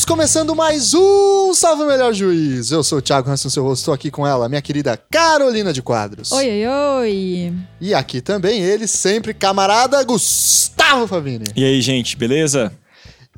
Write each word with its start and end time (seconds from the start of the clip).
Estamos 0.00 0.18
começando 0.18 0.56
mais 0.56 0.94
um 0.94 1.52
Salve 1.52 1.82
o 1.82 1.86
Melhor 1.86 2.14
Juiz. 2.14 2.70
Eu 2.70 2.82
sou 2.82 3.00
o 3.00 3.02
Thiago 3.02 3.28
Hanson, 3.28 3.50
seu 3.50 3.62
rosto, 3.62 3.82
estou 3.82 3.92
aqui 3.92 4.10
com 4.10 4.26
ela, 4.26 4.48
minha 4.48 4.62
querida 4.62 4.96
Carolina 4.96 5.74
de 5.74 5.82
Quadros. 5.82 6.32
Oi, 6.32 6.48
oi, 6.48 6.66
oi. 6.66 7.52
E 7.78 7.92
aqui 7.92 8.22
também 8.22 8.62
ele, 8.62 8.86
sempre 8.86 9.34
camarada 9.34 10.02
Gustavo 10.02 11.06
Favini. 11.06 11.44
E 11.54 11.62
aí, 11.62 11.82
gente, 11.82 12.16
beleza? 12.16 12.72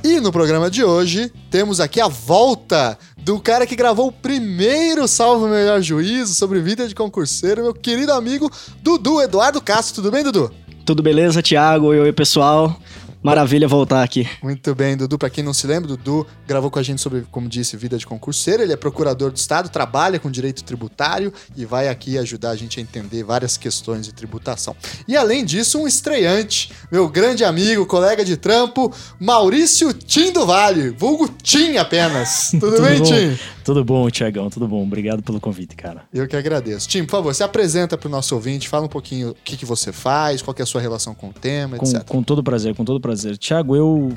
E 0.05 0.21
no 0.21 0.31
programa 0.31 0.71
de 0.71 0.85
hoje 0.85 1.33
temos 1.51 1.81
aqui 1.81 2.01
a 2.01 2.07
volta 2.07 2.97
do 3.19 3.41
cara 3.41 3.67
que 3.67 3.75
gravou 3.75 4.07
o 4.07 4.13
primeiro 4.13 5.09
Salve 5.09 5.47
o 5.47 5.49
Melhor 5.49 5.83
Juízo 5.83 6.33
sobre 6.33 6.61
vida 6.61 6.87
de 6.87 6.95
concurseiro, 6.95 7.65
meu 7.65 7.75
querido 7.75 8.13
amigo 8.13 8.49
Dudu 8.81 9.21
Eduardo 9.21 9.61
Castro. 9.61 9.97
Tudo 9.97 10.13
bem, 10.13 10.23
Dudu? 10.23 10.49
Tudo 10.85 11.03
beleza, 11.03 11.43
Thiago? 11.43 11.87
Oi, 11.87 11.99
oi, 11.99 12.13
pessoal. 12.13 12.79
Maravilha 13.23 13.69
voltar 13.69 14.03
aqui. 14.03 14.29
Muito 14.43 14.75
bem, 14.75 14.97
Dudu. 14.97 15.17
Para 15.17 15.31
quem 15.31 15.45
não 15.45 15.55
se 15.55 15.65
lembra, 15.67 15.89
Dudu 15.89 16.27
gravou 16.47 16.71
com 16.71 16.79
a 16.81 16.83
gente 16.83 17.01
sobre, 17.01 17.25
como 17.31 17.49
disse, 17.49 17.77
vida 17.77 17.97
de 17.97 18.05
concurseiro. 18.05 18.63
Ele 18.63 18.73
é 18.73 18.77
procurador 18.77 19.31
do 19.31 19.37
Estado, 19.37 19.69
trabalha 19.69 20.19
com 20.19 20.29
direito 20.29 20.65
tributário 20.65 21.33
e 21.57 21.65
vai 21.65 21.89
aqui 21.89 22.19
ajudar 22.19 22.51
a 22.51 22.57
gente 22.57 22.81
a 22.81 22.83
entender 22.83 23.23
várias 23.23 23.57
questões 23.57 24.07
de 24.07 24.13
tributação. 24.13 24.75
E 25.07 25.17
além 25.17 25.45
disso, 25.45 25.79
um 25.79 25.87
estreante, 25.87 26.73
meu 26.91 27.09
grande 27.09 27.45
amigo, 27.45 27.87
colega 27.87 28.25
de 28.25 28.37
trampo, 28.37 28.93
Maurício 29.21 29.93
Tim 29.93 30.33
do 30.33 30.45
Vale, 30.45 30.91
vulgo 30.91 31.29
Tim 31.43 31.77
apenas. 31.77 32.51
Tudo, 32.59 32.73
Tudo 32.73 32.83
bem, 32.83 32.99
bom? 32.99 33.05
Tim? 33.05 33.39
Tudo 33.65 33.85
bom, 33.85 34.11
Tiagão, 34.11 34.51
tudo 34.51 34.67
bom. 34.67 34.83
Obrigado 34.83 35.23
pelo 35.23 35.41
convite, 35.41 35.77
cara. 35.77 36.03
Eu 36.13 36.27
que 36.27 36.35
agradeço. 36.35 36.89
Tim, 36.89 37.05
por 37.05 37.13
favor, 37.13 37.33
se 37.33 37.45
apresenta 37.45 37.97
para 37.97 38.09
o 38.09 38.11
nosso 38.11 38.35
ouvinte, 38.35 38.69
fala 38.69 38.87
um 38.87 38.89
pouquinho 38.89 39.31
o 39.31 39.35
que, 39.45 39.57
que 39.57 39.65
você 39.65 39.93
faz, 39.93 40.43
qual 40.43 40.55
é 40.59 40.63
a 40.63 40.67
sua 40.67 40.81
relação 40.81 41.15
com 41.15 41.29
o 41.29 41.33
tema, 41.33 41.77
com, 41.77 41.87
etc. 41.87 42.05
Com 42.05 42.23
todo 42.25 42.43
prazer, 42.43 42.75
com 42.75 42.85
todo 42.85 43.01
prazer. 43.01 43.12
Tiago, 43.39 43.77
eu, 43.77 44.13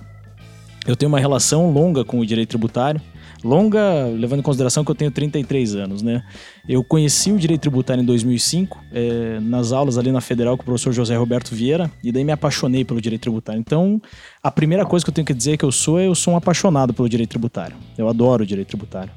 eu 0.87 0.95
tenho 0.95 1.09
uma 1.09 1.19
relação 1.19 1.71
longa 1.71 2.03
com 2.03 2.19
o 2.19 2.25
direito 2.25 2.49
tributário. 2.49 3.01
Longa, 3.43 4.07
levando 4.07 4.39
em 4.39 4.41
consideração 4.41 4.83
que 4.83 4.89
eu 4.89 4.95
tenho 4.95 5.11
33 5.11 5.75
anos, 5.75 6.01
né? 6.01 6.23
Eu 6.67 6.83
conheci 6.83 7.31
o 7.31 7.37
direito 7.37 7.61
tributário 7.61 8.01
em 8.01 8.05
2005, 8.05 8.83
é, 8.91 9.39
nas 9.39 9.71
aulas 9.71 9.99
ali 9.99 10.11
na 10.11 10.19
Federal 10.19 10.57
com 10.57 10.63
o 10.63 10.65
professor 10.65 10.91
José 10.91 11.15
Roberto 11.15 11.53
Vieira, 11.53 11.91
e 12.03 12.11
daí 12.11 12.23
me 12.23 12.31
apaixonei 12.31 12.83
pelo 12.83 12.99
direito 12.99 13.21
tributário. 13.21 13.59
Então, 13.59 14.01
a 14.41 14.49
primeira 14.49 14.83
coisa 14.83 15.05
que 15.05 15.11
eu 15.11 15.13
tenho 15.13 15.27
que 15.27 15.33
dizer 15.33 15.57
que 15.57 15.65
eu 15.65 15.71
sou 15.71 15.99
é 15.99 16.07
eu 16.07 16.15
sou 16.15 16.33
um 16.33 16.37
apaixonado 16.37 16.91
pelo 16.91 17.07
direito 17.07 17.29
tributário. 17.29 17.75
Eu 17.95 18.09
adoro 18.09 18.43
o 18.43 18.47
direito 18.47 18.69
tributário. 18.69 19.11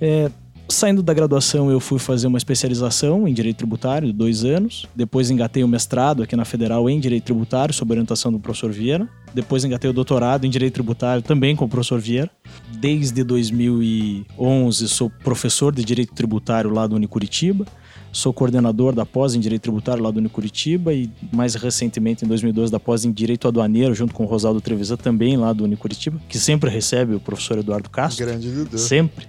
É, 0.00 0.28
saindo 0.72 1.02
da 1.02 1.12
graduação, 1.12 1.70
eu 1.70 1.78
fui 1.78 1.98
fazer 1.98 2.26
uma 2.26 2.38
especialização 2.38 3.26
em 3.28 3.34
Direito 3.34 3.58
Tributário 3.58 4.08
de 4.08 4.12
dois 4.12 4.44
anos. 4.44 4.86
Depois 4.94 5.30
engatei 5.30 5.62
o 5.62 5.68
mestrado 5.68 6.22
aqui 6.22 6.34
na 6.34 6.44
Federal 6.44 6.88
em 6.88 6.98
Direito 6.98 7.24
Tributário, 7.24 7.74
sob 7.74 7.92
orientação 7.92 8.32
do 8.32 8.38
professor 8.38 8.72
Vieira. 8.72 9.08
Depois 9.34 9.64
engatei 9.64 9.88
o 9.88 9.92
doutorado 9.92 10.46
em 10.46 10.50
Direito 10.50 10.74
Tributário 10.74 11.22
também 11.22 11.54
com 11.54 11.64
o 11.64 11.68
professor 11.68 12.00
Vieira. 12.00 12.30
Desde 12.78 13.22
2011 13.22 14.88
sou 14.88 15.10
professor 15.10 15.74
de 15.74 15.84
Direito 15.84 16.14
Tributário 16.14 16.70
lá 16.70 16.86
do 16.86 16.96
Unicuritiba. 16.96 17.66
Sou 18.12 18.32
coordenador 18.32 18.94
da 18.94 19.06
pós 19.06 19.34
em 19.34 19.40
Direito 19.40 19.62
Tributário 19.62 20.02
lá 20.02 20.10
do 20.10 20.18
Unicuritiba 20.18 20.92
e 20.92 21.10
mais 21.32 21.54
recentemente 21.54 22.24
em 22.24 22.28
2012 22.28 22.70
da 22.70 22.78
pós 22.78 23.06
em 23.06 23.10
Direito 23.10 23.48
Aduaneiro 23.48 23.94
junto 23.94 24.12
com 24.12 24.24
o 24.24 24.26
Rosaldo 24.26 24.60
Trevisan 24.60 24.96
também 24.96 25.36
lá 25.36 25.52
do 25.52 25.64
Unicuritiba, 25.64 26.20
que 26.28 26.38
sempre 26.38 26.68
recebe 26.68 27.14
o 27.14 27.20
professor 27.20 27.58
Eduardo 27.58 27.88
Castro. 27.88 28.26
Grande 28.26 28.50
Dudu. 28.50 28.78
Sempre. 28.78 29.26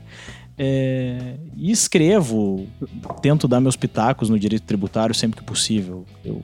É, 0.58 1.36
e 1.56 1.72
escrevo, 1.72 2.68
tento 3.22 3.48
dar 3.48 3.60
meus 3.60 3.76
pitacos 3.76 4.30
no 4.30 4.38
direito 4.38 4.64
tributário 4.64 5.14
sempre 5.16 5.40
que 5.40 5.46
possível. 5.46 6.06
Eu, 6.24 6.42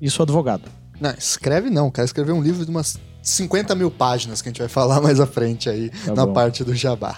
e 0.00 0.08
sou 0.08 0.22
advogado. 0.22 0.70
Não, 1.00 1.10
escreve 1.10 1.70
não, 1.70 1.90
cara. 1.90 2.06
Escrever 2.06 2.32
um 2.32 2.42
livro 2.42 2.64
de 2.64 2.70
umas 2.70 2.98
50 3.28 3.74
mil 3.74 3.90
páginas 3.90 4.40
que 4.40 4.48
a 4.48 4.50
gente 4.50 4.58
vai 4.58 4.68
falar 4.68 5.00
mais 5.02 5.20
à 5.20 5.26
frente 5.26 5.68
aí 5.68 5.90
tá 5.90 6.14
na 6.14 6.26
bom. 6.26 6.32
parte 6.32 6.64
do 6.64 6.74
jabá. 6.74 7.14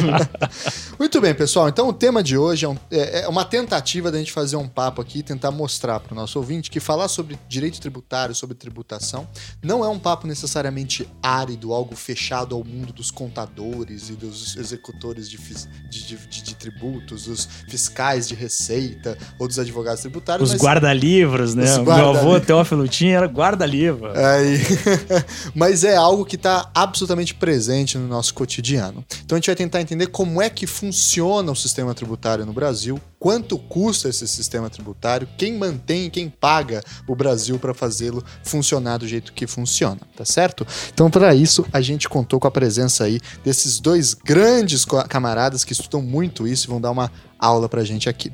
Muito 0.98 1.20
bem, 1.20 1.34
pessoal. 1.34 1.68
Então 1.68 1.88
o 1.88 1.92
tema 1.92 2.22
de 2.22 2.36
hoje 2.36 2.64
é, 2.64 2.68
um, 2.68 2.76
é, 2.90 3.22
é 3.22 3.28
uma 3.28 3.44
tentativa 3.44 4.10
da 4.10 4.18
gente 4.18 4.32
fazer 4.32 4.56
um 4.56 4.68
papo 4.68 5.00
aqui 5.00 5.20
e 5.20 5.22
tentar 5.22 5.50
mostrar 5.50 6.00
para 6.00 6.12
o 6.12 6.16
nosso 6.16 6.38
ouvinte 6.38 6.70
que 6.70 6.80
falar 6.80 7.08
sobre 7.08 7.38
direito 7.48 7.80
tributário, 7.80 8.34
sobre 8.34 8.56
tributação, 8.56 9.26
não 9.62 9.84
é 9.84 9.88
um 9.88 9.98
papo 9.98 10.26
necessariamente 10.26 11.08
árido, 11.22 11.72
algo 11.72 11.94
fechado 11.94 12.54
ao 12.54 12.64
mundo 12.64 12.92
dos 12.92 13.10
contadores 13.10 14.10
e 14.10 14.12
dos 14.12 14.56
executores 14.56 15.28
de, 15.28 15.38
de, 15.38 16.16
de, 16.16 16.42
de 16.42 16.54
tributos, 16.54 17.24
dos 17.24 17.48
fiscais 17.68 18.26
de 18.28 18.34
receita 18.34 19.16
ou 19.38 19.46
dos 19.46 19.58
advogados 19.58 20.00
tributários. 20.00 20.52
Os 20.52 20.60
guarda-livros, 20.60 21.54
né? 21.54 21.64
Os 21.64 21.78
guarda 21.78 22.12
Meu 22.12 22.20
avô 22.20 22.40
Teófilo 22.40 22.88
tinha 22.88 23.16
era 23.16 23.26
guarda-livro. 23.26 24.12
Aí. 24.16 24.60
mas 25.54 25.84
é 25.84 25.96
algo 25.96 26.24
que 26.24 26.36
está 26.36 26.70
absolutamente 26.74 27.34
presente 27.34 27.96
no 27.98 28.06
nosso 28.06 28.34
cotidiano. 28.34 29.04
Então 29.24 29.36
a 29.36 29.38
gente 29.38 29.46
vai 29.46 29.56
tentar 29.56 29.80
entender 29.80 30.08
como 30.08 30.40
é 30.40 30.50
que 30.50 30.66
funciona 30.66 31.50
o 31.50 31.56
sistema 31.56 31.94
tributário 31.94 32.44
no 32.46 32.52
Brasil, 32.52 33.00
quanto 33.18 33.58
custa 33.58 34.08
esse 34.08 34.26
sistema 34.26 34.70
tributário, 34.70 35.28
quem 35.36 35.56
mantém 35.56 36.06
e 36.06 36.10
quem 36.10 36.28
paga 36.28 36.82
o 37.06 37.14
Brasil 37.14 37.58
para 37.58 37.74
fazê-lo 37.74 38.24
funcionar 38.42 38.98
do 38.98 39.06
jeito 39.06 39.32
que 39.32 39.46
funciona, 39.46 40.00
tá 40.16 40.24
certo? 40.24 40.66
Então 40.92 41.10
para 41.10 41.34
isso 41.34 41.66
a 41.72 41.80
gente 41.80 42.08
contou 42.08 42.40
com 42.40 42.48
a 42.48 42.50
presença 42.50 43.04
aí 43.04 43.20
desses 43.44 43.78
dois 43.78 44.14
grandes 44.14 44.84
camaradas 45.08 45.64
que 45.64 45.72
estudam 45.72 46.00
muito 46.00 46.46
isso 46.48 46.66
e 46.66 46.70
vão 46.70 46.80
dar 46.80 46.90
uma 46.90 47.10
aula 47.38 47.68
pra 47.68 47.84
gente 47.84 48.08
aqui. 48.08 48.32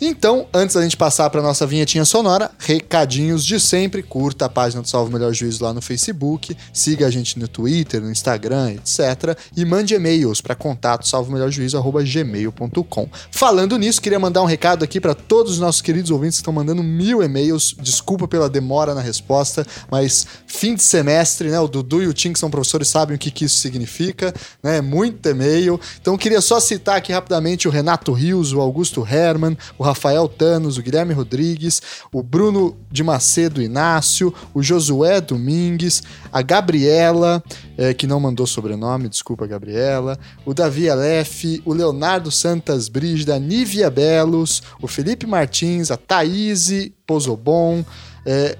Então, 0.00 0.46
antes 0.54 0.76
da 0.76 0.82
gente 0.82 0.96
passar 0.96 1.28
para 1.28 1.42
nossa 1.42 1.66
vinhetinha 1.66 2.04
sonora, 2.04 2.52
recadinhos 2.56 3.44
de 3.44 3.58
sempre, 3.58 4.00
curta 4.00 4.44
a 4.44 4.48
página 4.48 4.80
do 4.80 4.88
Salvo 4.88 5.12
Melhor 5.12 5.34
Juízo 5.34 5.64
lá 5.64 5.74
no 5.74 5.82
Facebook, 5.82 6.56
siga 6.72 7.08
a 7.08 7.10
gente 7.10 7.36
no 7.36 7.48
Twitter, 7.48 8.00
no 8.00 8.08
Instagram, 8.08 8.74
etc. 8.74 9.36
E 9.56 9.64
mande 9.64 9.94
e-mails 9.94 10.40
para 10.40 10.54
contato 10.54 11.08
salvomelhorjuízo@gmail.com. 11.08 13.08
Falando 13.32 13.76
nisso, 13.76 14.00
queria 14.00 14.20
mandar 14.20 14.42
um 14.42 14.46
recado 14.46 14.84
aqui 14.84 15.00
para 15.00 15.16
todos 15.16 15.54
os 15.54 15.58
nossos 15.58 15.82
queridos 15.82 16.12
ouvintes 16.12 16.36
que 16.36 16.42
estão 16.42 16.52
mandando 16.52 16.80
mil 16.80 17.20
e-mails. 17.20 17.74
Desculpa 17.80 18.28
pela 18.28 18.48
demora 18.48 18.94
na 18.94 19.00
resposta, 19.00 19.66
mas 19.90 20.24
fim 20.46 20.76
de 20.76 20.82
semestre, 20.84 21.50
né? 21.50 21.58
O 21.58 21.66
Dudu 21.66 22.04
e 22.04 22.06
o 22.06 22.14
Tim, 22.14 22.32
que 22.32 22.38
são 22.38 22.50
professores, 22.50 22.86
sabem 22.86 23.16
o 23.16 23.18
que, 23.18 23.32
que 23.32 23.46
isso 23.46 23.56
significa, 23.56 24.32
né? 24.62 24.80
Muito 24.80 25.28
e-mail. 25.28 25.80
Então, 26.00 26.16
queria 26.16 26.40
só 26.40 26.60
citar 26.60 26.96
aqui 26.96 27.12
rapidamente 27.12 27.66
o 27.66 27.70
Renato 27.70 28.12
Rios, 28.12 28.52
o 28.52 28.60
Augusto 28.60 29.04
Herman, 29.04 29.58
o 29.76 29.87
Rafael 29.88 30.28
Tanos, 30.28 30.78
o 30.78 30.82
Guilherme 30.82 31.12
Rodrigues, 31.12 31.82
o 32.12 32.22
Bruno 32.22 32.76
de 32.90 33.02
Macedo 33.02 33.62
Inácio, 33.62 34.32
o 34.54 34.62
Josué 34.62 35.20
Domingues, 35.20 36.02
a 36.32 36.42
Gabriela, 36.42 37.42
é, 37.76 37.92
que 37.94 38.06
não 38.06 38.20
mandou 38.20 38.46
sobrenome, 38.46 39.08
desculpa, 39.08 39.46
Gabriela, 39.46 40.18
o 40.44 40.52
Davi 40.52 40.88
Aleph, 40.88 41.44
o 41.64 41.72
Leonardo 41.72 42.30
Santas 42.30 42.88
Brígida, 42.88 43.36
a 43.36 43.38
Nívia 43.38 43.90
Belos, 43.90 44.62
o 44.80 44.86
Felipe 44.86 45.26
Martins, 45.26 45.90
a 45.90 45.96
Thaís 45.96 46.70
Pozobon, 47.06 47.84
é, 48.26 48.58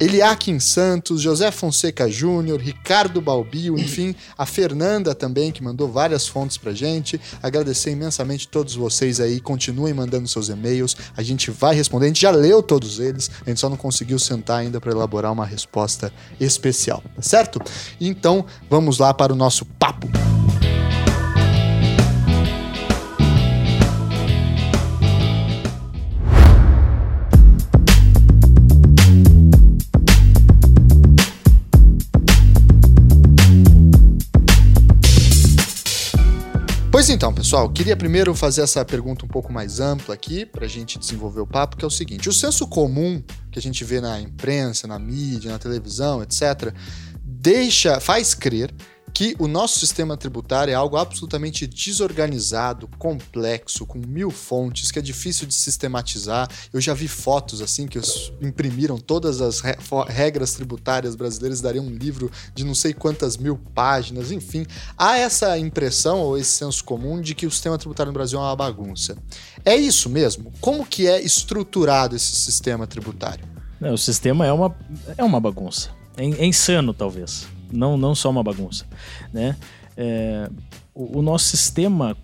Eliakim 0.00 0.58
Santos, 0.58 1.20
José 1.20 1.50
Fonseca 1.50 2.10
Júnior, 2.10 2.58
Ricardo 2.58 3.20
Balbio, 3.20 3.78
enfim, 3.78 4.14
a 4.36 4.46
Fernanda 4.46 5.14
também, 5.14 5.52
que 5.52 5.62
mandou 5.62 5.92
várias 5.92 6.26
fontes 6.26 6.56
pra 6.56 6.72
gente. 6.72 7.20
Agradecer 7.42 7.90
imensamente 7.90 8.48
todos 8.48 8.74
vocês 8.74 9.20
aí. 9.20 9.40
Continuem 9.40 9.92
mandando 9.92 10.26
seus 10.26 10.48
e-mails. 10.48 10.96
A 11.14 11.22
gente 11.22 11.50
vai 11.50 11.74
responder. 11.74 12.06
A 12.06 12.08
gente 12.08 12.22
já 12.22 12.30
leu 12.30 12.62
todos 12.62 12.98
eles. 12.98 13.30
A 13.44 13.50
gente 13.50 13.60
só 13.60 13.68
não 13.68 13.76
conseguiu 13.76 14.18
sentar 14.18 14.60
ainda 14.60 14.80
para 14.80 14.90
elaborar 14.90 15.30
uma 15.32 15.44
resposta 15.44 16.10
especial, 16.40 17.02
tá 17.14 17.20
certo? 17.20 17.60
Então, 18.00 18.46
vamos 18.70 18.98
lá 18.98 19.12
para 19.12 19.34
o 19.34 19.36
nosso 19.36 19.66
papo. 19.66 20.08
Pois 20.08 20.89
então, 37.12 37.34
pessoal, 37.34 37.68
queria 37.68 37.96
primeiro 37.96 38.34
fazer 38.34 38.62
essa 38.62 38.84
pergunta 38.84 39.24
um 39.24 39.28
pouco 39.28 39.52
mais 39.52 39.80
ampla 39.80 40.14
aqui, 40.14 40.46
para 40.46 40.64
a 40.64 40.68
gente 40.68 40.98
desenvolver 40.98 41.40
o 41.40 41.46
papo, 41.46 41.76
que 41.76 41.84
é 41.84 41.88
o 41.88 41.90
seguinte: 41.90 42.28
o 42.28 42.32
senso 42.32 42.68
comum 42.68 43.22
que 43.50 43.58
a 43.58 43.62
gente 43.62 43.82
vê 43.84 44.00
na 44.00 44.20
imprensa, 44.20 44.86
na 44.86 44.98
mídia, 44.98 45.50
na 45.50 45.58
televisão, 45.58 46.22
etc., 46.22 46.72
deixa, 47.22 47.98
faz 47.98 48.32
crer 48.32 48.72
que 49.12 49.34
o 49.38 49.46
nosso 49.46 49.78
sistema 49.78 50.16
tributário 50.16 50.72
é 50.72 50.74
algo 50.74 50.96
absolutamente 50.96 51.66
desorganizado, 51.66 52.88
complexo, 52.98 53.86
com 53.86 53.98
mil 53.98 54.30
fontes, 54.30 54.90
que 54.90 54.98
é 54.98 55.02
difícil 55.02 55.46
de 55.46 55.54
sistematizar. 55.54 56.48
Eu 56.72 56.80
já 56.80 56.94
vi 56.94 57.08
fotos 57.08 57.60
assim 57.60 57.86
que 57.86 58.00
imprimiram 58.40 58.98
todas 58.98 59.40
as 59.40 59.60
regras 60.08 60.52
tributárias 60.54 61.14
brasileiras, 61.14 61.60
daria 61.60 61.82
um 61.82 61.90
livro 61.90 62.30
de 62.54 62.64
não 62.64 62.74
sei 62.74 62.92
quantas 62.92 63.36
mil 63.36 63.56
páginas, 63.74 64.32
enfim. 64.32 64.66
Há 64.96 65.18
essa 65.18 65.58
impressão 65.58 66.20
ou 66.20 66.38
esse 66.38 66.50
senso 66.50 66.84
comum 66.84 67.20
de 67.20 67.34
que 67.34 67.46
o 67.46 67.50
sistema 67.50 67.78
tributário 67.78 68.12
no 68.12 68.14
Brasil 68.14 68.38
é 68.38 68.42
uma 68.42 68.56
bagunça. 68.56 69.16
É 69.64 69.76
isso 69.76 70.08
mesmo? 70.08 70.52
Como 70.60 70.86
que 70.86 71.06
é 71.06 71.20
estruturado 71.20 72.16
esse 72.16 72.34
sistema 72.36 72.86
tributário? 72.86 73.44
Não, 73.80 73.94
o 73.94 73.98
sistema 73.98 74.46
é 74.46 74.52
uma, 74.52 74.76
é 75.16 75.24
uma 75.24 75.40
bagunça. 75.40 75.90
É, 76.16 76.24
é 76.24 76.46
insano, 76.46 76.92
talvez. 76.92 77.46
Não, 77.70 77.96
não 77.96 78.14
só 78.14 78.30
uma 78.30 78.42
bagunça, 78.42 78.86
né? 79.32 79.56
É, 79.96 80.48
o, 80.94 81.18
o, 81.18 81.22
nosso 81.22 81.44
sistema, 81.46 82.16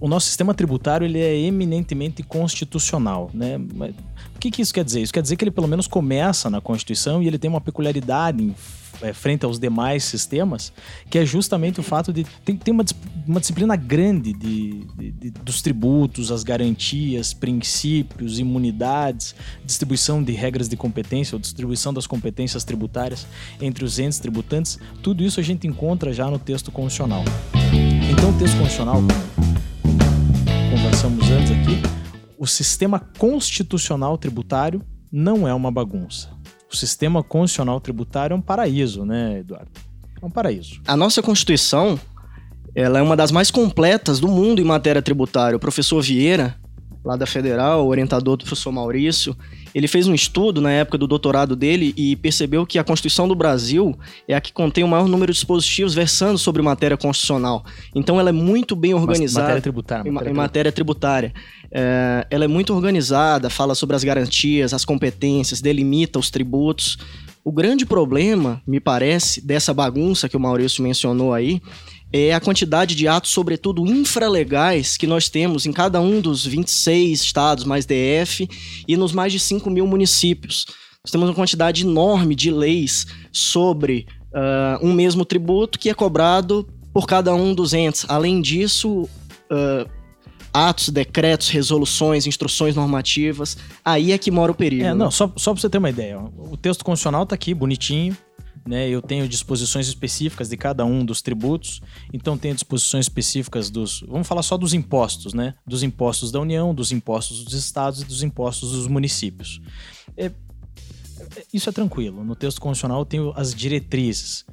o 0.00 0.08
nosso 0.08 0.26
sistema 0.26 0.54
tributário 0.54 1.04
ele 1.04 1.20
é 1.20 1.36
eminentemente 1.36 2.22
constitucional, 2.22 3.30
né? 3.34 3.58
Mas, 3.58 3.94
o 4.34 4.38
que, 4.38 4.50
que 4.50 4.62
isso 4.62 4.72
quer 4.72 4.84
dizer? 4.84 5.02
Isso 5.02 5.12
quer 5.12 5.22
dizer 5.22 5.36
que 5.36 5.44
ele 5.44 5.50
pelo 5.50 5.68
menos 5.68 5.86
começa 5.86 6.48
na 6.48 6.60
Constituição 6.60 7.22
e 7.22 7.26
ele 7.26 7.38
tem 7.38 7.50
uma 7.50 7.60
peculiaridade 7.60 8.42
em 8.42 8.54
é, 9.02 9.12
frente 9.12 9.44
aos 9.44 9.58
demais 9.58 10.04
sistemas, 10.04 10.72
que 11.08 11.18
é 11.18 11.24
justamente 11.24 11.80
o 11.80 11.82
fato 11.82 12.12
de 12.12 12.24
tem, 12.44 12.56
tem 12.56 12.72
uma, 12.72 12.84
uma 13.26 13.40
disciplina 13.40 13.76
grande 13.76 14.32
de, 14.32 14.84
de, 14.96 15.10
de, 15.12 15.30
dos 15.30 15.62
tributos, 15.62 16.30
as 16.30 16.42
garantias, 16.42 17.32
princípios, 17.32 18.38
imunidades, 18.38 19.34
distribuição 19.64 20.22
de 20.22 20.32
regras 20.32 20.68
de 20.68 20.76
competência 20.76 21.34
ou 21.34 21.40
distribuição 21.40 21.92
das 21.92 22.06
competências 22.06 22.64
tributárias 22.64 23.26
entre 23.60 23.84
os 23.84 23.98
entes 23.98 24.18
tributantes. 24.18 24.78
Tudo 25.02 25.22
isso 25.22 25.40
a 25.40 25.42
gente 25.42 25.66
encontra 25.66 26.12
já 26.12 26.30
no 26.30 26.38
texto 26.38 26.70
constitucional. 26.70 27.24
Então, 28.10 28.30
o 28.30 28.38
texto 28.38 28.56
constitucional, 28.56 29.02
como 29.82 30.70
conversamos 30.70 31.30
antes 31.30 31.50
aqui, 31.52 31.80
o 32.36 32.46
sistema 32.46 32.98
constitucional 33.18 34.16
tributário 34.18 34.82
não 35.12 35.46
é 35.46 35.54
uma 35.54 35.70
bagunça 35.70 36.39
o 36.70 36.76
sistema 36.76 37.22
constitucional 37.22 37.80
tributário 37.80 38.34
é 38.34 38.36
um 38.36 38.40
paraíso, 38.40 39.04
né, 39.04 39.40
Eduardo? 39.40 39.70
É 40.22 40.24
um 40.24 40.30
paraíso. 40.30 40.80
A 40.86 40.96
nossa 40.96 41.22
Constituição, 41.22 41.98
ela 42.74 42.98
é 42.98 43.02
uma 43.02 43.16
das 43.16 43.32
mais 43.32 43.50
completas 43.50 44.20
do 44.20 44.28
mundo 44.28 44.60
em 44.60 44.64
matéria 44.64 45.02
tributária. 45.02 45.56
O 45.56 45.60
professor 45.60 46.00
Vieira, 46.00 46.56
lá 47.04 47.16
da 47.16 47.26
Federal, 47.26 47.84
o 47.84 47.88
orientador 47.88 48.36
do 48.36 48.44
professor 48.44 48.70
Maurício, 48.70 49.36
ele 49.74 49.88
fez 49.88 50.06
um 50.06 50.14
estudo 50.14 50.60
na 50.60 50.70
época 50.70 50.98
do 50.98 51.06
doutorado 51.06 51.54
dele 51.54 51.94
e 51.96 52.16
percebeu 52.16 52.66
que 52.66 52.78
a 52.78 52.84
Constituição 52.84 53.28
do 53.28 53.34
Brasil 53.34 53.98
é 54.26 54.34
a 54.34 54.40
que 54.40 54.52
contém 54.52 54.84
o 54.84 54.88
maior 54.88 55.08
número 55.08 55.32
de 55.32 55.38
dispositivos 55.38 55.94
versando 55.94 56.38
sobre 56.38 56.62
matéria 56.62 56.96
constitucional. 56.96 57.64
Então 57.94 58.18
ela 58.18 58.30
é 58.30 58.32
muito 58.32 58.74
bem 58.74 58.94
organizada. 58.94 59.46
Matéria 59.46 59.62
tributária. 59.62 60.12
Matéria 60.12 60.32
em, 60.32 60.36
matéria 60.36 60.72
tributária. 60.72 61.34
É, 61.70 62.26
ela 62.30 62.44
é 62.44 62.48
muito 62.48 62.74
organizada, 62.74 63.48
fala 63.48 63.74
sobre 63.74 63.94
as 63.96 64.04
garantias, 64.04 64.74
as 64.74 64.84
competências, 64.84 65.60
delimita 65.60 66.18
os 66.18 66.30
tributos. 66.30 66.98
O 67.42 67.52
grande 67.52 67.86
problema, 67.86 68.60
me 68.66 68.80
parece, 68.80 69.40
dessa 69.40 69.72
bagunça 69.72 70.28
que 70.28 70.36
o 70.36 70.40
Maurício 70.40 70.82
mencionou 70.82 71.32
aí, 71.32 71.60
é 72.12 72.34
a 72.34 72.40
quantidade 72.40 72.94
de 72.94 73.06
atos, 73.06 73.30
sobretudo 73.30 73.86
infralegais, 73.86 74.96
que 74.96 75.06
nós 75.06 75.28
temos 75.28 75.66
em 75.66 75.72
cada 75.72 76.00
um 76.00 76.20
dos 76.20 76.44
26 76.44 77.20
estados 77.20 77.64
mais 77.64 77.86
DF 77.86 78.48
e 78.86 78.96
nos 78.96 79.12
mais 79.12 79.32
de 79.32 79.38
5 79.38 79.70
mil 79.70 79.86
municípios. 79.86 80.66
Nós 81.04 81.10
temos 81.12 81.28
uma 81.28 81.34
quantidade 81.34 81.82
enorme 81.82 82.34
de 82.34 82.50
leis 82.50 83.06
sobre 83.32 84.06
uh, 84.32 84.84
um 84.86 84.92
mesmo 84.92 85.24
tributo 85.24 85.78
que 85.78 85.88
é 85.88 85.94
cobrado 85.94 86.68
por 86.92 87.06
cada 87.06 87.34
um 87.34 87.54
dos 87.54 87.72
entes. 87.72 88.04
Além 88.08 88.42
disso, 88.42 89.02
uh, 89.50 89.88
atos, 90.52 90.88
decretos, 90.88 91.48
resoluções, 91.48 92.26
instruções 92.26 92.74
normativas, 92.74 93.56
aí 93.84 94.12
é 94.12 94.18
que 94.18 94.30
mora 94.30 94.52
o 94.52 94.54
perigo. 94.54 94.82
É, 94.82 94.88
né? 94.88 94.94
não, 94.94 95.10
só, 95.10 95.32
só 95.36 95.52
para 95.52 95.60
você 95.60 95.70
ter 95.70 95.78
uma 95.78 95.90
ideia, 95.90 96.18
o 96.18 96.56
texto 96.56 96.84
constitucional 96.84 97.22
está 97.22 97.34
aqui, 97.34 97.54
bonitinho, 97.54 98.16
né? 98.66 98.88
Eu 98.88 99.00
tenho 99.00 99.28
disposições 99.28 99.88
específicas 99.88 100.48
de 100.48 100.56
cada 100.56 100.84
um 100.84 101.04
dos 101.04 101.22
tributos, 101.22 101.80
então 102.12 102.36
tenho 102.36 102.54
disposições 102.54 103.06
específicas 103.06 103.70
dos, 103.70 104.04
vamos 104.06 104.26
falar 104.26 104.42
só 104.42 104.56
dos 104.56 104.74
impostos, 104.74 105.34
né? 105.34 105.54
Dos 105.66 105.82
impostos 105.82 106.30
da 106.30 106.40
União, 106.40 106.74
dos 106.74 106.92
impostos 106.92 107.44
dos 107.44 107.54
estados 107.54 108.02
e 108.02 108.04
dos 108.04 108.22
impostos 108.22 108.72
dos 108.72 108.86
municípios. 108.86 109.60
É, 110.16 110.30
isso 111.52 111.68
é 111.68 111.72
tranquilo. 111.72 112.24
No 112.24 112.34
texto 112.34 112.60
constitucional 112.60 113.00
eu 113.00 113.06
tenho 113.06 113.32
as 113.36 113.54
diretrizes. 113.54 114.44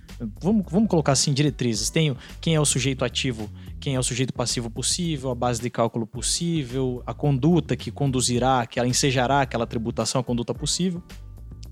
Vamos, 0.42 0.65
vamos 0.71 0.89
colocar 0.89 1.12
assim, 1.12 1.33
diretrizes. 1.33 1.89
Tenho 1.89 2.18
quem 2.42 2.56
é 2.56 2.60
o 2.60 2.65
sujeito 2.65 3.06
ativo, 3.06 3.50
quem 3.80 3.95
é 3.95 4.00
o 4.00 4.03
sujeito 4.03 4.33
passivo 4.33 4.69
possível, 4.69 5.30
a 5.30 5.36
base 5.36 5.62
de 5.62 5.69
cálculo 5.69 6.07
possível, 6.07 7.03
a 7.06 7.13
conduta 7.13 7.75
que 7.75 7.92
conduzirá, 7.92 8.65
que 8.65 8.80
ela 8.80 8.88
ensejará 8.88 9.42
aquela 9.42 9.68
tributação, 9.68 10.21
a 10.21 10.24
conduta 10.24 10.53
possível. 10.53 11.03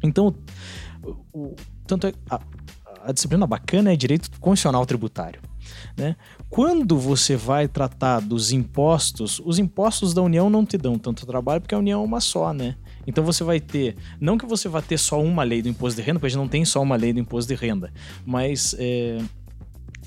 Então, 0.04 0.36
o, 1.34 1.56
tanto 1.86 2.08
é, 2.08 2.14
a, 2.30 2.40
a 3.06 3.12
disciplina 3.12 3.46
bacana 3.46 3.94
é 3.94 3.96
direito 3.96 4.30
constitucional 4.40 4.86
tributário. 4.86 5.42
Né? 5.98 6.16
Quando 6.50 6.98
você 6.98 7.36
vai 7.36 7.68
tratar 7.68 8.20
dos 8.20 8.52
impostos, 8.52 9.42
os 9.44 9.60
impostos 9.60 10.14
da 10.14 10.22
União 10.22 10.50
não 10.50 10.66
te 10.66 10.78
dão 10.78 10.98
tanto 10.98 11.26
trabalho 11.26 11.62
porque 11.62 11.76
a 11.76 11.80
União 11.80 12.02
é 12.02 12.04
uma 12.04 12.20
só, 12.20 12.54
né? 12.54 12.76
Então 13.08 13.24
você 13.24 13.44
vai 13.44 13.60
ter, 13.60 13.96
não 14.20 14.38
que 14.38 14.46
você 14.46 14.68
vá 14.68 14.82
ter 14.82 14.98
só 14.98 15.22
uma 15.22 15.44
lei 15.44 15.62
do 15.62 15.70
imposto 15.70 16.00
de 16.00 16.06
renda, 16.06 16.20
porque 16.20 16.28
a 16.28 16.30
gente 16.30 16.40
não 16.40 16.48
tem 16.48 16.66
só 16.66 16.82
uma 16.82 16.96
lei 16.96 17.14
do 17.14 17.20
imposto 17.20 17.54
de 17.54 17.60
renda, 17.60 17.94
mas 18.26 18.76
é, 18.80 19.18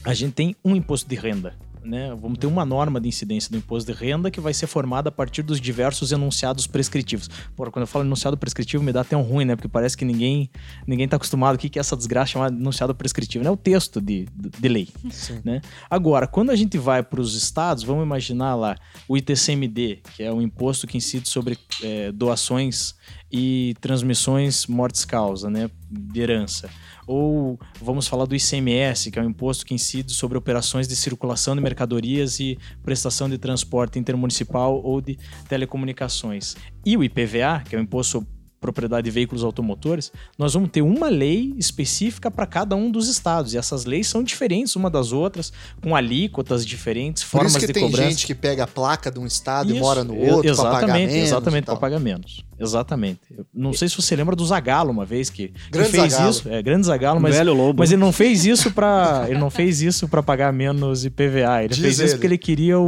a 0.04 0.14
gente 0.14 0.32
tem 0.32 0.56
um 0.64 0.74
imposto 0.74 1.08
de 1.08 1.14
renda 1.14 1.54
né? 1.82 2.14
Vamos 2.20 2.38
ter 2.38 2.46
uma 2.46 2.64
norma 2.64 3.00
de 3.00 3.08
incidência 3.08 3.50
do 3.50 3.56
imposto 3.56 3.92
de 3.92 3.98
renda 3.98 4.30
que 4.30 4.40
vai 4.40 4.54
ser 4.54 4.66
formada 4.66 5.08
a 5.08 5.12
partir 5.12 5.42
dos 5.42 5.60
diversos 5.60 6.12
enunciados 6.12 6.66
prescritivos. 6.66 7.28
Porra, 7.56 7.70
quando 7.70 7.82
eu 7.82 7.86
falo 7.86 8.04
enunciado 8.04 8.36
prescritivo, 8.36 8.82
me 8.82 8.92
dá 8.92 9.00
até 9.00 9.16
um 9.16 9.22
ruim, 9.22 9.44
né? 9.44 9.56
Porque 9.56 9.68
parece 9.68 9.96
que 9.96 10.04
ninguém 10.04 10.50
ninguém 10.86 11.08
tá 11.08 11.16
acostumado. 11.16 11.56
O 11.56 11.58
que 11.58 11.78
é 11.78 11.80
essa 11.80 11.96
desgraça 11.96 12.32
chamada 12.32 12.54
enunciado 12.54 12.94
prescritivo? 12.94 13.46
É 13.46 13.50
o 13.50 13.56
texto 13.56 14.00
de, 14.00 14.26
de 14.34 14.68
lei, 14.68 14.88
Sim. 15.10 15.40
né? 15.44 15.60
Agora, 15.88 16.26
quando 16.26 16.50
a 16.50 16.56
gente 16.56 16.78
vai 16.78 17.02
para 17.02 17.20
os 17.20 17.34
estados, 17.34 17.82
vamos 17.82 18.04
imaginar 18.04 18.54
lá 18.54 18.76
o 19.08 19.16
ITCMD, 19.16 20.00
que 20.14 20.22
é 20.22 20.32
o 20.32 20.40
imposto 20.42 20.86
que 20.86 20.96
incide 20.96 21.28
sobre 21.28 21.58
é, 21.82 22.12
doações 22.12 22.94
e 23.30 23.74
transmissões 23.80 24.66
mortes-causa, 24.66 25.50
né? 25.50 25.70
De 25.90 26.20
herança. 26.20 26.68
Ou 27.08 27.58
vamos 27.82 28.06
falar 28.06 28.26
do 28.26 28.36
ICMS, 28.36 29.10
que 29.10 29.18
é 29.18 29.22
o 29.22 29.24
imposto 29.24 29.64
que 29.64 29.74
incide 29.74 30.12
sobre 30.12 30.36
operações 30.36 30.86
de 30.86 30.94
circulação 30.94 31.56
de 31.56 31.62
mercadorias 31.62 32.38
e 32.38 32.58
prestação 32.82 33.28
de 33.28 33.38
transporte 33.38 33.98
intermunicipal 33.98 34.80
ou 34.84 35.00
de 35.00 35.18
telecomunicações. 35.48 36.54
E 36.84 36.96
o 36.96 37.02
IPVA, 37.02 37.64
que 37.66 37.74
é 37.74 37.78
o 37.78 37.82
imposto 37.82 38.26
propriedade 38.60 39.04
de 39.04 39.10
veículos 39.10 39.44
automotores, 39.44 40.12
nós 40.36 40.54
vamos 40.54 40.70
ter 40.70 40.82
uma 40.82 41.08
lei 41.08 41.54
específica 41.56 42.30
para 42.30 42.46
cada 42.46 42.74
um 42.76 42.90
dos 42.90 43.08
estados. 43.08 43.54
E 43.54 43.58
essas 43.58 43.84
leis 43.84 44.08
são 44.08 44.22
diferentes 44.22 44.76
uma 44.76 44.90
das 44.90 45.12
outras, 45.12 45.52
com 45.80 45.94
alíquotas 45.94 46.66
diferentes, 46.66 47.22
Por 47.22 47.30
formas 47.30 47.52
isso 47.52 47.60
que 47.60 47.66
de 47.68 47.72
tem 47.72 47.84
cobrança. 47.84 48.10
gente 48.10 48.26
que 48.26 48.34
pega 48.34 48.64
a 48.64 48.66
placa 48.66 49.10
de 49.10 49.18
um 49.18 49.26
estado 49.26 49.68
isso, 49.68 49.76
e 49.76 49.80
mora 49.80 50.04
no 50.04 50.16
outro 50.16 50.54
para 50.56 50.70
pagar 50.72 50.92
menos. 50.92 51.14
Exatamente, 51.14 51.64
para 51.64 51.76
pagar 51.76 52.00
menos. 52.00 52.44
Exatamente. 52.60 53.20
Eu 53.36 53.44
não 53.54 53.72
sei 53.72 53.88
se 53.88 53.96
você 53.96 54.16
lembra 54.16 54.34
do 54.34 54.44
Zagalo 54.44 54.90
uma 54.90 55.04
vez 55.04 55.30
que, 55.30 55.52
grande 55.70 55.90
que 55.90 55.96
fez 55.98 56.12
Zagalo. 56.12 56.30
isso. 56.30 56.48
É, 56.48 56.60
grande 56.62 56.86
Zagalo, 56.86 57.20
mas, 57.20 57.34
Velho 57.36 57.54
Lobo. 57.54 57.78
mas 57.78 57.92
ele 57.92 58.00
não 58.00 58.12
fez 58.12 58.44
isso 58.44 58.70
para 58.72 59.26
ele 59.28 59.38
não 59.38 59.50
fez 59.50 59.80
isso 59.80 60.08
para 60.08 60.22
pagar 60.22 60.52
menos 60.52 61.04
IPVA. 61.04 61.60
Ele 61.64 61.68
Diz 61.68 61.78
fez 61.78 61.98
ele. 61.98 62.06
isso 62.06 62.16
porque 62.16 62.26
ele 62.26 62.38
queria 62.38 62.78
o, 62.78 62.86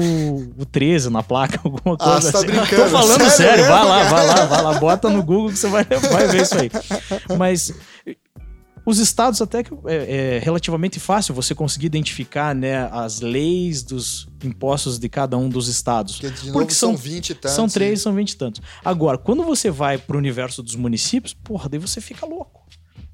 o 0.58 0.66
13 0.66 1.10
na 1.10 1.22
placa, 1.22 1.60
alguma 1.64 1.96
coisa 1.96 2.14
Ah, 2.16 2.20
você 2.20 2.32
tá 2.32 2.38
assim. 2.38 2.46
brincando, 2.48 2.82
Tô 2.82 2.88
falando 2.88 3.18
sério 3.30 3.30
sério, 3.30 3.64
vai 3.66 3.84
lá, 3.84 4.02
vai 4.04 4.26
lá, 4.26 4.44
vai 4.46 4.62
lá, 4.62 4.78
bota 4.78 5.08
no 5.08 5.22
Google 5.22 5.50
que 5.50 5.58
você 5.58 5.68
vai, 5.68 5.84
vai 6.10 6.26
ver 6.28 6.42
isso 6.42 6.58
aí. 6.58 6.70
Mas 7.38 7.72
os 8.90 8.98
estados 8.98 9.40
até 9.40 9.62
que 9.62 9.72
é, 9.86 10.36
é 10.36 10.38
relativamente 10.38 11.00
fácil 11.00 11.34
você 11.34 11.54
conseguir 11.54 11.86
identificar 11.86 12.54
né, 12.54 12.88
as 12.92 13.20
leis 13.20 13.82
dos 13.82 14.28
impostos 14.44 14.98
de 14.98 15.08
cada 15.08 15.38
um 15.38 15.48
dos 15.48 15.68
estados. 15.68 16.18
Porque 16.18 16.52
Porque 16.52 16.74
são 16.74 16.90
são 16.90 16.96
20 16.96 17.30
e 17.30 17.34
tantos. 17.34 17.56
São 17.56 17.68
três, 17.68 18.02
são 18.02 18.14
vinte 18.14 18.32
e 18.32 18.36
tantos. 18.36 18.62
Agora, 18.84 19.16
quando 19.18 19.42
você 19.42 19.70
vai 19.70 19.98
pro 19.98 20.18
universo 20.18 20.62
dos 20.62 20.74
municípios, 20.74 21.34
porra, 21.34 21.68
daí 21.68 21.78
você 21.78 22.00
fica 22.00 22.26
louco. 22.26 22.66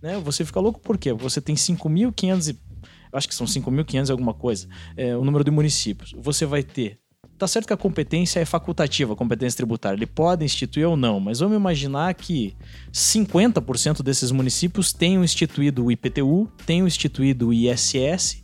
Né? 0.03 0.19
Você 0.21 0.45
fica 0.45 0.61
louco 0.61 0.81
por 0.81 0.99
quê? 0.99 1.13
Você 1.13 1.41
tem 1.41 1.55
5.500 1.55 2.55
e... 2.55 2.67
Acho 3.13 3.29
que 3.29 3.35
são 3.35 3.47
5.500 3.47 4.09
e 4.09 4.13
alguma 4.13 4.35
coisa. 4.35 4.69
É, 4.97 5.17
o 5.17 5.25
número 5.25 5.45
de 5.45 5.51
municípios. 5.51 6.15
Você 6.19 6.45
vai 6.45 6.63
ter... 6.63 6.99
Tá 7.39 7.47
certo 7.47 7.67
que 7.67 7.73
a 7.73 7.77
competência 7.77 8.41
é 8.41 8.45
facultativa, 8.45 9.13
a 9.13 9.17
competência 9.17 9.57
tributária. 9.59 9.97
Ele 9.97 10.07
pode 10.07 10.45
instituir 10.45 10.89
ou 10.89 10.97
não, 10.97 11.21
mas 11.21 11.41
vamos 11.41 11.57
imaginar 11.57 12.15
que 12.15 12.57
50% 12.93 14.03
desses 14.03 14.31
municípios 14.31 14.93
tenham 14.93 15.23
instituído 15.23 15.85
o 15.85 15.93
IPTU, 15.93 16.51
tenham 16.65 16.87
instituído 16.87 17.49
o 17.49 17.53
ISS 17.53 18.43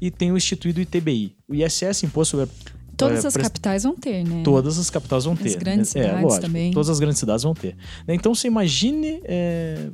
e 0.00 0.10
tenham 0.10 0.36
instituído 0.36 0.80
o 0.80 0.82
ITBI. 0.82 1.36
O 1.48 1.54
ISS, 1.54 2.02
Imposto 2.02 2.36
sobre 2.36 2.54
Todas 2.96 3.24
É, 3.24 3.28
as 3.28 3.36
capitais 3.36 3.82
vão 3.82 3.96
ter, 3.96 4.24
né? 4.24 4.42
Todas 4.44 4.78
as 4.78 4.90
capitais 4.90 5.24
vão 5.24 5.34
ter. 5.34 5.56
grandes 5.56 5.94
né? 5.94 6.02
cidades 6.02 6.38
também. 6.38 6.70
Todas 6.72 6.90
as 6.90 7.00
grandes 7.00 7.18
cidades 7.18 7.42
vão 7.42 7.54
ter. 7.54 7.76
Então 8.06 8.34
você 8.34 8.48
imagine 8.48 9.20
é, 9.24 9.90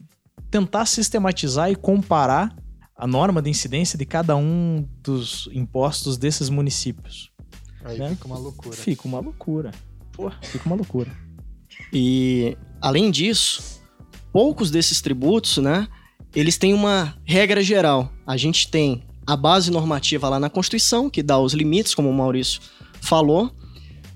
tentar 0.50 0.86
sistematizar 0.86 1.70
e 1.70 1.76
comparar 1.76 2.54
a 2.96 3.06
norma 3.06 3.40
de 3.40 3.48
incidência 3.48 3.96
de 3.96 4.04
cada 4.04 4.36
um 4.36 4.86
dos 5.02 5.48
impostos 5.52 6.18
desses 6.18 6.48
municípios. 6.48 7.30
Aí 7.85 7.99
né? 7.99 8.11
fica 8.11 8.26
uma 8.26 8.38
loucura. 8.38 8.76
Fica 8.76 9.08
uma 9.08 9.20
loucura. 9.20 9.70
Porra, 10.12 10.38
fica 10.42 10.66
uma 10.66 10.76
loucura. 10.76 11.11
E, 11.92 12.56
além 12.80 13.11
disso, 13.11 13.80
poucos 14.32 14.70
desses 14.70 15.00
tributos, 15.00 15.58
né, 15.58 15.87
eles 16.35 16.58
têm 16.58 16.75
uma 16.75 17.16
regra 17.25 17.62
geral. 17.62 18.12
A 18.26 18.37
gente 18.37 18.68
tem 18.68 19.02
a 19.26 19.37
base 19.37 19.70
normativa 19.70 20.28
lá 20.28 20.40
na 20.40 20.50
Constituição, 20.50 21.08
que 21.08 21.23
dá 21.23 21.38
os 21.38 21.52
limites, 21.52 21.94
como 21.94 22.08
o 22.08 22.14
Maurício 22.14 22.61
falou. 23.00 23.52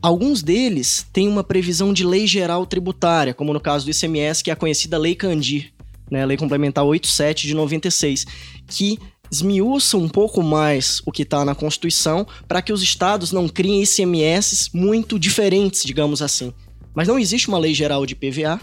Alguns 0.01 0.43
deles 0.43 1.07
têm 1.13 1.29
uma 1.29 1.45
previsão 1.45 1.93
de 1.93 2.05
lei 2.05 2.27
geral 2.27 2.67
tributária, 2.67 3.33
como 3.33 3.53
no 3.53 3.61
caso 3.61 3.85
do 3.85 3.91
ICMS, 3.91 4.43
que 4.43 4.51
é 4.51 4.53
a 4.53 4.57
conhecida 4.57 4.99
Lei 4.99 5.15
Candir, 5.15 5.73
né, 6.11 6.27
Lei 6.27 6.37
Complementar 6.37 6.85
87 6.85 7.47
de 7.47 7.55
96, 7.55 8.27
que 8.67 8.99
esmiuça 9.33 9.97
um 9.97 10.11
pouco 10.11 10.43
mais 10.43 11.01
o 11.07 11.11
que 11.11 11.23
está 11.23 11.43
na 11.43 11.55
Constituição 11.55 12.27
para 12.47 12.61
que 12.61 12.73
os 12.73 12.83
estados 12.83 13.33
não 13.33 13.49
criem 13.49 13.83
ICMS 13.83 14.69
muito 14.75 15.19
diferentes, 15.19 15.83
digamos 15.83 16.21
assim. 16.21 16.53
Mas 16.95 17.09
não 17.09 17.19
existe 17.19 17.49
uma 17.49 17.59
lei 17.59 17.73
geral 17.73 18.05
de 18.05 18.15
PVA, 18.15 18.61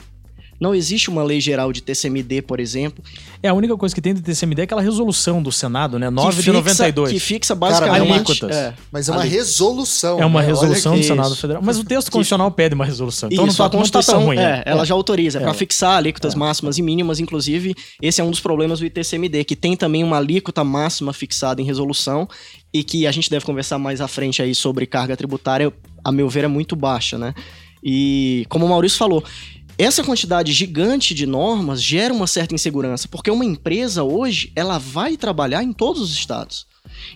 não 0.60 0.76
existe 0.76 1.10
uma 1.10 1.24
lei 1.24 1.40
geral 1.40 1.72
de 1.72 1.82
TCMD, 1.82 2.42
por 2.42 2.60
exemplo. 2.60 3.04
É, 3.42 3.48
a 3.48 3.54
única 3.54 3.76
coisa 3.78 3.94
que 3.96 4.02
tem 4.02 4.14
de 4.14 4.22
TCMD 4.22 4.62
é 4.62 4.64
aquela 4.66 4.82
resolução 4.82 5.42
do 5.42 5.52
Senado, 5.52 5.98
né? 5.98 6.10
9 6.10 6.38
que 6.38 6.44
de 6.44 6.52
92. 6.52 7.12
Que 7.14 7.20
fixa 7.20 7.56
basicamente... 7.56 8.12
alíquotas. 8.12 8.56
é, 8.56 8.74
Mas 8.92 9.08
é 9.08 9.12
uma 9.12 9.22
Ali- 9.22 9.30
resolução. 9.30 10.20
É 10.20 10.26
uma 10.26 10.42
né? 10.42 10.48
resolução 10.48 10.94
do 10.96 11.00
que- 11.00 11.06
Senado 11.08 11.28
isso. 11.32 11.38
Federal. 11.42 11.62
Mas 11.64 11.78
o 11.80 11.84
texto 11.84 12.12
constitucional 12.12 12.52
pede 12.52 12.76
uma 12.76 12.86
resolução. 12.86 13.30
Então 13.32 13.48
Isso, 13.48 13.58
não, 13.60 13.66
a 13.66 13.70
tá, 13.70 13.78
não 13.78 13.84
tá 13.84 13.90
Constituição, 14.00 14.16
tão 14.20 14.26
ruim. 14.26 14.38
é, 14.38 14.42
né? 14.58 14.64
ela 14.66 14.86
já 14.86 14.94
autoriza, 14.94 15.40
É. 15.40 15.42
para 15.42 15.54
fixar 15.54 15.98
alíquotas 15.98 16.36
máximas 16.36 16.78
e 16.78 16.82
mínimas, 16.82 17.20
inclusive, 17.20 17.74
esse 18.02 18.20
é 18.20 18.24
um 18.24 18.30
dos 18.32 18.40
problemas 18.40 18.80
do 18.80 18.86
ITCMD, 18.86 19.44
que 19.46 19.56
tem 19.56 19.76
também 19.78 20.04
uma 20.04 20.18
alíquota 20.18 20.64
máxima 20.64 21.14
fixada 21.14 21.62
em 21.62 21.66
resolução 21.66 22.28
e 22.74 22.84
que 22.84 23.08
a 23.08 23.12
gente 23.12 23.30
deve 23.30 23.46
conversar 23.46 23.78
mais 23.80 24.02
à 24.02 24.08
frente 24.08 24.42
aí 24.42 24.54
sobre 24.54 24.86
carga 24.86 25.16
tributária, 25.16 25.72
a 26.04 26.12
meu 26.12 26.28
ver, 26.30 26.44
é 26.44 26.48
muito 26.48 26.76
baixa, 26.76 27.18
né? 27.18 27.34
E 27.84 28.46
como 28.50 28.66
o 28.66 28.70
Maurício 28.70 28.98
falou, 28.98 29.24
essa 29.80 30.04
quantidade 30.04 30.52
gigante 30.52 31.14
de 31.14 31.26
normas 31.26 31.82
gera 31.82 32.14
uma 32.14 32.28
certa 32.28 32.54
insegurança, 32.54 33.08
porque 33.08 33.32
uma 33.32 33.46
empresa 33.46 34.04
hoje, 34.04 34.52
ela 34.56 34.78
vai 34.78 35.16
trabalhar 35.16 35.64
em 35.64 35.72
todos 35.72 36.02
os 36.02 36.12
estados. 36.12 36.68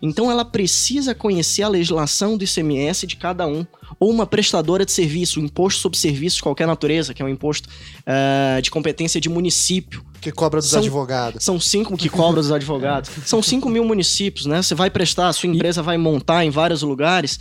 Então 0.02 0.30
ela 0.30 0.46
precisa 0.46 1.14
conhecer 1.16 1.64
a 1.64 1.68
legislação 1.68 2.38
do 2.38 2.44
ICMS 2.44 3.08
de 3.08 3.16
cada 3.16 3.48
um. 3.48 3.66
Ou 4.00 4.10
uma 4.10 4.26
prestadora 4.26 4.86
de 4.86 4.92
serviço, 4.92 5.40
um 5.40 5.46
imposto 5.46 5.80
sobre 5.82 5.98
serviços 5.98 6.38
de 6.38 6.44
qualquer 6.44 6.68
natureza, 6.68 7.14
que 7.14 7.22
é 7.22 7.26
um 7.26 7.30
imposto 7.30 7.70
eh, 8.06 8.60
de 8.62 8.72
competência 8.72 9.20
de 9.22 9.30
município. 9.30 10.04
Que 10.20 10.32
cobra 10.32 10.60
dos 10.60 10.70
São- 10.70 10.80
advogados. 10.80 11.44
São 11.44 11.60
cinco 11.60 11.96
que 11.98 12.10
cobra 12.10 12.42
dos 12.42 12.52
advogados. 12.52 13.12
São 13.26 13.42
5 13.42 13.70
mil 13.70 13.84
municípios, 13.84 14.46
né? 14.46 14.62
Você 14.62 14.74
vai 14.74 14.90
prestar, 14.90 15.28
a 15.28 15.34
sua 15.34 15.50
empresa 15.50 15.82
vai 15.82 15.98
montar 15.98 16.46
em 16.46 16.50
vários 16.50 16.82
lugares. 16.82 17.40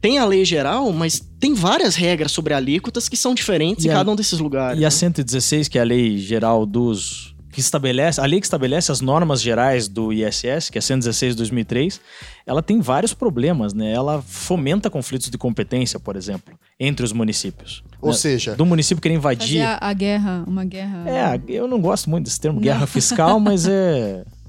Tem 0.00 0.18
a 0.18 0.24
lei 0.24 0.44
geral, 0.44 0.90
mas 0.92 1.20
tem 1.38 1.52
várias 1.54 1.94
regras 1.94 2.32
sobre 2.32 2.54
alíquotas 2.54 3.08
que 3.08 3.16
são 3.16 3.34
diferentes 3.34 3.84
E 3.84 3.88
em 3.88 3.90
a- 3.90 3.94
cada 3.94 4.10
um 4.10 4.16
desses 4.16 4.38
lugares. 4.38 4.80
E 4.80 4.84
a 4.84 4.86
né? 4.86 4.90
116, 4.90 5.68
que 5.68 5.78
é 5.78 5.82
a 5.82 5.84
lei 5.84 6.16
geral 6.18 6.64
dos. 6.64 7.34
que 7.52 7.58
estabelece. 7.60 8.20
A 8.20 8.24
lei 8.26 8.38
que 8.40 8.46
estabelece 8.46 8.92
as 8.92 9.00
normas 9.00 9.42
gerais 9.42 9.88
do 9.88 10.12
ISS, 10.12 10.70
que 10.70 10.78
é 10.78 10.80
116 10.80 11.32
de 11.34 11.38
2003, 11.38 12.00
ela 12.46 12.62
tem 12.62 12.80
vários 12.80 13.12
problemas, 13.12 13.74
né? 13.74 13.92
Ela 13.92 14.22
fomenta 14.22 14.88
conflitos 14.88 15.28
de 15.28 15.36
competência, 15.36 15.98
por 15.98 16.14
exemplo, 16.14 16.54
entre 16.78 17.04
os 17.04 17.12
municípios. 17.12 17.82
Ou 18.00 18.10
né? 18.10 18.16
seja, 18.16 18.54
Do 18.54 18.64
município 18.64 19.02
querer 19.02 19.16
invadir. 19.16 19.62
a, 19.62 19.78
a 19.80 19.92
guerra, 19.92 20.44
uma 20.46 20.64
guerra. 20.64 21.04
É, 21.10 21.40
eu 21.48 21.66
não 21.66 21.80
gosto 21.80 22.08
muito 22.08 22.24
desse 22.26 22.38
termo, 22.40 22.56
Não. 22.58 22.62
guerra 22.62 22.86
fiscal, 22.86 23.38
mas 23.40 23.66
é. 23.66 24.24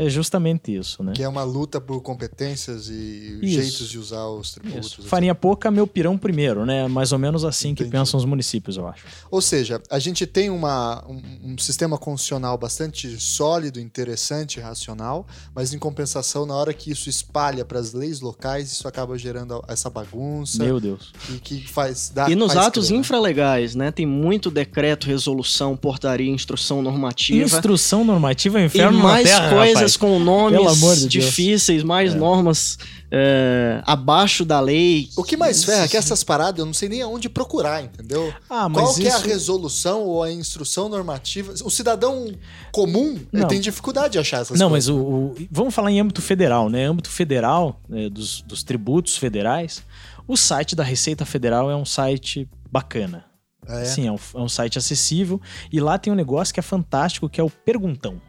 É 0.00 0.08
justamente 0.08 0.72
isso, 0.72 1.02
né? 1.02 1.12
que 1.12 1.24
é 1.24 1.28
uma 1.28 1.42
luta 1.42 1.80
por 1.80 2.00
competências 2.00 2.88
e 2.88 3.40
Isso. 3.42 3.60
jeitos 3.60 3.88
de 3.90 3.98
usar 3.98 4.28
os 4.28 4.52
tributos. 4.52 4.92
Isso. 4.92 5.00
assim. 5.00 5.08
Farinha 5.08 5.34
pouca, 5.34 5.72
meu 5.72 5.88
pirão 5.88 6.16
primeiro, 6.16 6.64
né? 6.64 6.86
Mais 6.86 7.10
ou 7.10 7.18
menos 7.18 7.44
assim 7.44 7.74
que 7.74 7.82
Entendi. 7.82 7.98
pensam 7.98 8.16
os 8.16 8.24
municípios, 8.24 8.76
eu 8.76 8.86
acho. 8.86 9.04
Ou 9.28 9.42
seja, 9.42 9.82
a 9.90 9.98
gente 9.98 10.24
tem 10.24 10.50
uma, 10.50 11.04
um, 11.08 11.52
um 11.52 11.58
sistema 11.58 11.98
constitucional 11.98 12.56
bastante 12.56 13.20
sólido, 13.20 13.80
interessante, 13.80 14.60
racional, 14.60 15.26
mas 15.52 15.74
em 15.74 15.80
compensação, 15.80 16.46
na 16.46 16.54
hora 16.54 16.72
que 16.72 16.92
isso 16.92 17.08
espalha 17.08 17.64
para 17.64 17.80
as 17.80 17.92
leis 17.92 18.20
locais, 18.20 18.70
isso 18.70 18.86
acaba 18.86 19.18
gerando 19.18 19.60
essa 19.66 19.90
bagunça 19.90 20.62
Meu 20.62 20.78
Deus. 20.78 21.12
e 21.34 21.40
que 21.40 21.66
faz. 21.66 22.12
Dá, 22.14 22.30
E 22.30 22.36
nos 22.36 22.52
faz 22.52 22.68
atos 22.68 22.86
crer, 22.86 23.00
infralegais, 23.00 23.74
né? 23.74 23.90
Tem 23.90 24.06
muito 24.06 24.48
decreto, 24.48 25.08
resolução, 25.08 25.76
portaria, 25.76 26.30
instrução 26.30 26.82
normativa. 26.82 27.44
Instrução 27.44 28.04
normativa 28.04 28.58
é 28.58 28.60
um 28.60 28.62
e 28.62 28.66
inferno 28.66 28.98
mais 29.00 29.28
na 29.28 29.40
terra, 29.40 29.56
coisas 29.56 29.87
com 29.96 30.18
nomes 30.18 30.60
de 30.60 31.18
Deus. 31.18 31.24
difíceis, 31.26 31.82
mais 31.82 32.14
normas 32.14 32.76
é, 33.10 33.80
abaixo 33.86 34.44
da 34.44 34.60
lei. 34.60 35.08
O 35.16 35.24
que 35.24 35.36
mais 35.36 35.64
ferra 35.64 35.84
é 35.84 35.88
que 35.88 35.96
essas 35.96 36.22
paradas 36.22 36.58
eu 36.60 36.66
não 36.66 36.74
sei 36.74 36.88
nem 36.88 37.02
aonde 37.02 37.28
procurar, 37.28 37.82
entendeu? 37.82 38.32
Ah, 38.50 38.68
mas 38.68 38.82
Qual 38.82 38.94
que 38.94 39.06
é 39.06 39.12
a 39.12 39.16
isso- 39.18 39.26
resolução 39.26 40.02
ou 40.02 40.22
a 40.22 40.30
instrução 40.30 40.88
normativa? 40.88 41.54
O 41.64 41.70
cidadão 41.70 42.32
comum 42.72 43.18
Não. 43.32 43.48
tem 43.48 43.60
dificuldade 43.60 44.12
de 44.12 44.18
achar 44.18 44.42
essas 44.42 44.58
Não, 44.58 44.70
coisas. 44.70 44.88
mas 44.90 44.96
o, 44.96 45.02
o- 45.02 45.34
Vamos 45.50 45.74
falar 45.74 45.90
em 45.90 46.00
âmbito 46.00 46.20
federal, 46.20 46.68
né? 46.68 46.86
Âmbito 46.86 47.08
federal, 47.10 47.80
né, 47.88 48.08
dos, 48.08 48.42
dos 48.42 48.62
tributos 48.62 49.16
federais, 49.16 49.82
o 50.26 50.36
site 50.36 50.76
da 50.76 50.84
Receita 50.84 51.24
Federal 51.24 51.70
é 51.70 51.76
um 51.76 51.84
site 51.86 52.48
bacana. 52.70 53.24
É. 53.66 53.84
Sim, 53.84 54.06
é 54.06 54.12
um, 54.12 54.18
é 54.34 54.38
um 54.40 54.48
site 54.48 54.78
acessível. 54.78 55.40
E 55.70 55.78
lá 55.80 55.98
tem 55.98 56.10
um 56.12 56.16
negócio 56.16 56.54
que 56.54 56.60
é 56.60 56.62
fantástico, 56.62 57.28
que 57.28 57.38
é 57.40 57.44
o 57.44 57.50
Perguntão. 57.50 58.20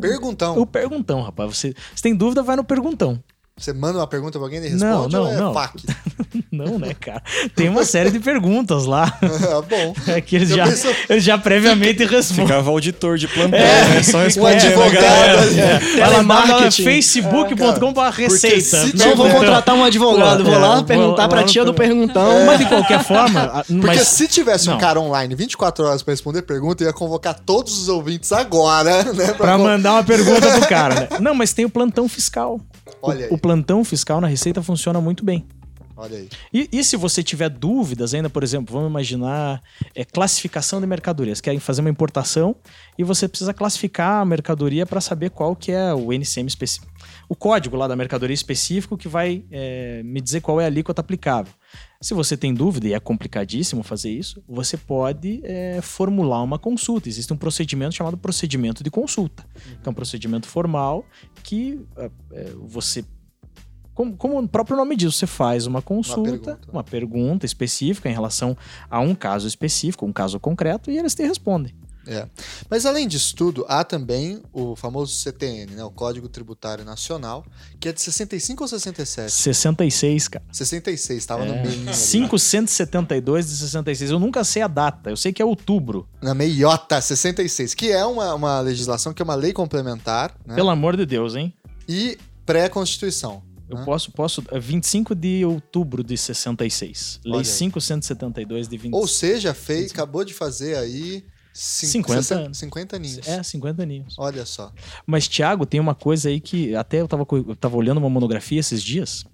Perguntão. 0.00 0.58
O 0.58 0.66
Perguntão, 0.66 1.22
rapaz. 1.22 1.56
Você, 1.56 1.74
você 1.94 2.02
tem 2.02 2.14
dúvida, 2.14 2.42
vai 2.42 2.56
no 2.56 2.64
Perguntão. 2.64 3.22
Você 3.58 3.72
manda 3.72 3.98
uma 3.98 4.06
pergunta 4.06 4.38
pra 4.38 4.46
alguém 4.46 4.60
e 4.62 4.66
ele 4.66 4.76
Não, 4.76 5.02
responde 5.04 5.14
não, 5.14 5.22
ou 5.24 5.32
é 5.32 5.36
não. 5.36 5.54
fac? 5.54 5.74
Não, 6.50 6.78
né, 6.78 6.92
cara? 6.98 7.22
Tem 7.56 7.68
uma 7.68 7.82
série 7.84 8.10
de 8.10 8.18
perguntas 8.20 8.84
lá 8.84 9.10
Ah, 9.22 9.62
Bom. 9.68 9.94
é, 10.06 10.20
que 10.20 10.36
eles 10.36 10.48
já, 10.50 10.64
penso- 10.66 10.88
eles 11.08 11.24
já 11.24 11.36
previamente 11.38 12.04
respondem. 12.04 12.46
Ficava 12.46 12.70
auditor 12.70 13.16
de 13.18 13.26
plantão, 13.28 13.58
É, 13.58 13.88
né? 13.88 14.02
Só 14.02 14.18
Um 14.18 14.22
respondendo 14.22 14.60
a 14.62 14.66
advogado 14.66 14.92
galera. 15.02 15.42
ali. 15.42 15.54
Vai 15.98 16.10
lá, 16.10 16.22
manda 16.22 16.42
Telemarketing. 16.42 16.84
facebook.com.br 16.84 18.00
receita. 18.14 18.86
se 18.86 18.96
Não 18.96 19.16
vou 19.16 19.30
contratar 19.30 19.74
um 19.74 19.84
advogado, 19.84 20.44
vou 20.44 20.54
É, 20.54 20.58
lá 20.58 20.74
vou- 20.76 20.84
perguntar 20.84 21.22
vou 21.22 21.28
pra 21.30 21.44
tia 21.44 21.64
do 21.64 21.72
perguntão. 21.74 22.44
Mas 22.46 22.58
de 22.58 22.66
qualquer 22.66 23.02
forma. 23.04 23.64
Porque 23.66 23.86
mas, 23.86 24.08
se 24.08 24.28
tivesse 24.28 24.68
um 24.68 24.72
Não. 24.72 24.78
cara 24.78 25.00
online 25.00 25.34
24 25.34 25.84
horas 25.86 26.02
pra 26.02 26.12
responder 26.12 26.42
pergunta, 26.42 26.82
eu 26.82 26.88
ia 26.88 26.92
convocar 26.92 27.38
todos 27.38 27.80
os 27.82 27.88
ouvintes 27.88 28.30
agora, 28.32 29.04
né? 29.12 29.32
Pra 29.36 29.56
con- 29.56 29.64
mandar 29.64 29.92
uma 29.92 30.04
pergunta 30.04 30.50
pro 30.58 30.68
cara, 30.68 30.94
né? 30.94 31.08
Não, 31.20 31.34
mas 31.34 31.52
tem 31.52 31.64
o 31.64 31.70
plantão 31.70 32.08
fiscal. 32.08 32.60
O- 33.00 33.08
Olha 33.10 33.26
aí. 33.26 33.32
O, 33.32 33.38
plantão 33.38 33.84
fiscal 33.84 34.20
na 34.20 34.26
Receita 34.26 34.62
funciona 34.62 35.00
muito 35.00 35.24
bem. 35.24 35.44
Olha 36.02 36.18
aí. 36.18 36.28
E, 36.52 36.68
e 36.72 36.82
se 36.82 36.96
você 36.96 37.22
tiver 37.22 37.48
dúvidas 37.48 38.12
ainda, 38.12 38.28
por 38.28 38.42
exemplo, 38.42 38.74
vamos 38.74 38.90
imaginar 38.90 39.62
é, 39.94 40.04
classificação 40.04 40.80
de 40.80 40.86
mercadorias. 40.86 41.40
Querem 41.40 41.60
fazer 41.60 41.80
uma 41.80 41.90
importação 41.90 42.56
e 42.98 43.04
você 43.04 43.28
precisa 43.28 43.54
classificar 43.54 44.20
a 44.20 44.24
mercadoria 44.24 44.84
para 44.84 45.00
saber 45.00 45.30
qual 45.30 45.54
que 45.54 45.70
é 45.70 45.94
o 45.94 46.12
NCM 46.12 46.48
específico. 46.48 46.92
O 47.28 47.36
código 47.36 47.76
lá 47.76 47.86
da 47.86 47.94
mercadoria 47.94 48.34
específico 48.34 48.98
que 48.98 49.06
vai 49.06 49.44
é, 49.48 50.02
me 50.02 50.20
dizer 50.20 50.40
qual 50.40 50.60
é 50.60 50.64
a 50.64 50.66
alíquota 50.66 51.00
aplicável. 51.00 51.52
Se 52.00 52.14
você 52.14 52.36
tem 52.36 52.52
dúvida, 52.52 52.88
e 52.88 52.94
é 52.94 52.98
complicadíssimo 52.98 53.84
fazer 53.84 54.10
isso, 54.10 54.42
você 54.48 54.76
pode 54.76 55.40
é, 55.44 55.80
formular 55.80 56.42
uma 56.42 56.58
consulta. 56.58 57.08
Existe 57.08 57.32
um 57.32 57.36
procedimento 57.36 57.94
chamado 57.94 58.18
procedimento 58.18 58.82
de 58.82 58.90
consulta. 58.90 59.46
Que 59.80 59.88
é 59.88 59.90
um 59.90 59.94
procedimento 59.94 60.48
formal 60.48 61.06
que 61.44 61.80
é, 61.96 62.10
é, 62.32 62.52
você 62.66 63.04
como, 63.94 64.16
como 64.16 64.38
o 64.38 64.48
próprio 64.48 64.76
nome 64.76 64.96
diz, 64.96 65.14
você 65.14 65.26
faz 65.26 65.66
uma 65.66 65.82
consulta, 65.82 66.30
pergunta. 66.30 66.58
uma 66.72 66.82
pergunta 66.84 67.46
específica 67.46 68.08
em 68.08 68.12
relação 68.12 68.56
a 68.90 69.00
um 69.00 69.14
caso 69.14 69.46
específico, 69.46 70.06
um 70.06 70.12
caso 70.12 70.38
concreto, 70.40 70.90
e 70.90 70.98
eles 70.98 71.14
te 71.14 71.22
respondem. 71.22 71.74
É. 72.04 72.26
Mas 72.68 72.84
além 72.84 73.06
disso 73.06 73.32
tudo, 73.36 73.64
há 73.68 73.84
também 73.84 74.42
o 74.52 74.74
famoso 74.74 75.14
CTN, 75.14 75.72
né? 75.76 75.84
O 75.84 75.90
Código 75.92 76.28
Tributário 76.28 76.84
Nacional, 76.84 77.44
que 77.78 77.88
é 77.88 77.92
de 77.92 78.02
65 78.02 78.64
ou 78.64 78.66
67? 78.66 79.30
66, 79.30 80.26
cara. 80.26 80.44
66, 80.50 81.16
estava 81.16 81.44
no 81.44 81.54
É, 81.54 81.62
meio. 81.62 81.80
ali. 81.88 81.96
572 81.96 83.46
de 83.48 83.56
66. 83.56 84.10
Eu 84.10 84.18
nunca 84.18 84.42
sei 84.42 84.62
a 84.62 84.66
data, 84.66 85.10
eu 85.10 85.16
sei 85.16 85.32
que 85.32 85.40
é 85.40 85.44
outubro. 85.44 86.08
Na 86.20 86.34
meiota 86.34 87.00
66, 87.00 87.72
que 87.74 87.92
é 87.92 88.04
uma, 88.04 88.34
uma 88.34 88.58
legislação 88.60 89.12
que 89.12 89.22
é 89.22 89.24
uma 89.24 89.36
lei 89.36 89.52
complementar, 89.52 90.34
né? 90.44 90.56
Pelo 90.56 90.70
amor 90.70 90.96
de 90.96 91.06
Deus, 91.06 91.36
hein? 91.36 91.54
E 91.88 92.18
pré-constituição. 92.44 93.42
Eu 93.78 93.84
posso, 93.84 94.10
posso. 94.12 94.42
é 94.50 94.58
25 94.60 95.14
de 95.14 95.44
outubro 95.44 96.02
de 96.04 96.16
66. 96.16 97.20
Olha 97.24 97.32
Lei 97.36 97.40
aí. 97.40 97.58
572 97.58 98.68
de 98.68 98.76
25. 98.76 98.96
Ou 98.96 99.06
seja, 99.06 99.52
fez, 99.54 99.90
acabou 99.92 100.24
de 100.24 100.32
fazer 100.34 100.76
aí 100.76 101.24
cinco- 101.52 101.92
50 102.08 102.22
60 102.22 102.40
anos. 102.44 102.58
50 102.58 102.96
aninhos. 102.96 103.28
É, 103.28 103.42
50 103.42 103.82
aninhos. 103.82 104.14
Olha 104.18 104.44
só. 104.46 104.72
Mas, 105.06 105.26
Thiago, 105.28 105.66
tem 105.66 105.80
uma 105.80 105.94
coisa 105.94 106.28
aí 106.28 106.40
que 106.40 106.74
até 106.74 107.00
eu 107.00 107.08
tava, 107.08 107.24
co- 107.26 107.36
eu 107.38 107.56
tava 107.56 107.76
olhando 107.76 107.98
uma 107.98 108.10
monografia 108.10 108.60
esses 108.60 108.82
dias 108.82 109.24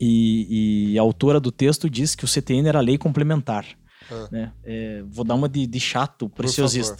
e, 0.00 0.92
e 0.92 0.98
a 0.98 1.02
autora 1.02 1.40
do 1.40 1.50
texto 1.50 1.88
disse 1.88 2.16
que 2.16 2.24
o 2.24 2.28
CTN 2.28 2.68
era 2.68 2.80
lei 2.80 2.98
complementar. 2.98 3.66
Ah. 4.10 4.28
né? 4.30 4.52
É, 4.64 5.02
vou 5.08 5.24
dar 5.24 5.34
uma 5.34 5.48
de, 5.48 5.66
de 5.66 5.80
chato, 5.80 6.28
preciosista. 6.28 6.98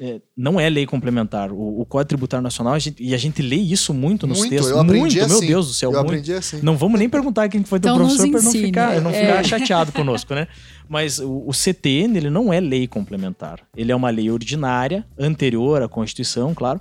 É, 0.00 0.20
não 0.36 0.60
é 0.60 0.68
lei 0.68 0.86
complementar. 0.86 1.50
O, 1.50 1.80
o 1.80 1.84
Código 1.84 2.08
Tributário 2.08 2.42
Nacional, 2.42 2.74
a 2.74 2.78
gente- 2.78 3.02
e 3.02 3.14
a 3.14 3.18
gente 3.18 3.42
lê 3.42 3.56
isso 3.56 3.92
muito 3.92 4.26
nos 4.28 4.38
Muito, 4.38 4.50
textos. 4.50 4.70
eu 4.70 4.78
aprendi 4.80 5.00
muito, 5.18 5.20
assim. 5.24 5.40
meu 5.40 5.48
Deus 5.48 5.66
do 5.66 5.74
céu. 5.74 5.90
Eu 5.90 5.94
muito. 5.98 6.06
aprendi 6.06 6.32
assim. 6.32 6.60
Não 6.62 6.76
vamos 6.76 7.00
nem 7.00 7.08
perguntar 7.08 7.48
quem 7.48 7.64
foi 7.64 7.80
teu 7.80 7.92
Então 7.92 8.04
nos 8.04 8.16
professor 8.16 8.30
para 8.30 8.42
não 8.42 8.52
ficar, 8.52 9.00
não 9.00 9.10
é. 9.10 9.20
ficar 9.20 9.44
chateado 9.44 9.90
conosco, 9.90 10.34
né? 10.34 10.46
Mas 10.88 11.18
o, 11.18 11.42
o 11.46 11.52
CTN, 11.52 12.16
ele 12.16 12.30
não 12.30 12.52
é 12.52 12.60
lei 12.60 12.86
complementar. 12.86 13.58
Ele 13.76 13.90
é 13.90 13.96
uma 13.96 14.08
lei 14.10 14.30
ordinária, 14.30 15.04
anterior 15.18 15.82
à 15.82 15.88
Constituição, 15.88 16.54
claro. 16.54 16.80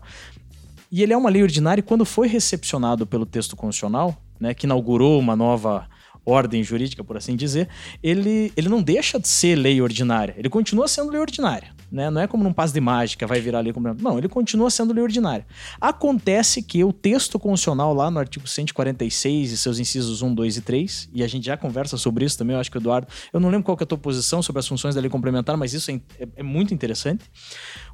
E 0.92 1.02
ele 1.02 1.12
é 1.12 1.18
uma 1.18 1.30
lei 1.30 1.42
ordinária 1.42 1.80
e 1.80 1.84
quando 1.84 2.06
foi 2.06 2.28
recepcionado 2.28 3.06
pelo 3.08 3.26
texto 3.26 3.56
constitucional, 3.56 4.16
né, 4.40 4.54
que 4.54 4.66
inaugurou 4.68 5.20
uma 5.20 5.36
nova 5.36 5.88
ordem 6.28 6.62
jurídica, 6.62 7.04
por 7.04 7.16
assim 7.16 7.36
dizer, 7.36 7.70
ele, 8.04 8.52
ele 8.56 8.68
não 8.68 8.82
deixa 8.82 9.18
de 9.18 9.28
ser 9.28 9.56
lei 9.56 9.82
ordinária. 9.82 10.36
Ele 10.38 10.50
continua 10.50 10.88
sendo 10.88 11.10
lei 11.10 11.22
ordinária. 11.22 11.70
Né? 11.90 12.10
Não 12.10 12.20
é 12.20 12.28
como 12.28 12.44
num 12.44 12.52
passo 12.52 12.74
de 12.74 12.82
mágica, 12.82 13.26
vai 13.26 13.40
virar 13.40 13.62
lei 13.62 13.72
complementar. 13.72 14.04
Não, 14.04 14.18
ele 14.18 14.28
continua 14.28 14.70
sendo 14.70 14.94
lei 14.94 15.02
ordinária. 15.02 15.48
Acontece 15.80 16.62
que 16.62 16.84
o 16.84 16.92
texto 16.92 17.40
constitucional 17.40 17.94
lá 17.94 18.12
no 18.12 18.20
artigo 18.20 18.46
146 18.46 19.52
e 19.54 19.58
seus 19.58 19.80
incisos 19.80 20.22
1, 20.22 20.34
2 20.34 20.58
e 20.58 20.62
3, 20.62 21.10
e 21.14 21.24
a 21.24 21.28
gente 21.28 21.46
já 21.46 21.56
conversa 21.56 21.96
sobre 21.98 22.26
isso 22.26 22.38
também, 22.38 22.56
eu 22.56 22.60
acho 22.60 22.70
que 22.70 22.78
o 22.78 22.80
Eduardo, 22.80 23.08
eu 23.32 23.40
não 23.40 23.50
lembro 23.50 23.64
qual 23.64 23.78
que 23.78 23.84
é 23.84 23.86
a 23.86 23.88
tua 23.88 23.98
posição 23.98 24.44
sobre 24.44 24.60
as 24.60 24.68
funções 24.68 24.96
da 24.96 25.02
lei 25.02 25.10
complementar, 25.10 25.56
mas 25.56 25.74
isso 25.74 25.90
é, 25.90 25.96
é, 26.20 26.28
é 26.38 26.44
muito 26.44 26.74
interessante. 26.74 27.24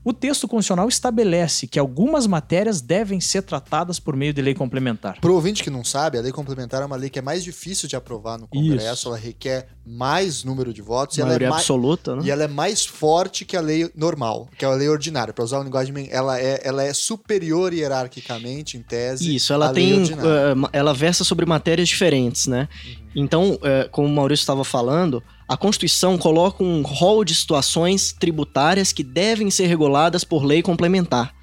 O 0.05 0.11
texto 0.11 0.47
constitucional 0.47 0.89
estabelece 0.89 1.65
que 1.65 1.79
algumas 1.79 2.27
matérias 2.27 2.81
devem 2.81 3.21
ser 3.21 3.43
tratadas 3.43 3.99
por 3.99 4.15
meio 4.15 4.33
de 4.33 4.41
lei 4.41 4.53
complementar. 4.53 5.19
Para 5.21 5.31
o 5.31 5.35
ouvinte 5.35 5.63
que 5.63 5.69
não 5.69 5.83
sabe, 5.83 6.17
a 6.17 6.21
lei 6.21 6.31
complementar 6.31 6.81
é 6.81 6.85
uma 6.85 6.97
lei 6.97 7.09
que 7.09 7.19
é 7.19 7.21
mais 7.21 7.43
difícil 7.43 7.87
de 7.87 7.95
aprovar 7.95 8.37
no 8.37 8.47
Congresso, 8.47 8.93
Isso. 8.93 9.07
ela 9.07 9.17
requer 9.17 9.67
mais 9.85 10.43
número 10.43 10.73
de 10.73 10.81
votos. 10.81 11.17
Maioria 11.17 11.45
e 11.45 11.47
ela 11.47 11.55
é 11.55 11.57
absoluta, 11.57 12.15
né? 12.17 12.21
E 12.25 12.31
ela 12.31 12.43
é 12.43 12.47
mais 12.47 12.85
forte 12.85 13.45
que 13.45 13.55
a 13.55 13.61
lei 13.61 13.89
normal, 13.95 14.49
que 14.57 14.65
é 14.65 14.67
a 14.67 14.71
lei 14.71 14.89
ordinária. 14.89 15.33
Para 15.33 15.43
usar 15.43 15.59
o 15.59 15.63
linguagem, 15.63 16.09
ela 16.11 16.39
é, 16.39 16.59
ela 16.63 16.83
é 16.83 16.93
superior 16.93 17.73
hierarquicamente, 17.73 18.77
em 18.77 18.81
tese. 18.81 19.33
Isso, 19.33 19.53
ela 19.53 19.71
tem. 19.71 20.03
Uh, 20.03 20.69
ela 20.73 20.93
versa 20.93 21.23
sobre 21.23 21.45
matérias 21.45 21.87
diferentes, 21.87 22.47
né? 22.47 22.67
Uhum. 22.85 23.03
Então, 23.15 23.53
uh, 23.53 23.89
como 23.91 24.07
o 24.07 24.11
Maurício 24.11 24.43
estava 24.43 24.63
falando, 24.63 25.23
a 25.47 25.57
Constituição 25.57 26.17
coloca 26.17 26.63
um 26.63 26.81
rol 26.81 27.23
de 27.23 27.35
situações 27.35 28.13
tributárias 28.17 28.91
que 28.91 29.03
devem 29.03 29.51
ser 29.51 29.67
reguladas 29.67 30.23
por 30.23 30.43
lei 30.43 30.61
complementar. 30.61 31.33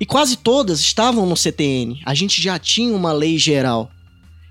E 0.00 0.06
quase 0.06 0.36
todas 0.36 0.80
estavam 0.80 1.26
no 1.26 1.36
CTN. 1.36 2.00
A 2.06 2.14
gente 2.14 2.40
já 2.40 2.58
tinha 2.58 2.94
uma 2.94 3.12
lei 3.12 3.36
geral. 3.36 3.90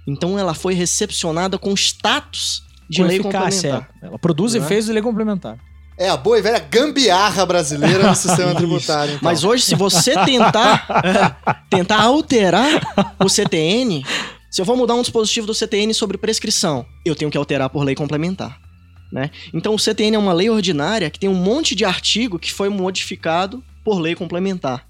Então 0.06 0.38
ela 0.38 0.54
foi 0.54 0.74
recepcionada 0.74 1.58
com 1.58 1.74
status 1.74 2.64
de 2.90 3.02
com 3.02 3.08
lei 3.08 3.20
complementar. 3.20 3.90
É. 4.02 4.08
Ela 4.08 4.20
produz 4.20 4.54
e 4.54 4.58
efeitos 4.58 4.86
de 4.86 4.94
lei 4.94 5.02
complementar. 5.02 5.58
É 5.98 6.08
a 6.08 6.16
boa 6.16 6.40
e 6.40 6.42
velha 6.42 6.60
gambiarra 6.60 7.46
brasileira 7.46 8.08
no 8.08 8.16
sistema 8.16 8.54
tributário. 8.56 9.16
Então. 9.16 9.24
Mas 9.24 9.44
hoje, 9.44 9.64
se 9.64 9.76
você 9.76 10.14
tentar, 10.24 10.88
tentar 11.70 12.02
alterar 12.02 13.16
o 13.20 13.28
CTN, 13.28 14.06
se 14.50 14.62
eu 14.62 14.66
vou 14.66 14.78
mudar 14.78 14.96
um 14.96 15.02
dispositivo 15.02 15.46
do 15.46 15.54
CTN 15.54 15.94
sobre 15.94 16.18
prescrição, 16.18 16.86
eu 17.04 17.16
tenho 17.16 17.30
que 17.30 17.38
alterar 17.38 17.70
por 17.70 17.84
lei 17.84 17.96
complementar. 17.96 18.69
Né? 19.12 19.32
Então 19.54 19.74
o 19.74 19.80
CTN 19.80 20.16
é 20.16 20.20
uma 20.20 20.34
lei 20.34 20.50
ordinária 20.50 21.10
que 21.10 21.20
tem 21.20 21.30
um 21.30 21.36
monte 21.36 21.74
de 21.74 21.84
artigo 21.84 22.38
que 22.38 22.54
foi 22.54 22.70
modificado 22.70 23.64
por 23.84 24.00
lei 24.00 24.16
complementar. 24.16 24.86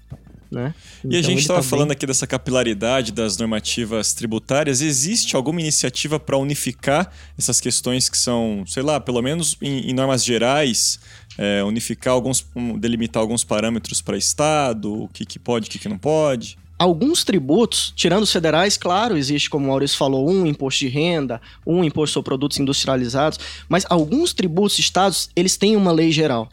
Né? 0.50 0.74
Então, 0.98 1.10
e 1.12 1.16
a 1.16 1.18
então, 1.20 1.30
gente 1.30 1.40
estava 1.40 1.60
tá 1.60 1.68
falando 1.68 1.88
bem... 1.88 1.92
aqui 1.92 2.06
dessa 2.06 2.26
capilaridade 2.26 3.12
das 3.12 3.36
normativas 3.38 4.12
tributárias. 4.12 4.80
Existe 4.80 5.36
alguma 5.36 5.60
iniciativa 5.60 6.18
para 6.18 6.36
unificar 6.36 7.10
essas 7.38 7.60
questões 7.60 8.08
que 8.08 8.18
são, 8.18 8.64
sei 8.66 8.82
lá, 8.82 8.98
pelo 8.98 9.22
menos 9.22 9.56
em, 9.62 9.90
em 9.90 9.94
normas 9.94 10.24
gerais, 10.24 10.98
é, 11.38 11.62
unificar 11.62 12.14
alguns, 12.14 12.44
delimitar 12.78 13.22
alguns 13.22 13.44
parâmetros 13.44 14.02
para 14.02 14.16
Estado, 14.16 15.04
o 15.04 15.08
que, 15.08 15.24
que 15.24 15.38
pode, 15.38 15.68
o 15.68 15.70
que, 15.70 15.78
que 15.78 15.88
não 15.88 15.98
pode? 15.98 16.58
Alguns 16.80 17.24
tributos, 17.24 17.92
tirando 17.94 18.22
os 18.22 18.32
federais, 18.32 18.78
claro, 18.78 19.14
existe, 19.14 19.50
como 19.50 19.66
o 19.66 19.68
Maurício 19.68 19.98
falou, 19.98 20.26
um 20.26 20.46
imposto 20.46 20.80
de 20.80 20.88
renda, 20.88 21.38
um 21.66 21.84
imposto 21.84 22.14
sobre 22.14 22.30
produtos 22.30 22.58
industrializados, 22.58 23.38
mas 23.68 23.84
alguns 23.90 24.32
tributos 24.32 24.78
estados, 24.78 25.28
eles 25.36 25.58
têm 25.58 25.76
uma 25.76 25.92
lei 25.92 26.10
geral. 26.10 26.48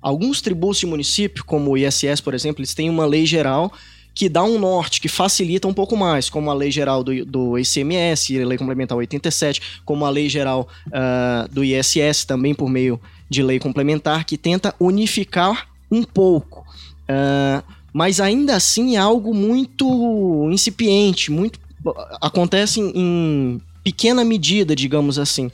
Alguns 0.00 0.40
tributos 0.40 0.78
de 0.78 0.86
município, 0.86 1.44
como 1.44 1.72
o 1.72 1.76
ISS, 1.76 2.20
por 2.22 2.34
exemplo, 2.34 2.60
eles 2.60 2.72
têm 2.72 2.88
uma 2.88 3.04
lei 3.04 3.26
geral 3.26 3.72
que 4.14 4.28
dá 4.28 4.44
um 4.44 4.60
norte, 4.60 5.00
que 5.00 5.08
facilita 5.08 5.66
um 5.66 5.74
pouco 5.74 5.96
mais, 5.96 6.30
como 6.30 6.52
a 6.52 6.54
lei 6.54 6.70
geral 6.70 7.02
do, 7.02 7.24
do 7.24 7.58
ICMS, 7.58 8.40
a 8.40 8.46
lei 8.46 8.58
complementar 8.58 8.96
87, 8.96 9.80
como 9.84 10.04
a 10.04 10.10
lei 10.10 10.28
geral 10.28 10.68
uh, 10.86 11.52
do 11.52 11.64
ISS, 11.64 12.24
também 12.24 12.54
por 12.54 12.70
meio 12.70 13.00
de 13.28 13.42
lei 13.42 13.58
complementar, 13.58 14.24
que 14.24 14.38
tenta 14.38 14.72
unificar 14.78 15.66
um 15.90 16.04
pouco. 16.04 16.64
Uh, 17.08 17.77
mas 17.98 18.20
ainda 18.20 18.54
assim 18.54 18.94
é 18.94 18.98
algo 19.00 19.34
muito 19.34 20.48
incipiente, 20.52 21.32
muito 21.32 21.58
acontece 22.20 22.78
em, 22.80 23.60
pequena 23.82 24.24
medida, 24.24 24.76
digamos 24.76 25.18
assim. 25.18 25.50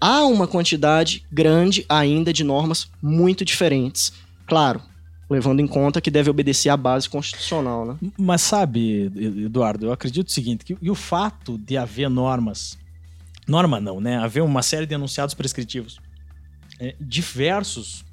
Há 0.00 0.26
uma 0.26 0.48
quantidade 0.48 1.24
grande 1.30 1.86
ainda 1.88 2.32
de 2.32 2.42
normas 2.42 2.90
muito 3.00 3.44
diferentes. 3.44 4.12
Claro, 4.48 4.82
levando 5.30 5.60
em 5.60 5.68
conta 5.68 6.00
que 6.00 6.10
deve 6.10 6.28
obedecer 6.28 6.68
à 6.68 6.76
base 6.76 7.08
constitucional, 7.08 7.86
né? 7.86 7.96
Mas 8.18 8.42
sabe, 8.42 9.12
Eduardo, 9.14 9.86
eu 9.86 9.92
acredito 9.92 10.26
o 10.26 10.32
seguinte, 10.32 10.64
que 10.64 10.90
o 10.90 10.96
fato 10.96 11.56
de 11.58 11.76
haver 11.76 12.10
normas, 12.10 12.76
norma 13.46 13.80
não, 13.80 14.00
né? 14.00 14.18
Haver 14.18 14.42
uma 14.42 14.62
série 14.62 14.84
de 14.84 14.96
enunciados 14.96 15.32
prescritivos 15.32 16.00
é, 16.80 16.96
diversos 17.00 18.04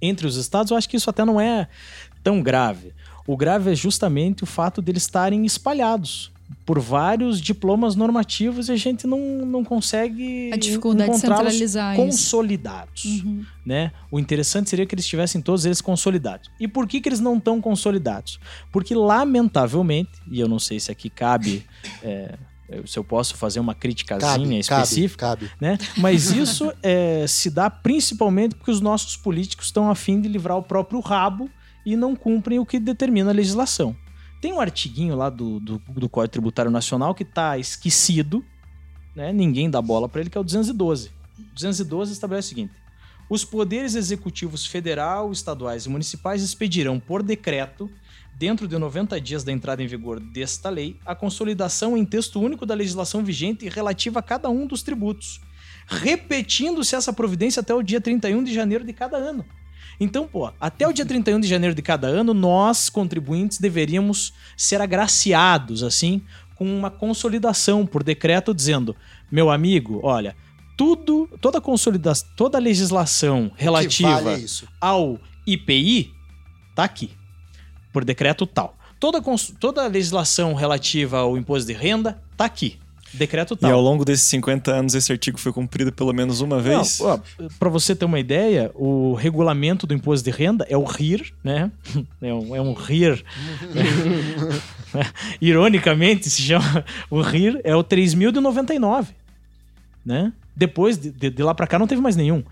entre 0.00 0.24
os 0.24 0.36
estados, 0.36 0.70
eu 0.70 0.76
acho 0.76 0.88
que 0.88 0.96
isso 0.96 1.10
até 1.10 1.24
não 1.24 1.40
é 1.40 1.68
tão 2.22 2.42
grave. 2.42 2.92
O 3.26 3.36
grave 3.36 3.72
é 3.72 3.74
justamente 3.74 4.42
o 4.42 4.46
fato 4.46 4.82
de 4.82 4.90
eles 4.90 5.02
estarem 5.02 5.44
espalhados 5.44 6.32
por 6.66 6.78
vários 6.80 7.40
diplomas 7.40 7.94
normativos 7.94 8.68
e 8.68 8.72
a 8.72 8.76
gente 8.76 9.06
não, 9.06 9.44
não 9.46 9.64
consegue 9.64 10.50
a 10.52 10.56
dificuldade 10.56 11.12
de 11.12 11.18
centralizar 11.18 11.96
consolidados, 11.96 13.04
uhum. 13.04 13.44
né? 13.64 13.92
O 14.10 14.18
interessante 14.18 14.68
seria 14.68 14.84
que 14.84 14.94
eles 14.94 15.04
estivessem 15.04 15.40
todos 15.40 15.64
eles 15.64 15.80
consolidados. 15.80 16.50
E 16.58 16.66
por 16.66 16.86
que, 16.86 17.00
que 17.00 17.08
eles 17.08 17.20
não 17.20 17.36
estão 17.36 17.60
consolidados? 17.60 18.40
Porque 18.72 18.94
lamentavelmente, 18.94 20.10
e 20.30 20.40
eu 20.40 20.48
não 20.48 20.58
sei 20.58 20.80
se 20.80 20.90
aqui 20.90 21.08
cabe 21.08 21.64
é, 22.02 22.36
se 22.86 22.98
eu 22.98 23.04
posso 23.04 23.36
fazer 23.36 23.58
uma 23.58 23.74
criticazinha 23.74 24.28
cabe, 24.28 24.58
específica, 24.58 25.26
cabe, 25.26 25.48
cabe. 25.48 25.56
né? 25.60 25.78
Mas 25.96 26.30
isso 26.30 26.72
é, 26.82 27.26
se 27.26 27.50
dá 27.50 27.68
principalmente 27.68 28.54
porque 28.54 28.70
os 28.70 28.80
nossos 28.80 29.16
políticos 29.16 29.66
estão 29.66 29.90
a 29.90 29.94
fim 29.94 30.20
de 30.20 30.28
livrar 30.28 30.56
o 30.56 30.62
próprio 30.62 31.00
rabo 31.00 31.50
e 31.84 31.96
não 31.96 32.14
cumprem 32.14 32.58
o 32.58 32.66
que 32.66 32.78
determina 32.78 33.30
a 33.30 33.34
legislação. 33.34 33.96
Tem 34.40 34.52
um 34.52 34.60
artiguinho 34.60 35.14
lá 35.16 35.28
do, 35.28 35.60
do, 35.60 35.78
do 35.78 36.08
Código 36.08 36.32
Tributário 36.32 36.70
Nacional 36.70 37.14
que 37.14 37.22
está 37.22 37.58
esquecido, 37.58 38.44
né? 39.14 39.32
ninguém 39.32 39.68
dá 39.68 39.82
bola 39.82 40.08
para 40.08 40.22
ele, 40.22 40.30
que 40.30 40.38
é 40.38 40.40
o 40.40 40.44
212. 40.44 41.08
O 41.38 41.54
212 41.54 42.12
estabelece 42.12 42.46
o 42.46 42.48
seguinte: 42.48 42.72
os 43.28 43.44
poderes 43.44 43.94
executivos 43.94 44.66
federal, 44.66 45.30
estaduais 45.30 45.86
e 45.86 45.88
municipais 45.88 46.42
expedirão 46.42 46.98
por 46.98 47.22
decreto, 47.22 47.90
dentro 48.36 48.66
de 48.66 48.78
90 48.78 49.20
dias 49.20 49.44
da 49.44 49.52
entrada 49.52 49.82
em 49.82 49.86
vigor 49.86 50.18
desta 50.18 50.70
lei, 50.70 50.98
a 51.04 51.14
consolidação 51.14 51.94
em 51.94 52.06
texto 52.06 52.40
único 52.40 52.64
da 52.64 52.74
legislação 52.74 53.22
vigente 53.22 53.68
relativa 53.68 54.20
a 54.20 54.22
cada 54.22 54.48
um 54.48 54.66
dos 54.66 54.82
tributos, 54.82 55.40
repetindo-se 55.86 56.96
essa 56.96 57.12
providência 57.12 57.60
até 57.60 57.74
o 57.74 57.82
dia 57.82 58.00
31 58.00 58.42
de 58.42 58.54
janeiro 58.54 58.84
de 58.84 58.94
cada 58.94 59.18
ano. 59.18 59.44
Então, 60.00 60.26
pô, 60.26 60.50
até 60.58 60.88
o 60.88 60.92
dia 60.92 61.04
31 61.04 61.40
de 61.40 61.46
janeiro 61.46 61.74
de 61.74 61.82
cada 61.82 62.08
ano, 62.08 62.32
nós, 62.32 62.88
contribuintes, 62.88 63.58
deveríamos 63.58 64.32
ser 64.56 64.80
agraciados, 64.80 65.82
assim, 65.82 66.22
com 66.56 66.64
uma 66.64 66.90
consolidação 66.90 67.86
por 67.86 68.02
decreto 68.02 68.54
dizendo: 68.54 68.96
meu 69.30 69.50
amigo, 69.50 70.00
olha, 70.02 70.34
tudo, 70.76 71.28
toda 71.40 71.60
consolidação, 71.60 72.26
toda 72.34 72.56
a 72.56 72.60
legislação 72.60 73.52
relativa 73.54 74.20
vale 74.22 74.46
ao 74.80 75.20
IPI 75.46 76.14
tá 76.74 76.84
aqui, 76.84 77.10
por 77.92 78.02
decreto 78.02 78.46
tal. 78.46 78.76
Toda, 78.98 79.22
toda 79.58 79.84
a 79.84 79.88
legislação 79.88 80.54
relativa 80.54 81.18
ao 81.18 81.36
imposto 81.36 81.66
de 81.66 81.72
renda 81.74 82.22
tá 82.36 82.46
aqui. 82.46 82.78
Decreto 83.12 83.56
tal. 83.56 83.70
E 83.70 83.72
ao 83.72 83.80
longo 83.80 84.04
desses 84.04 84.28
50 84.28 84.72
anos, 84.72 84.94
esse 84.94 85.10
artigo 85.10 85.38
foi 85.38 85.52
cumprido 85.52 85.92
pelo 85.92 86.12
menos 86.12 86.40
uma 86.40 86.60
vez? 86.60 87.00
Para 87.58 87.68
você 87.68 87.94
ter 87.94 88.04
uma 88.04 88.20
ideia, 88.20 88.70
o 88.74 89.14
regulamento 89.14 89.86
do 89.86 89.94
imposto 89.94 90.24
de 90.24 90.30
renda 90.30 90.64
é 90.68 90.76
o 90.76 90.84
RIR, 90.84 91.32
né? 91.42 91.70
É 92.22 92.34
um, 92.34 92.54
é 92.54 92.60
um 92.60 92.74
RIR. 92.74 93.24
Ironicamente, 95.40 96.28
se 96.28 96.42
chama. 96.42 96.84
O 97.10 97.20
RIR 97.20 97.60
é 97.64 97.74
o 97.74 97.82
3.099. 97.82 99.06
Né? 100.04 100.32
Depois, 100.54 100.98
de, 100.98 101.10
de 101.10 101.42
lá 101.42 101.54
para 101.54 101.66
cá, 101.66 101.78
não 101.78 101.86
teve 101.86 102.00
mais 102.00 102.16
nenhum. 102.16 102.44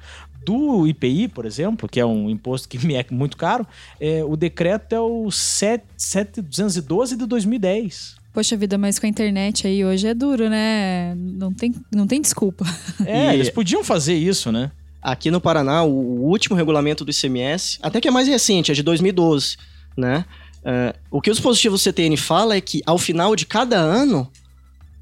Do 0.44 0.86
IPI, 0.86 1.28
por 1.28 1.44
exemplo, 1.44 1.88
que 1.88 2.00
é 2.00 2.06
um 2.06 2.30
imposto 2.30 2.68
que 2.68 2.84
me 2.86 2.94
é 2.94 3.04
muito 3.10 3.36
caro, 3.36 3.66
é, 4.00 4.24
o 4.24 4.36
decreto 4.36 4.94
é 4.94 5.00
o 5.00 5.30
7212 5.30 7.16
de 7.16 7.26
2010. 7.26 8.17
Poxa 8.38 8.56
vida, 8.56 8.78
mas 8.78 9.00
com 9.00 9.06
a 9.06 9.08
internet 9.08 9.66
aí 9.66 9.84
hoje 9.84 10.06
é 10.06 10.14
duro, 10.14 10.48
né? 10.48 11.12
Não 11.16 11.52
tem, 11.52 11.74
não 11.92 12.06
tem 12.06 12.20
desculpa. 12.20 12.64
É, 13.04 13.32
e... 13.32 13.34
eles 13.34 13.50
podiam 13.50 13.82
fazer 13.82 14.14
isso, 14.14 14.52
né? 14.52 14.70
Aqui 15.02 15.28
no 15.28 15.40
Paraná, 15.40 15.82
o 15.82 16.24
último 16.24 16.54
regulamento 16.54 17.04
do 17.04 17.10
ICMS, 17.10 17.80
até 17.82 18.00
que 18.00 18.06
é 18.06 18.12
mais 18.12 18.28
recente, 18.28 18.70
é 18.70 18.74
de 18.76 18.82
2012, 18.84 19.56
né? 19.96 20.24
Uh, 20.58 20.96
o 21.10 21.20
que 21.20 21.30
o 21.30 21.32
dispositivo 21.32 21.76
CTN 21.76 22.16
fala 22.16 22.54
é 22.54 22.60
que 22.60 22.80
ao 22.86 22.96
final 22.96 23.34
de 23.34 23.44
cada 23.44 23.76
ano, 23.76 24.30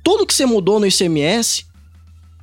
tudo 0.03 0.27
que 0.27 0.33
você 0.33 0.47
mudou 0.47 0.81
no 0.81 0.87
ICMS 0.87 1.67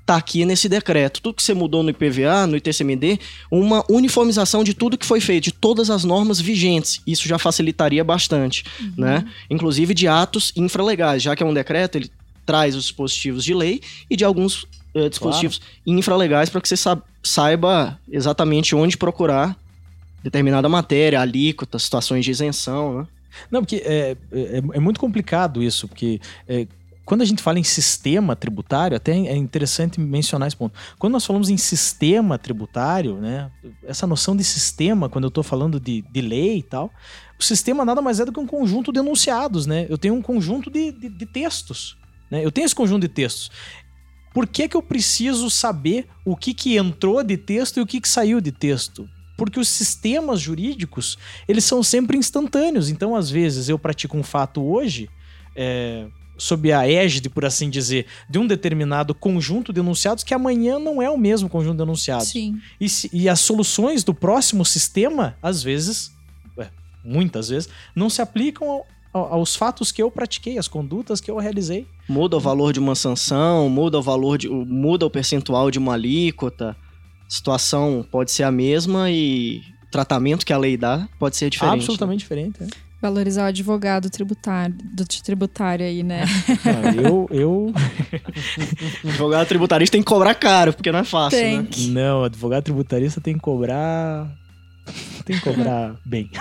tá 0.06 0.18
aqui 0.18 0.46
nesse 0.46 0.68
decreto. 0.68 1.22
Tudo 1.22 1.36
que 1.36 1.44
você 1.44 1.54
mudou 1.54 1.82
no 1.82 1.90
IPVA, 1.90 2.46
no 2.48 2.58
ITCMD, 2.58 3.20
uma 3.50 3.86
uniformização 3.90 4.64
de 4.64 4.74
tudo 4.74 4.98
que 4.98 5.06
foi 5.06 5.22
feito, 5.22 5.46
de 5.46 5.52
todas 5.52 5.90
as 5.90 6.04
normas 6.04 6.40
vigentes. 6.40 7.02
Isso 7.08 7.28
já 7.28 7.40
facilitaria 7.40 8.04
bastante, 8.04 8.64
uhum. 8.80 8.94
né? 8.98 9.26
Inclusive 9.50 9.94
de 9.94 10.08
atos 10.08 10.52
infralegais, 10.56 11.24
já 11.24 11.36
que 11.36 11.44
é 11.44 11.46
um 11.46 11.54
decreto, 11.54 11.98
ele 11.98 12.12
traz 12.46 12.76
os 12.76 12.84
dispositivos 12.84 13.44
de 13.44 13.54
lei 13.54 13.82
e 14.10 14.18
de 14.18 14.26
alguns 14.26 14.68
eh, 14.94 15.08
dispositivos 15.08 15.62
infralegais 15.88 16.50
para 16.50 16.60
que 16.60 16.68
você 16.68 16.76
sa- 16.76 17.02
saiba 17.24 17.98
exatamente 18.12 18.76
onde 18.76 18.98
procurar 18.98 19.58
determinada 20.22 20.68
matéria, 20.68 21.22
alíquota, 21.22 21.80
situações 21.80 22.26
de 22.26 22.32
isenção, 22.32 23.00
né? 23.00 23.08
Não, 23.50 23.62
porque 23.62 23.82
é, 23.84 24.16
é, 24.32 24.58
é 24.74 24.80
muito 24.80 25.00
complicado 25.00 25.64
isso, 25.64 25.88
porque 25.88 26.22
é, 26.48 26.68
quando 27.06 27.22
a 27.22 27.26
gente 27.26 27.42
fala 27.42 27.60
em 27.60 27.64
sistema 27.64 28.36
tributário, 28.36 28.96
até 28.96 29.12
é 29.12 29.36
interessante 29.36 30.00
mencionar 30.00 30.48
esse 30.48 30.56
ponto. 30.56 30.74
Quando 30.98 31.14
nós 31.14 31.26
falamos 31.26 31.50
em 31.50 31.58
sistema 31.58 32.38
tributário, 32.38 33.18
né, 33.18 33.52
essa 33.84 34.08
noção 34.08 34.36
de 34.36 34.44
sistema, 34.44 35.10
quando 35.10 35.26
eu 35.26 35.30
estou 35.30 35.44
falando 35.44 35.80
de, 35.80 36.02
de 36.02 36.22
lei 36.22 36.60
e 36.60 36.64
tal, 36.64 36.92
o 37.38 37.44
sistema 37.44 37.84
nada 37.84 38.02
mais 38.02 38.20
é 38.20 38.26
do 38.26 38.32
que 38.32 38.40
um 38.40 38.48
conjunto 38.48 38.92
de 38.92 39.00
enunciados, 39.00 39.66
né? 39.66 39.86
Eu 39.90 39.98
tenho 39.98 40.14
um 40.14 40.22
conjunto 40.22 40.72
de, 40.72 40.94
de, 40.94 41.10
de 41.10 41.26
textos, 41.26 41.98
né? 42.32 42.44
Eu 42.44 42.52
tenho 42.52 42.66
esse 42.66 42.76
conjunto 42.76 43.02
de 43.02 43.10
textos. 43.10 43.52
Por 44.34 44.48
que, 44.48 44.68
que 44.68 44.78
eu 44.78 44.82
preciso 44.82 45.50
saber 45.50 46.08
o 46.26 46.36
que, 46.36 46.54
que 46.54 46.78
entrou 46.78 47.22
de 47.22 47.38
texto 47.38 47.78
e 47.78 47.82
o 47.82 47.86
que, 47.86 48.00
que 48.00 48.08
saiu 48.08 48.40
de 48.40 48.52
texto? 48.52 49.08
Porque 49.38 49.60
os 49.60 49.68
sistemas 49.68 50.40
jurídicos, 50.40 51.18
eles 51.48 51.66
são 51.66 51.84
sempre 51.84 52.18
instantâneos. 52.18 52.90
Então, 52.90 53.16
às 53.16 53.30
vezes, 53.30 53.68
eu 53.68 53.78
pratico 53.78 54.18
um 54.18 54.24
fato 54.24 54.64
hoje, 54.64 55.10
é, 55.56 56.08
sob 56.44 56.72
a 56.72 56.88
égide, 56.88 57.30
por 57.30 57.46
assim 57.46 57.70
dizer, 57.70 58.06
de 58.30 58.38
um 58.38 58.46
determinado 58.46 59.14
conjunto 59.16 59.72
de 59.72 59.80
enunciados 59.80 60.24
que 60.24 60.34
amanhã 60.34 60.78
não 60.80 61.02
é 61.02 61.10
o 61.10 61.18
mesmo 61.18 61.48
conjunto 61.48 61.78
de 61.78 61.84
enunciados. 61.84 62.28
Sim. 62.28 62.60
E, 62.80 62.90
se- 62.90 63.10
e 63.14 63.30
as 63.30 63.40
soluções 63.40 64.04
do 64.04 64.14
próximo 64.14 64.66
sistema, 64.66 65.36
às 65.42 65.64
vezes, 65.64 66.12
é, 66.58 66.68
muitas 67.04 67.50
vezes, 67.50 67.70
não 67.96 68.10
se 68.10 68.22
aplicam 68.22 68.70
ao- 68.70 68.86
ao- 69.14 69.34
aos 69.36 69.56
fatos 69.56 69.92
que 69.92 70.02
eu 70.04 70.12
pratiquei, 70.12 70.58
às 70.58 70.68
condutas 70.68 71.22
que 71.22 71.32
eu 71.32 71.38
realizei. 71.38 71.88
Muda 72.10 72.36
o 72.36 72.40
valor 72.40 72.74
de 72.74 72.80
uma 72.80 72.96
sanção, 72.96 73.70
muda 73.70 73.98
o 74.00 74.02
valor 74.02 74.38
de, 74.38 74.50
muda 74.50 75.06
o 75.06 75.10
percentual 75.10 75.72
de 75.72 75.80
uma 75.80 75.94
alíquota. 75.94 76.76
Situação 77.30 78.06
pode 78.12 78.32
ser 78.32 78.44
a 78.44 78.52
mesma 78.52 79.10
e 79.10 79.62
o 79.88 79.92
tratamento 79.92 80.46
que 80.46 80.52
a 80.54 80.58
lei 80.58 80.76
dá 80.78 81.08
pode 81.18 81.38
ser 81.38 81.50
diferente. 81.50 81.76
Absolutamente 81.76 82.20
diferente. 82.20 82.62
né? 82.62 82.68
Valorizar 83.04 83.44
o 83.44 83.48
advogado 83.48 84.10
tributário, 84.10 84.74
do 84.82 85.06
tributário 85.06 85.86
aí, 85.86 86.04
né? 86.04 86.24
Cara, 86.64 86.96
eu, 86.96 87.28
eu. 87.32 87.74
O 89.04 89.08
advogado 89.12 89.46
tributarista 89.46 89.92
tem 89.92 90.02
que 90.02 90.08
cobrar 90.08 90.34
caro, 90.36 90.72
porque 90.72 90.90
não 90.90 91.00
é 91.00 91.04
fácil, 91.04 91.38
Tem. 91.38 91.58
né? 91.58 91.68
Não, 91.90 92.24
advogado 92.24 92.64
tributarista 92.64 93.20
tem 93.20 93.34
que 93.34 93.42
cobrar. 93.42 94.34
Tem 95.26 95.38
que 95.38 95.44
cobrar 95.44 95.98
bem. 96.06 96.32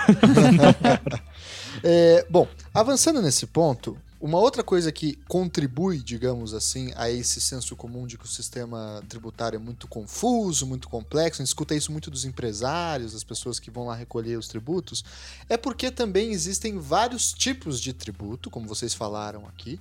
É, 1.83 2.25
bom, 2.29 2.47
avançando 2.73 3.21
nesse 3.21 3.45
ponto, 3.47 3.97
uma 4.23 4.39
outra 4.39 4.63
coisa 4.63 4.89
que 4.89 5.19
contribui, 5.27 5.99
digamos 5.99 6.53
assim, 6.53 6.93
a 6.95 7.11
esse 7.11 7.41
senso 7.41 7.75
comum 7.75 8.07
de 8.07 8.17
que 8.17 8.23
o 8.23 8.27
sistema 8.27 9.03
tributário 9.09 9.57
é 9.57 9.59
muito 9.59 9.85
confuso, 9.85 10.65
muito 10.65 10.87
complexo, 10.87 11.41
a 11.41 11.43
gente 11.43 11.49
escuta 11.49 11.75
isso 11.75 11.91
muito 11.91 12.09
dos 12.09 12.23
empresários, 12.23 13.11
das 13.11 13.23
pessoas 13.25 13.59
que 13.59 13.69
vão 13.69 13.87
lá 13.87 13.93
recolher 13.93 14.37
os 14.37 14.47
tributos, 14.47 15.03
é 15.49 15.57
porque 15.57 15.91
também 15.91 16.31
existem 16.31 16.79
vários 16.79 17.33
tipos 17.33 17.81
de 17.81 17.91
tributo, 17.91 18.49
como 18.49 18.65
vocês 18.65 18.93
falaram 18.93 19.45
aqui, 19.45 19.77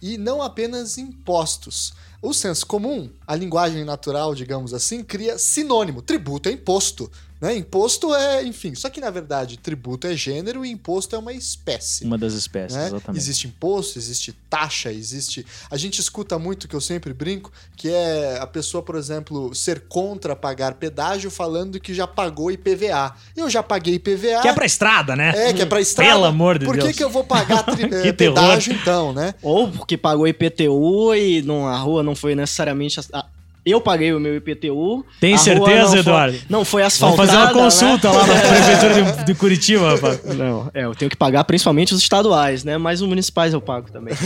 e 0.00 0.16
não 0.16 0.40
apenas 0.40 0.96
impostos. 0.96 1.92
O 2.22 2.32
senso 2.32 2.66
comum, 2.66 3.10
a 3.26 3.36
linguagem 3.36 3.84
natural, 3.84 4.34
digamos 4.34 4.72
assim, 4.72 5.04
cria 5.04 5.36
sinônimo. 5.38 6.00
Tributo 6.00 6.48
é 6.48 6.52
imposto. 6.52 7.12
Né? 7.42 7.56
Imposto 7.56 8.14
é, 8.14 8.44
enfim. 8.44 8.72
Só 8.76 8.88
que, 8.88 9.00
na 9.00 9.10
verdade, 9.10 9.58
tributo 9.58 10.06
é 10.06 10.14
gênero 10.16 10.64
e 10.64 10.70
imposto 10.70 11.16
é 11.16 11.18
uma 11.18 11.32
espécie. 11.32 12.04
Uma 12.04 12.16
das 12.16 12.34
espécies, 12.34 12.76
né? 12.78 12.86
exatamente. 12.86 13.20
Existe 13.20 13.48
imposto, 13.48 13.98
existe 13.98 14.32
taxa, 14.48 14.92
existe. 14.92 15.44
A 15.68 15.76
gente 15.76 15.98
escuta 16.00 16.38
muito, 16.38 16.68
que 16.68 16.76
eu 16.76 16.80
sempre 16.80 17.12
brinco, 17.12 17.50
que 17.76 17.88
é 17.90 18.38
a 18.40 18.46
pessoa, 18.46 18.80
por 18.80 18.94
exemplo, 18.94 19.52
ser 19.56 19.80
contra 19.88 20.36
pagar 20.36 20.74
pedágio 20.74 21.32
falando 21.32 21.80
que 21.80 21.92
já 21.92 22.06
pagou 22.06 22.48
IPVA. 22.48 23.12
Eu 23.36 23.50
já 23.50 23.60
paguei 23.60 23.94
IPVA. 23.94 24.40
Que 24.40 24.48
é 24.48 24.52
pra 24.52 24.64
estrada, 24.64 25.16
né? 25.16 25.48
É, 25.48 25.52
que 25.52 25.62
é 25.62 25.66
pra 25.66 25.80
estrada. 25.80 26.12
Pelo 26.12 26.26
amor 26.26 26.60
de 26.60 26.64
Por 26.64 26.76
que, 26.76 26.82
Deus. 26.84 26.96
que 26.96 27.02
eu 27.02 27.10
vou 27.10 27.24
pagar 27.24 27.64
tri- 27.64 27.88
Que 28.02 28.08
eh, 28.08 28.12
pedágio 28.12 28.72
então, 28.72 29.12
né? 29.12 29.34
Ou 29.42 29.68
porque 29.68 29.96
pagou 29.96 30.28
IPTU 30.28 31.12
e 31.16 31.42
não, 31.42 31.66
a 31.66 31.76
rua 31.76 32.04
não 32.04 32.14
foi 32.14 32.36
necessariamente. 32.36 33.00
a- 33.12 33.26
eu 33.64 33.80
paguei 33.80 34.12
o 34.12 34.18
meu 34.20 34.36
IPTU. 34.36 35.04
Tem 35.20 35.36
certeza, 35.38 35.82
não 35.82 35.88
foi- 35.90 35.98
Eduardo? 36.00 36.38
não 36.48 36.64
foi 36.64 36.82
Vamos 36.82 36.94
asfaltada. 36.94 37.26
fazer 37.28 37.36
uma 37.38 37.46
né? 37.46 37.52
consulta 37.52 38.10
lá 38.10 38.26
na 38.26 38.34
prefeitura 38.40 38.94
de, 39.02 39.24
de 39.24 39.34
Curitiba, 39.34 39.90
rapaz. 39.94 40.24
Não, 40.36 40.70
é, 40.74 40.84
eu 40.84 40.94
tenho 40.94 41.10
que 41.10 41.16
pagar 41.16 41.44
principalmente 41.44 41.94
os 41.94 42.00
estaduais, 42.00 42.64
né? 42.64 42.76
Mas 42.78 43.00
os 43.00 43.08
municipais 43.08 43.52
eu 43.52 43.60
pago 43.60 43.90
também. 43.92 44.14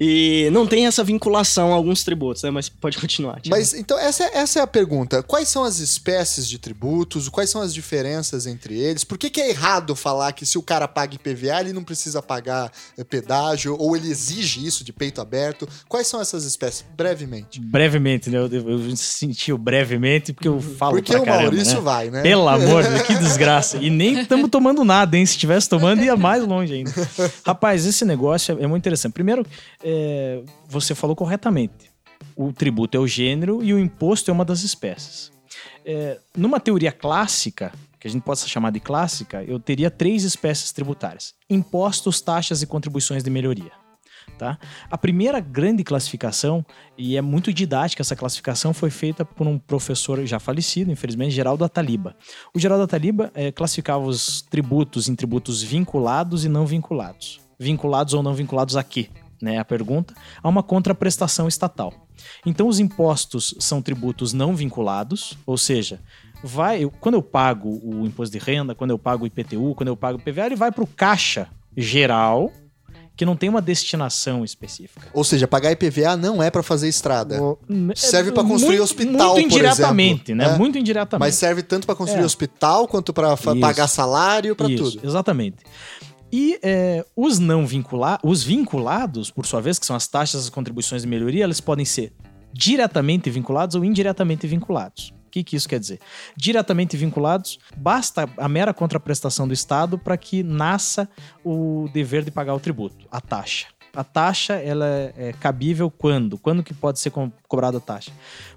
e 0.00 0.48
não 0.52 0.66
tem 0.66 0.86
essa 0.86 1.02
vinculação 1.02 1.72
a 1.72 1.74
alguns 1.74 2.02
tributos, 2.04 2.42
né? 2.42 2.50
Mas 2.50 2.68
pode 2.68 2.98
continuar. 2.98 3.40
Thiago. 3.40 3.50
Mas 3.50 3.74
então 3.74 3.98
essa 3.98 4.24
é, 4.24 4.38
essa 4.38 4.60
é 4.60 4.62
a 4.62 4.66
pergunta. 4.66 5.22
Quais 5.22 5.48
são 5.48 5.64
as 5.64 5.78
espécies 5.78 6.48
de 6.48 6.58
tributos? 6.58 7.28
Quais 7.28 7.50
são 7.50 7.60
as 7.60 7.74
diferenças 7.74 8.46
entre 8.46 8.78
eles? 8.78 9.04
Por 9.04 9.18
que, 9.18 9.28
que 9.30 9.40
é 9.40 9.50
errado 9.50 9.94
falar 9.94 10.32
que 10.32 10.46
se 10.46 10.56
o 10.56 10.62
cara 10.62 10.86
paga 10.86 11.14
IPVA, 11.14 11.60
ele 11.60 11.72
não 11.72 11.82
precisa 11.84 12.22
pagar 12.22 12.70
eh, 12.96 13.04
pedágio 13.04 13.76
ou 13.78 13.96
ele 13.96 14.08
exige 14.10 14.64
isso 14.64 14.84
de 14.84 14.92
peito 14.92 15.20
aberto? 15.20 15.68
Quais 15.88 15.97
são 16.06 16.20
essas 16.20 16.44
espécies? 16.44 16.84
Brevemente. 16.96 17.60
Brevemente, 17.60 18.30
né? 18.30 18.38
Eu, 18.38 18.48
eu 18.48 18.96
senti 18.96 19.52
o 19.52 19.58
brevemente 19.58 20.32
porque 20.32 20.48
eu 20.48 20.60
falo 20.60 20.94
Porque 20.94 21.12
pra 21.12 21.20
o 21.20 21.24
caramba, 21.24 21.42
Maurício 21.42 21.76
né? 21.76 21.80
vai, 21.80 22.10
né? 22.10 22.22
Pelo 22.22 22.48
amor 22.48 22.82
de 22.82 22.90
Deus, 22.90 23.02
que 23.02 23.14
desgraça. 23.18 23.78
E 23.78 23.90
nem 23.90 24.20
estamos 24.20 24.48
tomando 24.50 24.84
nada, 24.84 25.16
hein? 25.16 25.26
Se 25.26 25.36
tivesse 25.36 25.68
tomando, 25.68 26.02
ia 26.02 26.16
mais 26.16 26.44
longe 26.44 26.74
ainda. 26.74 26.92
Rapaz, 27.44 27.84
esse 27.84 28.04
negócio 28.04 28.56
é, 28.58 28.64
é 28.64 28.66
muito 28.66 28.82
interessante. 28.82 29.12
Primeiro, 29.12 29.44
é, 29.82 30.42
você 30.68 30.94
falou 30.94 31.16
corretamente. 31.16 31.90
O 32.36 32.52
tributo 32.52 32.96
é 32.96 33.00
o 33.00 33.06
gênero 33.06 33.62
e 33.62 33.74
o 33.74 33.78
imposto 33.78 34.30
é 34.30 34.34
uma 34.34 34.44
das 34.44 34.62
espécies. 34.62 35.32
É, 35.84 36.18
numa 36.36 36.60
teoria 36.60 36.92
clássica, 36.92 37.72
que 37.98 38.06
a 38.06 38.10
gente 38.10 38.22
possa 38.22 38.46
chamar 38.46 38.70
de 38.70 38.80
clássica, 38.80 39.42
eu 39.42 39.58
teria 39.58 39.90
três 39.90 40.22
espécies 40.22 40.72
tributárias: 40.72 41.34
impostos, 41.50 42.20
taxas 42.20 42.62
e 42.62 42.66
contribuições 42.66 43.22
de 43.22 43.30
melhoria. 43.30 43.72
Tá? 44.36 44.58
A 44.90 44.96
primeira 44.98 45.40
grande 45.40 45.82
classificação, 45.82 46.64
e 46.96 47.16
é 47.16 47.20
muito 47.22 47.52
didática 47.52 48.02
essa 48.02 48.14
classificação, 48.14 48.72
foi 48.72 48.90
feita 48.90 49.24
por 49.24 49.46
um 49.46 49.58
professor 49.58 50.24
já 50.26 50.38
falecido, 50.38 50.90
infelizmente, 50.92 51.30
Geraldo 51.34 51.64
Ataliba. 51.64 52.14
O 52.54 52.58
Geraldo 52.58 52.84
Ataliba 52.84 53.30
eh, 53.34 53.50
classificava 53.50 54.04
os 54.04 54.42
tributos 54.42 55.08
em 55.08 55.14
tributos 55.14 55.62
vinculados 55.62 56.44
e 56.44 56.48
não 56.48 56.66
vinculados. 56.66 57.40
Vinculados 57.58 58.14
ou 58.14 58.22
não 58.22 58.34
vinculados 58.34 58.76
a 58.76 58.82
quê? 58.84 59.08
Né, 59.40 59.58
a 59.58 59.64
pergunta, 59.64 60.14
a 60.42 60.48
uma 60.48 60.64
contraprestação 60.64 61.46
estatal. 61.46 61.94
Então, 62.44 62.66
os 62.66 62.80
impostos 62.80 63.54
são 63.60 63.80
tributos 63.80 64.32
não 64.32 64.54
vinculados, 64.54 65.38
ou 65.46 65.56
seja, 65.56 66.00
vai, 66.42 66.82
eu- 66.82 66.90
quando 66.90 67.14
eu 67.14 67.22
pago 67.22 67.80
o 67.84 68.04
imposto 68.04 68.36
de 68.36 68.44
renda, 68.44 68.74
quando 68.74 68.90
eu 68.90 68.98
pago 68.98 69.22
o 69.22 69.26
IPTU, 69.28 69.74
quando 69.76 69.88
eu 69.88 69.96
pago 69.96 70.18
o 70.18 70.20
PVA, 70.20 70.46
ele 70.46 70.56
vai 70.56 70.72
para 70.72 70.82
o 70.82 70.88
caixa 70.88 71.48
geral, 71.76 72.52
que 73.18 73.26
não 73.26 73.36
tem 73.36 73.48
uma 73.50 73.60
destinação 73.60 74.44
específica. 74.44 75.08
Ou 75.12 75.24
seja, 75.24 75.48
pagar 75.48 75.72
IPVA 75.72 76.16
não 76.16 76.40
é 76.40 76.50
pra 76.52 76.62
fazer 76.62 76.88
estrada. 76.88 77.36
Serve 77.96 78.30
É, 78.30 78.32
pra 78.32 78.44
construir 78.44 78.68
muito- 78.78 78.82
hospital, 78.84 79.32
Muito 79.34 79.48
por 79.50 79.56
indiretamente, 79.56 80.30
exemplo, 80.30 80.46
né? 80.46 80.52
né? 80.52 80.56
Muito 80.58 80.78
indiretamente. 80.78 81.26
Mas 81.26 81.34
serve 81.34 81.62
tanto 81.64 81.84
pra 81.84 81.96
construir 81.96 82.22
É. 82.22 82.24
hospital 82.24 82.86
quanto 82.86 83.12
Isso. 83.12 83.60
pagar 83.60 83.88
salário, 83.88 84.54
pra 84.54 84.70
Isso, 84.70 84.92
tudo. 84.92 85.06
Exatamente. 85.06 85.56
E 86.32 86.60
é, 86.62 87.04
os 87.16 87.40
não 87.40 87.66
vinculados, 87.66 88.20
os 88.22 88.42
vinculados, 88.44 89.30
por 89.32 89.44
sua 89.44 89.60
vez, 89.60 89.78
que 89.80 89.84
são 89.86 89.96
as 89.96 90.06
taxas 90.06 90.46
e 90.46 90.50
contribuições 90.52 91.02
de 91.02 91.08
melhoria, 91.08 91.42
elas 91.42 91.60
podem 91.60 91.84
ser 91.84 92.12
diretamente 92.52 93.28
vinculados 93.30 93.74
ou 93.74 93.84
indiretamente 93.84 94.46
vinculados. 94.46 95.12
Que, 95.38 95.44
que 95.44 95.56
isso 95.56 95.68
quer 95.68 95.78
dizer? 95.78 96.00
Diretamente 96.36 96.96
vinculados, 96.96 97.58
basta 97.76 98.28
a 98.36 98.48
mera 98.48 98.74
contraprestação 98.74 99.46
do 99.46 99.54
Estado 99.54 99.98
para 99.98 100.16
que 100.16 100.42
nasça 100.42 101.08
o 101.44 101.88
dever 101.92 102.24
de 102.24 102.30
pagar 102.30 102.54
o 102.54 102.60
tributo, 102.60 103.06
a 103.10 103.20
taxa. 103.20 103.66
A 103.94 104.04
taxa 104.04 104.54
ela 104.54 104.86
é, 104.86 105.14
é 105.16 105.32
cabível 105.32 105.90
quando? 105.90 106.38
Quando 106.38 106.62
que 106.62 106.74
pode 106.74 106.98
ser 106.98 107.10
co- 107.10 107.32
cobrada 107.46 107.78
a 107.78 107.80
taxa? 107.80 108.10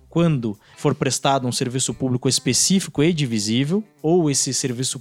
Quando 0.10 0.60
for 0.76 0.94
prestado 0.94 1.48
um 1.48 1.52
serviço 1.52 1.94
público 1.94 2.28
específico 2.28 3.02
e 3.04 3.13
divisível, 3.13 3.84
ou 4.02 4.30
esse 4.30 4.54
serviço 4.54 5.00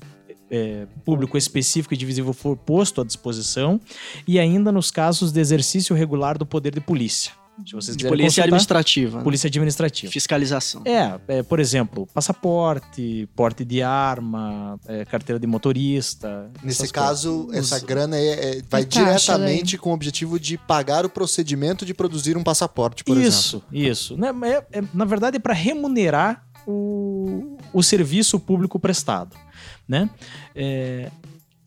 é, 0.51 0.87
público 1.05 1.37
específico 1.37 1.95
e 1.95 1.97
divisível 1.97 2.33
for 2.33 2.57
posto 2.57 3.01
à 3.01 3.05
disposição, 3.05 3.81
e 4.27 4.39
ainda 4.39 4.71
nos 4.71 4.91
casos 4.91 5.33
de 5.33 5.41
exercício 5.41 5.97
regular 5.97 6.39
do 6.39 6.47
poder 6.47 6.75
de 6.75 6.81
polícia. 6.81 7.33
Se 7.67 7.75
vocês 7.75 7.97
de 7.97 8.07
polícia 8.09 8.43
consultar, 8.43 8.45
administrativa. 8.45 9.19
né? 9.19 9.25
polícia 9.25 9.49
administrativa. 9.49 10.13
Fiscalização. 10.13 10.83
É, 10.87 11.19
é, 11.29 11.43
por 11.43 11.61
exemplo, 11.61 12.07
passaporte, 12.15 13.29
porte 13.37 13.65
de 13.65 13.83
arma, 13.83 14.81
é, 14.87 15.05
carteira 15.05 15.39
de 15.39 15.47
motorista. 15.47 16.51
Nesse 16.63 16.89
caso, 16.91 17.45
coisas. 17.47 17.73
essa 17.73 17.85
grana 17.85 18.17
é- 18.17 18.59
é- 18.59 18.63
vai 18.69 18.83
E 18.83 18.87
taxa 18.87 19.05
diretamente 19.05 19.77
com 19.77 19.91
o 19.91 19.93
objetivo 19.93 20.41
de 20.41 20.57
pagar 20.57 21.05
o 21.05 21.11
procedimento 21.11 21.85
de 21.85 21.93
produzir 21.93 22.37
um 22.37 22.43
passaporte, 22.43 23.05
por 23.05 23.17
exemplo. 23.17 23.29
isso, 23.29 23.63
isso. 23.71 24.17
Né, 24.17 24.29
é- 24.45 24.79
é- 24.79 24.85
na 24.95 25.05
verdade, 25.05 25.37
é 25.37 25.41
para 25.41 25.53
remunerar 25.55 26.47
o, 26.67 27.57
o 27.73 27.83
serviço 27.83 28.39
público 28.41 28.79
prestado. 28.79 29.37
Né? 29.89 30.09
É, 30.55 31.11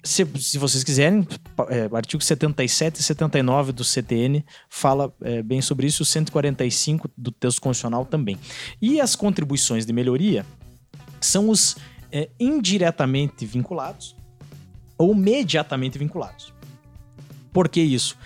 se, 0.03 0.27
se 0.37 0.57
vocês 0.57 0.83
quiserem, 0.83 1.25
é, 1.69 1.89
artigo 1.95 2.21
77 2.21 2.99
e 2.99 3.03
79 3.03 3.71
do 3.71 3.83
CTN 3.85 4.43
fala 4.69 5.13
é, 5.21 5.41
bem 5.41 5.61
sobre 5.61 5.87
isso, 5.87 6.03
o 6.03 6.05
145 6.05 7.09
do 7.17 7.31
texto 7.31 7.61
constitucional 7.61 8.05
também. 8.05 8.37
E 8.81 8.99
as 8.99 9.15
contribuições 9.15 9.85
de 9.85 9.93
melhoria 9.93 10.45
são 11.21 11.49
os 11.49 11.77
é, 12.11 12.29
indiretamente 12.37 13.45
vinculados 13.45 14.13
ou 14.97 15.13
imediatamente 15.13 15.97
vinculados. 15.97 16.53
Por 17.53 17.69
que 17.69 17.79
isso? 17.79 18.17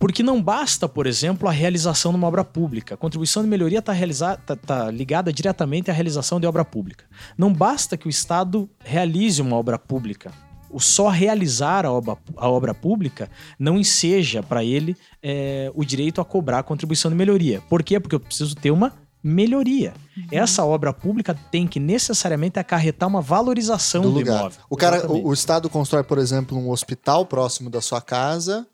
Porque 0.00 0.22
não 0.22 0.42
basta, 0.42 0.88
por 0.88 1.06
exemplo, 1.06 1.46
a 1.46 1.52
realização 1.52 2.10
de 2.10 2.16
uma 2.16 2.26
obra 2.26 2.42
pública. 2.42 2.94
A 2.94 2.96
contribuição 2.96 3.42
de 3.42 3.48
melhoria 3.48 3.78
está 3.78 4.36
tá, 4.36 4.56
tá 4.56 4.90
ligada 4.90 5.32
diretamente 5.32 5.90
à 5.90 5.94
realização 5.94 6.40
de 6.40 6.46
obra 6.46 6.64
pública. 6.64 7.04
Não 7.36 7.52
basta 7.52 7.96
que 7.96 8.06
o 8.06 8.10
Estado 8.10 8.68
realize 8.82 9.40
uma 9.42 9.56
obra 9.56 9.78
pública 9.78 10.32
o 10.70 10.80
só 10.80 11.08
realizar 11.08 11.84
a 11.84 11.92
obra, 11.92 12.16
a 12.36 12.48
obra 12.48 12.74
pública 12.74 13.28
não 13.58 13.78
enseja 13.78 14.42
para 14.42 14.64
ele 14.64 14.96
é, 15.22 15.70
o 15.74 15.84
direito 15.84 16.20
a 16.20 16.24
cobrar 16.24 16.60
a 16.60 16.62
contribuição 16.62 17.10
de 17.10 17.16
melhoria. 17.16 17.60
Por 17.68 17.82
quê? 17.82 17.98
Porque 17.98 18.14
eu 18.14 18.20
preciso 18.20 18.54
ter 18.54 18.70
uma 18.70 18.92
melhoria. 19.22 19.92
Uhum. 20.16 20.26
Essa 20.30 20.64
obra 20.64 20.92
pública 20.92 21.36
tem 21.50 21.66
que 21.66 21.78
necessariamente 21.78 22.58
acarretar 22.58 23.08
uma 23.08 23.20
valorização 23.20 24.02
do, 24.02 24.12
do 24.12 24.20
imóvel. 24.22 24.60
O 24.68 24.76
cara, 24.76 25.06
o, 25.10 25.28
o, 25.28 25.32
Estado 25.32 25.68
constrói, 25.68 26.02
por 26.02 26.18
exemplo, 26.18 26.56
um 26.56 26.70
hospital 26.70 27.26
próximo 27.26 27.68
da 27.68 27.80
sua 27.80 28.00
casa 28.00 28.66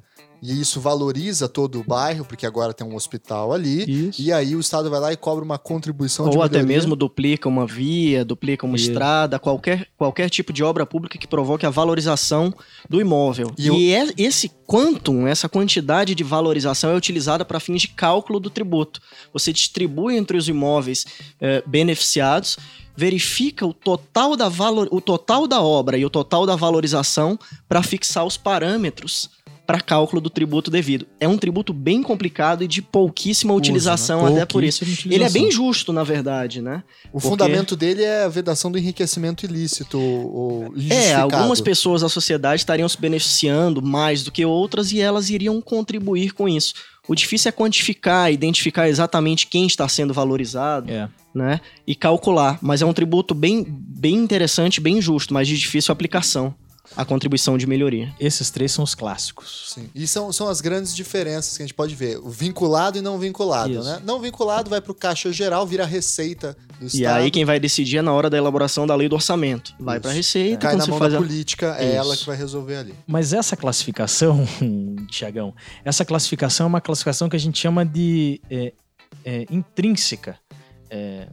e 0.43 0.61
isso 0.61 0.81
valoriza 0.81 1.49
todo 1.49 1.81
o 1.81 1.85
bairro, 1.85 2.25
porque 2.25 2.47
agora 2.47 2.73
tem 2.73 2.87
um 2.87 2.95
hospital 2.95 3.53
ali. 3.53 4.09
Isso. 4.09 4.21
E 4.21 4.33
aí 4.33 4.55
o 4.55 4.61
Estado 4.61 4.91
vai 4.91 5.01
lá 5.01 5.13
e 5.13 5.17
cobra 5.17 5.45
uma 5.45 5.59
contribuição 5.59 6.29
Ou 6.29 6.43
até 6.43 6.63
mesmo 6.63 6.95
duplica 6.95 7.49
uma 7.49 7.67
via, 7.67 8.25
duplica 8.25 8.67
uma 8.67 8.77
isso. 8.77 8.91
estrada, 8.91 9.39
qualquer, 9.39 9.89
qualquer 9.97 10.31
tipo 10.31 10.53
de 10.53 10.63
obra 10.63 10.85
pública 10.87 11.19
que 11.19 11.27
provoque 11.27 11.67
a 11.67 11.71
valorização 11.71 12.55
do 12.89 13.01
imóvel. 13.01 13.53
E, 13.57 13.69
e 13.69 13.93
eu... 13.93 14.09
é, 14.09 14.13
esse 14.17 14.51
quantum, 14.67 15.27
essa 15.27 15.49
quantidade 15.49 16.15
de 16.15 16.25
valorização 16.25 16.91
é 16.91 16.97
utilizada 16.97 17.45
para 17.45 17.61
fins 17.61 17.83
de 17.83 17.89
cálculo 17.89 18.39
do 18.39 18.51
tributo. 18.51 19.01
Você 19.33 19.53
distribui 19.53 20.17
entre 20.17 20.37
os 20.37 20.49
imóveis 20.49 21.07
eh, 21.41 21.63
beneficiados 21.67 22.57
verifica 22.97 23.67
o 23.67 23.75
total 23.75 24.35
da 24.37 24.49
valor, 24.49 24.89
o 24.91 25.01
total 25.01 25.47
da 25.47 25.61
obra 25.61 25.99
e 25.99 26.05
o 26.05 26.11
total 26.11 26.47
da 26.47 26.57
valorização 26.57 27.39
para 27.69 27.83
fixar 27.83 28.25
os 28.25 28.37
parâmetros 28.39 29.31
para 29.67 29.81
cálculo 29.81 30.21
do 30.23 30.31
tributo 30.31 30.71
devido. 30.71 31.07
É 31.19 31.27
um 31.27 31.37
tributo 31.37 31.73
bem 31.73 32.03
complicado 32.03 32.63
e 32.63 32.69
de 32.69 32.81
pouquíssima 32.81 33.53
Usa, 33.53 33.59
utilização, 33.59 34.25
né? 34.25 34.33
até 34.33 34.47
por 34.47 34.63
isso. 34.63 34.85
Ele 35.05 35.25
é 35.25 35.29
bem 35.29 35.51
justo, 35.51 35.93
na 35.93 36.05
verdade, 36.05 36.63
né? 36.63 36.85
O 37.09 37.13
Porque... 37.13 37.29
fundamento 37.29 37.75
dele 37.75 38.03
é 38.03 38.25
a 38.25 38.29
vedação 38.29 38.71
do 38.71 38.79
enriquecimento 38.79 39.45
ilícito 39.45 39.99
ou 39.99 40.73
É, 40.89 41.15
algumas 41.15 41.61
pessoas 41.61 42.03
da 42.03 42.09
sociedade 42.09 42.61
estariam 42.61 42.89
se 42.89 43.01
beneficiando 43.01 43.83
mais 43.83 44.23
do 44.23 44.31
que 44.31 44.45
outras 44.45 44.93
e 44.93 45.01
elas 45.01 45.31
iriam 45.31 45.61
contribuir 45.61 46.33
com 46.33 46.49
isso. 46.49 46.75
O 47.09 47.15
difícil 47.15 47.49
é 47.49 47.53
quantificar, 47.53 48.33
identificar 48.33 48.89
exatamente 48.89 49.47
quem 49.47 49.67
está 49.67 49.89
sendo 49.89 50.13
valorizado, 50.13 50.91
é. 50.91 51.09
né? 51.35 51.61
E 51.87 51.95
calcular. 51.95 52.59
Mas 52.61 52.83
é 52.83 52.87
um 52.87 52.93
tributo 52.93 53.35
bem, 53.35 53.65
bem 53.69 54.15
interessante, 54.15 54.81
bem 54.81 55.01
justo, 55.01 55.35
mas 55.35 55.49
de 55.49 55.57
difícil 55.57 55.93
aplicação 55.93 56.55
a 56.95 57.05
contribuição 57.05 57.57
de 57.57 57.67
melhoria. 57.67 58.13
Esses 58.21 58.51
três 58.51 58.73
são 58.73 58.85
os 58.85 58.95
clássicos. 58.95 59.73
Sim. 59.75 59.89
E 59.95 60.07
são, 60.07 60.33
são 60.33 60.49
as 60.49 60.61
grandes 60.61 60.95
diferenças 60.95 61.57
que 61.57 61.63
a 61.63 61.67
gente 61.67 61.75
pode 61.75 61.95
ver. 61.95 62.19
O 62.19 62.29
vinculado 62.29 62.99
e 62.99 63.01
não 63.01 63.19
vinculado, 63.19 63.73
Isso. 63.73 63.83
né? 63.83 64.01
Não 64.05 64.21
vinculado 64.21 64.71
vai 64.71 64.81
para 64.81 64.93
o 64.93 64.95
caixa 64.95 65.33
geral, 65.33 65.67
vira 65.67 65.85
receita 65.85 66.57
do 66.79 66.87
Estado. 66.87 67.01
E 67.01 67.07
aí 67.07 67.31
quem 67.31 67.45
vai 67.45 67.59
decidir 67.59 67.99
é 67.99 68.03
na 68.03 68.13
hora 68.13 68.29
da 68.31 68.37
elaboração 68.37 68.87
da 68.87 68.95
lei 68.95 69.09
do 69.09 69.15
orçamento. 69.15 69.75
Vai 69.81 69.99
para 69.99 70.11
a 70.11 70.15
receita. 70.15 70.67
É. 70.67 70.71
Cai 70.71 70.77
na 70.77 70.87
mão 70.87 70.99
da 70.99 71.19
política, 71.19 71.77
é 71.79 71.89
Isso. 71.89 71.97
ela 71.97 72.17
que 72.17 72.27
vai 72.27 72.37
resolver 72.37 72.77
ali. 72.77 72.95
Mas 73.07 73.33
essa 73.33 73.57
classificação, 73.57 74.47
Tiagão, 75.11 75.55
essa 75.85 76.05
classificação 76.05 76.65
é 76.65 76.69
uma 76.69 76.81
classificação 76.81 77.29
que 77.29 77.37
a 77.37 77.41
gente 77.41 77.59
chama 77.59 77.85
de 77.85 78.41
é, 78.51 78.73
é, 79.25 79.47
intrínseca. 79.51 80.39
É, 80.91 81.29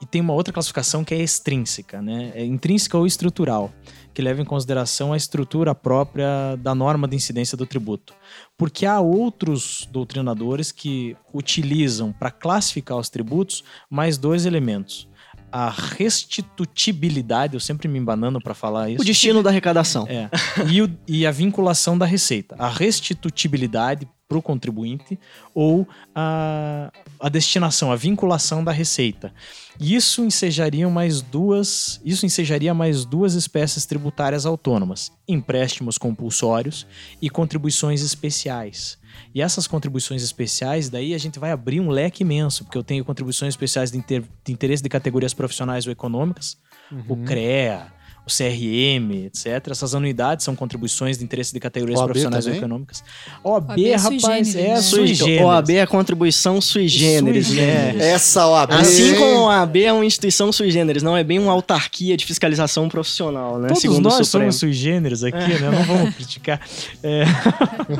e 0.00 0.06
tem 0.06 0.20
uma 0.20 0.34
outra 0.34 0.52
classificação 0.52 1.02
que 1.02 1.14
é 1.14 1.22
extrínseca, 1.22 2.02
né? 2.02 2.30
É 2.34 2.44
intrínseca 2.44 2.98
ou 2.98 3.06
estrutural 3.06 3.72
que 4.16 4.22
leva 4.22 4.40
em 4.40 4.46
consideração 4.46 5.12
a 5.12 5.16
estrutura 5.18 5.74
própria 5.74 6.56
da 6.56 6.74
norma 6.74 7.06
de 7.06 7.14
incidência 7.14 7.54
do 7.54 7.66
tributo. 7.66 8.14
Porque 8.56 8.86
há 8.86 8.98
outros 8.98 9.86
doutrinadores 9.92 10.72
que 10.72 11.14
utilizam 11.34 12.14
para 12.14 12.30
classificar 12.30 12.96
os 12.96 13.10
tributos 13.10 13.62
mais 13.90 14.16
dois 14.16 14.46
elementos 14.46 15.06
a 15.52 15.70
restitutibilidade, 15.70 17.54
eu 17.54 17.60
sempre 17.60 17.88
me 17.88 17.98
embanando 17.98 18.40
para 18.40 18.52
falar 18.52 18.90
isso. 18.90 19.00
O 19.00 19.04
destino 19.04 19.42
da 19.42 19.50
arrecadação. 19.50 20.06
É. 20.08 20.28
E, 20.68 20.82
o, 20.82 20.98
e, 21.06 21.24
a 21.24 21.30
vinculação 21.30 21.96
da 21.96 22.04
receita. 22.04 22.56
A 22.58 22.68
restitutibilidade 22.68 24.08
para 24.28 24.38
o 24.38 24.42
contribuinte 24.42 25.18
ou 25.54 25.86
a, 26.14 26.90
a 27.20 27.28
destinação, 27.28 27.92
a 27.92 27.96
vinculação 27.96 28.62
da 28.64 28.72
receita. 28.72 29.32
Isso 29.78 30.24
ensejaria 30.24 30.88
mais 30.88 31.20
duas, 31.20 32.00
isso 32.04 32.26
ensejaria 32.26 32.74
mais 32.74 33.04
duas 33.04 33.34
espécies 33.34 33.86
tributárias 33.86 34.46
autônomas: 34.46 35.12
empréstimos 35.28 35.98
compulsórios 35.98 36.86
e 37.20 37.30
contribuições 37.30 38.02
especiais. 38.02 38.98
E 39.34 39.40
essas 39.40 39.66
contribuições 39.66 40.22
especiais, 40.22 40.88
daí 40.88 41.14
a 41.14 41.18
gente 41.18 41.38
vai 41.38 41.50
abrir 41.50 41.80
um 41.80 41.88
leque 41.88 42.22
imenso, 42.22 42.64
porque 42.64 42.76
eu 42.76 42.84
tenho 42.84 43.04
contribuições 43.04 43.54
especiais 43.54 43.90
de, 43.90 43.98
inter, 43.98 44.22
de 44.44 44.52
interesse 44.52 44.82
de 44.82 44.88
categorias 44.88 45.32
profissionais 45.32 45.86
ou 45.86 45.92
econômicas, 45.92 46.58
uhum. 46.90 47.04
o 47.08 47.16
CREA, 47.24 47.92
o 48.26 48.28
CRM, 48.28 49.26
etc. 49.26 49.70
Essas 49.70 49.94
anuidades 49.94 50.44
são 50.44 50.56
contribuições 50.56 51.16
de 51.16 51.22
interesse 51.22 51.52
de 51.52 51.60
categorias 51.60 52.00
OAB 52.00 52.06
profissionais 52.06 52.44
também? 52.44 52.58
ou 52.58 52.64
econômicas. 52.64 53.04
OAB, 53.44 53.68
OAB 53.70 53.84
é 53.84 53.94
rapaz, 53.94 54.20
generis, 54.20 54.54
é 54.56 54.68
né? 54.68 54.82
sui 54.82 55.14
generis. 55.14 55.42
OAB 55.42 55.70
é 55.70 55.86
contribuição 55.86 56.60
sui 56.60 56.88
generis, 56.88 57.46
sui 57.46 57.56
né? 57.56 57.94
Essa 57.98 58.48
OAB. 58.48 58.72
Assim 58.72 59.14
como 59.14 59.48
a 59.48 59.60
OAB 59.60 59.76
é 59.76 59.92
uma 59.92 60.04
instituição 60.04 60.50
sui 60.50 60.72
generis, 60.72 61.04
não 61.04 61.16
é 61.16 61.22
bem 61.22 61.38
uma 61.38 61.52
autarquia 61.52 62.16
de 62.16 62.26
fiscalização 62.26 62.88
profissional, 62.88 63.60
né? 63.60 63.68
Todos 63.68 63.80
Segundo 63.80 64.02
nós 64.02 64.26
somos 64.26 64.56
sui 64.56 64.72
generis 64.72 65.22
aqui, 65.22 65.36
é. 65.36 65.58
né? 65.60 65.70
Não 65.70 65.84
vamos 65.84 66.14
criticar. 66.16 66.60
É. 67.04 67.22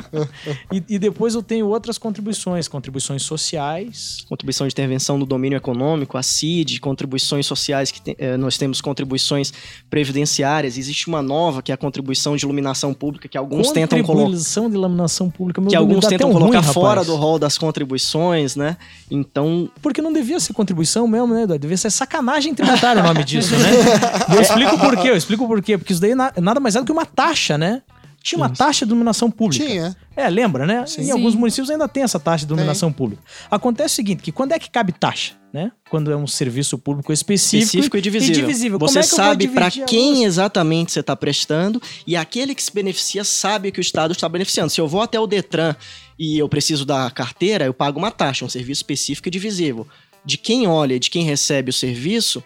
e, 0.73 0.83
e, 0.89 0.99
depois 0.99 1.35
eu 1.35 1.41
tenho 1.41 1.67
outras 1.67 1.97
contribuições, 1.97 2.67
contribuições 2.67 3.23
sociais. 3.23 4.25
Contribuição 4.27 4.67
de 4.67 4.73
intervenção 4.73 5.17
no 5.17 5.25
domínio 5.25 5.55
econômico, 5.55 6.17
a 6.17 6.23
CID, 6.23 6.81
contribuições 6.81 7.45
sociais, 7.45 7.91
que 7.91 8.01
tem, 8.01 8.15
eh, 8.19 8.35
nós 8.35 8.57
temos 8.57 8.81
contribuições 8.81 9.53
previdenciárias 9.89 10.16
previdenciárias. 10.17 10.77
Existe 10.77 11.07
uma 11.07 11.21
nova, 11.21 11.61
que 11.61 11.71
é 11.71 11.75
a 11.75 11.77
contribuição 11.77 12.35
de 12.35 12.45
iluminação 12.45 12.93
pública, 12.93 13.27
que 13.27 13.37
alguns 13.37 13.71
tentam 13.71 14.01
colocar. 14.01 14.23
Contribuição 14.23 14.69
de 14.69 14.75
iluminação 14.75 15.29
pública, 15.29 15.61
meu 15.61 15.69
Que 15.69 15.75
alguns 15.75 16.05
tentam 16.07 16.31
colocar 16.31 16.59
ruim, 16.59 16.73
fora 16.73 17.03
do 17.03 17.15
rol 17.15 17.37
das 17.37 17.57
contribuições, 17.57 18.55
né? 18.55 18.77
Então. 19.09 19.69
Porque 19.81 20.01
não 20.01 20.11
devia 20.11 20.39
ser 20.39 20.53
contribuição 20.53 21.07
mesmo, 21.07 21.33
né, 21.33 21.43
Eduardo? 21.43 21.61
Devia 21.61 21.77
ser 21.77 21.91
sacanagem 21.91 22.53
tributária 22.55 23.01
o 23.01 23.05
nome 23.05 23.23
disso, 23.23 23.55
né? 23.55 23.69
eu 24.33 24.41
explico 24.41 24.77
por 24.77 24.97
quê, 24.97 25.09
eu 25.09 25.17
explico 25.17 25.47
por 25.47 25.61
quê. 25.61 25.77
Porque 25.77 25.93
isso 25.93 26.01
daí 26.01 26.11
é 26.11 26.41
nada 26.41 26.59
mais 26.59 26.75
é 26.75 26.79
do 26.79 26.85
que 26.85 26.91
uma 26.91 27.05
taxa, 27.05 27.57
né? 27.57 27.81
Tinha 28.21 28.39
uma 28.39 28.49
taxa 28.49 28.85
de 28.85 28.91
iluminação 28.91 29.31
pública. 29.31 29.65
Tinha. 29.65 29.95
É, 30.15 30.29
lembra, 30.29 30.65
né? 30.65 30.85
Sim. 30.85 31.03
Em 31.03 31.11
alguns 31.11 31.33
municípios 31.33 31.69
ainda 31.69 31.87
tem 31.87 32.03
essa 32.03 32.19
taxa 32.19 32.45
de 32.45 32.51
iluminação 32.51 32.89
tem. 32.89 32.97
pública. 32.97 33.21
Acontece 33.49 33.93
o 33.93 33.95
seguinte, 33.95 34.21
que 34.21 34.33
quando 34.33 34.51
é 34.51 34.59
que 34.59 34.69
cabe 34.69 34.91
taxa, 34.91 35.33
né? 35.57 35.71
Quando 35.89 36.11
é 36.11 36.15
um 36.15 36.27
serviço 36.27 36.77
público 36.77 37.11
específico, 37.11 37.65
específico 37.65 37.97
e 37.97 38.01
divisível. 38.01 38.35
E 38.35 38.41
divisível. 38.41 38.77
Você 38.77 38.99
é 38.99 39.03
sabe 39.03 39.47
para 39.47 39.71
quem 39.71 40.23
exatamente 40.23 40.91
você 40.91 40.99
está 40.99 41.15
prestando 41.15 41.81
e 42.05 42.15
aquele 42.15 42.53
que 42.53 42.61
se 42.61 42.71
beneficia 42.71 43.23
sabe 43.23 43.71
que 43.71 43.79
o 43.79 43.81
Estado 43.81 44.11
está 44.11 44.29
beneficiando. 44.29 44.69
Se 44.69 44.79
eu 44.79 44.87
vou 44.87 45.01
até 45.01 45.19
o 45.19 45.25
Detran 45.25 45.75
e 46.17 46.37
eu 46.37 46.47
preciso 46.47 46.85
da 46.85 47.09
carteira, 47.09 47.65
eu 47.65 47.73
pago 47.73 47.97
uma 47.97 48.11
taxa, 48.11 48.45
um 48.45 48.49
serviço 48.49 48.81
específico 48.81 49.27
e 49.27 49.31
divisível. 49.31 49.87
De 50.23 50.37
quem 50.37 50.67
olha, 50.67 50.99
de 50.99 51.09
quem 51.09 51.23
recebe 51.23 51.71
o 51.71 51.73
serviço, 51.73 52.43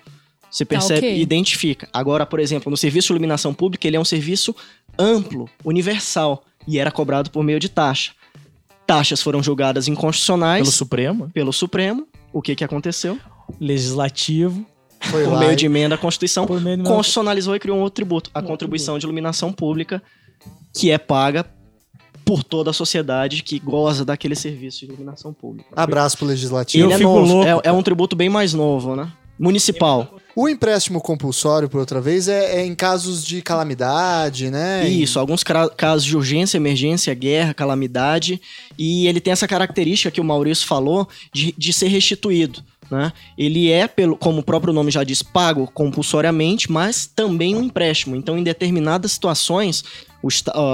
você 0.50 0.64
tá, 0.64 0.70
percebe 0.70 1.08
e 1.08 1.10
okay. 1.10 1.22
identifica. 1.22 1.90
Agora, 1.92 2.26
por 2.26 2.40
exemplo, 2.40 2.72
no 2.72 2.78
serviço 2.78 3.08
de 3.08 3.14
iluminação 3.14 3.54
pública, 3.54 3.86
ele 3.88 3.98
é 3.98 4.00
um 4.00 4.06
serviço 4.06 4.56
amplo, 4.98 5.50
universal, 5.66 6.46
e 6.66 6.80
era 6.80 6.92
cobrado 6.92 7.30
por 7.30 7.44
meio 7.44 7.60
de 7.60 7.68
taxa. 7.68 8.14
Taxas 8.88 9.22
foram 9.22 9.44
julgadas 9.44 9.90
inconstitucionais. 9.90 10.62
Pelo 10.62 10.72
Supremo? 10.72 11.30
Pelo 11.34 11.54
Supremo. 11.54 12.08
O 12.34 12.42
que, 12.42 12.56
que 12.56 12.64
aconteceu? 12.64 13.18
Legislativo. 13.60 14.66
Foi 15.02 15.24
por 15.24 15.40
meio 15.40 15.56
de 15.56 15.66
emenda 15.66 15.96
à 15.96 15.98
Constituição, 15.98 16.46
constitucionalizou 16.46 17.56
e 17.56 17.60
criou 17.60 17.78
um 17.78 17.82
outro 17.82 17.96
tributo, 17.96 18.30
a 18.34 18.42
contribuição 18.42 19.00
de 19.00 19.06
iluminação 19.06 19.52
pública, 19.52 20.02
que 20.76 20.92
é 20.92 20.98
paga 21.00 21.44
por 22.24 22.44
toda 22.44 22.70
a 22.70 22.74
sociedade 22.74 23.42
que 23.42 23.60
goza 23.60 24.06
daquele 24.06 24.36
serviço 24.36 24.80
de 24.80 24.86
iluminação 24.86 25.34
pública. 25.34 25.70
Abraço 25.76 26.18
pro 26.18 26.28
legislativo. 26.28 26.86
Ele 26.86 26.94
é 26.94 26.98
novo, 27.00 27.44
é, 27.44 27.62
é, 27.64 27.72
um 27.72 27.82
tributo 27.82 28.16
bem 28.16 28.30
mais 28.30 28.54
novo, 28.54 28.96
né? 28.96 29.12
Municipal. 29.40 30.21
O 30.36 30.48
empréstimo 30.48 31.02
compulsório, 31.02 31.68
por 31.70 31.80
outra 31.80 32.00
vez, 32.00 32.28
é, 32.28 32.62
é 32.62 32.66
em 32.66 32.74
casos 32.74 33.26
de 33.26 33.42
calamidade, 33.42 34.50
né? 34.50 34.88
Isso, 34.88 35.20
alguns 35.20 35.44
cra- 35.44 35.70
casos 35.70 36.06
de 36.06 36.16
urgência, 36.16 36.58
emergência, 36.58 37.14
guerra, 37.14 37.54
calamidade. 37.54 38.42
E 38.78 39.08
ele 39.08 39.20
tem 39.20 39.34
essa 39.34 39.48
característica 39.48 40.12
que 40.12 40.22
o 40.22 40.24
Maurício 40.24 40.66
falou 40.68 41.08
de, 41.34 41.54
de 41.58 41.74
ser 41.74 41.88
restituído. 41.88 42.64
Né? 42.90 43.14
Ele 43.38 43.72
é, 43.72 43.88
pelo, 43.88 44.18
como 44.18 44.40
o 44.40 44.44
próprio 44.44 44.74
nome 44.74 44.92
já 44.92 45.04
diz, 45.04 45.22
pago 45.24 45.70
compulsoriamente, 45.74 46.72
mas 46.72 47.06
também 47.08 47.56
um 47.56 47.64
empréstimo. 47.64 48.16
Então, 48.16 48.38
em 48.38 48.44
determinadas 48.44 49.14
situações, 49.14 49.84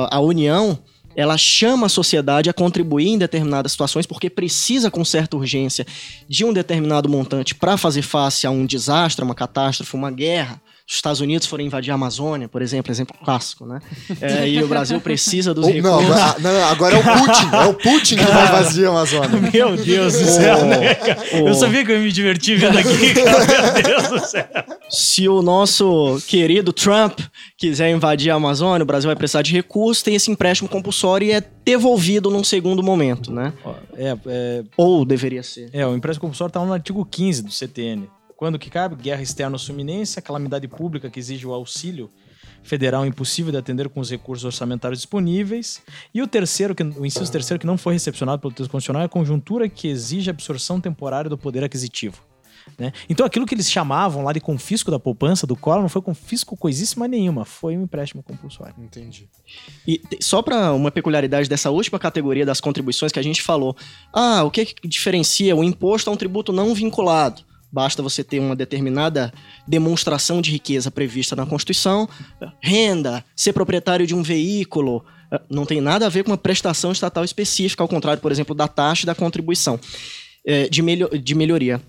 a 0.10 0.20
União 0.20 0.80
ela 1.18 1.36
chama 1.36 1.88
a 1.88 1.90
sociedade 1.90 2.48
a 2.48 2.54
contribuir 2.54 3.08
em 3.08 3.18
determinadas 3.18 3.72
situações 3.72 4.06
porque 4.06 4.30
precisa 4.30 4.92
com 4.92 5.04
certa 5.04 5.36
urgência 5.36 5.86
de 6.30 6.46
um 6.46 6.54
determinado 6.54 7.10
montante 7.10 7.56
para 7.56 7.76
fazer 7.76 8.04
face 8.04 8.46
a 8.46 8.52
um 8.52 8.68
desastre, 8.68 9.26
uma 9.26 9.34
catástrofe, 9.34 9.96
uma 9.96 10.12
guerra. 10.12 10.62
Os 10.90 10.96
Estados 10.96 11.20
Unidos 11.20 11.46
forem 11.46 11.68
invadir 11.68 11.92
a 11.92 11.96
Amazônia, 11.96 12.48
por 12.48 12.62
exemplo, 12.62 12.90
exemplo 12.94 13.14
clássico, 13.22 13.66
né? 13.66 13.80
É, 14.22 14.48
e 14.48 14.64
o 14.64 14.68
Brasil 14.70 15.02
precisa 15.02 15.54
dos 15.54 15.66
Ou- 15.66 15.74
não, 15.82 16.00
recursos. 16.00 16.22
agora, 16.24 16.40
não, 16.40 16.64
agora 16.66 16.96
é 16.96 17.00
o 17.00 17.04
Putin. 17.04 17.56
É 17.56 17.66
o 17.66 17.74
Putin 17.74 18.16
que 18.16 18.24
vai 18.24 18.48
invadir 18.48 18.86
a 18.86 18.90
Amazônia. 18.90 19.52
Meu 19.54 19.76
Deus 19.76 20.14
do 20.14 20.26
céu, 20.26 20.66
né, 20.66 20.96
cara? 20.96 21.28
Eu 21.40 21.54
sabia 21.56 21.84
que 21.84 21.92
eu 21.92 21.98
ia 21.98 22.02
me 22.02 22.10
divertir 22.12 22.58
vendo 22.58 22.78
aqui, 22.78 23.14
cara. 23.22 23.74
Meu 23.74 23.84
Deus 23.84 24.08
do 24.08 24.28
céu. 24.28 24.48
Se 24.90 25.28
o 25.28 25.42
nosso 25.42 26.22
querido 26.26 26.72
Trump 26.72 27.20
quiser 27.58 27.90
invadir 27.92 28.32
a 28.32 28.36
Amazônia, 28.36 28.84
o 28.84 28.88
Brasil 28.88 29.10
vai 29.10 29.16
precisar 29.18 29.42
de 29.42 29.52
recursos, 29.52 30.02
tem 30.02 30.16
esse 30.16 30.32
empréstimo 30.32 30.70
compulsório 30.70 31.28
e 31.28 31.32
é 31.34 31.44
devolvido 31.66 32.30
num 32.30 32.46
segundo 32.46 32.82
momento, 32.82 33.30
né? 33.34 33.52
É, 33.98 34.16
é, 34.26 34.64
Ou 34.78 35.04
deveria 35.04 35.44
ser. 35.44 35.70
é, 35.74 35.86
o 35.86 35.94
empréstimo 35.98 36.22
compulsório 36.22 36.50
está 36.52 36.64
no 36.64 36.72
artigo 36.72 37.06
15 37.06 37.42
do 37.44 37.52
CTN. 37.52 38.08
Quando 38.38 38.60
que 38.60 38.70
cabe? 38.70 38.96
Guerra 38.96 39.24
externa 39.24 39.56
ou 39.56 39.60
suminência, 39.60 40.22
calamidade 40.22 40.68
pública 40.68 41.10
que 41.10 41.20
exige 41.20 41.46
o 41.48 41.54
auxílio 41.54 42.08
federal 42.62 43.06
impossível 43.06 43.52
de 43.52 43.58
atender 43.58 43.90
com 43.90 44.00
os 44.00 44.12
recursos 44.12 44.46
orçamentários 44.46 45.00
disponíveis. 45.00 45.82
E 46.14 46.22
o 46.22 46.28
terceiro, 46.28 46.76
que, 46.76 46.84
o 46.84 47.06
inciso 47.06 47.32
terceiro 47.32 47.60
que 47.60 47.66
não 47.66 47.78
foi 47.78 47.94
recepcionado 47.94 48.40
pelo 48.40 48.54
texto 48.54 48.70
constitucional 48.70 49.02
é 49.02 49.06
a 49.06 49.10
conjuntura 49.10 49.68
que 49.68 49.88
exige 49.88 50.30
absorção 50.30 50.80
temporária 50.80 51.30
do 51.30 51.38
poder 51.38 51.64
aquisitivo. 51.64 52.22
né? 52.78 52.94
Então 53.10 53.26
aquilo 53.26 53.44
que 53.44 53.56
eles 53.56 53.72
chamavam 53.72 54.24
lá 54.24 54.32
de 54.32 54.40
confisco 54.40 54.92
da 54.92 55.00
poupança 55.00 55.48
do 55.48 55.56
Collor 55.56 55.82
não 55.82 55.90
foi 55.90 56.04
confisco 56.04 56.56
coisíssima 56.56 57.08
nenhuma, 57.08 57.44
foi 57.44 57.76
um 57.76 57.84
empréstimo 57.84 58.22
compulsório. 58.22 58.76
Entendi. 58.78 59.28
E 59.88 60.00
só 60.20 60.44
para 60.44 60.74
uma 60.74 60.92
peculiaridade 60.92 61.50
dessa 61.50 61.72
última 61.72 61.98
categoria 61.98 62.46
das 62.46 62.62
contribuições 62.62 63.12
que 63.12 63.20
a 63.20 63.24
gente 63.24 63.42
falou. 63.42 63.76
Ah, 64.14 64.44
o 64.44 64.52
que, 64.52 64.64
que 64.66 64.88
diferencia 64.88 65.56
o 65.56 65.64
imposto 65.64 66.08
a 66.10 66.14
um 66.14 66.18
tributo 66.18 66.54
não 66.54 66.76
vinculado? 66.76 67.48
Basta 67.72 68.02
você 68.02 68.24
ter 68.24 68.40
uma 68.40 68.56
determinada 68.56 69.34
demonstração 69.68 70.42
de 70.42 70.52
riqueza 70.52 70.90
prevista 70.90 71.36
na 71.36 71.46
Constituição, 71.46 72.08
renda, 72.62 73.24
ser 73.36 73.54
proprietário 73.54 74.08
de 74.08 74.16
um 74.16 74.24
veículo, 74.24 75.04
eh, 75.32 75.42
não 75.50 75.66
tem 75.66 75.82
nada 75.82 76.06
a 76.06 76.10
ver 76.10 76.24
com 76.24 76.32
uma 76.32 76.38
prestação 76.38 76.92
estatal 76.92 77.24
específica, 77.26 77.84
ao 77.84 77.88
contrário, 77.90 78.22
por 78.22 78.32
exemplo, 78.32 78.56
da 78.56 78.68
taxa 78.68 79.04
e 79.04 79.06
da 79.06 79.14
contribuição 79.14 79.80
eh, 80.46 80.70
de, 80.70 80.82
de 81.22 81.36
melhoria. 81.36 81.82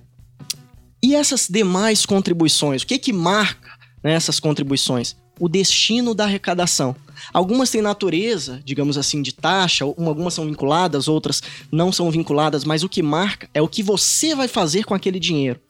E 1.03 1.15
essas 1.15 1.47
demais 1.49 2.05
contribuições, 2.05 2.83
o 2.83 2.87
que 2.87 2.99
que 2.99 3.13
marca 3.13 3.71
né, 4.03 4.15
essas 4.15 4.41
contribuições? 4.41 5.17
O 5.41 5.49
destino 5.49 6.13
da 6.13 6.25
arrecadação. 6.25 6.97
Algumas 7.33 7.71
têm 7.71 7.81
natureza, 7.81 8.61
digamos 8.65 8.99
assim, 8.99 9.23
de 9.23 9.33
taxa, 9.33 9.85
um- 9.87 10.09
algumas 10.09 10.35
são 10.35 10.45
vinculadas, 10.45 11.07
outras 11.07 11.41
não 11.71 11.93
são 11.93 12.11
vinculadas, 12.11 12.65
mas 12.65 12.83
o 12.83 12.89
que 12.89 13.01
marca 13.03 13.49
é 13.55 13.63
o 13.63 13.69
que 13.69 13.81
você 13.81 14.35
vai 14.35 14.49
fazer 14.49 14.83
com 14.85 14.95
aquele 14.95 15.21
dinheiro. 15.21 15.61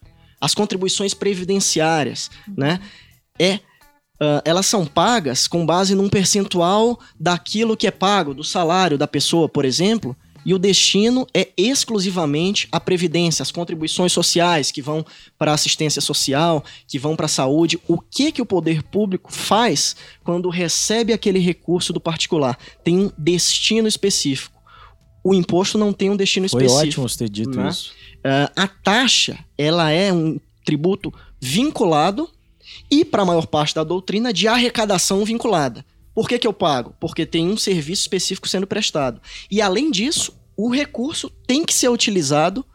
As 0.40 0.54
contribuições 0.54 1.14
previdenciárias, 1.14 2.30
né? 2.56 2.80
É, 3.38 3.60
ah, 4.20 4.42
elas 4.44 4.66
são 4.66 4.84
pagas 4.84 5.46
com 5.46 5.64
base 5.64 5.94
num 5.94 6.08
percentual 6.08 6.98
daquilo 7.18 7.76
que 7.76 7.86
é 7.86 7.90
pago, 7.90 8.34
do 8.34 8.44
salário 8.44 8.98
da 8.98 9.06
pessoa, 9.06 9.48
por 9.48 9.64
exemplo, 9.64 10.16
e 10.44 10.54
o 10.54 10.58
destino 10.58 11.26
é 11.34 11.48
exclusivamente 11.56 12.68
a 12.72 12.80
previdência, 12.80 13.42
as 13.42 13.50
contribuições 13.50 14.12
sociais 14.12 14.70
que 14.70 14.80
vão 14.80 15.04
para 15.36 15.50
a 15.50 15.54
assistência 15.54 16.00
social, 16.00 16.64
que 16.86 16.98
vão 16.98 17.14
para 17.16 17.26
a 17.26 17.28
saúde. 17.28 17.78
O 17.86 18.00
que 18.00 18.32
que 18.32 18.40
o 18.40 18.46
poder 18.46 18.82
público 18.82 19.32
faz 19.32 19.94
quando 20.24 20.48
recebe 20.48 21.12
aquele 21.12 21.38
recurso 21.38 21.92
do 21.92 22.00
particular? 22.00 22.58
Tem 22.82 22.98
um 22.98 23.12
destino 23.18 23.86
específico. 23.86 24.58
O 25.22 25.34
imposto 25.34 25.76
não 25.76 25.92
tem 25.92 26.08
um 26.08 26.16
destino 26.16 26.48
Foi 26.48 26.64
específico. 26.64 26.88
ótimo 26.88 27.08
você 27.08 27.18
ter 27.18 27.28
dito 27.28 27.58
né? 27.58 27.68
isso. 27.68 27.92
Ah, 28.28 28.52
a 28.54 28.68
taxa, 28.68 29.38
ela 29.56 29.90
é 29.90 30.12
um 30.12 30.38
tributo 30.64 31.12
vinculado 31.40 32.28
e, 32.90 33.04
para 33.04 33.22
a 33.22 33.24
maior 33.24 33.46
parte 33.46 33.74
da 33.74 33.82
doutrina, 33.82 34.32
de 34.32 34.46
arrecadação 34.46 35.24
vinculada. 35.24 35.84
Por 36.14 36.28
que, 36.28 36.38
que 36.38 36.46
eu 36.46 36.52
pago? 36.52 36.94
Porque 37.00 37.24
tem 37.24 37.48
um 37.48 37.56
serviço 37.56 38.02
específico 38.02 38.48
sendo 38.48 38.66
prestado. 38.66 39.20
E, 39.50 39.62
além 39.62 39.90
disso, 39.90 40.36
o 40.56 40.68
recurso 40.68 41.30
tem 41.46 41.64
que 41.64 41.72
ser 41.72 41.88
utilizado 41.88 42.66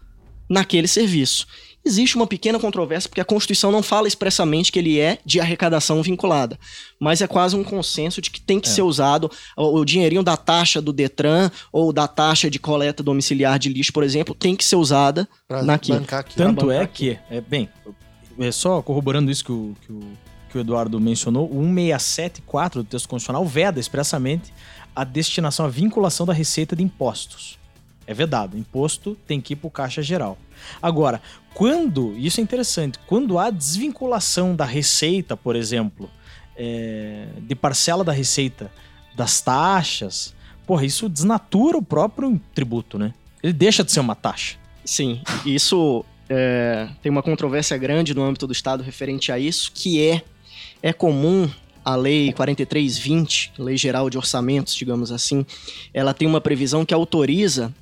naquele 0.50 0.88
serviço. 0.88 1.46
Existe 1.86 2.16
uma 2.16 2.26
pequena 2.26 2.58
controvérsia, 2.58 3.10
porque 3.10 3.20
a 3.20 3.26
Constituição 3.26 3.72
não 3.72 3.84
fala 3.84 4.08
expressamente 4.08 4.72
que 4.72 4.80
ele 4.80 5.00
é 5.00 5.18
de 5.26 5.42
arrecadação 5.42 6.02
vinculada. 6.02 6.58
Mas 6.98 7.22
é 7.22 7.28
quase 7.28 7.58
um 7.58 7.64
consenso 7.64 8.22
de 8.22 8.32
que 8.32 8.40
tem 8.40 8.60
que 8.60 8.70
ser 8.70 8.84
usado 8.84 9.30
o, 9.58 9.80
o 9.80 9.86
dinheirinho 9.86 10.24
da 10.24 10.38
taxa 10.38 10.82
do 10.82 10.94
Detran 10.94 11.52
ou 11.74 11.92
da 11.92 12.08
taxa 12.08 12.50
de 12.50 12.58
coleta 12.58 13.04
domiciliar 13.04 13.60
de 13.60 13.68
lixo, 13.68 13.92
por 13.92 14.04
exemplo, 14.04 14.34
tem 14.34 14.56
que 14.56 14.64
ser 14.64 14.78
usada 14.78 15.28
Pra 15.48 15.62
naquilo. 15.62 16.00
bancar 16.00 16.22
aqui. 16.22 16.36
Tanto 16.36 16.72
é 16.72 16.88
que, 16.88 17.20
é, 17.30 17.42
bem, 17.42 17.68
é 18.40 18.52
só 18.52 18.82
corroborando 18.82 19.30
isso 19.30 19.44
que 19.44 19.52
o, 19.52 19.76
que 19.86 19.92
o, 19.92 20.00
que 20.52 20.58
o 20.58 20.62
Eduardo 20.62 21.00
mencionou, 21.02 21.48
o 21.50 21.62
1674 21.64 22.82
do 22.84 22.88
texto 22.88 23.10
constitucional 23.10 23.46
veda 23.46 23.80
expressamente 23.80 24.54
a 24.96 25.04
destinação, 25.04 25.66
a 25.66 25.70
vinculação 25.70 26.26
da 26.26 26.34
receita 26.34 26.76
de 26.76 26.84
impostos. 26.84 27.58
É 28.06 28.14
vedado. 28.14 28.58
Imposto 28.58 29.18
tem 29.26 29.40
que 29.40 29.54
ir 29.54 29.56
para 29.56 29.68
o 29.68 29.72
Caixa 29.72 30.02
Geral. 30.02 30.38
Agora, 30.82 31.22
quando, 31.54 32.14
isso 32.18 32.40
é 32.40 32.44
interessante, 32.44 33.00
quando 33.06 33.38
há 33.38 33.50
desvinculação 33.50 34.56
da 34.56 34.66
receita, 34.66 35.38
por 35.38 35.56
exemplo, 35.56 36.10
é, 36.56 37.28
de 37.42 37.56
parcela 37.56 38.04
da 38.04 38.12
receita 38.12 38.72
das 39.16 39.42
taxas, 39.42 40.34
porra, 40.66 40.86
isso 40.86 41.08
desnatura 41.08 41.78
o 41.78 41.82
próprio 41.82 42.40
tributo, 42.54 42.98
né? 42.98 43.14
Ele 43.42 43.54
deixa 43.54 43.84
de 43.84 43.92
ser 43.92 44.00
uma 44.00 44.16
taxa. 44.16 44.58
Sim, 44.86 45.22
isso 45.46 46.04
é, 46.30 46.90
tem 47.02 47.12
uma 47.12 47.24
controvérsia 47.24 47.78
grande 47.78 48.14
no 48.14 48.24
âmbito 48.24 48.48
do 48.48 48.54
Estado 48.54 48.84
referente 48.84 49.32
a 49.32 49.40
isso, 49.40 49.72
que 49.74 50.02
é, 50.02 50.22
é 50.82 50.92
comum 50.92 51.50
a 51.86 51.96
Lei 51.96 52.32
4320, 52.34 53.54
Lei 53.58 53.78
Geral 53.78 54.10
de 54.10 54.18
Orçamentos, 54.18 54.74
digamos 54.74 55.12
assim, 55.12 55.46
ela 55.94 56.14
tem 56.14 56.28
uma 56.28 56.40
previsão 56.40 56.86
que 56.86 56.94
autoriza 56.94 57.74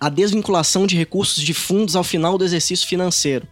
a 0.00 0.08
desvinculação 0.08 0.86
de 0.86 0.96
recursos 0.96 1.42
de 1.42 1.54
fundos 1.54 1.96
ao 1.96 2.04
final 2.04 2.36
do 2.38 2.44
exercício 2.44 2.86
financeiro. 2.86 3.46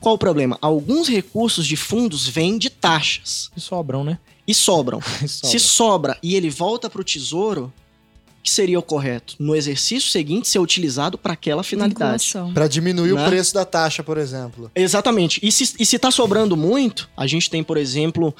Qual 0.00 0.14
o 0.16 0.18
problema? 0.18 0.58
Alguns 0.60 1.08
recursos 1.08 1.66
de 1.66 1.76
fundos 1.76 2.26
vêm 2.28 2.58
de 2.58 2.68
taxas 2.68 3.50
E 3.56 3.60
sobram, 3.60 4.04
né? 4.04 4.18
e 4.46 4.54
sobram. 4.54 5.00
E 5.22 5.28
Se 5.28 5.58
sobra 5.58 6.18
e 6.22 6.34
ele 6.34 6.50
volta 6.50 6.90
para 6.90 7.00
o 7.00 7.04
tesouro, 7.04 7.72
o 8.38 8.42
que 8.42 8.50
seria 8.50 8.78
o 8.78 8.82
correto? 8.82 9.34
No 9.38 9.56
exercício 9.56 10.10
seguinte, 10.10 10.48
ser 10.48 10.58
utilizado 10.58 11.16
para 11.16 11.32
aquela 11.32 11.62
finalidade. 11.62 12.30
Pra 12.52 12.68
diminuir 12.68 13.14
Né? 13.14 13.22
o 13.24 13.26
preço 13.28 13.54
da 13.54 13.64
taxa, 13.64 14.02
por 14.02 14.18
exemplo. 14.18 14.70
Exatamente. 14.74 15.40
E 15.42 15.50
se, 15.50 15.74
e 15.78 15.86
se 15.86 15.98
tá 15.98 16.10
sobrando 16.10 16.54
muito, 16.54 17.08
a 17.16 17.26
gente 17.26 17.48
tem, 17.48 17.64
por 17.64 17.78
exemplo, 17.78 18.34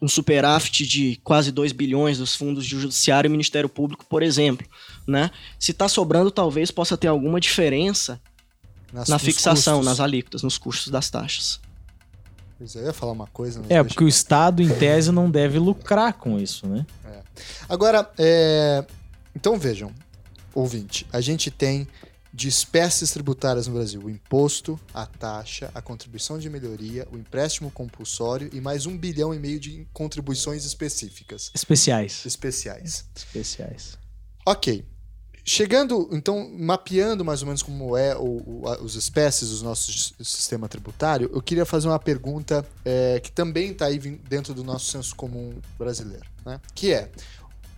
um 0.00 0.08
superávit 0.08 0.86
de 0.86 1.20
quase 1.24 1.50
2 1.50 1.72
bilhões 1.72 2.18
dos 2.18 2.34
fundos 2.34 2.64
de 2.64 2.78
judiciário 2.78 3.28
e 3.28 3.30
Ministério 3.30 3.68
Público, 3.68 4.04
por 4.06 4.22
exemplo, 4.22 4.66
né? 5.06 5.30
Se 5.58 5.72
tá 5.72 5.88
sobrando, 5.88 6.30
talvez 6.30 6.70
possa 6.70 6.96
ter 6.96 7.08
alguma 7.08 7.40
diferença 7.40 8.20
Nas, 8.92 9.08
na 9.08 9.18
fixação, 9.18 9.78
custos. 9.78 9.86
nas 9.98 10.00
alíquotas, 10.00 10.42
nos 10.42 10.58
custos 10.58 10.92
das 10.92 11.08
taxas. 11.08 11.60
Pois 12.58 12.74
é, 12.76 12.80
Eu 12.80 12.84
ia 12.86 12.92
falar 12.92 13.12
uma 13.12 13.26
coisa. 13.26 13.60
É, 13.60 13.62
deixa 13.62 13.84
porque 13.84 14.04
o 14.04 14.08
Estado, 14.08 14.62
em 14.62 14.68
tese, 14.68 15.12
não 15.12 15.30
deve 15.30 15.58
lucrar 15.58 16.12
com 16.14 16.38
isso, 16.38 16.66
né? 16.66 16.86
Agora, 17.68 18.08
é, 18.16 18.84
então 19.34 19.58
vejam, 19.58 19.92
ouvinte, 20.54 21.06
a 21.12 21.20
gente 21.20 21.50
tem 21.50 21.86
de 22.36 22.48
espécies 22.48 23.10
tributárias 23.12 23.66
no 23.66 23.72
Brasil 23.72 23.98
o 24.04 24.10
imposto, 24.10 24.78
a 24.92 25.06
taxa, 25.06 25.70
a 25.74 25.80
contribuição 25.80 26.38
de 26.38 26.50
melhoria, 26.50 27.08
o 27.10 27.16
empréstimo 27.16 27.70
compulsório 27.70 28.50
e 28.52 28.60
mais 28.60 28.84
um 28.84 28.94
bilhão 28.94 29.32
e 29.34 29.38
meio 29.38 29.58
de 29.58 29.86
contribuições 29.90 30.66
específicas, 30.66 31.50
Especiais. 31.54 32.26
especiais. 32.26 33.06
Especiais. 33.16 33.96
Ok. 34.44 34.84
Chegando, 35.48 36.08
então, 36.12 36.50
mapeando 36.58 37.24
mais 37.24 37.40
ou 37.40 37.46
menos 37.46 37.62
como 37.62 37.96
é 37.96 38.14
o, 38.16 38.42
o- 38.64 38.68
a- 38.68 38.82
os 38.82 38.96
espécies 38.96 39.48
do 39.50 39.64
nosso 39.64 39.90
sistema 40.22 40.68
tributário, 40.68 41.30
eu 41.32 41.40
queria 41.40 41.64
fazer 41.64 41.86
uma 41.88 41.98
pergunta 42.00 42.66
é, 42.84 43.18
que 43.20 43.32
também 43.32 43.70
está 43.70 43.86
aí 43.86 43.96
dentro 43.98 44.52
do 44.52 44.62
nosso 44.62 44.90
senso 44.90 45.14
comum 45.14 45.54
brasileiro, 45.78 46.26
né? 46.44 46.60
Que 46.74 46.92
é, 46.92 47.10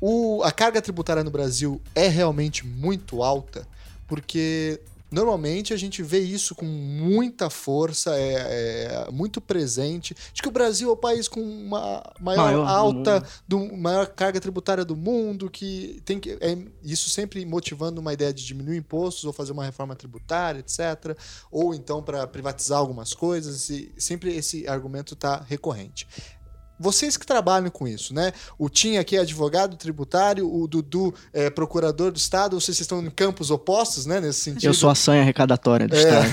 o- 0.00 0.42
a 0.42 0.50
carga 0.50 0.80
tributária 0.82 1.22
no 1.22 1.30
Brasil 1.30 1.80
é 1.94 2.08
realmente 2.08 2.66
muito 2.66 3.22
alta? 3.22 3.68
Porque 4.08 4.80
Normalmente 5.10 5.72
a 5.72 5.76
gente 5.76 6.02
vê 6.02 6.18
isso 6.18 6.54
com 6.54 6.66
muita 6.66 7.48
força, 7.48 8.14
é, 8.14 9.06
é 9.06 9.10
muito 9.10 9.40
presente. 9.40 10.14
Acho 10.32 10.42
que 10.42 10.48
o 10.48 10.52
Brasil 10.52 10.90
é 10.90 10.92
o 10.92 10.96
país 10.96 11.26
com 11.26 11.40
uma 11.40 12.02
maior, 12.20 12.44
Maior 12.44 12.64
do 12.64 12.68
alta, 12.68 13.26
do, 13.46 13.74
maior 13.74 14.06
carga 14.08 14.38
tributária 14.38 14.84
do 14.84 14.94
mundo, 14.94 15.48
que 15.48 16.02
tem 16.04 16.20
que. 16.20 16.32
É, 16.42 16.58
isso 16.82 17.08
sempre 17.08 17.44
motivando 17.46 18.02
uma 18.02 18.12
ideia 18.12 18.34
de 18.34 18.44
diminuir 18.44 18.76
impostos 18.76 19.24
ou 19.24 19.32
fazer 19.32 19.52
uma 19.52 19.64
reforma 19.64 19.96
tributária, 19.96 20.60
etc. 20.60 21.16
Ou 21.50 21.74
então 21.74 22.02
para 22.02 22.26
privatizar 22.26 22.78
algumas 22.78 23.14
coisas. 23.14 23.70
E 23.70 23.90
sempre 23.96 24.36
esse 24.36 24.68
argumento 24.68 25.14
está 25.14 25.42
recorrente. 25.48 26.06
Vocês 26.78 27.16
que 27.16 27.26
trabalham 27.26 27.70
com 27.70 27.86
isso, 27.88 28.14
né? 28.14 28.32
O 28.58 28.68
Tim 28.68 28.96
aqui 28.96 29.16
é 29.16 29.20
advogado 29.20 29.76
tributário, 29.76 30.48
o 30.52 30.66
Dudu 30.68 31.14
é 31.32 31.50
procurador 31.50 32.10
do 32.12 32.16
Estado, 32.16 32.54
ou 32.54 32.60
vocês 32.60 32.78
estão 32.80 33.00
em 33.04 33.10
campos 33.10 33.50
opostos, 33.50 34.06
né? 34.06 34.20
Nesse 34.20 34.40
sentido. 34.40 34.64
Eu 34.66 34.74
sou 34.74 34.88
a 34.90 34.94
sanha 34.94 35.22
arrecadatória 35.22 35.88
do 35.88 35.96
É. 35.96 35.98
Estado. 35.98 36.30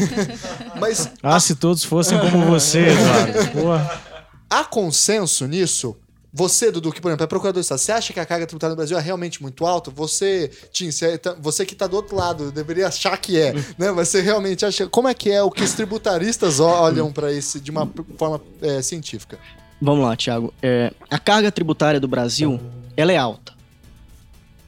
Mas 0.79 1.09
Ah, 1.23 1.39
se 1.39 1.55
todos 1.55 1.83
fossem 1.83 2.17
como 2.19 2.45
você, 2.45 2.79
Eduardo. 2.89 3.95
Há 4.49 4.63
consenso 4.63 5.47
nisso? 5.47 5.95
Você, 6.37 6.69
Dudu, 6.69 6.91
que, 6.91 6.99
por 6.99 7.07
exemplo, 7.07 7.23
é 7.23 7.27
procurador 7.27 7.61
do 7.61 7.63
Estado, 7.63 7.77
você 7.79 7.91
acha 7.93 8.11
que 8.13 8.19
a 8.19 8.25
carga 8.25 8.45
tributária 8.45 8.71
no 8.71 8.75
Brasil 8.75 8.97
é 8.97 9.01
realmente 9.01 9.41
muito 9.41 9.65
alta? 9.65 9.89
Você, 9.89 10.51
Tim, 10.69 10.91
você, 10.91 11.17
tá- 11.17 11.33
você 11.39 11.65
que 11.65 11.71
está 11.73 11.87
do 11.87 11.95
outro 11.95 12.13
lado, 12.17 12.51
deveria 12.51 12.89
achar 12.89 13.17
que 13.17 13.39
é, 13.39 13.53
né? 13.79 13.89
Mas 13.91 14.09
você 14.09 14.19
realmente 14.19 14.65
acha. 14.65 14.85
Como 14.87 15.07
é 15.07 15.13
que 15.13 15.31
é 15.31 15.41
o 15.41 15.49
que 15.49 15.63
os 15.63 15.71
tributaristas 15.73 16.59
olham 16.59 17.09
para 17.11 17.31
isso 17.31 17.57
de 17.59 17.71
uma 17.71 17.89
forma 18.17 18.41
é, 18.61 18.81
científica? 18.81 19.39
Vamos 19.81 20.05
lá, 20.05 20.15
Thiago. 20.15 20.53
É, 20.61 20.93
a 21.09 21.19
carga 21.19 21.51
tributária 21.51 21.99
do 21.99 22.07
Brasil, 22.07 22.59
ela 22.95 23.11
é 23.11 23.17
alta. 23.17 23.53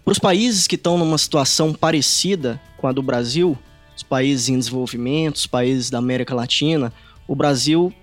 Para 0.04 0.12
os 0.12 0.20
países 0.20 0.68
que 0.68 0.76
estão 0.76 0.98
numa 0.98 1.18
situação 1.18 1.74
parecida 1.74 2.62
com 2.78 2.88
a 2.88 2.92
do 2.92 3.02
Brasil, 3.02 3.58
os 3.96 4.04
países 4.04 4.48
em 4.50 4.58
desenvolvimento, 4.58 5.36
os 5.36 5.48
países 5.48 5.90
da 5.90 5.98
América 5.98 6.36
Latina, 6.36 6.94
o 7.28 7.36
Brasil 7.36 7.94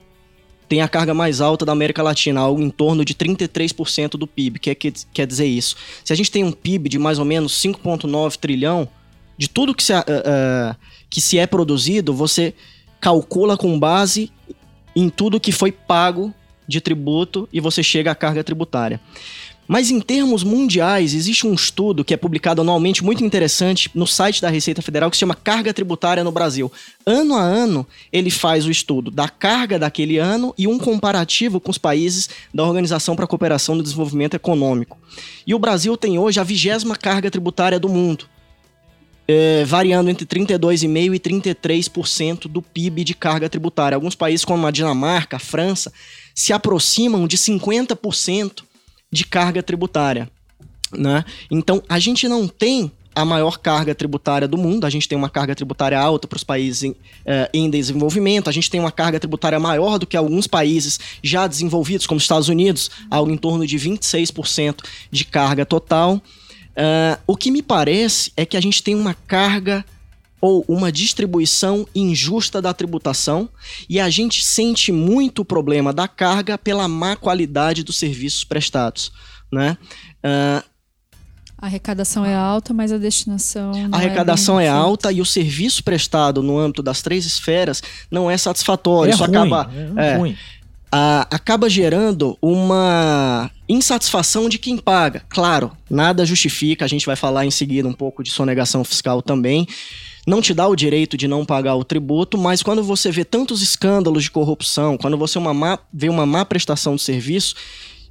tem 0.68 0.80
a 0.80 0.88
carga 0.88 1.14
mais 1.14 1.40
alta 1.40 1.64
da 1.64 1.72
América 1.72 2.02
Latina, 2.02 2.40
algo 2.40 2.60
em 2.60 2.70
torno 2.70 3.04
de 3.04 3.14
33% 3.14 4.10
do 4.10 4.26
PIB. 4.26 4.56
O 4.56 4.60
que 4.60 4.70
é 4.70 4.74
que 4.74 4.92
quer 5.12 5.26
dizer 5.26 5.46
isso? 5.46 5.76
Se 6.04 6.12
a 6.12 6.16
gente 6.16 6.30
tem 6.30 6.42
um 6.42 6.52
PIB 6.52 6.88
de 6.88 6.98
mais 6.98 7.18
ou 7.18 7.24
menos 7.24 7.52
5,9 7.62 8.36
trilhão, 8.36 8.88
de 9.36 9.48
tudo 9.48 9.74
que 9.74 9.82
se, 9.82 9.92
ah, 9.92 10.04
ah, 10.08 10.76
que 11.08 11.20
se 11.20 11.38
é 11.38 11.46
produzido, 11.46 12.14
você 12.14 12.54
calcula 13.00 13.56
com 13.56 13.78
base 13.78 14.32
em 14.96 15.08
tudo 15.08 15.40
que 15.40 15.52
foi 15.52 15.70
pago 15.70 16.34
de 16.66 16.80
tributo 16.80 17.48
e 17.52 17.60
você 17.60 17.82
chega 17.82 18.10
à 18.10 18.14
carga 18.14 18.42
tributária. 18.42 19.00
Mas 19.66 19.90
em 19.90 19.98
termos 19.98 20.44
mundiais, 20.44 21.14
existe 21.14 21.46
um 21.46 21.54
estudo 21.54 22.04
que 22.04 22.12
é 22.12 22.16
publicado 22.16 22.60
anualmente 22.60 23.02
muito 23.02 23.24
interessante 23.24 23.90
no 23.94 24.06
site 24.06 24.42
da 24.42 24.50
Receita 24.50 24.82
Federal 24.82 25.10
que 25.10 25.16
se 25.16 25.20
chama 25.20 25.34
Carga 25.34 25.72
Tributária 25.72 26.22
no 26.22 26.30
Brasil. 26.30 26.70
Ano 27.06 27.34
a 27.34 27.40
ano, 27.40 27.86
ele 28.12 28.30
faz 28.30 28.66
o 28.66 28.70
estudo 28.70 29.10
da 29.10 29.28
carga 29.28 29.78
daquele 29.78 30.18
ano 30.18 30.54
e 30.58 30.66
um 30.66 30.78
comparativo 30.78 31.60
com 31.60 31.70
os 31.70 31.78
países 31.78 32.28
da 32.52 32.62
Organização 32.62 33.16
para 33.16 33.24
a 33.24 33.28
Cooperação 33.28 33.78
e 33.78 33.82
Desenvolvimento 33.82 34.34
Econômico. 34.34 34.98
E 35.46 35.54
o 35.54 35.58
Brasil 35.58 35.96
tem 35.96 36.18
hoje 36.18 36.38
a 36.38 36.44
vigésima 36.44 36.94
carga 36.94 37.30
tributária 37.30 37.80
do 37.80 37.88
mundo. 37.88 38.26
É, 39.26 39.64
variando 39.64 40.10
entre 40.10 40.26
32,5% 40.26 41.14
e 41.14 41.20
33% 41.20 42.48
do 42.48 42.60
PIB 42.60 43.04
de 43.04 43.14
carga 43.14 43.48
tributária. 43.48 43.96
Alguns 43.96 44.14
países, 44.14 44.44
como 44.44 44.66
a 44.66 44.70
Dinamarca, 44.70 45.36
a 45.36 45.40
França, 45.40 45.92
se 46.34 46.52
aproximam 46.52 47.26
de 47.26 47.38
50% 47.38 48.62
de 49.10 49.24
carga 49.24 49.62
tributária. 49.62 50.30
Né? 50.92 51.24
Então, 51.50 51.82
a 51.88 51.98
gente 51.98 52.28
não 52.28 52.46
tem 52.46 52.90
a 53.14 53.24
maior 53.24 53.58
carga 53.58 53.94
tributária 53.94 54.48
do 54.48 54.58
mundo, 54.58 54.84
a 54.84 54.90
gente 54.90 55.08
tem 55.08 55.16
uma 55.16 55.30
carga 55.30 55.54
tributária 55.54 55.98
alta 55.98 56.26
para 56.26 56.36
os 56.36 56.42
países 56.42 56.82
em, 56.82 56.96
eh, 57.24 57.48
em 57.54 57.70
desenvolvimento, 57.70 58.50
a 58.50 58.52
gente 58.52 58.68
tem 58.68 58.80
uma 58.80 58.90
carga 58.90 59.20
tributária 59.20 59.60
maior 59.60 59.98
do 59.98 60.06
que 60.06 60.16
alguns 60.16 60.48
países 60.48 60.98
já 61.22 61.46
desenvolvidos, 61.46 62.06
como 62.06 62.18
os 62.18 62.24
Estados 62.24 62.48
Unidos, 62.48 62.90
algo 63.08 63.30
em 63.30 63.36
torno 63.36 63.64
de 63.64 63.78
26% 63.78 64.82
de 65.12 65.24
carga 65.24 65.64
total. 65.64 66.20
Ah, 66.76 67.18
o 67.26 67.36
que 67.36 67.50
me 67.50 67.62
parece 67.62 68.32
é 68.36 68.44
que 68.44 68.56
a 68.56 68.60
gente 68.60 68.82
tem 68.82 68.94
uma 68.94 69.14
carga 69.14 69.84
ou 70.40 70.62
uma 70.68 70.92
distribuição 70.92 71.86
injusta 71.94 72.60
da 72.60 72.74
tributação 72.74 73.48
e 73.88 73.98
a 73.98 74.10
gente 74.10 74.44
sente 74.44 74.92
muito 74.92 75.40
o 75.40 75.44
problema 75.44 75.90
da 75.90 76.06
carga 76.06 76.58
pela 76.58 76.86
má 76.86 77.16
qualidade 77.16 77.82
dos 77.82 77.96
serviços 77.98 78.44
prestados. 78.44 79.10
Né? 79.50 79.78
Ah, 80.22 80.62
A 81.56 81.66
arrecadação 81.66 82.26
é 82.26 82.34
alta, 82.34 82.74
mas 82.74 82.92
a 82.92 82.98
destinação. 82.98 83.72
não 83.72 83.88
a 83.94 83.96
arrecadação 83.96 84.60
é, 84.60 84.64
feita. 84.64 84.76
alta 84.76 85.12
e 85.12 85.22
o 85.22 85.24
serviço 85.24 85.82
prestado 85.82 86.42
no 86.42 86.58
âmbito 86.58 86.82
das 86.82 87.00
três 87.00 87.24
esferas 87.24 87.82
não 88.10 88.30
é 88.30 88.36
satisfatório. 88.36 89.12
É 89.12 89.14
Isso 89.14 89.24
ruim, 89.24 89.36
acaba, 89.36 89.70
é 89.96 90.08
é, 90.08 90.16
ruim. 90.18 90.36
A- 90.96 91.26
acaba 91.28 91.68
gerando 91.68 92.38
uma 92.40 93.50
insatisfação 93.68 94.48
de 94.48 94.58
quem 94.58 94.76
paga. 94.78 95.24
Claro, 95.28 95.72
nada 95.90 96.24
justifica, 96.24 96.84
a 96.84 96.88
gente 96.88 97.04
vai 97.04 97.16
falar 97.16 97.44
em 97.44 97.50
seguida 97.50 97.88
um 97.88 97.92
pouco 97.92 98.22
de 98.22 98.30
sonegação 98.30 98.84
fiscal 98.84 99.20
também. 99.20 99.66
Não 100.24 100.40
te 100.40 100.54
dá 100.54 100.68
o 100.68 100.76
direito 100.76 101.16
de 101.16 101.26
não 101.26 101.44
pagar 101.44 101.74
o 101.74 101.82
tributo, 101.82 102.38
mas 102.38 102.62
quando 102.62 102.80
você 102.84 103.10
vê 103.10 103.24
tantos 103.24 103.60
escândalos 103.60 104.22
de 104.22 104.30
corrupção, 104.30 104.96
quando 104.96 105.18
você 105.18 105.36
uma 105.36 105.52
má- 105.52 105.80
vê 105.92 106.08
uma 106.08 106.24
má 106.24 106.44
prestação 106.44 106.94
de 106.94 107.02
serviço, 107.02 107.56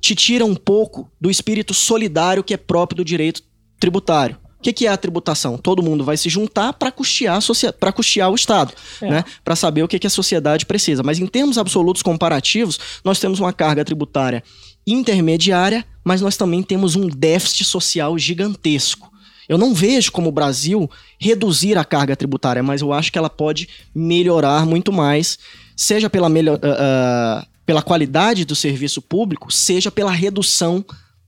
te 0.01 0.13
tira 0.13 0.45
um 0.45 0.53
pouco 0.53 1.09
do 1.21 1.31
espírito 1.31 1.73
solidário 1.73 2.43
que 2.43 2.53
é 2.53 2.57
próprio 2.57 2.97
do 2.97 3.05
direito 3.05 3.41
tributário. 3.79 4.37
O 4.63 4.69
que, 4.71 4.71
que 4.71 4.87
é 4.87 4.89
a 4.89 4.95
tributação? 4.95 5.57
Todo 5.57 5.83
mundo 5.83 6.05
vai 6.05 6.15
se 6.15 6.29
juntar 6.29 6.71
para 6.71 6.89
custear, 6.89 7.37
pra 7.77 7.91
custear 7.91 8.31
o 8.31 8.35
Estado, 8.35 8.71
É. 9.01 9.09
né? 9.09 9.25
para 9.43 9.57
saber 9.57 9.83
o 9.83 9.89
que, 9.89 9.99
que 9.99 10.07
a 10.07 10.09
sociedade 10.09 10.65
precisa. 10.65 11.03
Mas 11.03 11.19
em 11.19 11.27
termos 11.27 11.57
absolutos 11.57 12.01
comparativos, 12.01 12.79
nós 13.03 13.19
temos 13.19 13.41
uma 13.41 13.51
carga 13.51 13.83
tributária 13.83 14.41
intermediária, 14.87 15.85
mas 16.01 16.21
nós 16.21 16.37
também 16.37 16.63
temos 16.63 16.95
um 16.95 17.09
déficit 17.09 17.65
social 17.65 18.17
gigantesco. 18.17 19.11
Eu 19.49 19.57
não 19.57 19.73
vejo 19.73 20.13
como 20.13 20.29
o 20.29 20.31
Brasil 20.31 20.89
reduzir 21.19 21.77
a 21.77 21.83
carga 21.83 22.15
tributária, 22.15 22.63
mas 22.63 22.79
eu 22.81 22.93
acho 22.93 23.11
que 23.11 23.17
ela 23.17 23.29
pode 23.29 23.67
melhorar 23.93 24.65
muito 24.65 24.93
mais, 24.93 25.37
seja 25.75 26.09
pela, 26.09 26.29
melhor, 26.29 26.57
ah, 26.63 27.41
ah, 27.43 27.47
pela 27.65 27.81
qualidade 27.81 28.45
do 28.45 28.55
serviço 28.55 29.01
público, 29.01 29.51
seja 29.51 29.91
pela 29.91 30.11
redução 30.11 30.85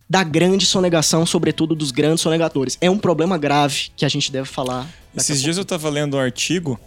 da 0.10 0.24
grande 0.24 0.66
sonegação, 0.66 1.26
sobretudo 1.26 1.74
dos 1.76 1.92
grandes 1.92 2.22
sonegadores. 2.22 2.78
É 2.80 2.90
um 2.90 2.98
problema 2.98 3.38
grave 3.38 3.90
que 3.96 4.06
a 4.06 4.10
gente 4.10 4.32
deve 4.32 4.48
falar. 4.48 4.88
Esses 5.16 5.28
pouco. 5.38 5.44
dias 5.44 5.58
eu 5.58 5.66
tava 5.66 5.90
lendo 5.90 6.16
um 6.18 6.20
artigo 6.20 6.80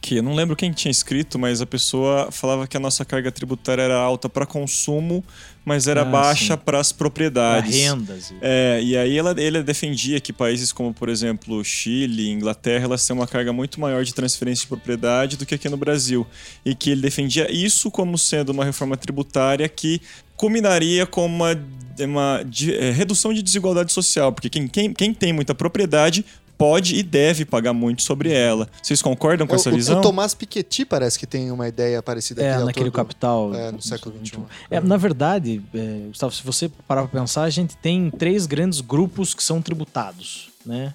que 0.00 0.16
eu 0.16 0.22
não 0.22 0.34
lembro 0.34 0.56
quem 0.56 0.72
tinha 0.72 0.90
escrito, 0.90 1.38
mas 1.38 1.60
a 1.60 1.66
pessoa 1.66 2.28
falava 2.32 2.66
que 2.66 2.76
a 2.76 2.80
nossa 2.80 3.04
carga 3.04 3.30
tributária 3.30 3.82
era 3.82 3.94
alta 3.96 4.28
para 4.28 4.44
consumo, 4.44 5.22
mas 5.64 5.86
era 5.86 6.02
Ah, 6.02 6.04
baixa 6.04 6.56
para 6.56 6.80
as 6.80 6.90
propriedades. 6.90 7.72
rendas. 7.72 8.32
e- 8.32 8.34
É, 8.42 8.80
e 8.82 8.96
aí 8.96 9.16
ela, 9.16 9.32
ele 9.40 9.62
defendia 9.62 10.18
que 10.20 10.32
países 10.32 10.72
como, 10.72 10.92
por 10.92 11.08
exemplo, 11.08 11.62
Chile, 11.64 12.28
Inglaterra, 12.30 12.86
elas 12.86 13.06
têm 13.06 13.14
uma 13.14 13.28
carga 13.28 13.52
muito 13.52 13.80
maior 13.80 14.02
de 14.04 14.12
transferência 14.12 14.62
de 14.62 14.66
propriedade 14.68 15.36
do 15.36 15.46
que 15.46 15.54
aqui 15.54 15.68
no 15.68 15.76
Brasil. 15.76 16.26
E 16.64 16.74
que 16.74 16.90
ele 16.90 17.00
defendia 17.00 17.48
isso 17.48 17.88
como 17.88 18.18
sendo 18.18 18.50
uma 18.50 18.64
reforma 18.64 18.96
tributária 18.96 19.68
que 19.68 20.02
culminaria 20.42 21.06
com 21.06 21.24
uma, 21.24 21.56
uma 22.00 22.42
de- 22.44 22.74
é, 22.74 22.90
redução 22.90 23.32
de 23.32 23.40
desigualdade 23.44 23.92
social, 23.92 24.32
porque 24.32 24.50
quem, 24.50 24.66
quem, 24.66 24.92
quem 24.92 25.14
tem 25.14 25.32
muita 25.32 25.54
propriedade 25.54 26.24
pode 26.58 26.96
e 26.96 27.02
deve 27.04 27.44
pagar 27.44 27.72
muito 27.72 28.02
sobre 28.02 28.32
ela. 28.32 28.68
Vocês 28.82 29.00
concordam 29.00 29.46
com 29.46 29.52
O- 29.52 29.56
essa 29.56 29.70
o, 29.70 29.72
visão? 29.74 30.00
o 30.00 30.02
Tomás 30.02 30.34
Piketty 30.34 30.84
parece 30.84 31.16
que 31.16 31.28
tem 31.28 31.52
uma 31.52 31.68
ideia 31.68 32.02
parecida. 32.02 32.42
É, 32.42 32.50
aquele 32.50 32.64
naquele 32.64 32.90
do- 32.90 32.92
capital. 32.92 33.54
É, 33.54 33.70
no 33.70 33.80
século 33.80 34.12
XXI. 34.24 34.40
É, 34.68 34.80
na 34.80 34.96
verdade, 34.96 35.62
é, 35.72 36.06
Gustavo, 36.08 36.32
se 36.34 36.42
você 36.42 36.68
parar 36.88 37.06
pra 37.06 37.20
pensar, 37.20 37.42
a 37.44 37.50
gente 37.50 37.76
tem 37.76 38.10
três 38.10 38.44
grandes 38.44 38.80
grupos 38.80 39.34
que 39.34 39.44
são 39.44 39.62
tributados, 39.62 40.50
né? 40.66 40.92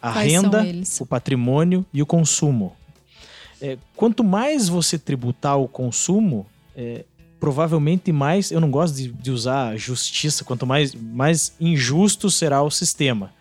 A 0.00 0.12
Quais 0.14 0.32
renda, 0.32 0.64
o 1.00 1.04
patrimônio 1.06 1.84
e 1.92 2.00
o 2.00 2.06
consumo. 2.06 2.74
É, 3.60 3.76
quanto 3.96 4.24
mais 4.24 4.66
você 4.68 4.98
tributar 4.98 5.58
o 5.58 5.68
consumo, 5.68 6.46
é, 6.74 7.04
provavelmente 7.40 8.10
mais, 8.12 8.50
eu 8.50 8.60
não 8.60 8.70
gosto 8.70 8.94
de, 8.96 9.08
de 9.12 9.30
usar 9.30 9.76
justiça, 9.76 10.44
quanto 10.44 10.66
mais, 10.66 10.94
mais 10.94 11.52
injusto 11.60 12.30
será 12.30 12.62
o 12.62 12.70
sistema. 12.70 13.32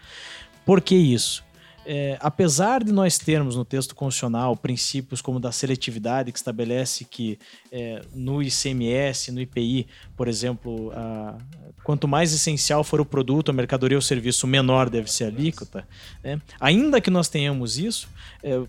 Por 0.65 0.81
que 0.81 0.95
isso? 0.95 1.45
É, 1.89 2.17
apesar 2.19 2.83
de 2.83 2.91
nós 2.91 3.17
termos 3.17 3.55
no 3.55 3.63
texto 3.63 3.95
constitucional 3.95 4.57
princípios 4.57 5.21
como 5.21 5.39
da 5.39 5.53
seletividade, 5.53 6.33
que 6.33 6.37
estabelece 6.37 7.05
que 7.05 7.39
é, 7.71 8.01
no 8.13 8.43
ICMS, 8.43 9.31
no 9.31 9.39
IPI, 9.39 9.87
por 10.17 10.27
exemplo, 10.27 10.91
a- 10.93 11.37
quanto 11.85 12.05
mais 12.05 12.33
essencial 12.33 12.83
for 12.83 12.99
o 12.99 13.05
produto, 13.05 13.51
a 13.51 13.53
mercadoria 13.53 13.97
ou 13.97 14.01
serviço, 14.01 14.45
menor 14.45 14.89
deve 14.89 15.09
ser 15.09 15.23
a 15.23 15.27
alíquota. 15.27 15.87
né? 16.21 16.41
Ainda 16.59 16.99
que 16.99 17.09
nós 17.09 17.29
tenhamos 17.29 17.77
isso, 17.77 18.09
é, 18.43 18.61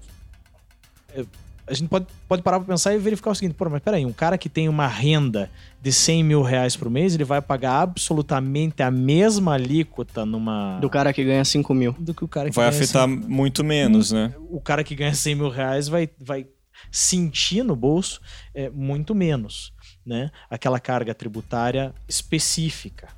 é, 1.16 1.24
a 1.68 1.74
gente 1.74 1.88
pode, 1.88 2.06
pode 2.26 2.42
parar 2.42 2.58
para 2.60 2.68
pensar 2.68 2.94
e 2.94 2.98
verificar 2.98 3.30
o 3.30 3.34
seguinte: 3.34 3.54
pô, 3.54 3.68
mas 3.68 3.82
peraí, 3.82 4.04
um 4.04 4.12
cara 4.12 4.36
que 4.38 4.48
tem 4.48 4.68
uma 4.68 4.86
renda 4.86 5.50
de 5.80 5.92
100 5.92 6.24
mil 6.24 6.42
reais 6.42 6.76
por 6.76 6.90
mês, 6.90 7.14
ele 7.14 7.24
vai 7.24 7.40
pagar 7.40 7.82
absolutamente 7.82 8.82
a 8.82 8.90
mesma 8.90 9.54
alíquota 9.54 10.24
numa. 10.26 10.78
Do 10.80 10.90
cara 10.90 11.12
que 11.12 11.24
ganha 11.24 11.44
5 11.44 11.72
mil. 11.74 11.92
do 11.98 12.14
que 12.14 12.24
o 12.24 12.28
cara 12.28 12.48
que 12.50 12.56
Vai 12.56 12.70
ganha 12.70 12.82
afetar 12.82 13.08
100 13.08 13.16
muito 13.28 13.62
menos, 13.62 14.12
né? 14.12 14.34
o 14.50 14.60
cara 14.60 14.82
que 14.82 14.94
ganha 14.94 15.14
100 15.14 15.34
mil 15.34 15.48
reais 15.48 15.88
vai, 15.88 16.08
vai 16.18 16.46
sentir 16.90 17.62
no 17.62 17.76
bolso 17.76 18.20
é, 18.54 18.70
muito 18.70 19.14
menos, 19.14 19.72
né? 20.04 20.30
Aquela 20.50 20.80
carga 20.80 21.14
tributária 21.14 21.94
específica. 22.08 23.08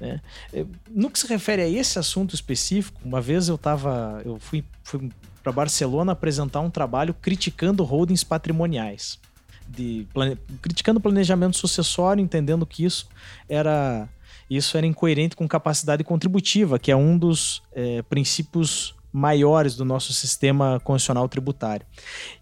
Né? 0.00 0.20
É, 0.52 0.64
No 0.90 1.10
que 1.10 1.18
se 1.18 1.26
refere 1.26 1.62
a 1.62 1.68
esse 1.68 1.98
assunto 1.98 2.34
específico, 2.34 3.00
uma 3.04 3.20
vez 3.20 3.48
eu 3.48 3.58
tava, 3.58 4.22
eu 4.24 4.38
fui, 4.38 4.64
fui 4.82 5.10
para 5.48 5.52
Barcelona 5.52 6.12
apresentar 6.12 6.60
um 6.60 6.70
trabalho 6.70 7.14
criticando 7.14 7.82
holdings 7.82 8.22
patrimoniais, 8.22 9.18
de 9.66 10.06
plane- 10.12 10.36
criticando 10.60 10.98
o 10.98 11.02
planejamento 11.02 11.56
sucessório, 11.56 12.22
entendendo 12.22 12.66
que 12.66 12.84
isso 12.84 13.08
era 13.48 14.08
isso 14.50 14.76
era 14.78 14.86
incoerente 14.86 15.36
com 15.36 15.46
capacidade 15.46 16.02
contributiva, 16.02 16.78
que 16.78 16.90
é 16.90 16.96
um 16.96 17.18
dos 17.18 17.62
é, 17.74 18.00
princípios 18.02 18.94
maiores 19.12 19.74
do 19.76 19.84
nosso 19.84 20.12
sistema 20.14 20.80
constitucional 20.80 21.28
tributário. 21.28 21.86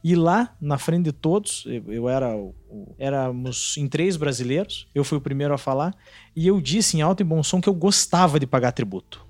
E 0.04 0.14
lá, 0.14 0.54
na 0.60 0.78
frente 0.78 1.04
de 1.06 1.12
todos, 1.12 1.64
eu, 1.66 1.92
eu 1.92 2.08
era 2.08 2.36
o, 2.36 2.54
o- 2.68 2.94
éramos 2.96 3.76
em 3.76 3.88
três 3.88 4.16
brasileiros, 4.16 4.86
eu 4.94 5.02
fui 5.02 5.18
o 5.18 5.20
primeiro 5.20 5.52
a 5.52 5.58
falar, 5.58 5.94
e 6.34 6.46
eu 6.46 6.60
disse 6.60 6.96
em 6.96 7.02
alto 7.02 7.22
e 7.22 7.24
bom 7.24 7.42
som 7.42 7.60
que 7.60 7.68
eu 7.68 7.74
gostava 7.74 8.38
de 8.38 8.46
pagar 8.46 8.70
tributo. 8.70 9.25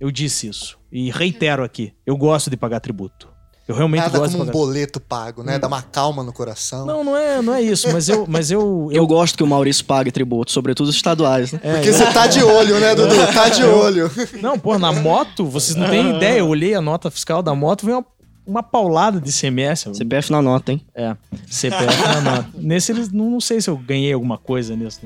Eu 0.00 0.10
disse 0.10 0.48
isso. 0.48 0.78
E 0.92 1.10
reitero 1.10 1.64
aqui, 1.64 1.92
eu 2.06 2.16
gosto 2.16 2.50
de 2.50 2.56
pagar 2.56 2.80
tributo. 2.80 3.36
Eu 3.68 3.74
realmente 3.74 4.02
Nada 4.02 4.18
gosto 4.18 4.32
como 4.32 4.44
um 4.44 4.46
de 4.46 4.52
pagar 4.52 4.64
boleto 4.64 5.00
pago, 5.00 5.42
né? 5.42 5.58
Dá 5.58 5.66
uma 5.66 5.82
calma 5.82 6.22
no 6.22 6.32
coração. 6.32 6.86
Não, 6.86 7.02
não 7.02 7.16
é, 7.16 7.42
não 7.42 7.52
é 7.52 7.60
isso, 7.60 7.92
mas 7.92 8.08
eu, 8.08 8.24
mas 8.28 8.50
eu, 8.50 8.88
Eu 8.92 9.04
gosto 9.08 9.36
que 9.36 9.42
o 9.42 9.46
Maurício 9.46 9.84
pague 9.84 10.12
tributo, 10.12 10.52
sobretudo 10.52 10.88
os 10.88 10.94
estaduais, 10.94 11.50
né? 11.50 11.60
é, 11.64 11.74
Porque 11.74 11.92
você 11.92 12.06
tá 12.12 12.28
de 12.28 12.44
olho, 12.44 12.78
né, 12.78 12.94
Dudu? 12.94 13.14
Tá 13.34 13.48
de 13.48 13.64
olho. 13.64 14.08
Não, 14.40 14.56
pô, 14.56 14.78
na 14.78 14.92
moto, 14.92 15.44
vocês 15.44 15.74
não 15.74 15.88
têm 15.90 16.14
ideia. 16.16 16.38
Eu 16.38 16.48
olhei 16.48 16.74
a 16.74 16.80
nota 16.80 17.10
fiscal 17.10 17.42
da 17.42 17.54
moto, 17.56 17.84
veio 17.84 17.98
uma, 17.98 18.06
uma 18.46 18.62
paulada 18.62 19.20
de 19.20 19.32
CMS. 19.32 19.88
CPF 19.92 20.30
na 20.30 20.40
nota, 20.40 20.72
hein? 20.72 20.80
É, 20.94 21.16
CPF 21.48 22.02
na 22.02 22.20
nota. 22.20 22.48
Nesse 22.54 22.92
eles 22.92 23.10
não, 23.10 23.30
não 23.30 23.40
sei 23.40 23.60
se 23.60 23.68
eu 23.68 23.76
ganhei 23.76 24.12
alguma 24.12 24.38
coisa 24.38 24.76
nesse. 24.76 25.00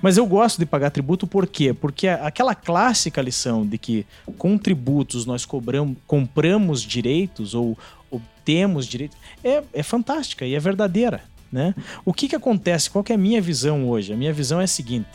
Mas 0.00 0.16
eu 0.16 0.26
gosto 0.26 0.58
de 0.58 0.66
pagar 0.66 0.90
tributo 0.90 1.26
por 1.26 1.46
quê? 1.46 1.74
Porque 1.74 2.06
aquela 2.06 2.54
clássica 2.54 3.20
lição 3.20 3.66
de 3.66 3.76
que 3.76 4.06
com 4.38 4.56
tributos 4.56 5.26
nós 5.26 5.44
cobramos, 5.44 5.96
compramos 6.06 6.82
direitos 6.82 7.54
ou 7.54 7.76
obtemos 8.10 8.86
direitos 8.86 9.18
é, 9.42 9.62
é 9.72 9.82
fantástica 9.82 10.46
e 10.46 10.54
é 10.54 10.60
verdadeira. 10.60 11.22
Né? 11.50 11.74
O 12.04 12.12
que, 12.12 12.28
que 12.28 12.36
acontece? 12.36 12.90
Qual 12.90 13.02
que 13.02 13.12
é 13.12 13.14
a 13.14 13.18
minha 13.18 13.40
visão 13.40 13.88
hoje? 13.88 14.12
A 14.12 14.16
minha 14.16 14.32
visão 14.32 14.60
é 14.60 14.64
a 14.64 14.68
seguinte: 14.68 15.08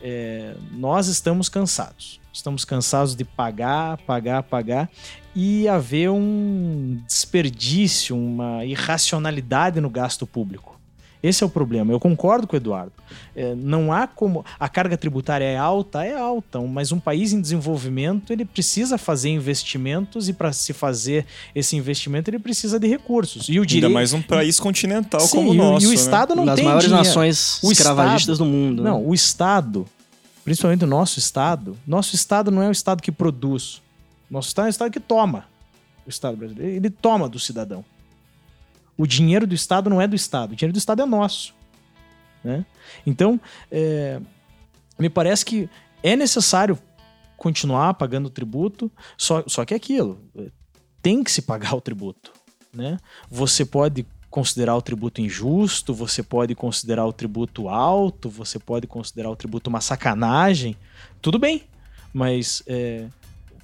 é, 0.00 0.54
nós 0.72 1.06
estamos 1.08 1.48
cansados. 1.48 2.21
Estamos 2.32 2.64
cansados 2.64 3.14
de 3.14 3.24
pagar, 3.24 3.98
pagar, 3.98 4.42
pagar 4.42 4.88
e 5.34 5.68
haver 5.68 6.10
um 6.10 6.98
desperdício, 7.06 8.16
uma 8.16 8.64
irracionalidade 8.64 9.80
no 9.80 9.90
gasto 9.90 10.26
público. 10.26 10.72
Esse 11.22 11.44
é 11.44 11.46
o 11.46 11.48
problema. 11.48 11.92
Eu 11.92 12.00
concordo 12.00 12.48
com 12.48 12.54
o 12.54 12.56
Eduardo. 12.56 12.90
É, 13.36 13.54
não 13.54 13.92
há 13.92 14.08
como. 14.08 14.44
A 14.58 14.68
carga 14.68 14.96
tributária 14.96 15.44
é 15.44 15.56
alta? 15.56 16.04
É 16.04 16.16
alta, 16.18 16.58
mas 16.62 16.90
um 16.90 16.98
país 16.98 17.32
em 17.32 17.40
desenvolvimento 17.40 18.32
ele 18.32 18.44
precisa 18.44 18.98
fazer 18.98 19.28
investimentos 19.28 20.28
e 20.28 20.32
para 20.32 20.52
se 20.52 20.72
fazer 20.72 21.24
esse 21.54 21.76
investimento 21.76 22.28
ele 22.28 22.40
precisa 22.40 22.80
de 22.80 22.88
recursos. 22.88 23.48
E 23.48 23.52
o 23.52 23.54
Ainda 23.62 23.66
direito. 23.66 23.92
mais 23.92 24.12
um 24.12 24.20
país 24.20 24.58
continental 24.58 25.20
Sim, 25.20 25.36
como 25.36 25.50
o 25.50 25.54
e, 25.54 25.58
o- 25.58 25.62
nosso. 25.62 25.84
e 25.84 25.86
o 25.86 25.90
né? 25.90 25.94
Estado 25.94 26.34
não 26.34 26.44
das 26.44 26.56
tem 26.56 26.64
maiores 26.64 26.88
dinheiro. 26.88 27.06
nações 27.06 27.60
O 27.62 27.70
escravagistas 27.70 28.34
Estado- 28.34 28.38
do 28.38 28.44
mundo. 28.44 28.82
né? 28.82 28.90
Não, 28.90 29.06
o 29.06 29.14
Estado, 29.14 29.86
principalmente 30.44 30.84
o 30.84 30.88
nosso 30.88 31.18
Estado, 31.18 31.76
nosso 31.86 32.14
Estado 32.14 32.50
não 32.50 32.62
é 32.62 32.68
o 32.68 32.72
Estado 32.72 33.02
que 33.02 33.12
produz. 33.12 33.82
Nosso 34.30 34.48
Estado 34.48 34.66
é 34.66 34.68
o 34.68 34.70
Estado 34.70 34.90
que 34.90 35.00
toma. 35.00 35.46
O 36.06 36.10
Estado 36.10 36.36
brasileiro, 36.36 36.74
ele 36.74 36.90
toma 36.90 37.28
do 37.28 37.38
cidadão. 37.38 37.84
O 38.96 39.06
dinheiro 39.06 39.46
do 39.46 39.54
Estado 39.54 39.88
não 39.88 40.00
é 40.00 40.06
do 40.06 40.16
Estado, 40.16 40.52
o 40.52 40.56
dinheiro 40.56 40.72
do 40.72 40.78
Estado 40.78 41.02
é 41.02 41.06
nosso. 41.06 41.54
Né? 42.42 42.64
Então, 43.06 43.40
é, 43.70 44.20
me 44.98 45.08
parece 45.08 45.44
que 45.44 45.68
é 46.02 46.16
necessário 46.16 46.78
continuar 47.36 47.94
pagando 47.94 48.30
tributo, 48.30 48.90
só, 49.16 49.42
só 49.46 49.64
que 49.64 49.74
é 49.74 49.76
aquilo, 49.76 50.20
tem 51.00 51.24
que 51.24 51.30
se 51.30 51.42
pagar 51.42 51.74
o 51.74 51.80
tributo. 51.80 52.32
Né? 52.72 52.98
Você 53.30 53.64
pode 53.64 54.06
considerar 54.32 54.74
o 54.74 54.80
tributo 54.80 55.20
injusto, 55.20 55.92
você 55.92 56.22
pode 56.22 56.54
considerar 56.54 57.04
o 57.04 57.12
tributo 57.12 57.68
alto, 57.68 58.30
você 58.30 58.58
pode 58.58 58.86
considerar 58.86 59.28
o 59.30 59.36
tributo 59.36 59.68
uma 59.68 59.82
sacanagem, 59.82 60.74
tudo 61.20 61.38
bem, 61.38 61.64
mas 62.14 62.62
é, 62.66 63.04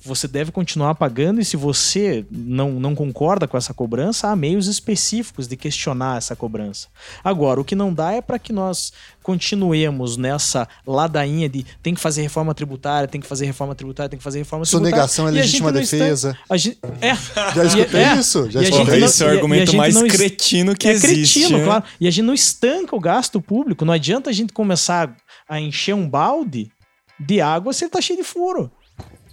você 0.05 0.29
deve 0.29 0.53
continuar 0.53 0.95
pagando 0.95 1.41
e 1.41 1.45
se 1.45 1.57
você 1.57 2.25
não, 2.31 2.73
não 2.73 2.95
concorda 2.95 3.47
com 3.47 3.57
essa 3.57 3.75
cobrança, 3.75 4.29
há 4.29 4.37
meios 4.37 4.67
específicos 4.67 5.47
de 5.47 5.57
questionar 5.57 6.19
essa 6.19 6.35
cobrança. 6.37 6.89
Agora, 7.23 7.61
o 7.61 7.65
que 7.65 7.75
não 7.75 7.93
dá 7.93 8.13
é 8.13 8.21
para 8.21 8.39
que 8.39 8.53
nós 8.53 8.93
continuemos 9.23 10.17
nessa 10.17 10.67
ladainha 10.87 11.49
de 11.49 11.65
tem 11.83 11.95
que 11.95 12.01
fazer 12.01 12.23
reforma 12.23 12.55
tributária, 12.55 13.07
tem 13.07 13.21
que 13.21 13.27
fazer 13.27 13.45
reforma 13.47 13.75
tributária, 13.75 14.09
tem 14.09 14.19
que 14.19 14.23
fazer 14.25 14.39
reforma 14.39 14.65
tributária. 14.65 14.91
Sonegação 14.91 15.29
é 15.29 15.33
e 15.33 15.39
a 15.39 15.43
gente 15.43 15.45
legítima 15.45 15.73
não 15.73 15.81
está- 15.81 15.97
defesa. 15.99 16.39
a 16.49 16.57
gente, 16.57 16.79
é, 17.01 17.15
Já 17.55 17.65
escutei 17.65 18.01
é, 18.01 18.17
isso? 18.17 18.51
Já 18.51 18.63
escutei 18.63 19.05
esse 19.05 19.23
é 19.23 19.27
o 19.27 19.31
argumento 19.31 19.77
mais 19.77 19.95
não 19.95 20.07
cretino 20.09 20.75
que 20.75 20.89
é 20.89 20.93
existe. 20.93 21.41
cretino, 21.41 21.59
né? 21.59 21.65
claro. 21.65 21.85
E 22.01 22.09
a 22.09 22.11
gente 22.11 22.25
não 22.25 22.35
estanca 22.35 22.97
o 22.97 23.01
gasto 23.01 23.41
público. 23.41 23.85
Não 23.85 23.93
adianta 23.93 24.31
a 24.31 24.33
gente 24.33 24.53
começar 24.53 25.15
a 25.49 25.61
encher 25.61 25.95
um 25.95 26.09
balde 26.09 26.71
de 27.19 27.41
água 27.41 27.73
se 27.73 27.85
ele 27.85 27.91
tá 27.91 28.01
cheio 28.01 28.19
de 28.19 28.25
furo. 28.25 28.71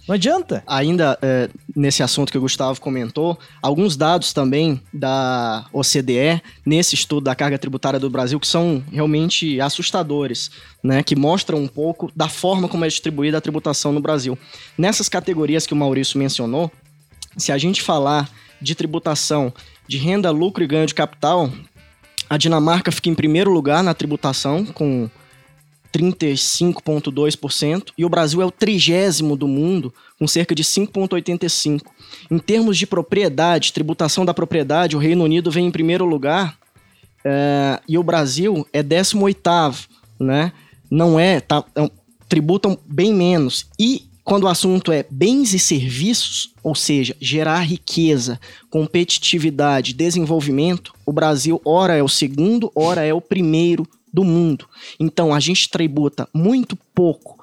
Não 0.06 0.14
adianta. 0.14 0.62
Ainda 0.66 1.18
é, 1.20 1.48
nesse 1.74 2.02
assunto 2.02 2.30
que 2.30 2.38
o 2.38 2.40
Gustavo 2.40 2.80
comentou, 2.80 3.38
alguns 3.60 3.96
dados 3.96 4.32
também 4.32 4.80
da 4.92 5.66
OCDE, 5.72 6.40
nesse 6.64 6.94
estudo 6.94 7.24
da 7.24 7.34
carga 7.34 7.58
tributária 7.58 7.98
do 7.98 8.08
Brasil, 8.08 8.38
que 8.38 8.46
são 8.46 8.82
realmente 8.90 9.60
assustadores, 9.60 10.50
né? 10.82 11.02
Que 11.02 11.16
mostram 11.16 11.58
um 11.58 11.68
pouco 11.68 12.10
da 12.14 12.28
forma 12.28 12.68
como 12.68 12.84
é 12.84 12.88
distribuída 12.88 13.38
a 13.38 13.40
tributação 13.40 13.92
no 13.92 14.00
Brasil. 14.00 14.38
Nessas 14.78 15.08
categorias 15.08 15.66
que 15.66 15.72
o 15.72 15.76
Maurício 15.76 16.18
mencionou, 16.18 16.70
se 17.36 17.50
a 17.50 17.58
gente 17.58 17.82
falar 17.82 18.30
de 18.62 18.74
tributação 18.74 19.52
de 19.88 19.98
renda, 19.98 20.30
lucro 20.30 20.62
e 20.62 20.66
ganho 20.66 20.86
de 20.86 20.94
capital, 20.94 21.50
a 22.30 22.36
Dinamarca 22.36 22.90
fica 22.90 23.08
em 23.08 23.14
primeiro 23.14 23.50
lugar 23.50 23.82
na 23.82 23.94
tributação, 23.94 24.64
com 24.64 25.08
35,2%, 25.96 27.92
e 27.96 28.04
o 28.04 28.08
Brasil 28.08 28.42
é 28.42 28.44
o 28.44 28.50
trigésimo 28.50 29.36
do 29.36 29.48
mundo, 29.48 29.94
com 30.18 30.28
cerca 30.28 30.54
de 30.54 30.62
5,85%. 30.62 31.80
Em 32.30 32.38
termos 32.38 32.76
de 32.76 32.86
propriedade, 32.86 33.72
tributação 33.72 34.24
da 34.24 34.34
propriedade, 34.34 34.96
o 34.96 34.98
Reino 34.98 35.24
Unido 35.24 35.50
vem 35.50 35.66
em 35.66 35.70
primeiro 35.70 36.04
lugar 36.04 36.58
é, 37.24 37.80
e 37.88 37.96
o 37.96 38.02
Brasil 38.02 38.66
é 38.72 38.82
18º, 38.82 39.88
né? 40.20 40.52
Não 40.90 41.18
é, 41.18 41.40
tá, 41.40 41.64
é, 41.74 41.90
tributam 42.28 42.78
bem 42.86 43.12
menos. 43.12 43.66
E 43.78 44.04
quando 44.22 44.44
o 44.44 44.48
assunto 44.48 44.92
é 44.92 45.06
bens 45.08 45.54
e 45.54 45.58
serviços, 45.58 46.52
ou 46.62 46.74
seja, 46.74 47.16
gerar 47.20 47.60
riqueza, 47.60 48.38
competitividade, 48.68 49.94
desenvolvimento, 49.94 50.92
o 51.06 51.12
Brasil 51.12 51.60
ora 51.64 51.96
é 51.96 52.02
o 52.02 52.08
segundo, 52.08 52.70
ora 52.74 53.04
é 53.04 53.14
o 53.14 53.20
primeiro 53.20 53.86
do 54.16 54.24
mundo. 54.24 54.66
Então 54.98 55.34
a 55.34 55.38
gente 55.38 55.68
tributa 55.68 56.26
muito 56.32 56.74
pouco 56.94 57.38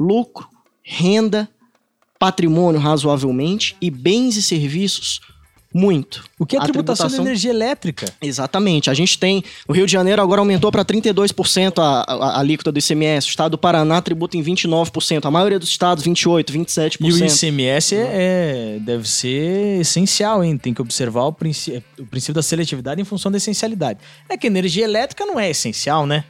lucro, 0.00 0.48
renda, 0.82 1.46
patrimônio 2.18 2.80
razoavelmente 2.80 3.76
e 3.78 3.90
bens 3.90 4.34
e 4.38 4.42
serviços 4.42 5.20
muito. 5.74 6.24
O 6.38 6.46
que 6.46 6.54
é 6.56 6.60
A 6.60 6.62
tributação, 6.62 7.06
tributação- 7.08 7.24
de 7.24 7.28
energia 7.30 7.50
elétrica? 7.50 8.06
Exatamente. 8.22 8.88
A 8.88 8.94
gente 8.94 9.18
tem. 9.18 9.42
O 9.66 9.72
Rio 9.72 9.84
de 9.86 9.92
Janeiro 9.92 10.22
agora 10.22 10.40
aumentou 10.40 10.70
para 10.70 10.84
32% 10.84 11.78
a, 11.82 12.04
a, 12.06 12.14
a 12.14 12.38
alíquota 12.38 12.70
do 12.70 12.78
ICMS. 12.78 13.26
O 13.26 13.30
estado 13.30 13.50
do 13.52 13.58
Paraná 13.58 14.00
tributa 14.00 14.36
em 14.36 14.42
29%. 14.42 15.24
A 15.26 15.30
maioria 15.30 15.58
dos 15.58 15.68
estados, 15.68 16.04
28%, 16.04 16.52
27%. 16.52 16.96
E 17.00 17.12
o 17.12 17.26
ICMS 17.26 17.96
é, 17.96 17.98
é- 18.76 18.78
deve 18.80 19.08
ser 19.08 19.80
essencial, 19.80 20.44
hein? 20.44 20.56
Tem 20.56 20.72
que 20.72 20.80
observar 20.80 21.24
o, 21.24 21.32
princí- 21.32 21.82
o 21.98 22.06
princípio 22.06 22.34
da 22.34 22.42
seletividade 22.42 23.00
em 23.00 23.04
função 23.04 23.30
da 23.32 23.38
essencialidade. 23.38 23.98
É 24.28 24.36
que 24.36 24.46
energia 24.46 24.84
elétrica 24.84 25.26
não 25.26 25.40
é 25.40 25.50
essencial, 25.50 26.06
né? 26.06 26.24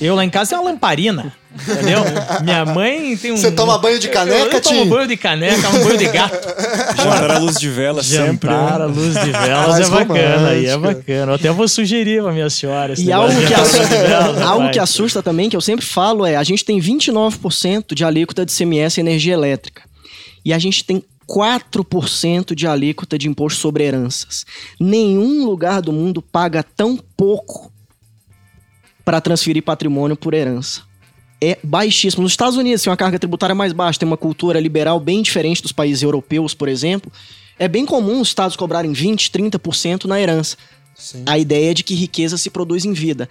Eu 0.00 0.14
lá 0.14 0.24
em 0.24 0.30
casa 0.30 0.50
tenho 0.50 0.62
uma 0.62 0.70
lamparina, 0.70 1.32
entendeu? 1.54 2.00
Minha 2.42 2.64
mãe 2.64 3.16
tem 3.16 3.32
um... 3.32 3.36
Você 3.36 3.50
toma 3.52 3.78
banho 3.78 3.98
de 3.98 4.08
caneca, 4.08 4.38
Eu, 4.38 4.50
eu 4.50 4.60
tomo 4.60 4.84
banho 4.86 5.06
de 5.06 5.16
caneca, 5.16 5.68
um 5.68 5.84
banho 5.84 5.98
de 5.98 6.08
gato. 6.08 6.48
Jantar 6.96 7.30
à 7.30 7.38
luz 7.38 7.56
de 7.58 7.68
vela 7.68 8.02
sempre. 8.02 8.50
Jantar 8.50 8.82
à 8.82 8.88
né? 8.88 8.94
luz 8.94 9.14
de 9.14 9.30
velas 9.30 9.68
Mais 9.68 9.86
é 9.86 9.90
bacana, 9.90 10.48
aí 10.48 10.66
é 10.66 10.76
bacana. 10.76 11.32
Eu 11.32 11.34
até 11.36 11.50
vou 11.50 11.68
sugerir 11.68 12.22
pra 12.22 12.32
minha 12.32 12.50
senhora. 12.50 12.94
E 12.98 13.10
algo 13.12 13.34
que, 13.46 13.54
assusta, 13.54 13.86
velas, 13.86 14.42
algo 14.42 14.70
que 14.70 14.78
assusta 14.78 15.22
também, 15.22 15.48
que 15.48 15.56
eu 15.56 15.60
sempre 15.60 15.84
falo, 15.84 16.26
é 16.26 16.36
a 16.36 16.42
gente 16.42 16.64
tem 16.64 16.80
29% 16.80 17.94
de 17.94 18.04
alíquota 18.04 18.44
de 18.44 18.52
ICMS 18.52 19.00
em 19.00 19.02
energia 19.02 19.34
elétrica. 19.34 19.82
E 20.44 20.52
a 20.52 20.58
gente 20.58 20.84
tem 20.84 21.02
4% 21.28 22.54
de 22.54 22.66
alíquota 22.66 23.18
de 23.18 23.28
imposto 23.28 23.60
sobre 23.60 23.84
heranças. 23.84 24.44
Nenhum 24.78 25.44
lugar 25.44 25.80
do 25.80 25.92
mundo 25.92 26.20
paga 26.20 26.62
tão 26.62 26.98
pouco 27.16 27.72
para 29.04 29.20
transferir 29.20 29.62
patrimônio 29.62 30.16
por 30.16 30.34
herança. 30.34 30.82
É 31.40 31.58
baixíssimo. 31.62 32.22
Nos 32.22 32.32
Estados 32.32 32.56
Unidos 32.56 32.82
tem 32.82 32.90
uma 32.90 32.96
carga 32.96 33.18
tributária 33.18 33.54
mais 33.54 33.72
baixa, 33.72 33.98
tem 33.98 34.06
uma 34.06 34.16
cultura 34.16 34.58
liberal 34.58 34.98
bem 34.98 35.20
diferente 35.20 35.60
dos 35.62 35.72
países 35.72 36.02
europeus, 36.02 36.54
por 36.54 36.68
exemplo. 36.68 37.12
É 37.58 37.68
bem 37.68 37.84
comum 37.84 38.20
os 38.20 38.28
estados 38.28 38.56
cobrarem 38.56 38.92
20, 38.92 39.30
30% 39.30 40.04
na 40.06 40.20
herança. 40.20 40.56
Sim. 40.94 41.22
A 41.26 41.38
ideia 41.38 41.72
é 41.72 41.74
de 41.74 41.82
que 41.84 41.94
riqueza 41.94 42.38
se 42.38 42.48
produz 42.50 42.84
em 42.84 42.92
vida. 42.92 43.28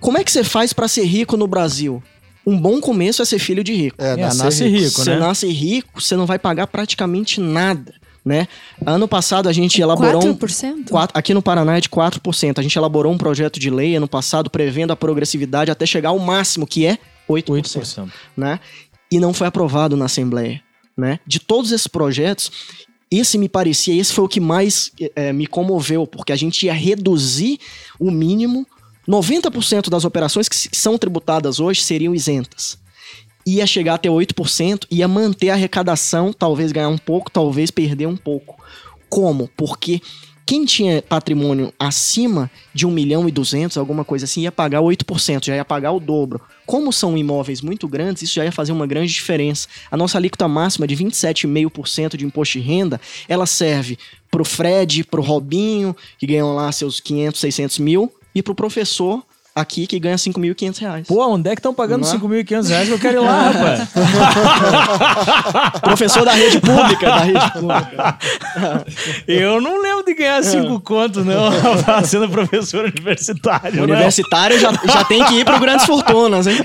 Como 0.00 0.18
é 0.18 0.24
que 0.24 0.30
você 0.30 0.44
faz 0.44 0.72
para 0.72 0.88
ser 0.88 1.04
rico 1.04 1.36
no 1.36 1.46
Brasil? 1.46 2.02
Um 2.46 2.56
bom 2.58 2.80
começo 2.80 3.22
é 3.22 3.24
ser 3.24 3.38
filho 3.38 3.64
de 3.64 3.72
rico. 3.74 3.96
É, 3.98 4.12
É, 4.12 4.16
nascer 4.16 4.44
nasce 4.44 4.64
rico. 4.64 4.78
rico, 4.84 5.00
você 5.02 5.10
né? 5.10 5.18
nasce 5.18 5.46
rico, 5.48 6.00
você 6.02 6.16
não 6.16 6.26
vai 6.26 6.38
pagar 6.38 6.66
praticamente 6.66 7.40
nada, 7.40 7.94
né? 8.26 8.48
Ano 8.84 9.06
passado 9.06 9.48
a 9.48 9.52
gente 9.52 9.80
elaborou 9.80 10.26
um 10.26 10.34
4%? 10.34 10.90
Quatro- 10.90 11.16
aqui 11.16 11.32
no 11.32 11.40
Paraná 11.40 11.76
é 11.76 11.80
de 11.80 11.88
4%. 11.88 12.58
A 12.58 12.62
gente 12.62 12.76
elaborou 12.76 13.12
um 13.12 13.16
projeto 13.16 13.60
de 13.60 13.70
lei 13.70 13.94
ano 13.94 14.08
passado 14.08 14.50
prevendo 14.50 14.90
a 14.90 14.96
progressividade 14.96 15.70
até 15.70 15.86
chegar 15.86 16.08
ao 16.08 16.18
máximo, 16.18 16.66
que 16.66 16.84
é 16.84 16.98
8%. 17.28 17.78
8%. 17.78 18.10
Né? 18.36 18.58
E 19.12 19.20
não 19.20 19.32
foi 19.32 19.46
aprovado 19.46 19.96
na 19.96 20.06
Assembleia. 20.06 20.60
Né? 20.96 21.20
De 21.24 21.38
todos 21.38 21.70
esses 21.70 21.86
projetos, 21.86 22.50
esse 23.08 23.38
me 23.38 23.48
parecia, 23.48 23.94
esse 23.94 24.12
foi 24.12 24.24
o 24.24 24.28
que 24.28 24.40
mais 24.40 24.90
eh, 25.14 25.32
me 25.32 25.46
comoveu, 25.46 26.04
porque 26.04 26.32
a 26.32 26.36
gente 26.36 26.66
ia 26.66 26.74
reduzir 26.74 27.60
o 28.00 28.10
mínimo. 28.10 28.66
90% 29.08 29.88
das 29.88 30.04
operações 30.04 30.48
que 30.48 30.56
são 30.76 30.98
tributadas 30.98 31.60
hoje 31.60 31.80
seriam 31.82 32.12
isentas. 32.12 32.76
Ia 33.46 33.66
chegar 33.66 33.94
até 33.94 34.08
8%, 34.08 34.86
ia 34.90 35.06
manter 35.06 35.50
a 35.50 35.54
arrecadação, 35.54 36.32
talvez 36.32 36.72
ganhar 36.72 36.88
um 36.88 36.98
pouco, 36.98 37.30
talvez 37.30 37.70
perder 37.70 38.06
um 38.06 38.16
pouco. 38.16 38.60
Como? 39.08 39.48
Porque 39.56 40.00
quem 40.46 40.64
tinha 40.64 41.02
patrimônio 41.02 41.72
acima 41.76 42.48
de 42.72 42.86
1 42.86 42.90
milhão 42.92 43.28
e 43.28 43.32
200, 43.32 43.76
alguma 43.76 44.04
coisa 44.04 44.26
assim, 44.26 44.42
ia 44.42 44.52
pagar 44.52 44.80
8%, 44.80 45.44
já 45.44 45.56
ia 45.56 45.64
pagar 45.64 45.90
o 45.90 45.98
dobro. 45.98 46.40
Como 46.64 46.92
são 46.92 47.18
imóveis 47.18 47.60
muito 47.60 47.88
grandes, 47.88 48.22
isso 48.22 48.34
já 48.34 48.44
ia 48.44 48.52
fazer 48.52 48.70
uma 48.70 48.86
grande 48.86 49.12
diferença. 49.12 49.66
A 49.90 49.96
nossa 49.96 50.16
alíquota 50.18 50.46
máxima 50.46 50.86
de 50.86 50.96
27,5% 50.96 52.16
de 52.16 52.24
imposto 52.24 52.60
de 52.60 52.64
renda, 52.64 53.00
ela 53.28 53.44
serve 53.44 53.98
pro 54.30 54.44
Fred, 54.44 55.02
pro 55.02 55.20
Robinho, 55.20 55.96
que 56.16 56.28
ganham 56.28 56.54
lá 56.54 56.70
seus 56.70 57.00
500, 57.00 57.40
600 57.40 57.78
mil, 57.80 58.12
e 58.32 58.40
pro 58.40 58.54
professor 58.54 59.24
aqui, 59.56 59.86
que 59.86 59.98
ganha 59.98 60.16
5.500 60.16 60.78
reais. 60.78 61.06
Pô, 61.08 61.26
onde 61.26 61.48
é 61.48 61.54
que 61.54 61.60
estão 61.60 61.72
pagando 61.72 62.02
Não 62.04 62.12
é? 62.12 62.18
5.500 62.44 62.68
reais 62.68 62.88
que 62.88 62.94
eu 62.94 62.98
quero 62.98 63.16
ir 63.16 63.20
lá, 63.20 63.48
rapaz? 63.48 63.88
Professor 65.80 66.24
da 66.26 66.32
rede 66.32 66.60
pública, 66.60 67.06
da 67.06 67.18
rede 67.20 67.52
pública. 67.52 68.18
Eu 69.26 69.58
não 69.62 69.80
lembro 69.80 70.04
de 70.04 70.14
ganhar 70.14 70.42
cinco 70.44 70.78
contos, 70.80 71.24
não, 71.24 71.50
sendo 72.04 72.28
professor 72.28 72.84
universitário. 72.84 73.82
Universitário 73.82 74.58
já, 74.60 74.72
já 74.72 75.04
tem 75.04 75.24
que 75.24 75.40
ir 75.40 75.44
pro 75.46 75.58
Grandes 75.58 75.86
Fortunas, 75.86 76.46
hein? 76.46 76.58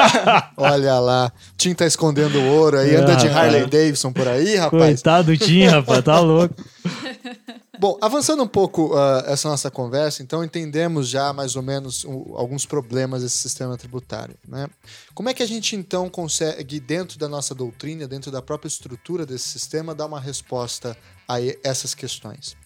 Olha 0.58 0.98
lá. 0.98 1.32
Tim 1.56 1.72
tá 1.72 1.86
escondendo 1.86 2.38
ouro 2.42 2.78
aí, 2.78 2.94
É, 2.94 2.98
anda 2.98 3.16
de 3.16 3.28
rapaz. 3.28 3.46
Harley 3.54 3.66
Davidson 3.66 4.12
por 4.12 4.28
aí, 4.28 4.56
rapaz. 4.56 4.82
Coitado 4.82 5.32
do 5.32 5.38
Tim, 5.38 5.64
rapaz, 5.64 6.04
tá 6.04 6.20
louco. 6.20 6.54
Bom, 7.78 7.98
avançando 8.00 8.42
um 8.42 8.48
pouco 8.48 8.96
ah, 8.96 9.24
essa 9.26 9.48
nossa 9.48 9.70
conversa, 9.70 10.22
então 10.22 10.42
entendemos 10.42 11.08
já 11.08 11.32
mais 11.32 11.56
ou 11.56 11.62
menos 11.62 12.06
alguns 12.34 12.64
problemas 12.64 13.22
desse 13.22 13.38
sistema 13.38 13.76
tributário. 13.76 14.34
Né? 14.46 14.68
Como 15.14 15.28
é 15.28 15.34
que 15.34 15.42
a 15.42 15.46
gente 15.46 15.76
então 15.76 16.08
consegue, 16.08 16.80
dentro 16.80 17.18
da 17.18 17.28
nossa 17.28 17.54
doutrina, 17.54 18.08
dentro 18.08 18.30
da 18.30 18.40
própria 18.40 18.68
estrutura 18.68 19.26
desse 19.26 19.48
sistema, 19.48 19.94
dar 19.94 20.06
uma 20.06 20.20
resposta 20.20 20.96
a 21.28 21.36
essas 21.62 21.94
questões? 21.94 22.56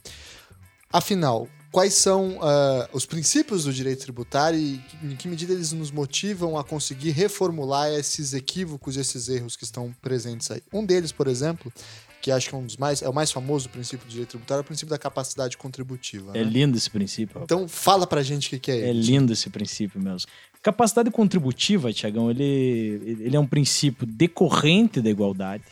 Afinal, 0.92 1.48
quais 1.72 1.94
são 1.94 2.38
ah, 2.40 2.88
os 2.92 3.04
princípios 3.06 3.64
do 3.64 3.72
direito 3.72 4.02
tributário 4.02 4.58
e 4.58 4.80
em 5.02 5.16
que 5.16 5.28
medida 5.28 5.52
eles 5.52 5.72
nos 5.72 5.90
motivam 5.90 6.58
a 6.58 6.64
conseguir 6.64 7.10
reformular 7.10 7.90
esses 7.90 8.32
equívocos 8.32 8.96
esses 8.96 9.28
erros 9.28 9.56
que 9.56 9.64
estão 9.64 9.94
presentes 10.00 10.50
aí? 10.50 10.62
Um 10.72 10.84
deles, 10.84 11.12
por 11.12 11.26
exemplo, 11.26 11.72
que 12.20 12.30
acho 12.30 12.48
que 12.48 12.54
é 12.54 12.58
um 12.58 12.64
dos 12.64 12.76
mais 12.76 13.02
é 13.02 13.08
o 13.08 13.14
mais 13.14 13.30
famoso 13.32 13.68
princípio 13.68 14.06
do 14.06 14.10
direito 14.10 14.30
tributário, 14.30 14.60
é 14.60 14.62
o 14.62 14.64
princípio 14.64 14.90
da 14.90 14.98
capacidade 14.98 15.56
contributiva. 15.56 16.32
É 16.36 16.44
né? 16.44 16.50
lindo 16.50 16.76
esse 16.76 16.90
princípio. 16.90 17.40
Então 17.42 17.66
fala 17.68 18.06
pra 18.06 18.22
gente 18.22 18.48
o 18.48 18.50
que, 18.50 18.58
que 18.58 18.70
é, 18.70 18.80
É 18.80 18.90
ele. 18.90 19.00
lindo 19.00 19.32
esse 19.32 19.48
princípio 19.48 20.00
mesmo. 20.00 20.28
Capacidade 20.62 21.10
contributiva, 21.10 21.92
Tiagão, 21.92 22.30
ele, 22.30 23.16
ele 23.20 23.34
é 23.34 23.40
um 23.40 23.46
princípio 23.46 24.06
decorrente 24.06 25.00
da 25.00 25.08
igualdade. 25.08 25.64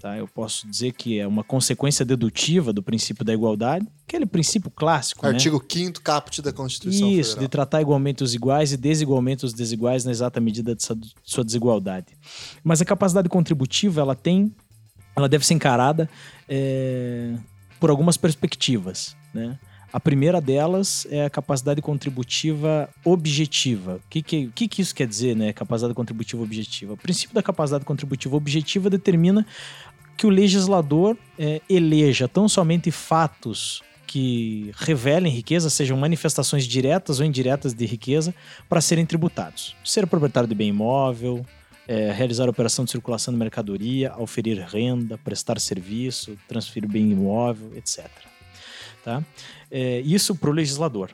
Tá? 0.00 0.16
Eu 0.18 0.26
posso 0.26 0.66
dizer 0.66 0.92
que 0.94 1.20
é 1.20 1.26
uma 1.28 1.44
consequência 1.44 2.04
dedutiva 2.04 2.72
do 2.72 2.82
princípio 2.82 3.24
da 3.24 3.32
igualdade, 3.32 3.86
aquele 4.04 4.26
princípio 4.26 4.68
clássico, 4.68 5.24
né? 5.24 5.30
Artigo 5.32 5.64
5 5.64 6.00
caput 6.00 6.42
da 6.42 6.52
Constituição 6.52 7.08
Isso, 7.08 7.30
de 7.30 7.34
Federal. 7.34 7.48
tratar 7.48 7.80
igualmente 7.82 8.24
os 8.24 8.34
iguais 8.34 8.72
e 8.72 8.76
desigualmente 8.76 9.44
os 9.46 9.52
desiguais 9.52 10.04
na 10.04 10.10
exata 10.10 10.40
medida 10.40 10.74
de 10.74 10.82
de 10.82 11.14
sua 11.22 11.44
desigualdade. 11.44 12.06
Mas 12.64 12.82
a 12.82 12.84
capacidade 12.84 13.28
contributiva, 13.28 14.00
ela 14.00 14.16
tem, 14.16 14.52
ela 15.14 15.28
deve 15.28 15.46
ser 15.46 15.54
encarada 15.54 16.08
é, 16.48 17.34
por 17.78 17.90
algumas 17.90 18.16
perspectivas, 18.16 19.16
né? 19.32 19.58
A 19.92 20.00
primeira 20.00 20.40
delas 20.40 21.06
é 21.10 21.26
a 21.26 21.28
capacidade 21.28 21.82
contributiva 21.82 22.88
objetiva. 23.04 23.96
O 23.96 24.08
que, 24.08 24.22
que, 24.22 24.46
que, 24.54 24.66
que 24.66 24.80
isso 24.80 24.94
quer 24.94 25.06
dizer, 25.06 25.36
né? 25.36 25.52
Capacidade 25.52 25.92
contributiva 25.92 26.42
objetiva. 26.42 26.94
O 26.94 26.96
princípio 26.96 27.34
da 27.34 27.42
capacidade 27.42 27.84
contributiva 27.84 28.34
objetiva 28.34 28.88
determina 28.88 29.44
que 30.16 30.26
o 30.26 30.30
legislador 30.30 31.16
é, 31.38 31.60
eleja 31.68 32.26
tão 32.26 32.48
somente 32.48 32.90
fatos 32.90 33.82
que 34.06 34.72
revelem 34.76 35.32
riqueza, 35.32 35.68
sejam 35.68 35.96
manifestações 35.96 36.64
diretas 36.64 37.18
ou 37.20 37.26
indiretas 37.26 37.74
de 37.74 37.84
riqueza, 37.84 38.34
para 38.68 38.80
serem 38.80 39.04
tributados. 39.04 39.74
Ser 39.84 40.06
proprietário 40.06 40.48
de 40.48 40.54
bem 40.54 40.68
imóvel, 40.68 41.44
é, 41.86 42.12
realizar 42.12 42.48
operação 42.48 42.84
de 42.84 42.90
circulação 42.90 43.32
de 43.32 43.38
mercadoria, 43.38 44.14
oferir 44.18 44.58
renda, 44.66 45.18
prestar 45.18 45.58
serviço, 45.58 46.38
transferir 46.48 46.88
bem 46.88 47.10
imóvel, 47.10 47.72
etc. 47.76 48.08
Tá? 49.04 49.22
É, 49.70 50.00
isso 50.00 50.34
para 50.34 50.50
o 50.50 50.52
legislador. 50.52 51.10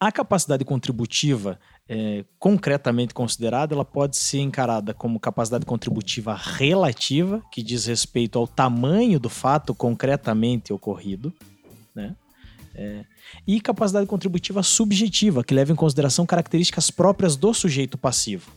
A 0.00 0.10
capacidade 0.10 0.64
contributiva, 0.64 1.58
é, 1.88 2.24
concretamente 2.38 3.14
considerada, 3.14 3.74
ela 3.74 3.84
pode 3.84 4.16
ser 4.16 4.38
encarada 4.38 4.92
como 4.92 5.20
capacidade 5.20 5.64
contributiva 5.64 6.34
relativa, 6.34 7.42
que 7.50 7.62
diz 7.62 7.86
respeito 7.86 8.38
ao 8.38 8.46
tamanho 8.46 9.20
do 9.20 9.30
fato 9.30 9.74
concretamente 9.74 10.72
ocorrido, 10.72 11.32
né? 11.94 12.16
É, 12.76 13.04
e 13.46 13.60
capacidade 13.60 14.04
contributiva 14.06 14.60
subjetiva, 14.60 15.44
que 15.44 15.54
leva 15.54 15.70
em 15.70 15.76
consideração 15.76 16.26
características 16.26 16.90
próprias 16.90 17.36
do 17.36 17.54
sujeito 17.54 17.96
passivo. 17.96 18.50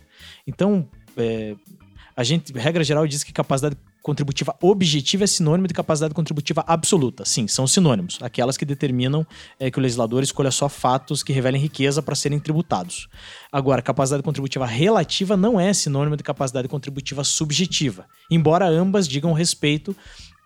Então, 0.47 0.87
é, 1.17 1.55
a 2.15 2.23
gente, 2.23 2.51
regra 2.53 2.83
geral, 2.83 3.05
diz 3.05 3.23
que 3.23 3.31
capacidade 3.31 3.77
contributiva 4.01 4.55
objetiva 4.61 5.25
é 5.25 5.27
sinônimo 5.27 5.67
de 5.67 5.73
capacidade 5.73 6.13
contributiva 6.13 6.63
absoluta. 6.65 7.25
Sim, 7.25 7.45
são 7.47 7.67
sinônimos. 7.67 8.17
Aquelas 8.21 8.55
que 8.55 8.63
determinam 8.65 9.27
é, 9.59 9.69
que 9.69 9.77
o 9.77 9.81
legislador 9.81 10.23
escolha 10.23 10.49
só 10.49 10.69
fatos 10.69 11.21
que 11.21 11.33
revelem 11.33 11.61
riqueza 11.61 12.01
para 12.01 12.15
serem 12.15 12.39
tributados. 12.39 13.09
Agora, 13.51 13.81
capacidade 13.81 14.23
contributiva 14.23 14.65
relativa 14.65 15.35
não 15.35 15.59
é 15.59 15.73
sinônimo 15.73 16.15
de 16.15 16.23
capacidade 16.23 16.69
contributiva 16.69 17.23
subjetiva, 17.23 18.05
embora 18.31 18.65
ambas 18.65 19.07
digam 19.07 19.33
respeito 19.33 19.95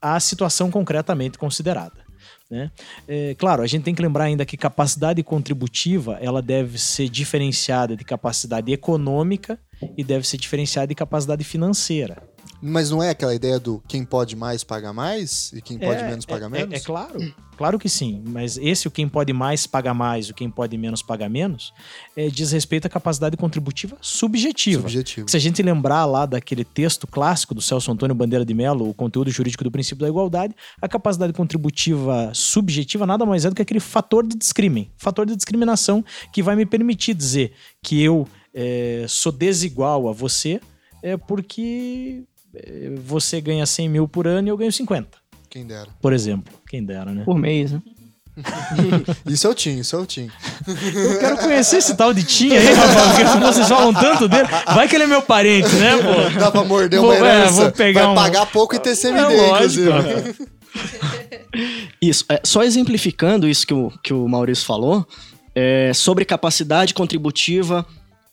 à 0.01 0.19
situação 0.19 0.71
concretamente 0.71 1.37
considerada. 1.37 2.10
Né? 2.51 2.69
É, 3.07 3.33
claro, 3.35 3.63
a 3.63 3.67
gente 3.67 3.83
tem 3.83 3.95
que 3.95 4.01
lembrar 4.01 4.25
ainda 4.25 4.45
que 4.45 4.57
capacidade 4.57 5.23
contributiva 5.23 6.17
ela 6.21 6.41
deve 6.41 6.77
ser 6.77 7.07
diferenciada 7.07 7.95
de 7.95 8.03
capacidade 8.03 8.69
econômica 8.73 9.57
e 9.97 10.03
deve 10.03 10.27
ser 10.27 10.37
diferenciada 10.37 10.87
de 10.87 10.95
capacidade 10.95 11.45
financeira. 11.45 12.21
Mas 12.61 12.91
não 12.91 13.01
é 13.01 13.09
aquela 13.09 13.33
ideia 13.33 13.59
do 13.59 13.83
quem 13.87 14.05
pode 14.05 14.35
mais 14.35 14.63
paga 14.63 14.93
mais 14.93 15.51
e 15.53 15.61
quem 15.61 15.79
pode 15.79 16.01
É, 16.01 16.07
menos 16.07 16.25
paga 16.25 16.45
é- 16.45 16.49
menos? 16.49 16.73
É, 16.73 16.77
é 16.77 16.79
claro, 16.79 17.33
claro 17.57 17.79
que 17.79 17.89
sim. 17.89 18.21
Mas 18.25 18.57
esse, 18.57 18.87
o 18.87 18.91
quem 18.91 19.09
pode 19.09 19.33
mais 19.33 19.65
paga 19.65 19.93
mais, 19.93 20.29
o 20.29 20.33
quem 20.33 20.49
pode 20.49 20.77
menos 20.77 21.01
paga 21.01 21.27
menos, 21.27 21.73
é, 22.15 22.27
diz 22.27 22.51
respeito 22.51 22.85
à 22.85 22.89
capacidade 22.89 23.35
contributiva 23.35 23.97
subjetiva. 23.99 24.81
Subjetivo. 24.81 25.29
Se 25.29 25.37
a 25.37 25.39
gente 25.39 25.61
lembrar 25.63 26.05
lá 26.05 26.25
daquele 26.25 26.63
texto 26.63 27.07
clássico 27.07 27.55
do 27.55 27.61
Celso 27.61 27.91
Antônio 27.91 28.15
Bandeira 28.15 28.45
de 28.45 28.53
Mello, 28.53 28.89
o 28.89 28.93
conteúdo 28.93 29.31
jurídico 29.31 29.63
do 29.63 29.71
princípio 29.71 30.01
da 30.01 30.07
igualdade, 30.07 30.55
a 30.79 30.87
capacidade 30.87 31.33
contributiva 31.33 32.31
subjetiva 32.33 33.07
nada 33.07 33.25
mais 33.25 33.43
é 33.43 33.49
do 33.49 33.55
que 33.55 33.61
aquele 33.61 33.79
fator 33.79 34.25
de 34.25 34.37
discrimen, 34.37 34.91
fator 34.97 35.25
de 35.25 35.35
discriminação 35.35 36.05
que 36.31 36.43
vai 36.43 36.55
me 36.55 36.65
permitir 36.65 37.15
dizer 37.15 37.53
que 37.81 38.01
eu 38.01 38.27
é, 38.53 39.05
sou 39.07 39.31
desigual 39.31 40.07
a 40.07 40.13
você 40.13 40.59
é 41.01 41.17
porque 41.17 42.23
é, 42.23 42.30
você 43.03 43.39
ganha 43.41 43.65
100 43.65 43.89
mil 43.89 44.07
por 44.07 44.27
ano 44.27 44.47
e 44.47 44.51
eu 44.51 44.57
ganho 44.57 44.71
50, 44.71 45.07
Quem 45.49 45.65
dera. 45.65 45.87
por 46.01 46.13
exemplo. 46.13 46.53
Quem 46.69 46.83
dera, 46.83 47.11
né? 47.11 47.23
Por 47.23 47.37
mês, 47.37 47.71
né? 47.71 47.81
Isso 49.27 49.45
eu 49.45 49.53
tinha, 49.53 49.81
isso 49.81 49.93
eu 49.95 50.05
tinha. 50.05 50.31
Eu 50.65 51.19
quero 51.19 51.37
conhecer 51.37 51.77
esse 51.77 51.95
tal 51.97 52.13
de 52.13 52.23
Tim 52.23 52.53
aí, 52.55 52.65
rapaz, 52.73 53.09
porque 53.29 53.45
vocês 53.45 53.67
falam 53.67 53.93
tanto 53.93 54.27
dele. 54.29 54.47
Vai 54.73 54.87
que 54.87 54.95
ele 54.95 55.03
é 55.03 55.07
meu 55.07 55.21
parente, 55.21 55.67
né, 55.75 55.91
pô? 55.97 56.39
Dá 56.39 56.49
pra 56.49 56.63
morder 56.63 56.99
Vou- 57.01 57.09
uma 57.09 57.15
é, 57.17 57.19
herança. 57.19 57.51
vou 57.63 57.71
pegar 57.73 58.03
Vai 58.03 58.11
um- 58.11 58.15
pagar 58.15 58.45
pouco 58.45 58.73
e 58.73 58.79
ter 58.79 58.95
CMD, 58.95 59.33
É 59.33 59.47
lógico, 59.47 59.89
inclusive. 59.89 60.47
Isso, 62.01 62.25
é, 62.29 62.39
só 62.43 62.63
exemplificando 62.63 63.47
isso 63.47 63.67
que 63.67 63.73
o, 63.73 63.91
que 64.01 64.13
o 64.13 64.27
Maurício 64.27 64.65
falou, 64.65 65.05
é, 65.53 65.91
sobre 65.93 66.23
capacidade 66.23 66.93
contributiva 66.93 67.85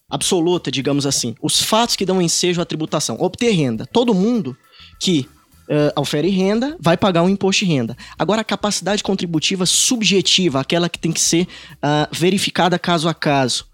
absoluta, 0.09 0.71
digamos 0.71 1.07
assim. 1.07 1.35
Os 1.43 1.63
fatos 1.63 1.97
que 1.97 2.07
dão 2.07 2.23
ensejo 2.23 2.61
à 2.61 2.65
tributação. 2.65 3.17
Obter 3.21 3.51
renda. 3.51 3.87
Todo 3.87 4.15
mundo 4.15 4.57
que 5.01 5.29
é, 5.69 5.93
ofere 5.97 6.31
renda 6.31 6.77
vai 6.81 6.97
pagar 6.97 7.23
um 7.23 7.29
imposto 7.29 7.65
de 7.65 7.71
renda. 7.71 7.97
Agora, 8.19 8.41
a 8.41 8.45
capacidade 8.45 9.03
contributiva 9.03 9.67
subjetiva, 9.67 10.61
aquela 10.61 10.89
que 10.89 10.99
tem 10.99 11.13
que 11.13 11.21
ser 11.21 11.47
ah, 11.83 12.09
verificada 12.11 12.79
caso 12.79 13.09
a 13.09 13.15
caso. 13.15 13.67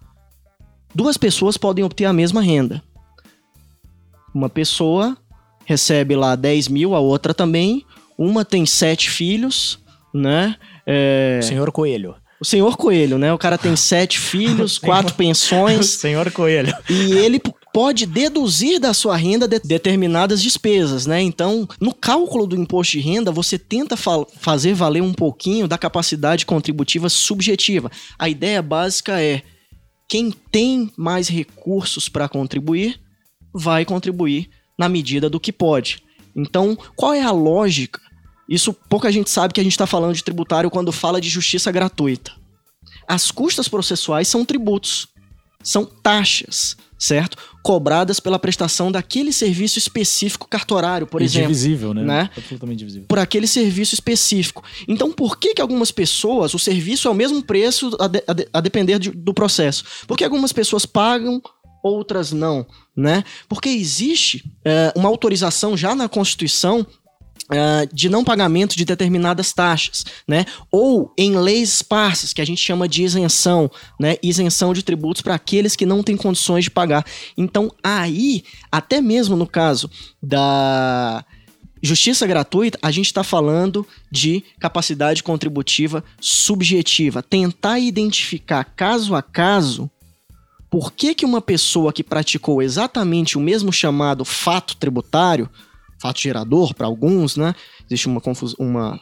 Duas 0.94 1.16
pessoas 1.16 1.56
podem 1.56 1.84
obter 1.84 2.04
a 2.04 2.12
mesma 2.12 2.42
renda. 2.42 2.82
Uma 4.34 4.48
pessoa 4.48 5.16
recebe 5.64 6.16
lá 6.16 6.34
10 6.34 6.68
mil, 6.68 6.94
a 6.94 7.00
outra 7.00 7.32
também. 7.32 7.84
Uma 8.18 8.44
tem 8.44 8.66
sete 8.66 9.10
filhos, 9.10 9.78
né? 10.12 10.56
É, 10.86 11.40
Senhor 11.42 11.70
Coelho. 11.72 12.16
O 12.44 12.46
senhor 12.46 12.76
Coelho, 12.76 13.16
né? 13.18 13.32
O 13.32 13.38
cara 13.38 13.56
tem 13.56 13.74
sete 13.74 14.18
filhos, 14.18 14.76
quatro 14.78 15.14
pensões. 15.14 15.86
Senhor 16.04 16.30
Coelho. 16.30 16.72
E 16.90 17.12
ele 17.12 17.40
pode 17.72 18.04
deduzir 18.06 18.78
da 18.78 18.92
sua 18.92 19.16
renda 19.16 19.48
de- 19.48 19.60
determinadas 19.60 20.42
despesas, 20.42 21.06
né? 21.06 21.20
Então, 21.22 21.66
no 21.80 21.92
cálculo 21.94 22.46
do 22.46 22.54
imposto 22.54 22.92
de 22.92 23.00
renda, 23.00 23.32
você 23.32 23.58
tenta 23.58 23.96
fa- 23.96 24.26
fazer 24.38 24.74
valer 24.74 25.02
um 25.02 25.12
pouquinho 25.14 25.66
da 25.66 25.78
capacidade 25.78 26.44
contributiva 26.46 27.08
subjetiva. 27.08 27.90
A 28.18 28.28
ideia 28.28 28.60
básica 28.62 29.20
é: 29.20 29.42
quem 30.08 30.30
tem 30.52 30.92
mais 30.96 31.28
recursos 31.28 32.08
para 32.08 32.28
contribuir, 32.28 33.00
vai 33.52 33.84
contribuir 33.84 34.50
na 34.78 34.88
medida 34.88 35.30
do 35.30 35.40
que 35.40 35.50
pode. 35.52 36.02
Então, 36.36 36.76
qual 36.94 37.14
é 37.14 37.22
a 37.22 37.30
lógica? 37.30 38.00
Isso 38.48 38.72
pouca 38.88 39.10
gente 39.10 39.30
sabe 39.30 39.54
que 39.54 39.60
a 39.60 39.64
gente 39.64 39.72
está 39.72 39.86
falando 39.86 40.14
de 40.14 40.22
tributário 40.24 40.70
quando 40.70 40.92
fala 40.92 41.20
de 41.20 41.28
justiça 41.28 41.70
gratuita. 41.72 42.32
As 43.08 43.30
custas 43.30 43.68
processuais 43.68 44.28
são 44.28 44.44
tributos, 44.44 45.08
são 45.62 45.84
taxas, 45.84 46.76
certo? 46.98 47.36
Cobradas 47.62 48.20
pela 48.20 48.38
prestação 48.38 48.92
daquele 48.92 49.32
serviço 49.32 49.78
específico 49.78 50.46
cartorário, 50.48 51.06
por 51.06 51.22
exemplo 51.22 51.46
Indivisível, 51.50 51.94
né? 51.94 52.02
né? 52.02 52.30
Absolutamente 52.36 52.78
divisível. 52.78 53.06
por 53.08 53.18
aquele 53.18 53.46
serviço 53.46 53.94
específico. 53.94 54.62
Então, 54.86 55.10
por 55.10 55.38
que 55.38 55.54
que 55.54 55.62
algumas 55.62 55.90
pessoas, 55.90 56.52
o 56.54 56.58
serviço 56.58 57.08
é 57.08 57.10
o 57.10 57.14
mesmo 57.14 57.42
preço 57.42 57.96
a, 57.98 58.06
de- 58.06 58.24
a 58.26 58.32
de- 58.34 58.48
a 58.52 58.60
depender 58.60 58.98
de- 58.98 59.10
do 59.10 59.32
processo? 59.32 59.84
Por 60.06 60.16
que 60.18 60.24
algumas 60.24 60.52
pessoas 60.52 60.84
pagam, 60.84 61.40
outras 61.82 62.32
não, 62.32 62.66
né? 62.96 63.24
Porque 63.48 63.68
existe 63.70 64.44
é, 64.64 64.92
uma 64.96 65.08
autorização 65.08 65.76
já 65.76 65.94
na 65.94 66.08
Constituição 66.08 66.86
é, 67.50 67.86
de 67.92 68.08
não 68.08 68.24
pagamento 68.24 68.76
de 68.76 68.84
determinadas 68.84 69.52
taxas, 69.52 70.04
né? 70.26 70.46
Ou 70.70 71.12
em 71.16 71.36
leis 71.36 71.74
esparsas, 71.74 72.32
que 72.32 72.40
a 72.40 72.44
gente 72.44 72.60
chama 72.60 72.88
de 72.88 73.02
isenção, 73.02 73.70
né? 74.00 74.16
Isenção 74.22 74.72
de 74.72 74.82
tributos 74.82 75.22
para 75.22 75.34
aqueles 75.34 75.76
que 75.76 75.86
não 75.86 76.02
têm 76.02 76.16
condições 76.16 76.64
de 76.64 76.70
pagar. 76.70 77.04
Então, 77.36 77.70
aí, 77.82 78.44
até 78.70 79.00
mesmo 79.00 79.36
no 79.36 79.46
caso 79.46 79.90
da 80.22 81.24
Justiça 81.84 82.26
gratuita, 82.26 82.78
a 82.80 82.90
gente 82.90 83.04
está 83.08 83.22
falando 83.22 83.86
de 84.10 84.42
capacidade 84.58 85.22
contributiva 85.22 86.02
subjetiva. 86.18 87.22
Tentar 87.22 87.78
identificar 87.78 88.64
caso 88.64 89.14
a 89.14 89.20
caso 89.20 89.90
por 90.70 90.92
que, 90.92 91.14
que 91.14 91.26
uma 91.26 91.42
pessoa 91.42 91.92
que 91.92 92.02
praticou 92.02 92.62
exatamente 92.62 93.36
o 93.36 93.40
mesmo 93.40 93.70
chamado 93.70 94.24
fato 94.24 94.76
tributário, 94.76 95.46
fato 96.04 96.20
gerador 96.20 96.74
para 96.74 96.86
alguns, 96.86 97.34
né? 97.34 97.54
Existe 97.86 98.08
uma, 98.08 98.20
uma 98.58 99.00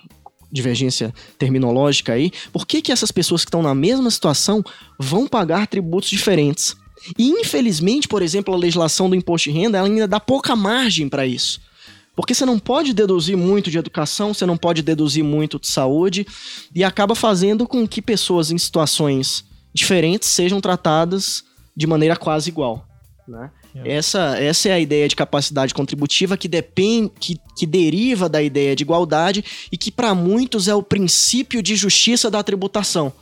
divergência 0.53 1.13
terminológica 1.37 2.13
aí. 2.13 2.31
Por 2.53 2.65
que, 2.65 2.81
que 2.81 2.93
essas 2.93 3.11
pessoas 3.11 3.45
que 3.45 3.49
estão 3.49 3.61
na 3.61 3.75
mesma 3.75 4.09
situação 4.09 4.63
vão 4.97 5.27
pagar 5.27 5.67
tributos 5.67 6.09
diferentes? 6.09 6.77
E 7.19 7.29
infelizmente, 7.31 8.07
por 8.07 8.23
exemplo, 8.23 8.55
a 8.55 8.57
legislação 8.57 9.11
do 9.11 9.17
imposto 9.17 9.51
de 9.51 9.59
renda 9.59 9.83
ainda 9.83 10.07
dá 10.07 10.21
pouca 10.21 10.55
margem 10.55 11.09
para 11.09 11.27
isso. 11.27 11.61
Porque 12.15 12.35
você 12.35 12.47
não 12.47 12.57
pode 12.57 12.93
deduzir 12.93 13.37
muito 13.37 13.69
de 13.69 13.79
educação, 13.79 14.33
você 14.33 14.47
não 14.47 14.57
pode 14.57 14.81
deduzir 14.81 15.25
muito 15.25 15.59
de 15.59 15.67
saúde, 15.67 16.25
e 16.73 16.85
acaba 16.85 17.17
fazendo 17.17 17.67
com 17.67 17.89
que 17.89 18.01
pessoas 18.01 18.53
em 18.53 18.59
situações 18.59 19.45
diferentes 19.75 20.29
sejam 20.29 20.61
tratadas 20.61 21.43
de 21.77 21.87
maneira 21.87 22.15
quase 22.15 22.51
igual. 22.51 22.87
Né? 23.27 23.51
Essa, 23.85 24.37
essa 24.39 24.69
é 24.69 24.73
a 24.73 24.81
ideia 24.81 25.09
de 25.09 25.17
capacidade 25.17 25.73
contributiva 25.75 26.37
que 26.37 26.47
depende, 26.49 27.11
que, 27.19 27.37
que 27.57 27.67
deriva 27.67 28.29
da 28.29 28.43
ideia 28.43 28.77
de 28.77 28.83
igualdade 28.83 29.45
e 29.73 29.77
que 29.79 29.91
para 29.91 30.15
muitos 30.15 30.69
é 30.69 30.75
o 30.75 30.83
princípio 30.83 31.63
de 31.63 31.75
justiça 31.75 32.31
da 32.31 32.43
tributação. 32.43 33.13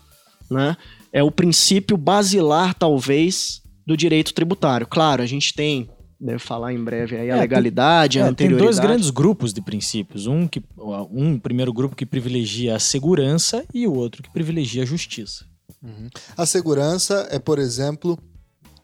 Né? 0.51 0.77
É 1.13 1.23
o 1.23 1.31
princípio 1.31 1.97
basilar, 1.97 2.75
talvez, 2.75 3.61
do 3.87 3.97
direito 3.97 4.35
tributário. 4.35 4.87
Claro, 4.87 5.23
a 5.23 5.27
gente 5.27 5.55
tem, 5.55 5.89
deve 6.21 6.39
falar 6.41 6.73
em 6.73 6.83
breve 6.83 7.17
aí, 7.17 7.23
a 7.31 7.35
É, 7.35 7.37
tem- 7.37 7.41
legalidade, 7.41 8.19
a 8.19 8.23
É, 8.23 8.25
tem 8.25 8.31
anterioridade. 8.33 8.65
dois 8.67 8.79
grandes 8.81 9.11
grupos 9.11 9.53
de 9.53 9.63
princípios. 9.63 10.27
Um, 10.27 10.47
que, 10.49 10.63
um 11.11 11.39
primeiro 11.39 11.73
grupo 11.73 11.95
que 11.97 12.05
privilegia 12.07 12.75
a 12.77 12.81
segurança 12.81 13.65
e 13.73 13.87
o 13.87 13.95
outro 13.95 14.23
que 14.23 14.31
privilegia 14.33 14.83
a 14.83 14.87
justiça. 14.87 15.45
A 16.37 16.45
segurança 16.45 17.27
é, 17.31 17.39
por 17.39 17.59
exemplo, 17.59 18.19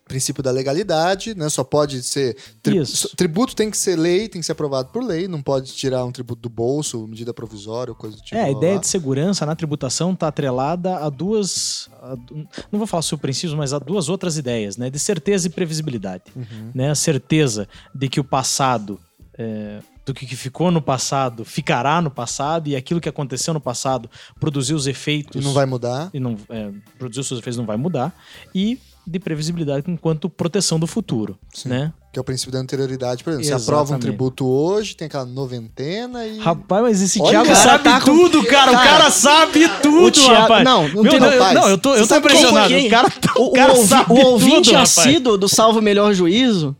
princípio 0.06 0.42
da 0.42 0.50
legalidade, 0.50 1.34
né? 1.34 1.48
Só 1.48 1.64
pode 1.64 2.02
ser. 2.02 2.36
tri- 2.62 2.78
Isso. 2.78 3.14
Tributo 3.16 3.56
tem 3.56 3.70
que 3.70 3.76
ser 3.76 3.96
lei, 3.96 4.28
tem 4.28 4.40
que 4.40 4.46
ser 4.46 4.52
aprovado 4.52 4.88
por 4.90 5.02
lei, 5.02 5.26
não 5.26 5.42
pode 5.42 5.72
tirar 5.72 6.04
um 6.04 6.12
tributo 6.12 6.42
do 6.42 6.48
bolso, 6.48 7.06
medida 7.08 7.34
provisória 7.34 7.92
coisa 7.94 8.16
do 8.16 8.22
tipo. 8.22 8.36
é, 8.36 8.44
a 8.44 8.50
ideia 8.50 8.74
lá. 8.74 8.80
de 8.80 8.86
segurança 8.86 9.44
na 9.44 9.56
tributação 9.56 10.12
está 10.12 10.28
atrelada 10.28 10.96
a 10.98 11.08
duas. 11.10 11.88
a 12.02 12.16
não 12.70 12.78
vou 12.78 12.86
falar 12.86 13.02
sobre 13.02 13.22
princípios, 13.22 13.54
mas 13.54 13.72
a 13.72 13.78
duas 13.78 14.08
outras 14.08 14.38
ideias, 14.38 14.76
né? 14.76 14.88
De 14.90 14.98
certeza 14.98 15.48
e 15.48 15.50
previsibilidade. 15.50 16.24
Uhum. 16.36 16.70
Né? 16.74 16.90
A 16.90 16.94
certeza 16.94 17.68
de 17.94 18.08
que 18.08 18.20
o 18.20 18.24
passado. 18.24 19.00
é, 19.38 19.80
do 20.06 20.14
que 20.14 20.24
ficou 20.36 20.70
no 20.70 20.80
passado 20.80 21.44
ficará 21.44 22.00
no 22.00 22.12
passado 22.12 22.68
e 22.68 22.76
aquilo 22.76 23.00
que 23.00 23.08
aconteceu 23.08 23.52
no 23.52 23.60
passado 23.60 24.08
produziu 24.38 24.76
os 24.76 24.86
efeitos 24.86 25.42
E 25.42 25.44
não 25.44 25.52
vai 25.52 25.66
mudar. 25.66 26.10
e 26.14 26.20
não 26.20 26.36
é, 26.48 26.70
produzir 26.96 27.22
os 27.22 27.26
seus 27.26 27.40
efeitos 27.40 27.58
não 27.58 27.66
vai 27.66 27.76
mudar 27.76 28.14
e 28.54 28.78
de 29.06 29.18
previsibilidade 29.20 29.84
enquanto 29.88 30.28
proteção 30.28 30.78
do 30.80 30.86
futuro, 30.86 31.38
Sim. 31.54 31.68
né? 31.68 31.92
Que 32.12 32.18
é 32.18 32.20
o 32.20 32.24
princípio 32.24 32.52
da 32.52 32.58
anterioridade. 32.58 33.22
Por 33.22 33.30
exemplo, 33.34 33.46
você 33.46 33.52
aprova 33.52 33.82
um 33.82 33.84
Exatamente. 33.84 34.02
tributo 34.06 34.46
hoje, 34.46 34.96
tem 34.96 35.06
aquela 35.06 35.24
noventena 35.26 36.26
e. 36.26 36.38
Rapaz, 36.38 36.82
mas 36.82 37.02
esse 37.02 37.20
Olha, 37.20 37.30
Thiago 37.30 37.44
o 37.44 37.48
cara 37.52 37.62
sabe 37.68 37.84
tá 37.84 38.00
com- 38.00 38.04
tudo, 38.16 38.44
cara. 38.46 38.70
O 38.70 38.74
Cara, 38.74 38.88
cara 38.98 39.10
sabe 39.10 39.68
tudo, 39.82 40.10
Thiago- 40.12 40.34
rapaz. 40.34 40.64
não, 40.64 40.88
não 40.88 41.02
Meu 41.02 41.12
tem 41.12 41.20
rapaz. 41.20 41.54
Não, 41.54 41.68
eu 41.68 41.78
tô, 41.78 41.94
eu 41.94 42.06
tô 42.08 42.16
impressionado. 42.16 42.68
quem? 42.68 42.86
O 42.86 42.90
cara, 42.90 43.10
tá- 43.10 43.32
O, 43.36 43.44
o 43.48 43.52
cara 43.52 43.72
ouvi- 43.74 43.88
sabe 43.88 44.12
o 44.12 44.16
ouvinte 44.26 44.70
tudo, 44.70 44.78
assíduo 44.78 45.36
do 45.38 45.48
Salvo 45.48 45.80
Melhor 45.82 46.12
Juízo, 46.14 46.74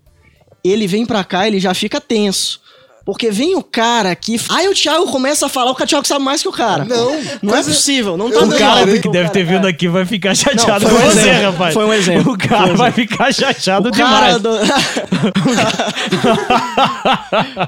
ele 0.64 0.86
vem 0.86 1.04
pra 1.06 1.22
cá, 1.22 1.46
ele 1.46 1.60
já 1.60 1.74
fica 1.74 2.00
tenso. 2.00 2.60
Porque 3.06 3.30
vem 3.30 3.54
o 3.54 3.62
cara 3.62 4.10
aqui. 4.10 4.36
Aí 4.50 4.66
o 4.68 4.74
Thiago 4.74 5.06
começa 5.06 5.46
a 5.46 5.48
falar, 5.48 5.70
o 5.70 5.74
Thiago 5.76 6.04
sabe 6.04 6.24
mais 6.24 6.42
que 6.42 6.48
o 6.48 6.52
cara. 6.52 6.84
Não, 6.84 7.16
Não 7.40 7.54
é 7.54 7.62
possível, 7.62 8.16
não 8.16 8.28
tá 8.32 8.40
O 8.40 8.58
cara 8.58 8.98
que 8.98 9.08
deve 9.08 9.30
ter 9.30 9.44
vindo 9.44 9.64
aqui 9.64 9.86
vai 9.86 10.04
ficar 10.04 10.34
chateado 10.34 10.86
Não, 10.86 10.90
com 10.90 10.96
um 10.96 11.10
você, 11.10 11.20
exemplo, 11.20 11.52
rapaz. 11.52 11.74
foi 11.74 11.84
um 11.84 11.92
exemplo, 11.92 12.32
O 12.32 12.36
cara 12.38 12.72
um 12.72 12.76
vai 12.76 12.90
ficar 12.90 13.32
chateado 13.32 13.90
O 13.90 13.92
cara 13.92 14.38
demais. 14.38 14.42
do. 14.42 14.50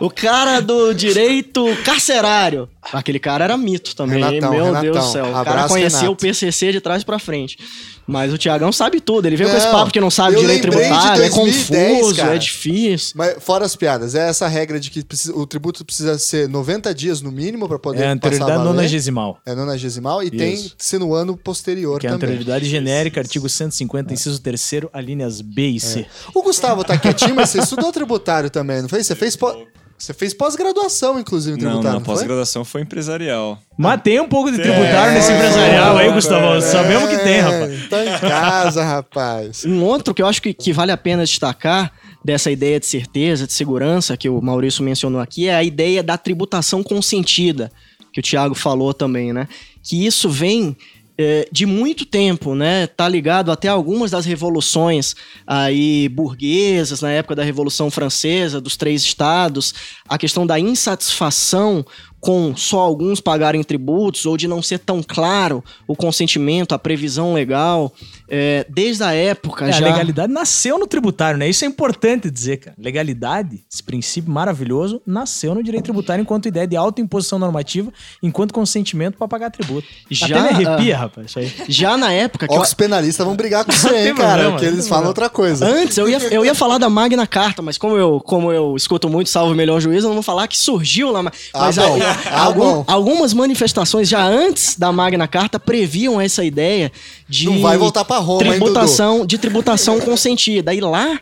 o 0.04 0.10
cara 0.10 0.60
do 0.60 0.92
direito 0.92 1.64
carcerário. 1.84 2.68
Aquele 2.92 3.18
cara 3.18 3.44
era 3.44 3.56
mito 3.56 3.94
também. 3.94 4.22
Renatão, 4.22 4.50
Meu 4.50 4.64
Renatão. 4.66 4.82
Deus 4.92 5.04
do 5.06 5.12
céu. 5.12 5.24
O 5.26 5.32
cara 5.32 5.40
Abraço, 5.50 5.68
conhecia 5.74 5.98
Renato. 6.00 6.12
o 6.12 6.16
PCC 6.16 6.72
de 6.72 6.80
trás 6.80 7.04
pra 7.04 7.18
frente. 7.18 7.58
Mas 8.06 8.32
o 8.32 8.38
Tiagão 8.38 8.72
sabe 8.72 9.00
tudo. 9.00 9.26
Ele 9.26 9.36
veio 9.36 9.50
com 9.50 9.56
esse 9.56 9.66
papo 9.70 9.92
que 9.92 10.00
não 10.00 10.10
sabe 10.10 10.36
direito 10.36 10.62
tributário. 10.62 11.22
É 11.22 11.28
2010, 11.28 11.98
confuso, 11.98 12.16
cara. 12.16 12.34
é 12.34 12.38
difícil. 12.38 13.12
Mas 13.14 13.36
fora 13.42 13.66
as 13.66 13.76
piadas, 13.76 14.14
é 14.14 14.28
essa 14.30 14.48
regra 14.48 14.80
de 14.80 14.90
que 14.90 15.04
precisa- 15.04 15.34
o 15.36 15.46
tributo 15.46 15.84
precisa 15.84 16.18
ser 16.18 16.48
90 16.48 16.94
dias 16.94 17.20
no 17.20 17.30
mínimo 17.30 17.68
para 17.68 17.78
poder 17.78 17.98
É 17.98 18.00
a 18.00 18.04
passar 18.04 18.12
a 18.12 18.16
anterioridade 18.16 18.64
nonagesimal. 18.64 19.38
É 19.44 19.54
nonagesimal 19.54 20.22
e 20.22 20.30
tem 20.30 20.54
Isso. 20.54 20.74
que 20.76 20.84
ser 20.84 20.98
no 20.98 21.12
ano 21.12 21.36
posterior 21.36 22.00
Que 22.00 22.06
é 22.06 22.10
a 22.10 22.12
também. 22.14 22.28
anterioridade 22.30 22.64
genérica, 22.66 23.20
artigo 23.20 23.46
150, 23.46 24.14
inciso 24.14 24.40
3 24.40 24.88
alíneas 24.92 25.42
B 25.42 25.68
e 25.68 25.80
C. 25.80 26.06
O 26.34 26.42
Gustavo 26.42 26.82
tá 26.84 26.96
quietinho, 26.96 27.34
mas 27.34 27.50
você 27.50 27.58
estudou 27.60 27.92
tributário 27.92 28.48
também, 28.48 28.80
não 28.80 28.88
foi? 28.88 29.02
Você 29.04 29.14
fez 29.14 29.36
pós- 29.36 29.56
você 29.98 30.14
fez 30.14 30.32
pós-graduação, 30.32 31.18
inclusive, 31.18 31.58
em 31.58 31.62
Não, 31.62 31.70
tributário, 31.70 31.92
não, 31.94 31.98
não, 31.98 32.04
foi? 32.04 32.14
pós-graduação 32.14 32.64
foi 32.64 32.82
empresarial. 32.82 33.58
Mas 33.76 34.00
tem 34.00 34.20
um 34.20 34.28
pouco 34.28 34.50
de 34.50 34.58
tributário 34.58 35.12
nesse 35.12 35.32
empresarial 35.32 35.96
aí, 35.96 36.12
Gustavão. 36.12 36.60
Sabemos 36.60 37.10
que 37.10 37.18
tem, 37.18 37.40
rapaz. 37.40 37.88
Tá 37.88 38.04
em 38.04 38.18
casa, 38.20 38.84
rapaz. 38.84 39.64
Um 39.64 39.82
outro 39.82 40.14
que 40.14 40.22
eu 40.22 40.26
acho 40.26 40.40
que, 40.40 40.54
que 40.54 40.72
vale 40.72 40.92
a 40.92 40.96
pena 40.96 41.24
destacar 41.24 41.92
dessa 42.24 42.50
ideia 42.50 42.78
de 42.78 42.86
certeza, 42.86 43.46
de 43.46 43.52
segurança 43.52 44.16
que 44.16 44.28
o 44.28 44.40
Maurício 44.40 44.84
mencionou 44.84 45.20
aqui 45.20 45.48
é 45.48 45.54
a 45.54 45.64
ideia 45.64 46.02
da 46.02 46.16
tributação 46.16 46.82
consentida, 46.82 47.70
que 48.12 48.20
o 48.20 48.22
Thiago 48.22 48.54
falou 48.54 48.94
também, 48.94 49.32
né? 49.32 49.48
que 49.88 50.04
isso 50.06 50.28
vem 50.28 50.76
é, 51.20 51.48
de 51.50 51.66
muito 51.66 52.06
tempo, 52.06 52.54
né? 52.54 52.86
Tá 52.86 53.08
ligado 53.08 53.50
até 53.50 53.66
algumas 53.66 54.12
das 54.12 54.24
revoluções 54.24 55.16
aí 55.44 56.08
burguesas 56.08 57.00
na 57.00 57.10
época 57.10 57.34
da 57.34 57.42
Revolução 57.42 57.90
Francesa, 57.90 58.60
dos 58.60 58.76
três 58.76 59.02
estados, 59.02 59.74
a 60.08 60.16
questão 60.16 60.46
da 60.46 60.60
insatisfação 60.60 61.84
com 62.20 62.54
só 62.56 62.80
alguns 62.80 63.20
pagarem 63.20 63.62
tributos 63.62 64.26
ou 64.26 64.36
de 64.36 64.48
não 64.48 64.60
ser 64.60 64.78
tão 64.78 65.02
claro 65.02 65.62
o 65.86 65.94
consentimento, 65.94 66.74
a 66.74 66.78
previsão 66.78 67.32
legal. 67.32 67.92
É, 68.28 68.66
desde 68.68 69.02
a 69.04 69.12
época 69.12 69.66
É, 69.68 69.72
já. 69.72 69.86
A 69.86 69.90
legalidade 69.90 70.32
nasceu 70.32 70.78
no 70.78 70.86
tributário, 70.86 71.38
né? 71.38 71.48
Isso 71.48 71.64
é 71.64 71.68
importante 71.68 72.30
dizer, 72.30 72.58
cara. 72.58 72.76
Legalidade, 72.78 73.64
esse 73.72 73.82
princípio 73.82 74.30
maravilhoso, 74.32 75.00
nasceu 75.06 75.54
no 75.54 75.62
direito 75.62 75.84
tributário 75.84 76.20
enquanto 76.22 76.46
ideia 76.46 76.66
de 76.66 76.76
autoimposição 76.76 77.38
normativa, 77.38 77.92
enquanto 78.22 78.52
consentimento 78.52 79.16
para 79.16 79.28
pagar 79.28 79.50
tributo. 79.50 79.86
Já, 80.10 80.26
Até 80.26 80.42
me 80.58 80.66
arrepia, 80.66 80.96
rapaz, 80.98 81.26
isso 81.28 81.38
aí. 81.38 81.52
Já 81.68 81.96
na 81.96 82.12
época 82.12 82.46
que 82.48 82.52
Ó, 82.54 82.58
eu- 82.58 82.62
os 82.62 82.74
penalistas 82.74 83.24
vão 83.24 83.36
brigar 83.36 83.64
com 83.64 83.70
você, 83.72 84.08
hein, 84.08 84.14
cara? 84.14 84.32
problema, 84.42 84.58
que 84.58 84.64
eles 84.64 84.88
falam 84.88 85.04
problema. 85.04 85.08
outra 85.08 85.30
coisa. 85.30 85.66
Antes 85.66 85.96
eu 85.96 86.08
ia, 86.08 86.18
eu 86.30 86.44
ia 86.44 86.54
falar 86.54 86.78
da 86.78 86.90
Magna 86.90 87.26
Carta, 87.26 87.62
mas 87.62 87.78
como 87.78 87.96
eu, 87.96 88.20
como 88.20 88.52
eu 88.52 88.74
escuto 88.76 89.08
muito 89.08 89.30
Salve 89.30 89.52
o 89.52 89.56
Melhor 89.56 89.80
Juízo, 89.80 90.06
eu 90.06 90.08
não 90.08 90.14
vou 90.16 90.22
falar 90.22 90.46
que 90.48 90.58
surgiu 90.58 91.10
lá. 91.12 91.22
Mas 91.22 91.34
Ah, 91.54 91.70
bom. 91.72 91.94
aí, 91.94 92.02
Ah, 92.30 92.42
algum- 92.44 92.60
bom. 92.60 92.84
algumas 92.86 93.32
manifestações 93.32 94.08
já 94.08 94.22
antes 94.22 94.76
da 94.76 94.92
Magna 94.92 95.26
Carta 95.26 95.58
previam 95.58 96.20
essa 96.20 96.44
ideia 96.44 96.90
de 97.28 97.46
Não 97.46 97.60
vai 97.60 97.76
voltar 97.78 98.04
pra 98.04 98.18
Roma, 98.18 98.44
hein, 98.44 98.50
tributação, 98.52 99.26
de 99.26 99.38
tributação 99.38 100.00
consentida. 100.00 100.72
E 100.74 100.80
lá 100.80 101.20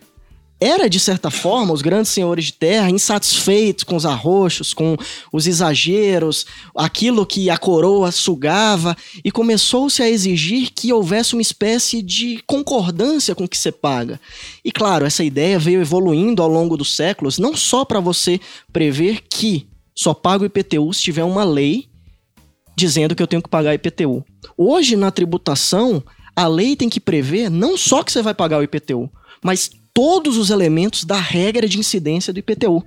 era, 0.59 0.89
de 0.89 0.99
certa 0.99 1.31
forma, 1.31 1.73
os 1.75 1.83
grandes 1.83 2.11
senhores 2.11 2.47
de 2.47 2.53
terra 2.55 2.89
insatisfeitos 2.91 3.85
com 3.85 3.95
os 3.95 4.07
arroxos, 4.07 4.73
com 4.73 4.97
os 5.31 5.47
exageros, 5.47 6.47
aquilo 6.75 7.27
que 7.27 7.51
a 7.51 7.59
coroa 7.59 8.11
sugava, 8.11 8.97
e 9.23 9.31
começou-se 9.31 10.03
a 10.03 10.09
exigir 10.09 10.71
que 10.75 10.91
houvesse 10.95 11.35
uma 11.35 11.43
espécie 11.43 12.01
de 12.01 12.43
concordância 12.47 13.35
com 13.35 13.45
o 13.45 13.49
que 13.49 13.59
você 13.59 13.71
paga. 13.71 14.19
E 14.65 14.73
claro, 14.73 15.05
essa 15.05 15.23
ideia 15.23 15.59
veio 15.59 15.83
evoluindo 15.83 16.43
ao 16.43 16.49
longo 16.49 16.75
dos 16.77 16.97
séculos, 16.97 17.39
não 17.39 17.55
só 17.55 17.85
para 17.85 18.01
você 18.01 18.41
prever 18.73 19.25
que 19.29 19.67
só 19.97 20.13
paga 20.13 20.43
o 20.43 20.47
IPTU 20.47 20.93
se 20.93 21.03
tiver 21.03 21.25
uma 21.25 21.43
lei 21.43 21.89
dizendo 22.77 23.15
que 23.15 23.23
eu 23.23 23.27
tenho 23.27 23.43
que 23.43 23.49
pagar 23.49 23.75
IPTU. 23.75 24.23
Hoje, 24.57 24.95
na 24.95 25.11
tributação, 25.11 26.05
a 26.37 26.47
lei 26.47 26.77
tem 26.77 26.91
que 26.91 27.01
prever 27.01 27.51
não 27.51 27.77
só 27.79 28.03
que 28.03 28.13
você 28.13 28.21
vai 28.21 28.35
pagar 28.35 28.59
o 28.59 28.63
IPTU, 28.63 29.11
mas 29.43 29.71
todos 29.95 30.37
os 30.37 30.51
elementos 30.51 31.05
da 31.05 31.17
regra 31.17 31.67
de 31.67 31.79
incidência 31.79 32.33
do 32.33 32.39
IPTU. 32.39 32.85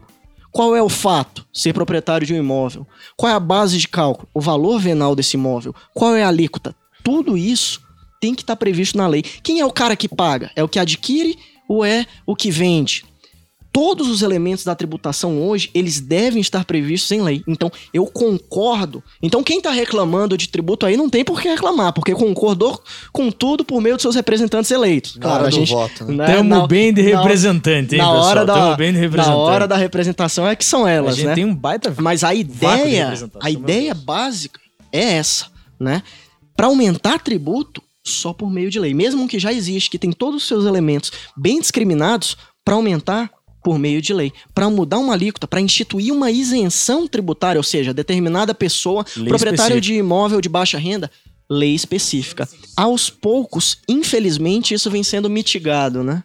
Qual 0.52 0.76
é 0.76 0.82
o 0.82 0.90
fato? 0.90 1.46
Ser 1.52 1.74
proprietário 1.74 2.26
de 2.26 2.34
um 2.34 2.38
imóvel. 2.38 2.86
Qual 3.18 3.32
é 3.32 3.36
a 3.36 3.40
base 3.40 3.78
de 3.78 3.88
cálculo? 3.88 4.28
O 4.34 4.40
valor 4.40 4.80
venal 4.80 5.16
desse 5.16 5.36
imóvel. 5.36 5.74
Qual 5.94 6.16
é 6.16 6.24
a 6.24 6.28
alíquota? 6.28 6.76
Tudo 7.04 7.38
isso 7.38 7.82
tem 8.20 8.36
que 8.36 8.42
estar 8.42 8.56
previsto 8.56 8.98
na 8.98 9.08
lei. 9.08 9.22
Quem 9.22 9.60
é 9.60 9.66
o 9.66 9.72
cara 9.72 9.96
que 9.96 10.08
paga? 10.08 10.52
É 10.56 10.64
o 10.64 10.68
que 10.68 10.80
adquire 10.80 11.38
ou 11.68 11.86
é 11.86 12.06
o 12.26 12.36
que 12.36 12.52
vende? 12.52 13.06
Todos 13.72 14.10
os 14.10 14.22
elementos 14.24 14.64
da 14.64 14.74
tributação 14.74 15.42
hoje, 15.42 15.70
eles 15.76 16.00
devem 16.02 16.42
estar 16.42 16.66
previstos 16.66 17.12
em 17.12 17.22
lei. 17.22 17.44
Então, 17.48 17.72
eu 17.94 18.06
concordo. 18.08 19.04
Então, 19.22 19.44
quem 19.44 19.60
está 19.60 19.70
reclamando 19.72 20.36
de 20.36 20.50
tributo 20.50 20.86
aí 20.88 20.98
não 20.98 21.08
tem 21.10 21.24
por 21.24 21.40
que 21.40 21.48
reclamar, 21.48 21.94
porque 21.94 22.14
concordou 22.14 22.82
com 23.14 23.30
tudo 23.30 23.64
por 23.64 23.80
meio 23.80 23.96
de 23.96 24.02
seus 24.02 24.16
representantes 24.16 24.72
eleitos. 24.72 25.16
Na 25.18 25.34
hora 25.34 25.50
do 25.50 25.66
voto, 25.66 26.06
né? 26.06 26.26
Tamo 26.26 26.50
na- 26.50 26.68
bem 26.68 26.92
de 26.92 27.04
na- 27.14 27.20
representante, 27.22 27.96
hein, 27.96 28.02
na 28.02 28.08
pessoal? 28.08 28.26
hora 28.26 28.46
da, 28.46 28.54
Tamo 28.56 28.76
bem 28.78 28.88
de 28.92 28.98
Na 28.98 29.04
representante. 29.04 29.38
hora 29.38 29.68
da 29.68 29.78
representação 29.78 30.48
é 30.48 30.56
que 30.56 30.66
são 30.66 30.86
A 30.86 30.90
elas, 30.92 31.16
gente 31.16 31.28
né? 31.28 31.36
tem 31.36 31.46
um 31.46 31.56
baita... 31.56 31.94
Mas 32.00 32.24
a 32.24 32.34
ideia, 32.34 33.14
a 33.42 33.52
ideia 33.52 33.94
básica 33.94 34.60
é 34.92 35.14
essa, 35.14 35.46
né? 35.80 36.02
Para 36.56 36.68
aumentar 36.68 37.20
tributo 37.20 37.82
só 38.04 38.34
por 38.34 38.50
meio 38.50 38.72
de 38.72 38.80
lei, 38.80 38.94
mesmo 38.96 39.28
que 39.28 39.38
já 39.38 39.54
existe, 39.54 39.90
que 39.92 40.00
tem 40.00 40.12
todos 40.12 40.42
os 40.42 40.48
seus 40.48 40.66
elementos 40.66 41.12
bem 41.38 41.60
discriminados, 41.62 42.36
para 42.66 42.76
aumentar 42.76 43.32
por 43.64 43.78
meio 43.78 44.02
de 44.02 44.14
lei, 44.14 44.32
para 44.54 44.70
mudar 44.70 45.00
uma 45.00 45.14
alíquota, 45.14 45.48
para 45.48 45.62
instituir 45.62 46.14
uma 46.14 46.32
isenção 46.32 47.08
tributária, 47.08 47.60
ou 47.60 47.64
seja, 47.64 47.94
determinada 47.94 48.54
pessoa, 48.54 49.06
Lei 49.16 49.28
proprietário 49.28 49.78
específica. 49.78 49.82
de 49.82 49.94
imóvel 49.96 50.42
de 50.42 50.50
baixa 50.50 50.78
renda, 50.78 51.12
lei 51.50 51.74
específica. 51.74 52.48
Aos 52.78 53.10
poucos, 53.10 53.80
infelizmente, 53.88 54.74
isso 54.74 54.90
vem 54.90 55.04
sendo 55.04 55.30
mitigado, 55.30 56.04
né? 56.04 56.24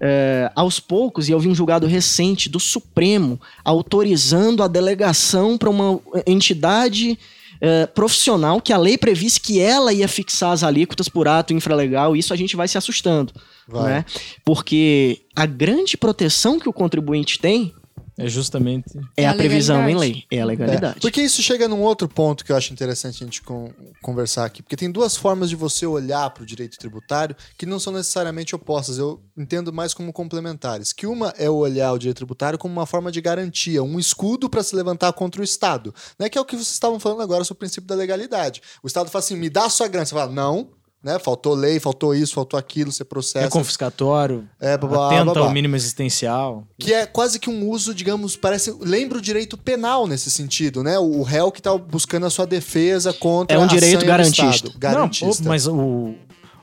É, 0.00 0.52
aos 0.54 0.78
poucos, 0.78 1.28
e 1.28 1.32
eu 1.32 1.40
vi 1.40 1.48
um 1.48 1.54
julgado 1.54 1.86
recente 1.86 2.48
do 2.48 2.60
Supremo 2.60 3.40
autorizando 3.64 4.62
a 4.62 4.68
delegação 4.68 5.58
para 5.58 5.68
uma 5.68 6.00
entidade 6.24 7.18
é, 7.60 7.86
profissional 7.86 8.60
que 8.60 8.72
a 8.72 8.78
lei 8.78 8.96
previsse 8.96 9.40
que 9.40 9.58
ela 9.60 9.92
ia 9.92 10.06
fixar 10.06 10.52
as 10.52 10.62
alíquotas 10.62 11.08
por 11.08 11.26
ato 11.26 11.52
infralegal, 11.52 12.14
e 12.14 12.20
isso 12.20 12.32
a 12.32 12.36
gente 12.36 12.54
vai 12.54 12.68
se 12.68 12.78
assustando, 12.78 13.32
Vai. 13.68 13.92
né? 13.92 14.04
Porque 14.44 15.20
a 15.36 15.46
grande 15.46 15.96
proteção 15.96 16.58
que 16.58 16.68
o 16.68 16.72
contribuinte 16.72 17.38
tem 17.38 17.74
É 18.20 18.26
justamente... 18.26 18.98
é, 19.16 19.22
É 19.22 19.26
a, 19.26 19.30
a 19.30 19.34
previsão 19.34 19.88
em 19.88 19.94
lei, 19.96 20.24
é 20.30 20.40
a 20.40 20.44
legalidade. 20.44 20.96
É, 20.98 21.00
porque 21.00 21.20
isso 21.22 21.40
chega 21.40 21.68
num 21.68 21.80
outro 21.82 22.08
ponto 22.08 22.44
que 22.44 22.50
eu 22.50 22.56
acho 22.56 22.72
interessante 22.72 23.22
a 23.22 23.26
gente 23.26 23.40
con- 23.42 23.70
conversar 24.02 24.44
aqui. 24.44 24.60
Porque 24.60 24.74
tem 24.76 24.90
duas 24.90 25.16
formas 25.16 25.48
de 25.48 25.54
você 25.54 25.86
olhar 25.86 26.28
para 26.30 26.42
o 26.42 26.46
direito 26.46 26.76
tributário 26.78 27.36
que 27.56 27.64
não 27.64 27.78
são 27.78 27.92
necessariamente 27.92 28.56
opostas. 28.56 28.98
Eu 28.98 29.20
entendo 29.36 29.72
mais 29.72 29.94
como 29.94 30.12
complementares. 30.12 30.92
Que 30.92 31.06
uma 31.06 31.32
é 31.38 31.48
o 31.48 31.54
olhar 31.54 31.92
o 31.92 31.98
direito 31.98 32.16
tributário 32.16 32.58
como 32.58 32.72
uma 32.72 32.86
forma 32.86 33.12
de 33.12 33.20
garantia, 33.20 33.84
um 33.84 34.00
escudo 34.00 34.50
para 34.50 34.64
se 34.64 34.74
levantar 34.74 35.12
contra 35.12 35.40
o 35.40 35.44
Estado. 35.44 35.94
Né? 36.18 36.28
Que 36.28 36.36
é 36.38 36.40
o 36.40 36.44
que 36.44 36.56
vocês 36.56 36.72
estavam 36.72 36.98
falando 36.98 37.22
agora 37.22 37.44
sobre 37.44 37.58
o 37.58 37.60
princípio 37.60 37.86
da 37.86 37.94
legalidade. 37.94 38.60
O 38.82 38.86
Estado 38.88 39.08
fala 39.10 39.24
assim: 39.24 39.36
me 39.36 39.48
dá 39.48 39.66
a 39.66 39.70
sua 39.70 39.86
grana. 39.86 40.06
Você 40.06 40.14
fala, 40.16 40.32
não. 40.32 40.70
Né? 41.02 41.16
Faltou 41.20 41.54
lei, 41.54 41.78
faltou 41.78 42.12
isso, 42.12 42.34
faltou 42.34 42.58
aquilo, 42.58 42.90
você 42.90 43.04
processa. 43.04 43.46
É 43.46 43.48
confiscatório, 43.48 44.48
É, 44.60 44.76
babá, 44.76 45.06
atenta 45.06 45.26
babá. 45.26 45.40
ao 45.42 45.52
mínimo 45.52 45.76
existencial. 45.76 46.66
Que 46.76 46.92
é 46.92 47.06
quase 47.06 47.38
que 47.38 47.48
um 47.48 47.68
uso, 47.68 47.94
digamos, 47.94 48.34
parece. 48.36 48.74
Lembra 48.80 49.18
o 49.18 49.20
direito 49.20 49.56
penal 49.56 50.08
nesse 50.08 50.28
sentido, 50.30 50.82
né? 50.82 50.98
O 50.98 51.22
réu 51.22 51.52
que 51.52 51.62
tá 51.62 51.76
buscando 51.78 52.26
a 52.26 52.30
sua 52.30 52.46
defesa 52.46 53.12
contra 53.12 53.56
É 53.56 53.60
um 53.60 53.66
direito 53.66 54.04
garantista. 54.04 54.72
Garantista. 54.76 55.44
Não, 55.44 55.48
mas 55.50 55.68
o, 55.68 56.14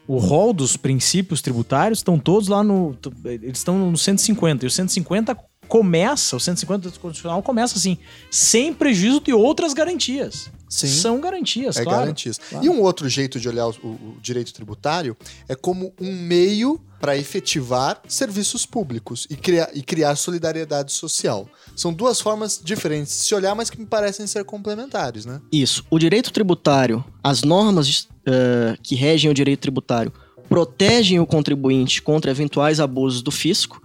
o 0.06 0.18
rol 0.18 0.52
dos 0.52 0.76
princípios 0.76 1.42
tributários 1.42 2.00
estão 2.00 2.20
todos 2.20 2.50
lá 2.50 2.62
no. 2.62 2.94
Eles 3.24 3.60
estão 3.60 3.90
no 3.90 3.98
150. 3.98 4.66
E 4.66 4.68
o 4.68 4.72
150 4.72 5.38
começa, 5.68 6.36
o 6.36 6.40
150 6.40 6.90
do 6.90 7.00
Constitucional 7.00 7.42
começa 7.42 7.78
assim, 7.78 7.98
sem 8.30 8.74
prejuízo 8.74 9.20
de 9.22 9.34
outras 9.34 9.74
garantias. 9.74 10.52
Sim. 10.68 10.88
São 10.88 11.22
garantias, 11.22 11.78
É 11.78 11.84
claro. 11.84 12.00
garantias. 12.00 12.38
Claro. 12.50 12.66
E 12.66 12.70
um 12.70 12.82
outro 12.82 13.08
jeito 13.08 13.40
de 13.40 13.48
olhar 13.48 13.68
o, 13.68 13.70
o- 13.88 14.18
direito 14.22 14.54
tributário 14.54 15.16
é 15.48 15.56
como 15.56 15.94
um 16.02 16.12
meio 16.14 16.82
para 17.00 17.16
efetivar 17.18 18.02
serviços 18.08 18.66
públicos 18.66 19.28
e 19.30 19.36
criar, 19.36 19.70
e 19.74 19.84
criar 19.84 20.16
solidariedade 20.16 20.92
social. 20.92 21.48
São 21.76 21.94
duas 21.94 22.20
formas 22.20 22.60
diferentes 22.64 23.14
de 23.16 23.24
se 23.26 23.36
olhar, 23.36 23.54
mas 23.54 23.70
que 23.70 23.80
me 23.80 23.86
parecem 23.86 24.26
ser 24.26 24.44
complementares, 24.44 25.26
né? 25.26 25.40
Isso. 25.52 25.86
O 25.90 26.00
direito 26.00 26.32
tributário, 26.34 27.06
as 27.24 27.44
normas 27.44 28.08
eh, 28.26 28.76
que 28.82 28.96
regem 28.96 29.30
o 29.30 29.34
direito 29.34 29.60
tributário, 29.60 30.12
protegem 30.50 31.20
o 31.20 31.26
contribuinte 31.28 32.02
contra 32.02 32.32
eventuais 32.32 32.80
abusos 32.80 33.22
do 33.22 33.32
fisco 33.32 33.82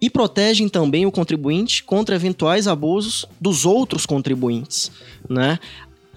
e 0.00 0.10
protegem 0.10 0.68
também 0.68 1.06
o 1.06 1.10
contribuinte 1.12 1.82
contra 1.82 2.14
eventuais 2.14 2.66
abusos 2.68 3.24
dos 3.40 3.64
outros 3.64 4.04
contribuintes, 4.06 4.90
né? 5.28 5.58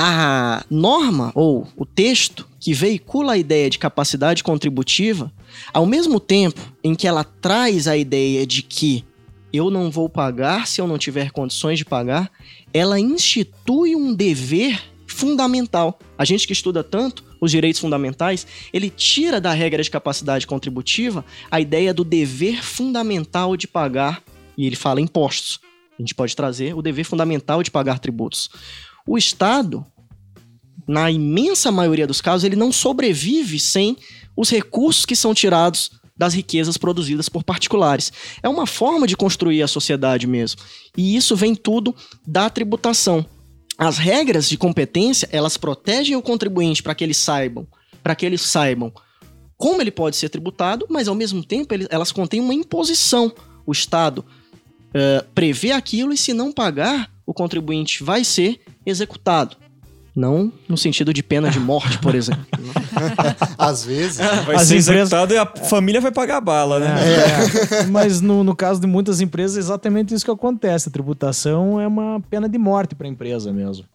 A 0.02 0.64
norma 0.70 1.30
ou 1.36 1.68
o 1.76 1.86
texto 1.86 2.48
que 2.58 2.74
veicula 2.74 3.34
a 3.34 3.38
ideia 3.38 3.70
de 3.70 3.78
capacidade 3.78 4.42
contributiva, 4.42 5.30
ao 5.74 5.86
mesmo 5.86 6.22
tempo 6.22 6.62
em 6.82 6.96
que 6.96 7.06
ela 7.06 7.26
traz 7.26 7.86
a 7.86 7.98
ideia 7.98 8.48
de 8.48 8.62
que 8.62 9.04
eu 9.52 9.70
não 9.70 9.92
vou 9.92 10.08
pagar 10.08 10.68
se 10.68 10.80
eu 10.80 10.88
não 10.88 10.98
tiver 10.98 11.32
condições 11.32 11.78
de 11.78 11.84
pagar, 11.84 12.32
ela 12.74 12.98
institui 12.98 13.94
um 13.94 14.14
dever 14.14 14.82
fundamental. 15.06 16.00
A 16.18 16.24
gente 16.24 16.48
que 16.48 16.54
estuda 16.54 16.82
tanto 16.82 17.26
os 17.42 17.52
direitos 17.52 17.82
fundamentais, 17.82 18.48
ele 18.72 18.90
tira 18.90 19.42
da 19.42 19.52
regra 19.52 19.84
de 19.84 19.92
capacidade 19.92 20.48
contributiva 20.48 21.26
a 21.52 21.60
ideia 21.60 21.94
do 21.94 22.06
dever 22.06 22.64
fundamental 22.64 23.58
de 23.58 23.68
pagar, 23.68 24.24
e 24.58 24.66
ele 24.66 24.78
fala 24.78 25.02
impostos. 25.02 25.60
A 25.98 26.02
gente 26.02 26.16
pode 26.16 26.34
trazer 26.38 26.74
o 26.74 26.82
dever 26.82 27.04
fundamental 27.04 27.62
de 27.62 27.70
pagar 27.70 28.00
tributos. 28.00 28.50
O 29.10 29.18
Estado, 29.18 29.84
na 30.88 31.10
imensa 31.10 31.72
maioria 31.72 32.06
dos 32.06 32.22
casos, 32.22 32.44
ele 32.44 32.56
não 32.56 32.72
sobrevive 32.72 33.60
sem 33.60 33.98
os 34.38 34.52
recursos 34.52 35.04
que 35.04 35.16
são 35.16 35.34
tirados 35.34 35.90
das 36.16 36.36
riquezas 36.36 36.78
produzidas 36.78 37.28
por 37.28 37.44
particulares. 37.44 38.14
É 38.44 38.48
uma 38.48 38.68
forma 38.68 39.08
de 39.08 39.18
construir 39.18 39.64
a 39.64 39.68
sociedade 39.68 40.28
mesmo. 40.28 40.62
E 40.96 41.16
isso 41.16 41.36
vem 41.36 41.56
tudo 41.56 41.96
da 42.24 42.52
tributação. 42.52 43.26
As 43.80 43.98
regras 43.98 44.48
de 44.48 44.60
competência, 44.60 45.28
elas 45.32 45.58
protegem 45.58 46.16
o 46.16 46.22
contribuinte 46.22 46.84
para 46.84 46.94
que 46.94 47.04
eles 47.04 47.18
saibam, 47.18 47.66
para 48.04 48.14
que 48.14 48.28
eles 48.28 48.42
saibam 48.42 48.94
como 49.58 49.82
ele 49.82 49.90
pode 49.90 50.18
ser 50.18 50.30
tributado, 50.30 50.86
mas 50.88 51.08
ao 51.08 51.16
mesmo 51.16 51.44
tempo 51.44 51.74
elas 51.90 52.12
contêm 52.12 52.42
uma 52.42 52.54
imposição. 52.54 53.34
O 53.66 53.72
Estado 53.72 54.24
eh, 54.94 55.26
prevê 55.34 55.72
aquilo 55.72 56.14
e 56.14 56.18
se 56.18 56.32
não 56.32 56.52
pagar, 56.52 57.12
o 57.26 57.34
contribuinte 57.34 58.04
vai 58.04 58.24
ser 58.24 58.62
executado. 58.90 59.56
Não 60.16 60.52
no 60.68 60.76
sentido 60.78 61.14
de 61.14 61.24
pena 61.24 61.50
de 61.50 61.60
morte, 61.60 61.98
por 62.00 62.14
exemplo. 62.16 62.46
Às 63.58 63.86
vezes. 63.86 64.18
Vai 64.18 64.56
As 64.56 64.64
ser 64.68 64.78
empresas- 64.78 64.88
executado 64.90 65.34
e 65.34 65.38
a 65.38 65.46
família 65.46 66.02
vai 66.02 66.12
pagar 66.12 66.38
a 66.38 66.42
bala, 66.42 66.80
né? 66.80 66.88
É, 67.82 67.84
Mas 67.86 68.20
no, 68.20 68.44
no 68.44 68.56
caso 68.56 68.82
de 68.82 68.88
muitas 68.88 69.22
empresas, 69.22 69.56
é 69.58 69.60
exatamente 69.60 70.14
isso 70.14 70.26
que 70.26 70.32
acontece. 70.32 70.90
A 70.90 70.92
tributação 70.92 71.80
é 71.80 71.88
uma 71.88 72.20
pena 72.30 72.50
de 72.50 72.58
morte 72.58 72.96
para 72.96 73.08
a 73.08 73.10
empresa 73.10 73.54
mesmo. 73.54 73.86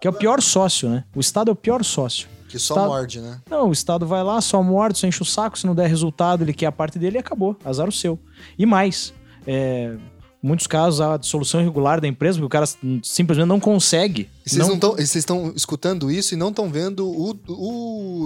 Que 0.00 0.06
é 0.06 0.10
o 0.10 0.14
pior 0.14 0.42
sócio, 0.42 0.88
né? 0.88 1.04
O 1.14 1.20
Estado 1.20 1.50
é 1.50 1.52
o 1.52 1.56
pior 1.56 1.82
sócio. 1.84 2.28
Que 2.48 2.58
só 2.58 2.74
Tá. 2.74 2.86
morde, 2.86 3.20
né? 3.20 3.38
Não, 3.50 3.68
o 3.68 3.72
Estado 3.72 4.06
vai 4.06 4.22
lá, 4.22 4.40
só 4.40 4.62
morte, 4.62 4.98
só 4.98 5.06
enche 5.06 5.22
o 5.22 5.24
saco, 5.24 5.58
se 5.58 5.66
não 5.66 5.74
der 5.74 5.86
resultado, 5.88 6.42
ele 6.42 6.52
quer 6.52 6.66
a 6.66 6.72
parte 6.72 6.98
dele 6.98 7.16
e 7.16 7.20
acabou. 7.20 7.56
Azar 7.64 7.88
o 7.88 7.92
seu. 7.92 8.18
E 8.58 8.64
mais, 8.66 9.12
é, 9.46 9.94
muitos 10.42 10.66
casos 10.66 11.00
a 11.00 11.16
dissolução 11.16 11.60
irregular 11.60 12.00
da 12.00 12.06
empresa, 12.06 12.38
porque 12.38 12.46
o 12.46 12.48
cara 12.48 12.66
simplesmente 13.02 13.46
não 13.46 13.58
consegue. 13.58 14.28
E 14.46 14.50
vocês 14.50 14.66
não 14.68 14.96
estão 14.96 15.52
escutando 15.54 16.10
isso 16.10 16.34
e 16.34 16.36
não 16.36 16.48
estão 16.50 16.70
vendo 16.70 17.06
o, 17.06 17.36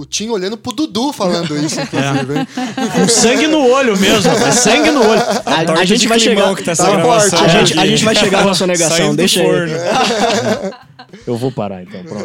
o 0.01 0.05
Tim 0.05 0.29
olhando 0.29 0.57
pro 0.57 0.71
Dudu 0.71 1.11
falando 1.11 1.57
isso, 1.57 1.79
inclusive. 1.81 2.39
hein? 2.39 2.47
Com 2.93 3.07
sangue 3.07 3.47
no 3.47 3.67
olho 3.67 3.97
mesmo, 3.97 4.29
é 4.31 4.51
sangue 4.53 4.91
no 4.91 5.01
olho. 5.01 5.21
A, 5.45 5.61
a 5.61 5.65
Torta 5.65 5.85
gente 5.85 6.07
vai 6.07 6.19
chegar. 6.19 6.55
que 6.55 6.63
tá 6.63 6.75
Tá 6.75 7.01
forte, 7.01 7.35
a, 7.35 7.47
gente, 7.47 7.79
a 7.79 7.85
gente 7.85 8.05
vai 8.05 8.15
chegar 8.15 8.45
na 8.45 8.53
Saindo 8.89 9.11
do 9.11 9.15
deixa 9.17 9.41
aí. 9.41 9.45
forno. 9.47 9.73
Eu 11.27 11.37
vou 11.37 11.51
parar 11.51 11.83
então, 11.83 12.03
pronto. 12.03 12.23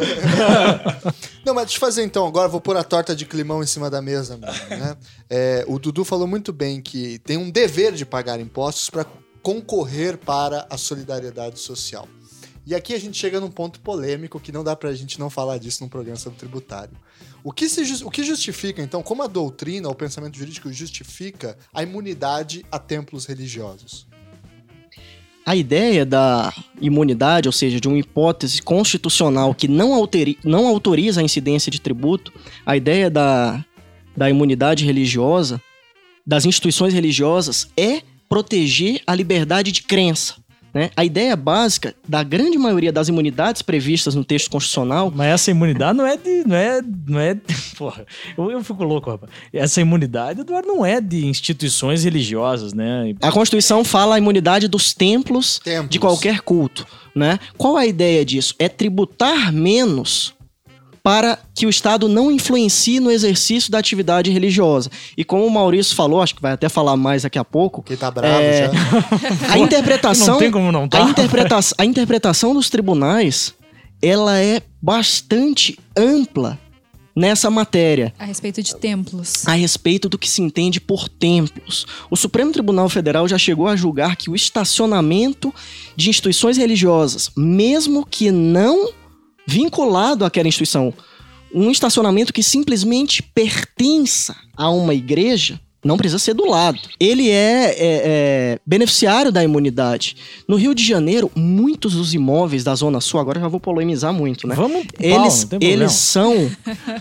Não, 1.45 1.53
mas 1.53 1.65
deixa 1.65 1.77
eu 1.77 1.79
fazer 1.79 2.03
então. 2.03 2.25
Agora 2.27 2.47
eu 2.47 2.51
vou 2.51 2.61
pôr 2.61 2.75
a 2.77 2.83
torta 2.83 3.15
de 3.15 3.25
climão 3.25 3.61
em 3.63 3.65
cima 3.67 3.89
da 3.89 4.01
mesa. 4.01 4.37
mesmo, 4.37 4.69
Né? 4.69 4.95
É, 5.29 5.63
o 5.67 5.77
Dudu 5.79 6.03
falou 6.03 6.27
muito 6.27 6.51
bem 6.53 6.81
que 6.81 7.19
tem 7.19 7.37
um 7.37 7.49
dever 7.49 7.93
de 7.93 8.05
pagar 8.05 8.39
impostos 8.39 8.89
para 8.89 9.05
concorrer 9.41 10.17
para 10.17 10.67
a 10.69 10.77
solidariedade 10.77 11.59
social. 11.59 12.07
E 12.65 12.75
aqui 12.75 12.93
a 12.93 12.99
gente 12.99 13.17
chega 13.17 13.39
num 13.39 13.49
ponto 13.49 13.79
polêmico 13.79 14.39
que 14.39 14.51
não 14.51 14.63
dá 14.63 14.75
pra 14.75 14.93
gente 14.93 15.19
não 15.19 15.29
falar 15.29 15.57
disso 15.57 15.83
num 15.83 15.89
programa 15.89 16.17
sobre 16.17 16.37
tributário. 16.37 16.95
O 17.43 17.51
que, 17.51 17.67
se 17.67 18.03
o 18.03 18.11
que 18.11 18.23
justifica, 18.23 18.81
então, 18.81 19.01
como 19.01 19.23
a 19.23 19.27
doutrina, 19.27 19.89
o 19.89 19.95
pensamento 19.95 20.37
jurídico 20.37 20.71
justifica 20.71 21.57
a 21.73 21.81
imunidade 21.81 22.65
a 22.71 22.77
templos 22.77 23.25
religiosos? 23.25 24.05
A 25.45 25.55
ideia 25.55 26.05
da 26.05 26.53
imunidade, 26.79 27.47
ou 27.47 27.51
seja, 27.51 27.79
de 27.79 27.87
uma 27.87 27.97
hipótese 27.97 28.61
constitucional 28.61 29.55
que 29.55 29.67
não, 29.67 29.95
alteri- 29.95 30.37
não 30.43 30.67
autoriza 30.67 31.21
a 31.21 31.23
incidência 31.23 31.71
de 31.71 31.81
tributo, 31.81 32.31
a 32.63 32.77
ideia 32.77 33.09
da, 33.09 33.65
da 34.15 34.29
imunidade 34.29 34.85
religiosa, 34.85 35.59
das 36.27 36.45
instituições 36.45 36.93
religiosas, 36.93 37.67
é 37.75 38.03
proteger 38.29 39.01
a 39.05 39.13
liberdade 39.15 39.71
de 39.71 39.81
crença. 39.81 40.35
né? 40.71 40.91
A 40.95 41.03
ideia 41.03 41.35
básica 41.35 41.95
da 42.07 42.21
grande 42.21 42.55
maioria 42.57 42.91
das 42.91 43.07
imunidades 43.07 43.63
previstas 43.63 44.13
no 44.13 44.23
texto 44.23 44.51
constitucional 44.51 45.11
Mas 45.13 45.27
essa 45.29 45.49
imunidade 45.51 45.97
não 45.97 46.05
é 46.05 46.15
de. 46.15 46.43
Não 46.47 46.55
é. 46.55 46.79
Não 47.07 47.19
é 47.19 47.35
porra, 47.75 48.05
eu, 48.37 48.51
eu 48.51 48.63
fico 48.63 48.83
louco, 48.83 49.09
rapaz. 49.09 49.31
Essa 49.51 49.81
imunidade, 49.81 50.41
Eduardo, 50.41 50.67
não 50.67 50.85
é 50.85 51.01
de 51.01 51.25
instituições 51.25 52.03
religiosas, 52.03 52.71
né? 52.71 53.15
A 53.21 53.31
Constituição 53.31 53.83
fala 53.83 54.15
a 54.15 54.17
imunidade 54.19 54.67
dos 54.67 54.93
templos, 54.93 55.59
Templos. 55.59 55.89
de 55.89 55.97
qualquer 55.99 56.41
culto, 56.41 56.85
né? 57.15 57.39
Qual 57.57 57.75
a 57.75 57.85
ideia 57.87 58.23
disso? 58.23 58.53
É 58.59 58.69
tributar 58.69 59.51
menos 59.51 60.33
para 61.03 61.39
que 61.55 61.65
o 61.65 61.69
Estado 61.69 62.07
não 62.07 62.31
influencie 62.31 62.99
no 62.99 63.09
exercício 63.11 63.71
da 63.71 63.77
atividade 63.79 64.31
religiosa. 64.31 64.89
E 65.17 65.23
como 65.23 65.45
o 65.45 65.49
Maurício 65.51 65.95
falou, 65.95 66.21
acho 66.21 66.35
que 66.35 66.41
vai 66.41 66.51
até 66.51 66.67
falar 66.69 66.95
mais 66.97 67.23
daqui 67.23 67.39
a 67.39 67.45
pouco, 67.45 67.81
Porque 67.81 67.95
tá 67.97 68.11
bravo 68.11 68.39
É, 68.41 68.69
já. 68.71 68.71
a 69.53 69.57
interpretação, 69.57 70.27
Não 70.33 70.37
tem 70.37 70.51
como 70.51 70.71
não 70.71 70.87
tá. 70.87 71.05
a, 71.05 71.09
interpreta 71.09 71.59
a 71.77 71.85
interpretação 71.85 72.53
dos 72.53 72.69
tribunais, 72.69 73.53
ela 74.01 74.37
é 74.37 74.61
bastante 74.81 75.77
ampla 75.97 76.57
nessa 77.15 77.49
matéria 77.49 78.13
A 78.17 78.23
respeito 78.23 78.61
de 78.63 78.73
templos. 78.75 79.45
a 79.45 79.51
respeito 79.53 80.07
do 80.07 80.17
que 80.17 80.29
se 80.29 80.41
entende 80.41 80.79
por 80.79 81.09
templos. 81.09 81.85
O 82.09 82.15
Supremo 82.15 82.51
Tribunal 82.51 82.87
Federal 82.87 83.27
já 83.27 83.37
chegou 83.37 83.67
a 83.67 83.75
julgar 83.75 84.15
que 84.15 84.29
o 84.29 84.35
estacionamento 84.35 85.53
de 85.97 86.09
instituições 86.09 86.55
religiosas, 86.55 87.29
mesmo 87.35 88.05
que 88.09 88.31
não 88.31 88.89
vinculado 89.49 90.23
àquela 90.23 90.47
instituição, 90.47 90.93
um 91.53 91.71
estacionamento 91.71 92.31
que 92.31 92.43
simplesmente 92.43 93.23
pertença 93.23 94.35
a 94.55 94.69
uma 94.69 94.93
igreja, 94.93 95.59
não 95.83 95.97
precisa 95.97 96.19
ser 96.19 96.35
do 96.35 96.45
lado. 96.45 96.79
Ele 96.99 97.29
é, 97.29 97.69
é, 97.69 97.75
é, 97.79 98.59
beneficiário 98.63 99.31
da 99.31 99.43
imunidade. 99.43 100.15
No 100.47 100.55
Rio 100.55 100.75
de 100.75 100.85
Janeiro, 100.85 101.31
muitos 101.35 101.95
dos 101.95 102.13
imóveis 102.13 102.63
da 102.63 102.75
Zona 102.75 103.01
Sul, 103.01 103.19
agora 103.19 103.39
já 103.39 103.47
vou 103.47 103.59
polemizar 103.59 104.13
muito, 104.13 104.45
né? 104.45 104.53
Vamos 104.53 104.85
eles, 104.99 105.45
problema. 105.45 105.73
eles 105.73 105.93
são 105.93 106.51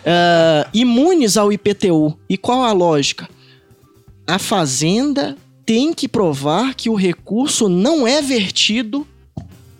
eh, 0.05 0.67
imunes 0.73 1.37
ao 1.37 1.53
IPTU. 1.53 2.17
E 2.31 2.39
qual 2.39 2.63
a 2.63 2.73
lógica? 2.73 3.29
A 4.27 4.39
fazenda 4.39 5.37
tem 5.67 5.93
que 5.93 6.09
provar 6.09 6.75
que 6.75 6.89
o 6.89 6.95
recurso 6.95 7.69
não 7.69 8.07
é 8.07 8.23
vertido 8.23 9.07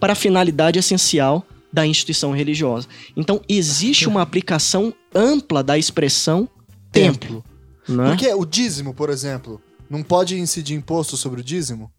para 0.01 0.13
a 0.13 0.17
finalidade 0.17 0.79
essencial 0.79 1.47
da 1.73 1.87
instituição 1.87 2.33
religiosa. 2.33 2.89
Então, 3.17 3.41
existe 3.49 4.09
uma 4.09 4.23
aplicação 4.23 4.93
ampla 5.15 5.63
da 5.63 5.77
expressão 5.77 6.49
templo. 6.91 7.45
né? 7.89 8.09
Porque 8.09 8.33
o 8.33 8.45
dízimo, 8.45 8.95
por 8.95 9.11
exemplo, 9.11 9.61
não 9.89 10.03
pode 10.03 10.39
incidir 10.39 10.75
imposto 10.75 11.17
sobre 11.17 11.41
o 11.41 11.45
dízimo? 11.45 11.91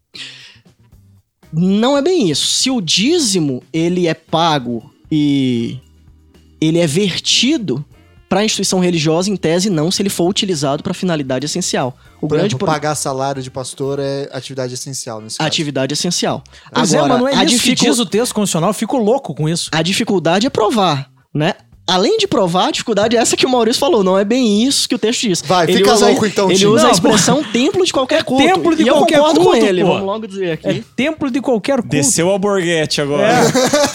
Não 1.52 1.96
é 1.96 2.02
bem 2.02 2.30
isso. 2.30 2.46
Se 2.46 2.70
o 2.70 2.80
dízimo 2.80 3.62
ele 3.72 4.06
é 4.06 4.14
pago 4.14 4.92
e 5.10 5.78
ele 6.60 6.78
é 6.78 6.86
vertido 6.86 7.84
para 8.30 8.40
a 8.40 8.44
instituição 8.44 8.78
religiosa, 8.78 9.28
em 9.28 9.34
tese 9.36 9.68
não, 9.68 9.90
se 9.90 10.00
ele 10.00 10.08
for 10.08 10.28
utilizado 10.28 10.82
para 10.84 10.94
finalidade 10.94 11.44
essencial. 11.44 11.98
O 12.18 12.20
Por 12.28 12.28
grande 12.36 12.46
exemplo, 12.46 12.58
pro- 12.60 12.66
pagar 12.68 12.94
salário 12.94 13.42
de 13.42 13.50
pastor 13.50 13.98
é 13.98 14.28
atividade 14.32 14.72
essencial 14.72 15.20
nesse 15.20 15.36
caso. 15.36 15.46
atividade 15.48 15.92
essencial. 15.92 16.42
Pois 16.72 16.94
Agora, 16.94 17.06
é, 17.06 17.08
mas 17.12 17.20
não 17.20 17.28
é 17.28 17.34
a, 17.34 17.44
isso 17.44 17.56
que 17.62 17.70
dificu- 17.72 17.84
diz 17.90 17.98
o 17.98 18.06
texto 18.06 18.32
constitucional. 18.32 18.70
Eu 18.70 18.74
fico 18.74 18.96
louco 18.98 19.34
com 19.34 19.48
isso. 19.48 19.68
a 19.74 19.82
dificuldade 19.82 20.46
é 20.46 20.50
provar, 20.50 21.10
né? 21.34 21.54
Além 21.86 22.18
de 22.18 22.28
provar, 22.28 22.68
a 22.68 22.70
dificuldade 22.70 23.16
é 23.16 23.20
essa 23.20 23.36
que 23.36 23.44
o 23.44 23.48
Maurício 23.48 23.80
falou. 23.80 24.04
Não 24.04 24.16
é 24.16 24.24
bem 24.24 24.62
isso 24.64 24.88
que 24.88 24.94
o 24.94 24.98
texto 24.98 25.22
diz. 25.22 25.42
Vai, 25.42 25.64
ele 25.66 25.78
fica 25.78 25.92
usa, 25.92 26.06
louco 26.06 26.24
então, 26.24 26.48
Ele 26.50 26.66
usa 26.66 26.82
a 26.82 26.84
Não, 26.84 26.92
expressão 26.92 27.42
templo 27.52 27.84
de 27.84 27.92
qualquer 27.92 28.22
culto. 28.22 28.44
templo 28.44 28.76
de 28.76 28.84
e 28.84 28.86
eu 28.86 28.94
qualquer 28.94 29.18
concordo 29.18 29.40
culto, 29.40 29.58
com 29.58 29.66
ele. 29.66 29.82
pô. 29.82 29.88
Vamos 29.88 30.06
logo 30.06 30.26
dizer 30.28 30.52
aqui. 30.52 30.68
É 30.68 30.82
templo 30.94 31.30
de 31.30 31.40
qualquer 31.40 31.76
culto. 31.76 31.88
Desceu 31.88 32.28
o 32.28 32.30
alborguete 32.30 33.00
agora. 33.00 33.26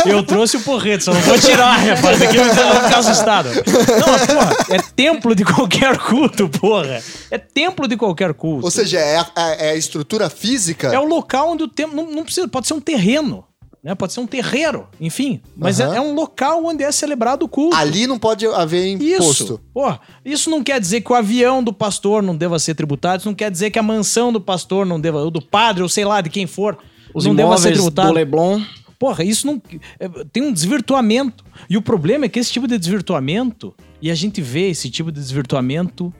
É, 0.06 0.12
eu 0.12 0.22
trouxe 0.24 0.58
o 0.58 0.62
porrete, 0.62 1.06
só 1.06 1.14
não 1.14 1.22
vou 1.22 1.40
tirar, 1.40 1.74
rapaz. 1.78 2.22
Aqui 2.22 2.36
eu 2.36 2.44
vou 2.44 2.54
ficar 2.54 2.98
assustado. 2.98 3.50
Não, 3.50 4.12
mas, 4.12 4.26
porra, 4.26 4.58
é 4.72 4.78
templo 4.94 5.34
de 5.34 5.46
qualquer 5.46 5.98
culto, 5.98 6.50
porra. 6.50 7.02
É 7.32 7.38
templo 7.38 7.88
de 7.88 7.96
qualquer 7.96 8.34
culto. 8.34 8.66
Ou 8.66 8.72
seja, 8.72 9.00
é 9.00 9.20
a, 9.20 9.50
é 9.58 9.70
a 9.72 9.76
estrutura 9.76 10.30
física. 10.30 10.88
É 10.94 11.00
o 11.00 11.06
local 11.06 11.52
onde 11.52 11.64
o 11.64 11.68
templo. 11.68 11.96
Não, 11.96 12.12
não 12.12 12.24
precisa, 12.26 12.46
pode 12.48 12.68
ser 12.68 12.74
um 12.74 12.82
terreno, 12.82 13.46
né? 13.86 13.94
Pode 13.94 14.14
ser 14.14 14.20
um 14.20 14.26
terreiro, 14.26 14.88
enfim. 15.00 15.40
Mas 15.56 15.80
Aham. 15.80 15.94
é, 15.94 15.98
é 15.98 16.02
um 16.02 16.16
local 16.16 16.66
onde 16.66 16.84
é 16.84 16.92
celebrado 16.92 17.44
o 17.44 17.48
culto. 17.48 17.76
Ali 17.76 18.08
não 18.08 18.18
pode 18.18 18.44
haver 18.48 18.88
imposto. 18.88 19.44
Isso. 19.44 19.62
Porra, 19.72 20.02
isso 20.26 20.50
não 20.50 20.64
quer 20.64 20.80
dizer 20.82 21.02
que 21.02 21.12
o 21.12 21.16
avião 21.16 21.64
do 21.64 21.72
pastor 21.72 22.24
não 22.24 22.36
deva 22.36 22.58
ser 22.58 22.74
tributado, 22.74 23.20
isso 23.20 23.30
não 23.30 23.36
quer 23.36 23.52
dizer 23.52 23.70
que 23.70 23.78
a 23.78 23.84
mansão 23.84 24.34
do 24.34 24.42
pastor 24.42 24.88
não 24.88 25.00
deva, 25.00 25.20
ou 25.20 25.30
do 25.30 25.40
padre, 25.40 25.84
ou 25.84 25.88
sei 25.88 26.04
lá, 26.04 26.20
de 26.20 26.32
quem 26.32 26.48
for, 26.48 26.80
Os 27.14 27.26
não 27.26 27.36
deva 27.36 27.56
ser 27.60 27.74
tributado. 27.74 28.08
do 28.08 28.16
Leblon. 28.16 28.60
Porra, 28.98 29.24
isso 29.24 29.46
não. 29.46 29.62
é, 30.00 30.10
tem 30.34 30.42
um 30.42 30.52
desvirtuamento. 30.52 31.46
E 31.70 31.78
o 31.78 31.82
problema 31.82 32.26
é 32.26 32.30
que 32.30 32.40
esse 32.40 32.52
tipo 32.52 32.68
de 32.68 32.80
desvirtuamento, 32.80 33.76
e 34.02 34.10
a 34.10 34.16
gente 34.16 34.42
vê 34.42 34.68
esse 34.68 34.90
tipo 34.90 35.12
de 35.12 35.20
desvirtuamento 35.20 36.12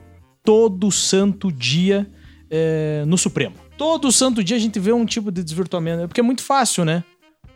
todo 0.44 0.92
santo 0.92 1.50
dia 1.50 2.08
é, 2.48 3.02
no 3.08 3.18
Supremo. 3.18 3.56
Todo 3.76 4.12
santo 4.12 4.44
dia 4.44 4.56
a 4.56 4.60
gente 4.60 4.78
vê 4.78 4.92
um 4.92 5.04
tipo 5.04 5.32
de 5.32 5.42
desvirtuamento. 5.42 6.06
Porque 6.06 6.20
é 6.20 6.22
muito 6.22 6.44
fácil, 6.44 6.84
né? 6.84 7.02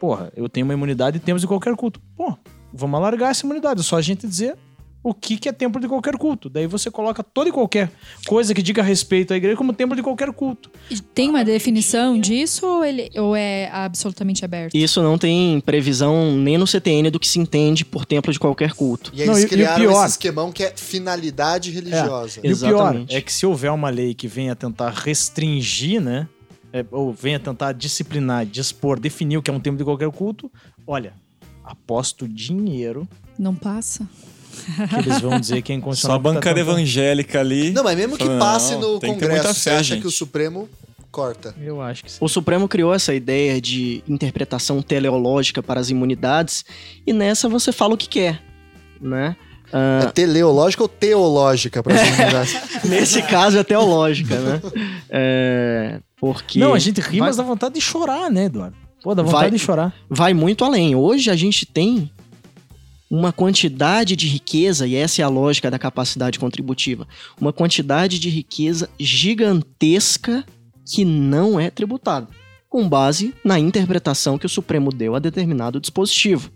Porra, 0.01 0.32
eu 0.34 0.48
tenho 0.48 0.64
uma 0.64 0.72
imunidade 0.74 1.18
e 1.18 1.20
temos 1.20 1.42
de 1.42 1.46
qualquer 1.46 1.76
culto. 1.76 2.01
Pô, 2.16 2.34
vamos 2.72 2.98
alargar 2.98 3.30
essa 3.30 3.44
imunidade. 3.44 3.80
É 3.80 3.82
só 3.84 3.96
a 3.96 4.03
gente 4.03 4.26
dizer 4.26 4.57
o 5.03 5.14
que, 5.14 5.38
que 5.38 5.48
é 5.48 5.53
templo 5.53 5.80
de 5.80 5.88
qualquer 5.88 6.14
culto. 6.18 6.51
Daí 6.51 6.66
você 6.66 6.90
coloca 6.90 7.22
toda 7.22 7.48
e 7.48 7.53
qualquer 7.53 7.90
coisa 8.26 8.55
que 8.55 8.61
diga 8.62 8.82
respeito 8.82 9.32
à 9.32 9.36
igreja 9.36 9.57
como 9.57 9.72
templo 9.72 9.94
de 9.96 10.03
qualquer 10.03 10.30
culto. 10.32 10.70
E 10.90 10.98
Tem 11.01 11.28
uma 11.30 11.42
definição 11.44 12.18
disso 12.18 12.66
ou, 12.66 12.84
ele, 12.84 13.11
ou 13.18 13.34
é 13.36 13.70
absolutamente 13.72 14.44
aberto? 14.44 14.74
Isso 14.74 15.03
não 15.03 15.16
tem 15.18 15.59
previsão 15.61 16.34
nem 16.36 16.57
no 16.59 16.66
CTN 16.66 17.11
do 17.11 17.18
que 17.20 17.26
se 17.28 17.38
entende 17.38 17.82
por 17.84 18.05
templo 18.07 18.30
de 18.32 18.38
qualquer 18.38 18.72
culto. 18.72 19.11
E 19.14 19.22
aí 19.22 19.26
Não, 19.26 19.34
eles 19.38 19.44
e- 19.44 19.44
e 19.44 19.46
o 19.46 19.51
criaram 19.51 19.76
pior- 19.86 20.03
esse 20.05 20.11
esquemão 20.12 20.51
que 20.53 20.64
é 20.64 20.72
finalidade 20.76 21.70
religiosa. 21.70 22.40
E 22.42 22.53
o 22.53 22.57
pior 22.59 22.70
Exatamente. 22.70 23.16
é 23.16 23.20
que 23.22 23.32
se 23.32 23.44
houver 23.46 23.70
uma 23.70 23.88
lei 23.90 24.12
que 24.14 24.28
venha 24.28 24.55
tentar 24.57 24.90
restringir, 24.90 26.01
né? 26.01 26.28
É, 26.72 26.84
ou 26.90 27.12
venha 27.12 27.38
tentar 27.38 27.72
disciplinar, 27.72 28.46
dispor, 28.46 28.98
definir 28.98 29.36
o 29.38 29.42
que 29.42 29.50
é 29.50 29.54
um 29.54 29.60
templo 29.60 29.78
de 29.78 29.84
qualquer 29.84 30.10
culto, 30.10 30.50
olha, 30.86 31.12
aposto 31.64 32.28
dinheiro 32.28 33.08
Não 33.38 33.54
passa? 33.54 34.06
que 34.88 35.08
eles 35.08 35.20
vão 35.20 35.38
dizer 35.38 35.62
que 35.62 35.72
é 35.72 35.74
Só 35.76 35.78
inconstitucional. 35.78 36.16
a 36.16 36.20
bancada 36.20 36.54
porque 36.56 36.64
tá 36.64 36.70
evangélica 36.72 37.40
ali. 37.40 37.70
Não, 37.70 37.84
mas 37.84 37.96
mesmo 37.96 38.16
que 38.16 38.28
passe 38.38 38.74
não, 38.74 38.94
no 38.94 39.00
Congresso, 39.00 39.54
fé, 39.54 39.72
acha 39.76 39.94
gente. 39.94 40.02
que 40.02 40.06
o 40.06 40.10
Supremo 40.10 40.68
corta. 41.10 41.54
Eu 41.60 41.80
acho 41.80 42.04
que 42.04 42.12
sim. 42.12 42.18
O 42.20 42.28
Supremo 42.28 42.68
criou 42.68 42.94
essa 42.94 43.14
ideia 43.14 43.60
de 43.60 44.02
interpretação 44.08 44.82
teleológica 44.82 45.62
para 45.62 45.80
as 45.80 45.90
imunidades 45.90 46.64
e 47.06 47.12
nessa 47.12 47.48
você 47.48 47.72
fala 47.72 47.94
o 47.94 47.96
que 47.96 48.08
quer, 48.08 48.42
né? 49.00 49.36
É 49.72 50.06
teleológica 50.06 50.82
ou 50.82 50.88
teológica 50.88 51.80
para 51.80 51.94
as 51.94 52.52
Nesse 52.84 53.22
caso 53.22 53.56
é 53.56 53.62
teológica, 53.62 54.36
né? 54.40 54.60
É, 55.08 56.00
porque 56.20 56.58
Não, 56.58 56.74
a 56.74 56.78
gente 56.78 57.00
ri, 57.00 57.18
vai- 57.18 57.28
mas 57.28 57.36
dá 57.36 57.42
vontade 57.42 57.74
de 57.74 57.80
chorar, 57.80 58.30
né, 58.30 58.44
Eduardo? 58.44 58.76
Pô, 59.02 59.14
dá 59.14 59.22
vontade 59.22 59.42
Vai- 59.44 59.50
de 59.52 59.58
chorar. 59.58 59.94
vai 60.08 60.34
muito 60.34 60.64
além. 60.64 60.94
Hoje 60.94 61.30
a 61.30 61.36
gente 61.36 61.64
tem 61.64 62.10
uma 63.10 63.32
quantidade 63.32 64.14
de 64.14 64.28
riqueza, 64.28 64.86
e 64.86 64.94
essa 64.94 65.20
é 65.22 65.24
a 65.24 65.28
lógica 65.28 65.70
da 65.70 65.78
capacidade 65.78 66.38
contributiva, 66.38 67.08
uma 67.40 67.52
quantidade 67.52 68.18
de 68.20 68.28
riqueza 68.28 68.88
gigantesca 69.00 70.44
que 70.86 71.04
não 71.04 71.58
é 71.58 71.70
tributada, 71.70 72.28
com 72.68 72.88
base 72.88 73.34
na 73.44 73.58
interpretação 73.58 74.38
que 74.38 74.46
o 74.46 74.48
Supremo 74.50 74.92
deu 74.92 75.14
a 75.16 75.18
determinado 75.18 75.80
dispositivo. 75.80 76.50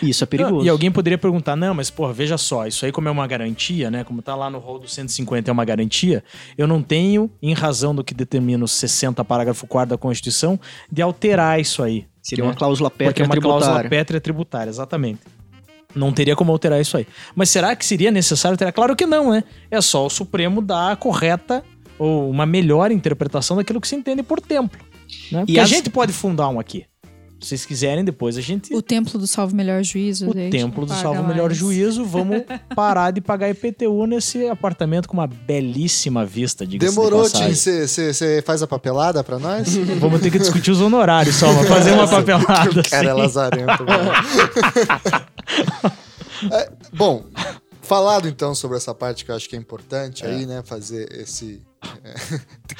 Isso 0.00 0.22
é 0.24 0.26
perigoso. 0.26 0.64
E 0.64 0.68
alguém 0.68 0.90
poderia 0.90 1.18
perguntar, 1.18 1.56
não, 1.56 1.74
mas 1.74 1.90
porra, 1.90 2.12
veja 2.12 2.38
só, 2.38 2.66
isso 2.66 2.84
aí 2.86 2.92
como 2.92 3.08
é 3.08 3.10
uma 3.10 3.26
garantia, 3.26 3.90
né? 3.90 4.04
Como 4.04 4.22
tá 4.22 4.34
lá 4.34 4.48
no 4.48 4.58
rol 4.58 4.78
do 4.78 4.88
150 4.88 5.50
é 5.50 5.52
uma 5.52 5.64
garantia, 5.64 6.22
eu 6.56 6.66
não 6.66 6.82
tenho, 6.82 7.30
em 7.42 7.52
razão 7.52 7.94
do 7.94 8.02
que 8.04 8.14
determina 8.14 8.64
o 8.64 8.68
60 8.68 9.24
parágrafo 9.24 9.66
4 9.66 9.90
da 9.90 9.98
Constituição, 9.98 10.58
de 10.90 11.02
alterar 11.02 11.60
isso 11.60 11.82
aí. 11.82 12.06
Seria 12.22 12.44
né? 12.44 12.50
uma 12.50 12.56
cláusula 12.56 12.88
Porque 12.90 13.02
é 13.04 13.06
pétrea 13.08 13.26
uma 13.26 13.32
tributária. 13.32 13.64
cláusula 13.66 13.88
pétrea 13.90 14.20
tributária, 14.20 14.70
exatamente. 14.70 15.20
Não 15.94 16.10
teria 16.12 16.34
como 16.34 16.50
alterar 16.52 16.80
isso 16.80 16.96
aí. 16.96 17.06
Mas 17.34 17.50
será 17.50 17.76
que 17.76 17.84
seria 17.84 18.10
necessário 18.10 18.54
alterar? 18.54 18.72
Claro 18.72 18.96
que 18.96 19.04
não, 19.04 19.30
né? 19.32 19.44
É 19.70 19.80
só 19.80 20.06
o 20.06 20.10
Supremo 20.10 20.62
dar 20.62 20.92
a 20.92 20.96
correta 20.96 21.62
ou 21.98 22.30
uma 22.30 22.46
melhor 22.46 22.90
interpretação 22.90 23.56
daquilo 23.58 23.80
que 23.80 23.86
se 23.88 23.94
entende 23.94 24.22
por 24.22 24.40
templo. 24.40 24.80
Né? 25.30 25.40
Porque 25.44 25.58
a 25.60 25.64
as- 25.64 25.68
gente 25.68 25.90
pode 25.90 26.12
fundar 26.12 26.48
um 26.48 26.58
aqui. 26.58 26.86
Se 27.42 27.48
vocês 27.48 27.66
quiserem, 27.66 28.04
depois 28.04 28.36
a 28.38 28.40
gente 28.40 28.72
O 28.74 28.80
templo 28.80 29.18
do 29.18 29.26
salvo 29.26 29.54
melhor 29.54 29.82
juízo. 29.82 30.30
o 30.30 30.32
templo 30.32 30.86
do 30.86 30.94
salvo 30.94 31.22
melhor 31.24 31.46
mais. 31.46 31.56
juízo, 31.58 32.04
vamos 32.04 32.42
parar 32.74 33.10
de 33.10 33.20
pagar 33.20 33.50
IPTU 33.50 34.06
nesse 34.06 34.46
apartamento 34.46 35.08
com 35.08 35.14
uma 35.14 35.26
belíssima 35.26 36.24
vista, 36.24 36.64
Demorou, 36.64 37.24
de 37.24 37.32
passagem. 37.32 37.54
Tim. 37.54 37.86
Você 37.86 38.42
faz 38.46 38.62
a 38.62 38.66
papelada 38.66 39.24
pra 39.24 39.38
nós? 39.38 39.74
Vamos 39.98 40.20
ter 40.20 40.30
que 40.30 40.38
discutir 40.38 40.70
os 40.70 40.80
honorários 40.80 41.34
só, 41.36 41.52
mas 41.52 41.66
fazer 41.68 41.92
uma 41.92 42.06
papelada. 42.08 42.80
O 42.80 42.88
cara 42.88 43.08
é 43.08 43.10
assim. 43.10 43.20
lazarento, 43.20 43.84
mano. 43.84 44.10
É, 46.52 46.70
bom, 46.92 47.24
falado 47.82 48.28
então 48.28 48.54
sobre 48.54 48.76
essa 48.76 48.94
parte 48.94 49.24
que 49.24 49.30
eu 49.30 49.34
acho 49.36 49.48
que 49.48 49.56
é 49.56 49.58
importante 49.58 50.24
aí, 50.24 50.46
né? 50.46 50.62
Fazer 50.64 51.08
esse. 51.20 51.60
é, 52.04 52.14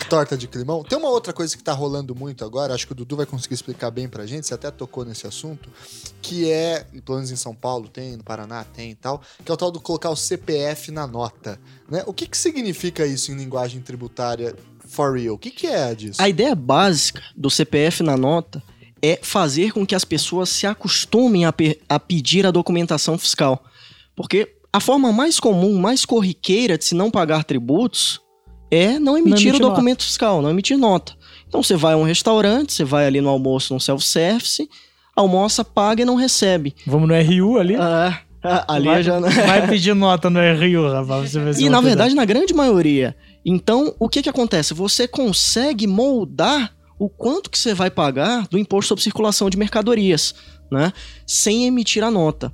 torta 0.08 0.36
de 0.36 0.46
climão. 0.46 0.82
Tem 0.82 0.96
uma 0.98 1.08
outra 1.10 1.32
coisa 1.32 1.56
que 1.56 1.62
tá 1.62 1.72
rolando 1.72 2.14
muito 2.14 2.44
agora, 2.44 2.74
acho 2.74 2.86
que 2.86 2.92
o 2.92 2.94
Dudu 2.94 3.16
vai 3.16 3.26
conseguir 3.26 3.54
explicar 3.54 3.90
bem 3.90 4.08
pra 4.08 4.26
gente, 4.26 4.46
você 4.46 4.54
até 4.54 4.70
tocou 4.70 5.04
nesse 5.04 5.26
assunto, 5.26 5.68
que 6.20 6.50
é, 6.50 6.86
pelo 7.04 7.16
menos 7.18 7.30
em 7.30 7.36
São 7.36 7.54
Paulo 7.54 7.88
tem, 7.88 8.16
no 8.16 8.24
Paraná 8.24 8.64
tem 8.64 8.90
e 8.90 8.94
tal, 8.94 9.20
que 9.44 9.50
é 9.50 9.54
o 9.54 9.56
tal 9.56 9.70
do 9.70 9.80
colocar 9.80 10.10
o 10.10 10.16
CPF 10.16 10.90
na 10.90 11.06
nota. 11.06 11.58
Né? 11.90 12.02
O 12.06 12.12
que, 12.12 12.26
que 12.26 12.36
significa 12.38 13.06
isso 13.06 13.32
em 13.32 13.36
linguagem 13.36 13.80
tributária 13.80 14.54
for 14.86 15.18
real? 15.18 15.34
O 15.34 15.38
que, 15.38 15.50
que 15.50 15.66
é 15.66 15.94
disso? 15.94 16.20
A 16.22 16.28
ideia 16.28 16.54
básica 16.54 17.22
do 17.36 17.50
CPF 17.50 18.02
na 18.02 18.16
nota 18.16 18.62
é 19.02 19.18
fazer 19.20 19.72
com 19.72 19.84
que 19.84 19.94
as 19.96 20.04
pessoas 20.04 20.48
se 20.48 20.66
acostumem 20.66 21.44
a, 21.44 21.52
pe- 21.52 21.80
a 21.88 21.98
pedir 21.98 22.46
a 22.46 22.50
documentação 22.52 23.18
fiscal. 23.18 23.64
Porque 24.14 24.54
a 24.72 24.78
forma 24.80 25.12
mais 25.12 25.40
comum, 25.40 25.76
mais 25.78 26.06
corriqueira 26.06 26.78
de 26.78 26.84
se 26.84 26.94
não 26.94 27.10
pagar 27.10 27.44
tributos 27.44 28.21
é 28.72 28.98
não 28.98 29.18
emitir 29.18 29.48
emitir 29.48 29.54
o 29.54 29.68
documento 29.68 30.02
fiscal, 30.02 30.40
não 30.40 30.48
emitir 30.48 30.78
nota. 30.78 31.12
Então 31.46 31.62
você 31.62 31.76
vai 31.76 31.92
a 31.92 31.96
um 31.98 32.04
restaurante, 32.04 32.72
você 32.72 32.84
vai 32.84 33.06
ali 33.06 33.20
no 33.20 33.28
almoço, 33.28 33.74
no 33.74 33.78
self-service, 33.78 34.66
almoça, 35.14 35.62
paga 35.62 36.00
e 36.00 36.06
não 36.06 36.14
recebe. 36.14 36.74
Vamos 36.86 37.06
no 37.06 37.14
RU 37.14 37.58
ali. 37.58 37.76
Ah, 37.76 38.22
ali 38.66 38.86
vai, 38.86 39.02
já 39.02 39.20
não... 39.20 39.28
vai 39.28 39.68
pedir 39.68 39.94
nota 39.94 40.30
no 40.30 40.40
RU, 40.40 40.90
rapaz. 40.90 41.30
Você 41.30 41.40
ver 41.40 41.54
se 41.54 41.64
E 41.64 41.68
na 41.68 41.82
verdade, 41.82 42.14
na 42.14 42.24
grande 42.24 42.54
maioria. 42.54 43.14
Então, 43.44 43.94
o 43.98 44.08
que 44.08 44.22
que 44.22 44.30
acontece? 44.30 44.72
Você 44.72 45.06
consegue 45.06 45.86
moldar 45.86 46.74
o 46.98 47.10
quanto 47.10 47.50
que 47.50 47.58
você 47.58 47.74
vai 47.74 47.90
pagar 47.90 48.48
do 48.48 48.56
imposto 48.56 48.88
sobre 48.88 49.04
circulação 49.04 49.50
de 49.50 49.58
mercadorias, 49.58 50.34
né? 50.70 50.92
Sem 51.26 51.66
emitir 51.66 52.02
a 52.02 52.10
nota. 52.10 52.50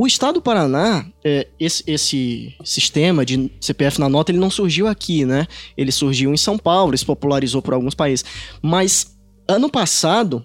O 0.00 0.06
Estado 0.06 0.36
do 0.36 0.40
Paraná, 0.40 1.04
é, 1.22 1.46
esse, 1.60 1.84
esse 1.86 2.54
sistema 2.64 3.22
de 3.22 3.52
CPF 3.60 4.00
na 4.00 4.08
nota, 4.08 4.32
ele 4.32 4.38
não 4.38 4.50
surgiu 4.50 4.88
aqui, 4.88 5.26
né? 5.26 5.46
Ele 5.76 5.92
surgiu 5.92 6.32
em 6.32 6.38
São 6.38 6.56
Paulo, 6.56 6.96
se 6.96 7.04
popularizou 7.04 7.60
por 7.60 7.74
alguns 7.74 7.94
países. 7.94 8.24
Mas, 8.62 9.14
ano 9.46 9.68
passado, 9.68 10.42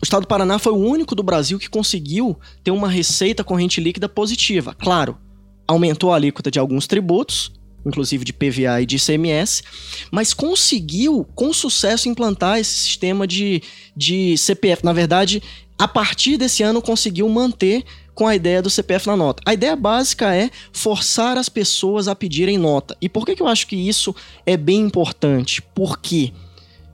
o 0.00 0.04
Estado 0.04 0.20
do 0.20 0.28
Paraná 0.28 0.60
foi 0.60 0.72
o 0.72 0.76
único 0.76 1.16
do 1.16 1.24
Brasil 1.24 1.58
que 1.58 1.68
conseguiu 1.68 2.38
ter 2.62 2.70
uma 2.70 2.88
receita 2.88 3.42
corrente 3.42 3.80
líquida 3.80 4.08
positiva. 4.08 4.72
Claro, 4.78 5.18
aumentou 5.66 6.12
a 6.12 6.14
alíquota 6.14 6.48
de 6.48 6.60
alguns 6.60 6.86
tributos, 6.86 7.50
inclusive 7.84 8.24
de 8.24 8.32
PVA 8.32 8.80
e 8.80 8.86
de 8.86 8.94
ICMS, 8.94 9.64
mas 10.12 10.32
conseguiu, 10.32 11.26
com 11.34 11.52
sucesso, 11.52 12.08
implantar 12.08 12.60
esse 12.60 12.74
sistema 12.74 13.26
de, 13.26 13.60
de 13.96 14.38
CPF. 14.38 14.84
Na 14.84 14.92
verdade, 14.92 15.42
a 15.76 15.88
partir 15.88 16.36
desse 16.36 16.62
ano, 16.62 16.80
conseguiu 16.80 17.28
manter 17.28 17.84
com 18.14 18.26
a 18.26 18.34
ideia 18.34 18.62
do 18.62 18.70
CPF 18.70 19.06
na 19.06 19.16
nota. 19.16 19.42
A 19.44 19.52
ideia 19.52 19.74
básica 19.74 20.34
é 20.34 20.50
forçar 20.72 21.36
as 21.36 21.48
pessoas 21.48 22.08
a 22.08 22.14
pedirem 22.14 22.56
nota. 22.56 22.96
E 23.00 23.08
por 23.08 23.26
que, 23.26 23.34
que 23.34 23.42
eu 23.42 23.48
acho 23.48 23.66
que 23.66 23.76
isso 23.76 24.14
é 24.46 24.56
bem 24.56 24.80
importante? 24.80 25.60
Porque 25.74 26.32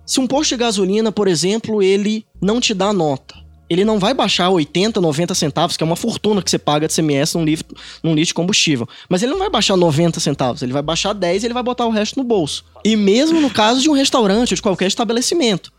se 0.07 0.19
um 0.19 0.27
posto 0.27 0.51
de 0.51 0.57
gasolina, 0.57 1.13
por 1.13 1.29
exemplo, 1.29 1.83
ele 1.83 2.25
não 2.41 2.61
te 2.61 2.75
dá 2.75 2.93
nota, 2.93 3.35
ele 3.71 3.85
não 3.85 4.01
vai 4.01 4.13
baixar 4.13 4.51
80, 4.51 5.01
90 5.01 5.33
centavos, 5.33 5.77
que 5.77 5.85
é 5.85 5.87
uma 5.87 5.95
fortuna 5.95 6.43
que 6.43 6.51
você 6.51 6.59
paga 6.59 6.89
de 6.89 6.95
CMS 6.95 7.35
num 7.35 7.45
litro, 7.45 7.77
num 8.03 8.15
litro 8.15 8.27
de 8.27 8.35
combustível. 8.35 8.89
Mas 9.09 9.23
ele 9.23 9.31
não 9.31 9.39
vai 9.39 9.49
baixar 9.49 9.77
90 9.77 10.19
centavos, 10.19 10.63
ele 10.63 10.73
vai 10.73 10.83
baixar 10.83 11.13
10 11.13 11.45
e 11.45 11.47
ele 11.47 11.55
vai 11.55 11.63
botar 11.63 11.87
o 11.87 11.91
resto 11.91 12.19
no 12.19 12.25
bolso. 12.25 12.65
E 12.85 12.97
mesmo 12.97 13.41
no 13.41 13.49
caso 13.49 13.81
de 13.81 13.89
um 13.89 13.93
restaurante 13.93 14.53
ou 14.53 14.57
de 14.57 14.63
qualquer 14.63 14.89
estabelecimento. 14.89 15.73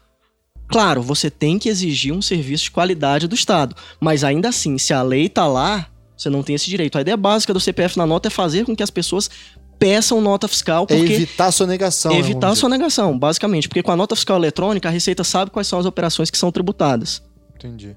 Claro, 0.71 1.01
você 1.01 1.29
tem 1.29 1.59
que 1.59 1.69
exigir 1.69 2.13
um 2.13 2.21
serviço 2.21 2.65
de 2.65 2.71
qualidade 2.71 3.27
do 3.27 3.35
Estado, 3.35 3.75
mas 3.99 4.23
ainda 4.23 4.49
assim, 4.49 4.77
se 4.77 4.93
a 4.93 5.01
lei 5.03 5.27
tá 5.29 5.45
lá, 5.45 5.87
você 6.17 6.29
não 6.29 6.41
tem 6.43 6.55
esse 6.55 6.69
direito. 6.69 6.97
A 6.97 7.01
ideia 7.01 7.17
básica 7.17 7.53
do 7.53 7.59
CPF 7.59 7.97
na 7.97 8.05
nota 8.05 8.27
é 8.27 8.31
fazer 8.31 8.65
com 8.65 8.75
que 8.75 8.83
as 8.83 8.89
pessoas 8.89 9.29
peçam 9.77 10.21
nota 10.21 10.47
fiscal, 10.47 10.85
É 10.89 10.95
porque 10.97 11.13
evitar 11.13 11.47
a 11.47 11.51
sonegação. 11.51 12.11
né, 12.13 12.19
evitar 12.19 12.37
a 12.37 12.39
vamos 12.41 12.53
dizer. 12.55 12.61
sonegação, 12.61 13.17
basicamente. 13.17 13.67
Porque 13.67 13.81
com 13.81 13.91
a 13.91 13.95
nota 13.95 14.15
fiscal 14.15 14.37
eletrônica, 14.37 14.87
a 14.87 14.91
Receita 14.91 15.23
sabe 15.23 15.49
quais 15.49 15.67
são 15.67 15.79
as 15.79 15.85
operações 15.87 16.29
que 16.29 16.37
são 16.37 16.51
tributadas. 16.51 17.21
Entendi. 17.55 17.95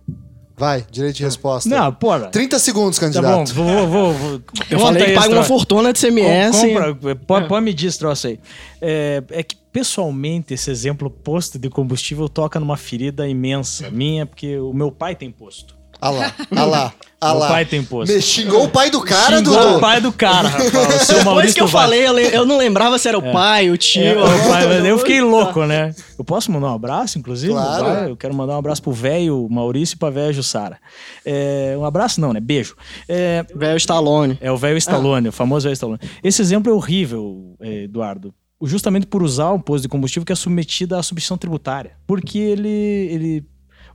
Vai, 0.57 0.85
direito 0.89 1.17
de 1.17 1.25
resposta. 1.25 1.69
Não, 1.69 1.93
porra. 1.93 2.29
30 2.29 2.59
segundos, 2.61 2.97
Tá 2.99 3.07
candidato. 3.07 3.53
bom, 3.55 3.65
vou, 3.65 3.87
vou, 3.89 4.13
vou. 4.13 4.31
Eu 4.71 4.79
Conta 4.79 4.79
falei 4.79 5.07
que 5.07 5.15
paga 5.15 5.35
uma 5.35 5.43
fortuna 5.43 5.93
de 5.93 5.99
CMS. 5.99 6.61
Com- 6.61 6.69
Compra, 6.69 7.17
pode, 7.17 7.49
pode 7.49 7.65
medir 7.65 7.89
esse 7.89 7.99
troço 7.99 8.29
aí. 8.29 8.39
É, 8.81 9.23
é 9.31 9.43
que, 9.43 9.57
pessoalmente, 9.73 10.55
esse 10.55 10.71
exemplo 10.71 11.11
posto 11.11 11.59
de 11.59 11.69
combustível 11.69 12.29
toca 12.29 12.61
numa 12.61 12.77
ferida 12.77 13.27
imensa 13.27 13.91
minha, 13.91 14.25
porque 14.27 14.57
o 14.59 14.73
meu 14.73 14.93
pai 14.93 15.17
tem 15.17 15.31
posto. 15.31 15.75
Ah 16.01 16.11
lá, 16.11 16.33
ah 16.55 16.65
lá, 16.65 16.93
ah 17.21 17.33
lá. 17.33 17.49
pai 17.49 17.65
tem 17.65 17.83
posto. 17.83 18.13
Me 18.13 18.21
xingou 18.21 18.65
o 18.65 18.69
pai 18.69 18.91
do 18.91 19.01
cara, 19.01 19.39
Xingou 19.39 19.57
Dudu. 19.59 19.77
o 19.77 19.81
pai 19.81 20.01
do 20.01 20.13
cara, 20.13 20.49
rapaz. 20.49 20.67
O 20.67 20.71
seu 20.73 21.07
Depois 21.19 21.25
Maurício 21.25 21.55
que 21.55 21.63
eu 21.63 21.67
Vaz. 21.67 21.85
falei, 21.85 22.07
eu, 22.07 22.13
le- 22.13 22.35
eu 22.37 22.45
não 22.45 22.59
lembrava 22.59 22.99
se 22.99 23.09
era 23.09 23.17
o 23.19 23.33
pai, 23.33 23.71
o 23.71 23.77
tio. 23.79 24.03
É, 24.03 24.13
o 24.13 24.49
pai, 24.51 24.67
mas 24.67 24.85
eu 24.85 24.99
fiquei 24.99 25.21
louco, 25.23 25.65
né? 25.65 25.95
Eu 26.19 26.25
posso 26.25 26.53
mandar 26.53 26.69
um 26.69 26.75
abraço, 26.75 27.19
inclusive? 27.19 27.53
Claro. 27.53 27.85
Vai, 27.85 28.11
Eu 28.11 28.17
quero 28.17 28.35
mandar 28.35 28.55
um 28.55 28.59
abraço 28.59 28.83
pro 28.83 28.93
velho 28.93 29.49
Maurício 29.51 29.95
e 29.95 29.99
pra 29.99 30.11
velha 30.11 30.33
Jussara. 30.33 30.79
É, 31.25 31.75
um 31.79 31.85
abraço 31.85 32.21
não, 32.21 32.33
né? 32.33 32.41
Beijo. 32.41 32.77
É, 33.09 33.45
Velho 33.55 33.77
Stallone. 33.79 34.37
é 34.41 34.53
o 34.53 34.57
velho 34.57 34.77
Stallone, 34.77 35.29
o 35.29 35.33
famoso 35.33 35.65
velho 35.65 35.73
Stallone. 35.75 36.01
Esse 36.23 36.43
exemplo 36.43 36.71
é 36.71 36.75
horrível, 36.75 37.57
eh, 37.61 37.85
Eduardo. 37.85 38.35
Justamente 38.63 39.07
por 39.07 39.23
usar 39.23 39.53
um 39.53 39.61
posto 39.61 39.83
de 39.83 39.89
combustível 39.89 40.25
que 40.25 40.33
é 40.33 40.37
submetido 40.37 40.95
à 40.97 41.03
substituição 41.03 41.37
tributária. 41.37 41.93
Porque 42.07 42.39
ele. 42.39 42.69
ele 43.11 43.45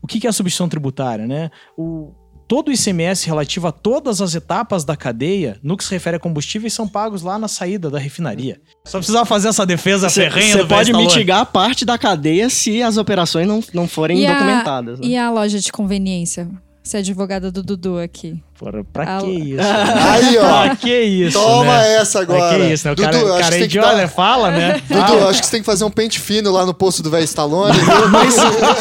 o 0.01 0.07
que 0.07 0.25
é 0.25 0.29
a 0.29 0.33
substituição 0.33 0.67
tributária, 0.69 1.27
né? 1.27 1.49
O, 1.77 2.13
todo 2.47 2.69
o 2.69 2.71
ICMS 2.71 3.27
relativo 3.27 3.67
a 3.67 3.71
todas 3.71 4.21
as 4.21 4.33
etapas 4.33 4.83
da 4.83 4.95
cadeia, 4.95 5.59
no 5.61 5.77
que 5.77 5.83
se 5.83 5.91
refere 5.91 6.17
a 6.17 6.19
combustíveis, 6.19 6.73
são 6.73 6.87
pagos 6.87 7.21
lá 7.21 7.37
na 7.37 7.47
saída 7.47 7.89
da 7.91 7.99
refinaria. 7.99 8.59
Só 8.85 8.97
precisava 8.97 9.25
fazer 9.25 9.49
essa 9.49 9.65
defesa 9.65 10.09
ferrenha 10.09 10.57
Você 10.57 10.65
pode 10.65 10.91
mitigar 10.93 11.45
parte 11.45 11.85
da 11.85 11.97
cadeia 11.97 12.49
se 12.49 12.81
as 12.81 12.97
operações 12.97 13.47
não, 13.47 13.63
não 13.73 13.87
forem 13.87 14.19
E 14.21 14.25
a- 14.25 14.33
documentadas. 14.33 14.99
né? 14.99 15.05
E 15.07 15.15
a 15.17 15.29
loja 15.29 15.59
de 15.59 15.71
conveniência? 15.71 16.49
Você 16.81 16.97
é 16.97 16.99
advogada 17.01 17.51
do 17.51 17.61
Dudu 17.61 17.99
aqui. 17.99 18.41
Porra, 18.57 18.83
pra 18.91 19.19
que 19.21 19.27
isso? 19.29 19.61
Aí, 19.61 20.37
ó. 20.37 20.41
pra 20.41 20.75
que 20.75 21.01
isso? 21.01 21.37
Toma 21.39 21.65
né? 21.77 21.95
essa 21.95 22.21
agora. 22.21 22.39
Pra 22.39 22.57
que 22.67 22.73
isso, 22.73 22.85
né? 22.87 22.91
O 22.93 22.95
Dudu, 22.95 23.11
cara, 23.11 23.19
acho 23.33 23.39
cara 23.43 23.55
é 23.55 23.57
que 23.59 23.63
idiota, 23.65 23.87
dar- 23.89 23.97
né? 23.97 24.07
Fala, 24.07 24.51
né? 24.51 24.81
Dudu, 24.87 24.99
Fala. 25.07 25.29
acho 25.29 25.39
que 25.39 25.45
você 25.45 25.51
tem 25.51 25.59
que 25.61 25.65
fazer 25.65 25.83
um 25.83 25.91
pente 25.91 26.19
fino 26.19 26.51
lá 26.51 26.65
no 26.65 26.73
posto 26.73 27.03
do 27.03 27.09
velho 27.11 27.23
Stallone. 27.25 27.77
Mas, 28.11 28.35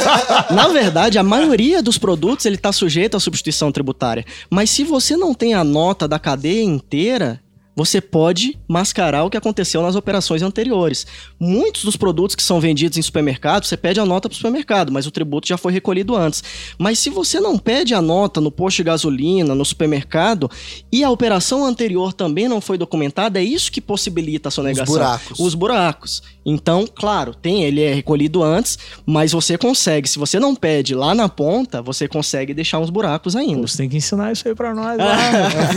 na 0.50 0.68
verdade, 0.68 1.18
a 1.18 1.22
maioria 1.22 1.82
dos 1.82 1.98
produtos 1.98 2.46
ele 2.46 2.56
está 2.56 2.72
sujeito 2.72 3.16
à 3.16 3.20
substituição 3.20 3.70
tributária. 3.70 4.24
Mas 4.48 4.70
se 4.70 4.84
você 4.84 5.16
não 5.16 5.34
tem 5.34 5.52
a 5.54 5.62
nota 5.62 6.08
da 6.08 6.18
cadeia 6.18 6.62
inteira, 6.62 7.40
você 7.78 8.00
pode 8.00 8.58
mascarar 8.66 9.22
o 9.22 9.30
que 9.30 9.36
aconteceu 9.36 9.80
nas 9.80 9.94
operações 9.94 10.42
anteriores. 10.42 11.06
Muitos 11.38 11.84
dos 11.84 11.96
produtos 11.96 12.34
que 12.34 12.42
são 12.42 12.60
vendidos 12.60 12.98
em 12.98 13.02
supermercado, 13.02 13.64
você 13.66 13.76
pede 13.76 14.00
a 14.00 14.04
nota 14.04 14.28
para 14.28 14.34
o 14.34 14.36
supermercado, 14.36 14.90
mas 14.90 15.06
o 15.06 15.12
tributo 15.12 15.46
já 15.46 15.56
foi 15.56 15.72
recolhido 15.72 16.16
antes. 16.16 16.42
Mas 16.76 16.98
se 16.98 17.08
você 17.08 17.38
não 17.38 17.56
pede 17.56 17.94
a 17.94 18.02
nota 18.02 18.40
no 18.40 18.50
posto 18.50 18.78
de 18.78 18.82
gasolina, 18.82 19.54
no 19.54 19.64
supermercado, 19.64 20.50
e 20.90 21.04
a 21.04 21.10
operação 21.10 21.64
anterior 21.64 22.12
também 22.12 22.48
não 22.48 22.60
foi 22.60 22.76
documentada, 22.76 23.38
é 23.38 23.44
isso 23.44 23.70
que 23.70 23.80
possibilita 23.80 24.48
a 24.48 24.50
sonegação. 24.50 24.92
Os 24.92 24.98
buracos. 24.98 25.38
Os 25.38 25.54
buracos. 25.54 26.22
Então, 26.44 26.84
claro, 26.92 27.32
tem, 27.32 27.62
ele 27.62 27.82
é 27.82 27.94
recolhido 27.94 28.42
antes, 28.42 28.76
mas 29.06 29.30
você 29.30 29.56
consegue, 29.56 30.08
se 30.08 30.18
você 30.18 30.40
não 30.40 30.56
pede 30.56 30.96
lá 30.96 31.14
na 31.14 31.28
ponta, 31.28 31.80
você 31.80 32.08
consegue 32.08 32.52
deixar 32.52 32.80
uns 32.80 32.90
buracos 32.90 33.36
ainda. 33.36 33.68
Você 33.68 33.76
tem 33.76 33.88
que 33.88 33.98
ensinar 33.98 34.32
isso 34.32 34.48
aí 34.48 34.54
pra 34.54 34.74
nós. 34.74 34.98
lá. 34.98 35.16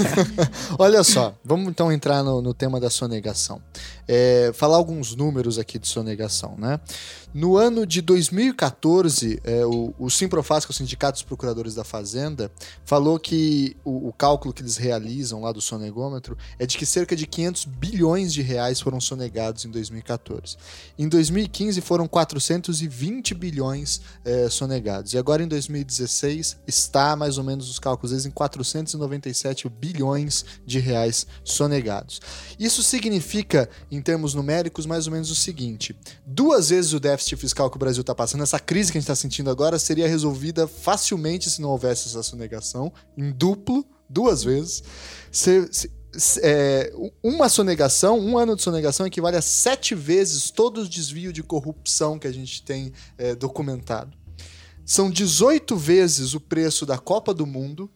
Olha 0.80 1.04
só, 1.04 1.36
vamos 1.46 1.68
então 1.68 1.91
entrar 1.92 2.24
no, 2.24 2.42
no 2.42 2.54
tema 2.54 2.80
da 2.80 2.90
sonegação. 2.90 3.62
É, 4.14 4.52
falar 4.54 4.76
alguns 4.76 5.16
números 5.16 5.58
aqui 5.58 5.80
de 5.80 5.88
sonegação, 5.88 6.58
né? 6.58 6.82
No 7.34 7.56
ano 7.56 7.86
de 7.86 8.02
2014, 8.02 9.40
é, 9.42 9.66
o, 9.66 9.94
o 9.98 10.10
Simprofaz, 10.10 10.66
que 10.66 10.72
é 10.72 10.74
o 10.74 10.76
Sindicato 10.76 11.14
dos 11.14 11.24
Procuradores 11.24 11.74
da 11.74 11.86
Fazenda, 11.86 12.52
falou 12.84 13.18
que 13.18 13.78
o, 13.86 14.10
o 14.10 14.12
cálculo 14.12 14.54
que 14.54 14.62
eles 14.62 14.76
realizam 14.76 15.40
lá 15.40 15.54
do 15.54 15.62
sonegômetro 15.62 16.38
é 16.60 16.66
de 16.66 16.78
que 16.78 16.86
cerca 16.86 17.16
de 17.16 17.26
500 17.26 17.64
bilhões 17.64 18.34
de 18.34 18.42
reais 18.42 18.82
foram 18.82 19.00
sonegados 19.00 19.64
em 19.64 19.72
2014. 19.72 20.58
Em 21.00 21.08
2015 21.08 21.80
foram 21.80 22.06
420 22.06 23.34
bilhões 23.34 24.02
é, 24.26 24.50
sonegados. 24.50 25.14
E 25.14 25.18
agora 25.18 25.42
em 25.42 25.48
2016 25.48 26.58
está 26.68 27.16
mais 27.16 27.38
ou 27.38 27.46
menos 27.46 27.70
os 27.70 27.80
cálculos 27.80 28.12
deles 28.12 28.26
em 28.26 28.32
497 28.32 29.70
bilhões 29.70 30.44
de 30.66 30.80
reais 30.80 31.26
sonegados. 31.46 32.20
Isso 32.60 32.84
significa, 32.84 33.70
em 33.90 34.01
termos 34.02 34.34
numéricos, 34.34 34.86
mais 34.86 35.08
ou 35.08 35.14
menos 35.14 35.30
o 35.30 35.36
seguinte: 35.36 35.96
duas 36.26 36.70
vezes 36.70 36.94
o 36.94 37.00
déficit 37.00 37.36
fiscal 37.38 37.70
que 37.70 37.78
o 37.78 37.80
Brasil 37.80 38.02
está 38.02 38.16
passando, 38.16 38.44
essa 38.44 38.60
crise 38.60 38.92
que 38.92 38.98
a 38.98 39.02
gente 39.02 39.06
está 39.06 39.16
sentindo 39.16 39.50
agora, 39.50 39.78
seria 39.80 40.08
resolvida 40.08 40.68
facilmente 40.68 41.50
se 41.50 41.62
não 41.62 41.70
houvesse 41.70 42.08
essa 42.08 42.24
sonegação, 42.24 42.92
em 43.18 43.32
duplo, 43.32 43.86
duas 44.10 44.44
vezes. 44.44 44.84
Se, 45.32 45.70
se, 45.72 45.90
é, 46.44 46.92
uma 47.24 47.48
sonegação, 47.48 48.20
um 48.20 48.38
ano 48.38 48.56
de 48.56 48.62
sonegação 48.62 49.06
equivale 49.06 49.38
a 49.38 49.42
sete 49.42 49.96
vezes 49.96 50.52
todo 50.52 50.82
o 50.82 50.90
desvio 50.90 51.32
de 51.32 51.42
corrupção 51.42 52.20
que 52.20 52.28
a 52.28 52.32
gente 52.32 52.64
tem 52.64 52.92
é, 53.18 53.34
documentado. 53.36 54.18
São 54.86 55.10
18 55.10 55.78
vezes 55.78 56.34
o 56.34 56.40
preço 56.40 56.86
da 56.86 56.98
Copa 56.98 57.34
do 57.34 57.46
Mundo 57.46 57.90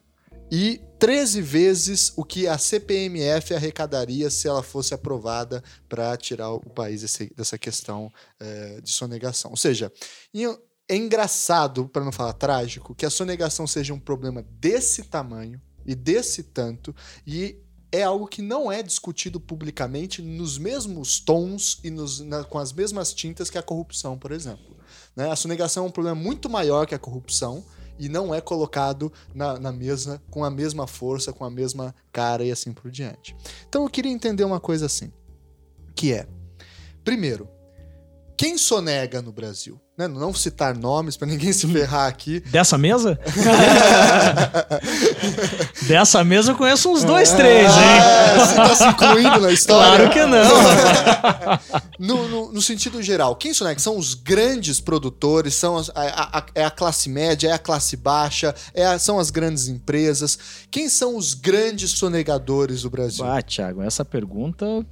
e 0.50 0.80
13 0.98 1.40
vezes 1.42 2.12
o 2.16 2.24
que 2.24 2.46
a 2.46 2.56
CPMF 2.56 3.54
arrecadaria 3.54 4.30
se 4.30 4.48
ela 4.48 4.62
fosse 4.62 4.94
aprovada 4.94 5.62
para 5.88 6.16
tirar 6.16 6.50
o 6.52 6.70
país 6.70 7.02
desse, 7.02 7.32
dessa 7.34 7.58
questão 7.58 8.12
é, 8.40 8.80
de 8.80 8.90
sonegação. 8.90 9.50
Ou 9.50 9.56
seja, 9.56 9.92
é 10.88 10.96
engraçado, 10.96 11.88
para 11.88 12.04
não 12.04 12.12
falar 12.12 12.32
trágico, 12.32 12.94
que 12.94 13.04
a 13.04 13.10
sonegação 13.10 13.66
seja 13.66 13.92
um 13.92 14.00
problema 14.00 14.42
desse 14.42 15.02
tamanho 15.04 15.60
e 15.84 15.94
desse 15.94 16.42
tanto 16.42 16.94
e 17.26 17.60
é 17.92 18.02
algo 18.02 18.26
que 18.26 18.42
não 18.42 18.70
é 18.70 18.82
discutido 18.82 19.40
publicamente 19.40 20.20
nos 20.20 20.58
mesmos 20.58 21.20
tons 21.20 21.80
e 21.82 21.90
nos, 21.90 22.20
na, 22.20 22.44
com 22.44 22.58
as 22.58 22.72
mesmas 22.72 23.12
tintas 23.12 23.48
que 23.48 23.58
a 23.58 23.62
corrupção, 23.62 24.18
por 24.18 24.32
exemplo. 24.32 24.76
Né? 25.14 25.30
A 25.30 25.36
sonegação 25.36 25.84
é 25.84 25.88
um 25.88 25.92
problema 25.92 26.20
muito 26.20 26.48
maior 26.48 26.86
que 26.86 26.94
a 26.94 26.98
corrupção 26.98 27.64
e 27.98 28.08
não 28.08 28.34
é 28.34 28.40
colocado 28.40 29.12
na, 29.34 29.58
na 29.58 29.72
mesa 29.72 30.22
com 30.30 30.44
a 30.44 30.50
mesma 30.50 30.86
força, 30.86 31.32
com 31.32 31.44
a 31.44 31.50
mesma 31.50 31.94
cara 32.12 32.44
e 32.44 32.50
assim 32.50 32.72
por 32.72 32.90
diante. 32.90 33.36
Então 33.68 33.84
eu 33.84 33.90
queria 33.90 34.12
entender 34.12 34.44
uma 34.44 34.60
coisa 34.60 34.86
assim, 34.86 35.12
que 35.94 36.12
é, 36.12 36.26
primeiro, 37.04 37.48
quem 38.36 38.58
sonega 38.58 39.22
no 39.22 39.32
Brasil? 39.32 39.80
Né? 39.96 40.06
Não 40.06 40.34
citar 40.34 40.76
nomes 40.76 41.16
para 41.16 41.26
ninguém 41.26 41.54
se 41.54 41.66
ferrar 41.66 42.06
aqui. 42.06 42.40
Dessa 42.40 42.76
mesa? 42.76 43.18
Dessa 45.88 46.22
mesa 46.22 46.52
eu 46.52 46.56
conheço 46.56 46.92
uns 46.92 47.02
dois, 47.02 47.32
três, 47.32 47.66
hein? 47.66 47.72
Ah, 47.72 48.38
você 48.38 48.54
tá 48.56 48.76
se 48.76 48.86
incluindo 48.88 49.40
na 49.40 49.50
história? 49.50 50.06
Claro 50.06 50.12
que 50.12 50.26
não. 50.26 50.44
no, 51.98 52.28
no, 52.28 52.52
no, 52.52 52.60
sentido 52.60 53.02
geral, 53.02 53.34
quem 53.36 53.54
sonega? 53.54 53.80
São 53.80 53.96
os 53.96 54.12
grandes 54.12 54.80
produtores, 54.80 55.54
são 55.54 55.78
as, 55.78 55.88
a, 55.94 56.40
a, 56.40 56.46
é 56.54 56.66
a 56.66 56.70
classe 56.70 57.08
média, 57.08 57.48
é 57.48 57.52
a 57.52 57.58
classe 57.58 57.96
baixa, 57.96 58.54
é 58.74 58.84
a, 58.84 58.98
são 58.98 59.18
as 59.18 59.30
grandes 59.30 59.66
empresas. 59.66 60.38
Quem 60.70 60.90
são 60.90 61.16
os 61.16 61.32
grandes 61.32 61.92
sonegadores 61.92 62.82
do 62.82 62.90
Brasil? 62.90 63.24
Ah, 63.24 63.40
Thiago, 63.40 63.80
essa 63.80 64.04
pergunta... 64.04 64.84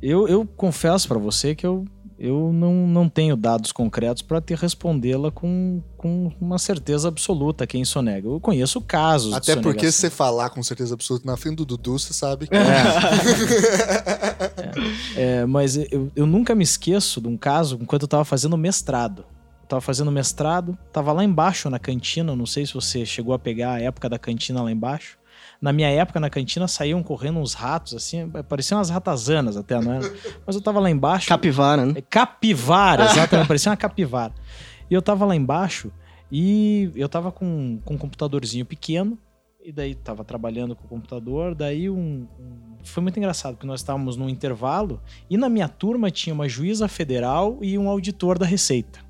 Eu, 0.00 0.28
eu 0.28 0.46
confesso 0.56 1.08
para 1.08 1.18
você 1.18 1.56
que 1.56 1.66
eu 1.66 1.84
eu 2.18 2.52
não, 2.52 2.74
não 2.86 3.08
tenho 3.08 3.36
dados 3.36 3.70
concretos 3.70 4.22
para 4.22 4.40
te 4.40 4.52
respondê-la 4.52 5.30
com, 5.30 5.80
com 5.96 6.32
uma 6.40 6.58
certeza 6.58 7.06
absoluta 7.06 7.64
quem 7.64 7.84
sonega. 7.84 8.26
Eu 8.26 8.40
conheço 8.40 8.80
casos. 8.80 9.32
Até 9.32 9.54
porque 9.54 9.90
se 9.92 9.98
você 9.98 10.10
falar 10.10 10.50
com 10.50 10.60
certeza 10.60 10.94
absoluta 10.94 11.24
na 11.24 11.36
frente 11.36 11.56
do 11.56 11.64
Dudu, 11.64 11.96
você 11.96 12.12
sabe 12.12 12.48
que. 12.48 12.56
É. 12.56 12.58
é. 15.16 15.42
é 15.42 15.46
mas 15.46 15.76
eu, 15.76 16.10
eu 16.16 16.26
nunca 16.26 16.56
me 16.56 16.64
esqueço 16.64 17.20
de 17.20 17.28
um 17.28 17.36
caso 17.36 17.78
enquanto 17.80 18.02
eu 18.02 18.06
estava 18.06 18.24
fazendo 18.24 18.56
mestrado. 18.58 19.24
Eu 19.62 19.68
tava 19.68 19.80
fazendo 19.80 20.10
mestrado, 20.10 20.76
tava 20.92 21.12
lá 21.12 21.22
embaixo 21.22 21.70
na 21.70 21.78
cantina, 21.78 22.34
não 22.34 22.46
sei 22.46 22.66
se 22.66 22.74
você 22.74 23.06
chegou 23.06 23.32
a 23.32 23.38
pegar 23.38 23.74
a 23.74 23.80
época 23.80 24.08
da 24.08 24.18
cantina 24.18 24.60
lá 24.60 24.72
embaixo. 24.72 25.18
Na 25.60 25.72
minha 25.72 25.88
época, 25.88 26.20
na 26.20 26.30
cantina, 26.30 26.68
saíam 26.68 27.02
correndo 27.02 27.40
uns 27.40 27.52
ratos, 27.52 27.94
assim, 27.94 28.30
pareciam 28.48 28.78
umas 28.78 28.90
ratazanas 28.90 29.56
até, 29.56 29.80
não 29.80 29.92
era? 29.92 30.12
Mas 30.46 30.54
eu 30.54 30.62
tava 30.62 30.78
lá 30.78 30.88
embaixo. 30.88 31.28
Capivara, 31.28 31.84
né? 31.84 31.94
É, 31.96 32.02
capivara, 32.02 33.04
exatamente, 33.04 33.48
parecia 33.48 33.70
uma 33.70 33.76
capivara. 33.76 34.32
E 34.88 34.94
eu 34.94 35.02
tava 35.02 35.26
lá 35.26 35.34
embaixo 35.34 35.90
e 36.30 36.92
eu 36.94 37.08
tava 37.08 37.32
com, 37.32 37.80
com 37.84 37.94
um 37.94 37.98
computadorzinho 37.98 38.64
pequeno, 38.64 39.18
e 39.68 39.72
daí 39.72 39.94
tava 39.94 40.24
trabalhando 40.24 40.74
com 40.74 40.86
o 40.86 40.88
computador, 40.88 41.54
daí 41.54 41.90
um, 41.90 42.26
um, 42.40 42.76
foi 42.82 43.02
muito 43.02 43.18
engraçado, 43.18 43.54
porque 43.54 43.66
nós 43.66 43.80
estávamos 43.80 44.16
num 44.16 44.28
intervalo 44.28 45.00
e 45.28 45.36
na 45.36 45.48
minha 45.48 45.68
turma 45.68 46.10
tinha 46.10 46.32
uma 46.32 46.48
juíza 46.48 46.88
federal 46.88 47.58
e 47.60 47.76
um 47.76 47.88
auditor 47.88 48.38
da 48.38 48.46
Receita. 48.46 49.00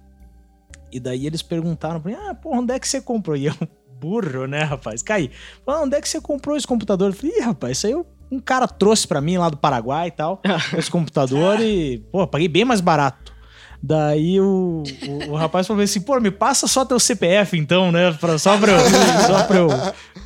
E 0.90 0.98
daí 0.98 1.26
eles 1.26 1.42
perguntaram 1.42 2.00
pra 2.00 2.10
mim, 2.10 2.18
ah, 2.18 2.34
pô, 2.34 2.56
onde 2.56 2.72
é 2.72 2.78
que 2.80 2.88
você 2.88 3.00
comprou? 3.00 3.36
E 3.36 3.46
eu, 3.46 3.54
burro, 4.00 4.46
né, 4.46 4.62
rapaz? 4.62 5.02
Cai. 5.02 5.30
Falei, 5.64 5.82
onde 5.82 5.96
é 5.96 6.00
que 6.00 6.08
você 6.08 6.20
comprou 6.20 6.56
esse 6.56 6.66
computador? 6.66 7.10
Eu 7.10 7.14
falei, 7.14 7.36
Ih, 7.36 7.40
rapaz, 7.40 7.78
isso 7.78 7.86
aí 7.86 7.92
eu, 7.92 8.06
um 8.30 8.40
cara 8.40 8.66
trouxe 8.66 9.06
para 9.06 9.20
mim 9.20 9.36
lá 9.38 9.48
do 9.48 9.56
Paraguai 9.56 10.08
e 10.08 10.10
tal, 10.10 10.40
esse 10.76 10.90
computador 10.90 11.60
e, 11.60 11.98
pô, 12.12 12.26
paguei 12.26 12.48
bem 12.48 12.64
mais 12.64 12.80
barato. 12.80 13.36
Daí 13.80 14.40
o, 14.40 14.82
o, 15.06 15.30
o, 15.30 15.36
rapaz 15.36 15.66
falou 15.66 15.82
assim, 15.82 16.00
pô, 16.00 16.18
me 16.20 16.32
passa 16.32 16.66
só 16.66 16.84
teu 16.84 16.98
CPF 16.98 17.56
então, 17.56 17.92
né? 17.92 18.12
Pra, 18.12 18.36
só, 18.36 18.58
pra 18.58 18.72
eu, 18.72 18.80
só 19.26 19.44
pra 19.44 19.56
eu. 19.56 19.68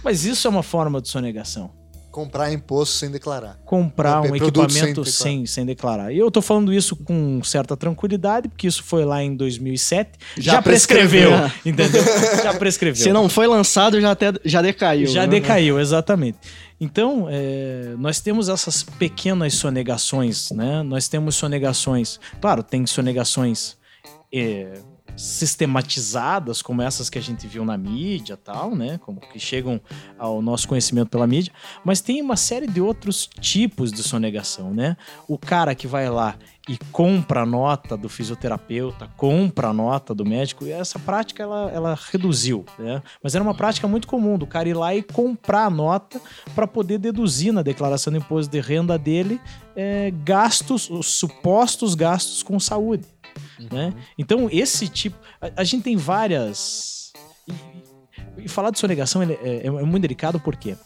Mas 0.03 0.25
isso 0.25 0.47
é 0.47 0.51
uma 0.51 0.63
forma 0.63 1.03
de 1.03 1.09
sonegação. 1.09 1.71
Comprar 2.13 2.53
imposto 2.53 2.97
sem 2.97 3.11
declarar. 3.11 3.59
Comprar 3.65 4.21
um 4.21 4.37
equipamento 4.37 5.03
sem, 5.03 5.39
sem, 5.39 5.47
sem, 5.47 5.67
declarar. 5.67 6.13
E 6.13 6.19
eu 6.19 6.31
tô 6.31 6.43
falando 6.43 6.71
isso 6.71 6.95
com 6.95 7.43
certa 7.43 7.75
tranquilidade, 7.75 8.49
porque 8.49 8.67
isso 8.67 8.85
foi 8.85 9.03
lá 9.07 9.23
em 9.23 9.35
2007. 9.35 10.11
Já, 10.37 10.53
já 10.53 10.63
prescreveu, 10.63 11.31
prescreveu, 11.31 11.61
entendeu? 11.65 12.05
Já 12.43 12.53
prescreveu. 12.53 13.03
Se 13.03 13.13
não 13.15 13.31
foi 13.31 13.47
lançado, 13.47 13.99
já, 13.99 14.11
até, 14.11 14.31
já 14.45 14.61
decaiu. 14.61 15.07
Já 15.07 15.23
né? 15.23 15.29
decaiu, 15.29 15.81
exatamente. 15.81 16.37
Então, 16.79 17.29
é, 17.31 17.95
nós 17.97 18.21
temos 18.21 18.51
essas 18.51 18.83
pequenas 18.83 19.55
sonegações, 19.55 20.51
né? 20.51 20.83
Nós 20.83 21.09
temos 21.09 21.35
sonegações... 21.35 22.21
Claro, 22.43 22.63
tem 22.63 22.87
sonegações... 22.87 23.77
É, 24.31 24.81
sistematizadas 25.17 26.63
como 26.63 26.83
essas 26.83 27.11
que 27.11 27.19
a 27.19 27.23
gente 27.23 27.47
viu 27.47 27.65
na 27.65 27.77
mídia 27.77 28.37
tal, 28.37 28.75
né? 28.75 28.99
Como 28.99 29.21
que 29.21 29.39
chegam 29.39 29.81
ao 30.19 30.43
nosso 30.43 30.67
conhecimento 30.69 31.09
pela 31.09 31.27
mídia, 31.27 31.53
mas 31.85 32.01
tem 32.01 32.21
uma 32.21 32.37
série 32.37 32.67
de 32.67 32.81
outros 32.81 33.27
tipos 33.27 33.93
de 33.93 34.03
sonegação, 34.03 34.73
né? 34.73 34.97
O 35.29 35.39
cara 35.39 35.75
que 35.75 35.87
vai 35.87 36.09
lá 36.09 36.37
e 36.69 36.79
compra 36.93 37.43
a 37.43 37.47
nota 37.47 37.97
do 37.97 38.09
fisioterapeuta, 38.09 39.09
compra 39.17 39.69
a 39.69 39.73
nota 39.73 40.15
do 40.15 40.25
médico, 40.25 40.65
e 40.65 40.71
essa 40.71 40.99
prática 40.99 41.43
ela, 41.43 41.71
ela 41.73 41.99
reduziu, 42.11 42.65
né? 42.79 43.03
Mas 43.23 43.35
era 43.35 43.43
uma 43.43 43.55
prática 43.55 43.89
muito 43.89 44.07
comum 44.07 44.39
do 44.39 44.47
cara 44.47 44.69
ir 44.69 44.75
lá 44.75 44.95
e 44.95 45.03
comprar 45.03 45.67
a 45.67 45.71
nota 45.71 46.21
para 46.55 46.67
poder 46.67 46.99
deduzir 46.99 47.53
na 47.53 47.63
declaração 47.63 48.13
de 48.13 48.19
imposto 48.21 48.51
de 48.51 48.61
renda 48.61 48.97
dele 48.97 49.41
é, 49.75 50.13
gastos, 50.25 50.89
os 50.89 51.07
supostos 51.15 51.95
gastos 51.95 52.43
com 52.43 52.59
saúde. 52.61 53.12
Uhum. 53.71 53.79
Né? 53.79 53.95
Então, 54.19 54.49
esse 54.51 54.89
tipo. 54.89 55.17
A, 55.41 55.61
a 55.63 55.65
gente 55.65 55.83
tem 55.83 55.97
várias. 55.97 57.13
E, 57.47 58.45
e, 58.45 58.49
falar 58.49 58.71
de 58.71 58.79
sonegação 58.79 59.23
é, 59.23 59.33
é, 59.33 59.67
é, 59.67 59.71
muito 59.71 60.03
delicado, 60.03 60.41
por 60.41 60.57
quê? 60.57 60.77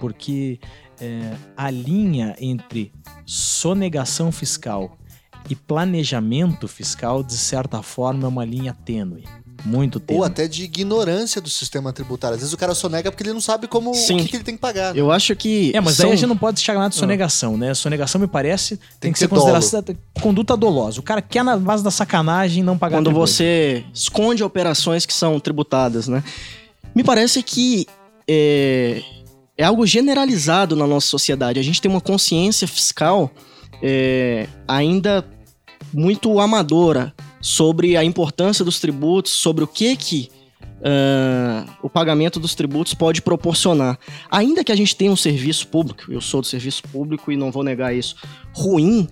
Porque 0.00 0.60
é, 1.00 1.36
a 1.56 1.70
linha 1.70 2.36
entre 2.38 2.92
sonegação 3.26 4.30
fiscal 4.30 4.96
e 5.50 5.56
planejamento 5.56 6.68
fiscal, 6.68 7.22
de 7.22 7.36
certa 7.36 7.82
forma, 7.82 8.24
é 8.24 8.28
uma 8.28 8.44
linha 8.44 8.72
tênue. 8.72 9.24
Muito 9.64 10.00
tempo. 10.00 10.20
Ou 10.20 10.24
até 10.24 10.48
de 10.48 10.64
ignorância 10.64 11.40
do 11.40 11.48
sistema 11.48 11.92
tributário. 11.92 12.34
Às 12.34 12.40
vezes 12.40 12.52
o 12.52 12.56
cara 12.56 12.74
sonega 12.74 13.10
porque 13.10 13.22
ele 13.22 13.32
não 13.32 13.40
sabe 13.40 13.66
como 13.66 13.94
Sim. 13.94 14.16
o 14.16 14.18
que, 14.18 14.28
que 14.28 14.36
ele 14.36 14.44
tem 14.44 14.54
que 14.54 14.60
pagar. 14.60 14.96
Eu 14.96 15.10
acho 15.10 15.34
que. 15.36 15.72
É, 15.74 15.80
mas 15.80 15.96
são... 15.96 16.06
daí 16.06 16.14
a 16.14 16.16
gente 16.16 16.28
não 16.28 16.36
pode 16.36 16.60
chegar 16.60 16.88
de 16.88 16.96
sonegação, 16.96 17.56
né? 17.56 17.72
Sonegação, 17.74 18.20
me 18.20 18.26
parece, 18.26 18.78
tem, 18.98 19.12
que, 19.12 19.14
que 19.14 19.18
ser 19.20 19.28
considerada 19.28 19.96
conduta 20.20 20.56
dolosa. 20.56 21.00
O 21.00 21.02
cara 21.02 21.22
quer 21.22 21.44
na 21.44 21.56
base 21.56 21.82
da 21.82 21.90
sacanagem 21.90 22.62
não 22.62 22.76
pagar 22.76 22.96
quando 22.96 23.06
tributo. 23.06 23.26
você 23.26 23.84
esconde 23.94 24.42
operações 24.42 25.06
que 25.06 25.12
são 25.12 25.38
tributadas, 25.38 26.08
né? 26.08 26.22
Me 26.94 27.02
parece 27.02 27.42
que 27.42 27.86
é, 28.28 29.02
é 29.56 29.64
algo 29.64 29.86
generalizado 29.86 30.76
na 30.76 30.86
nossa 30.86 31.06
sociedade. 31.06 31.58
A 31.58 31.62
gente 31.62 31.80
tem 31.80 31.90
uma 31.90 32.00
consciência 32.00 32.66
fiscal 32.66 33.30
é, 33.82 34.46
ainda 34.66 35.24
muito 35.92 36.38
amadora 36.38 37.12
sobre 37.42 37.96
a 37.96 38.04
importância 38.04 38.64
dos 38.64 38.80
tributos, 38.80 39.32
sobre 39.32 39.64
o 39.64 39.66
que 39.66 39.96
que 39.96 40.30
ah, 40.84 41.64
o 41.82 41.90
pagamento 41.90 42.40
dos 42.40 42.54
tributos 42.54 42.94
pode 42.94 43.20
proporcionar. 43.20 43.98
Ainda 44.30 44.64
que 44.64 44.72
a 44.72 44.76
gente 44.76 44.96
tenha 44.96 45.10
um 45.10 45.16
serviço 45.16 45.66
público, 45.66 46.10
eu 46.10 46.20
sou 46.20 46.40
do 46.40 46.46
serviço 46.46 46.82
público 46.84 47.30
e 47.30 47.36
não 47.36 47.52
vou 47.52 47.62
negar 47.62 47.94
isso, 47.94 48.16
ruim, 48.52 49.08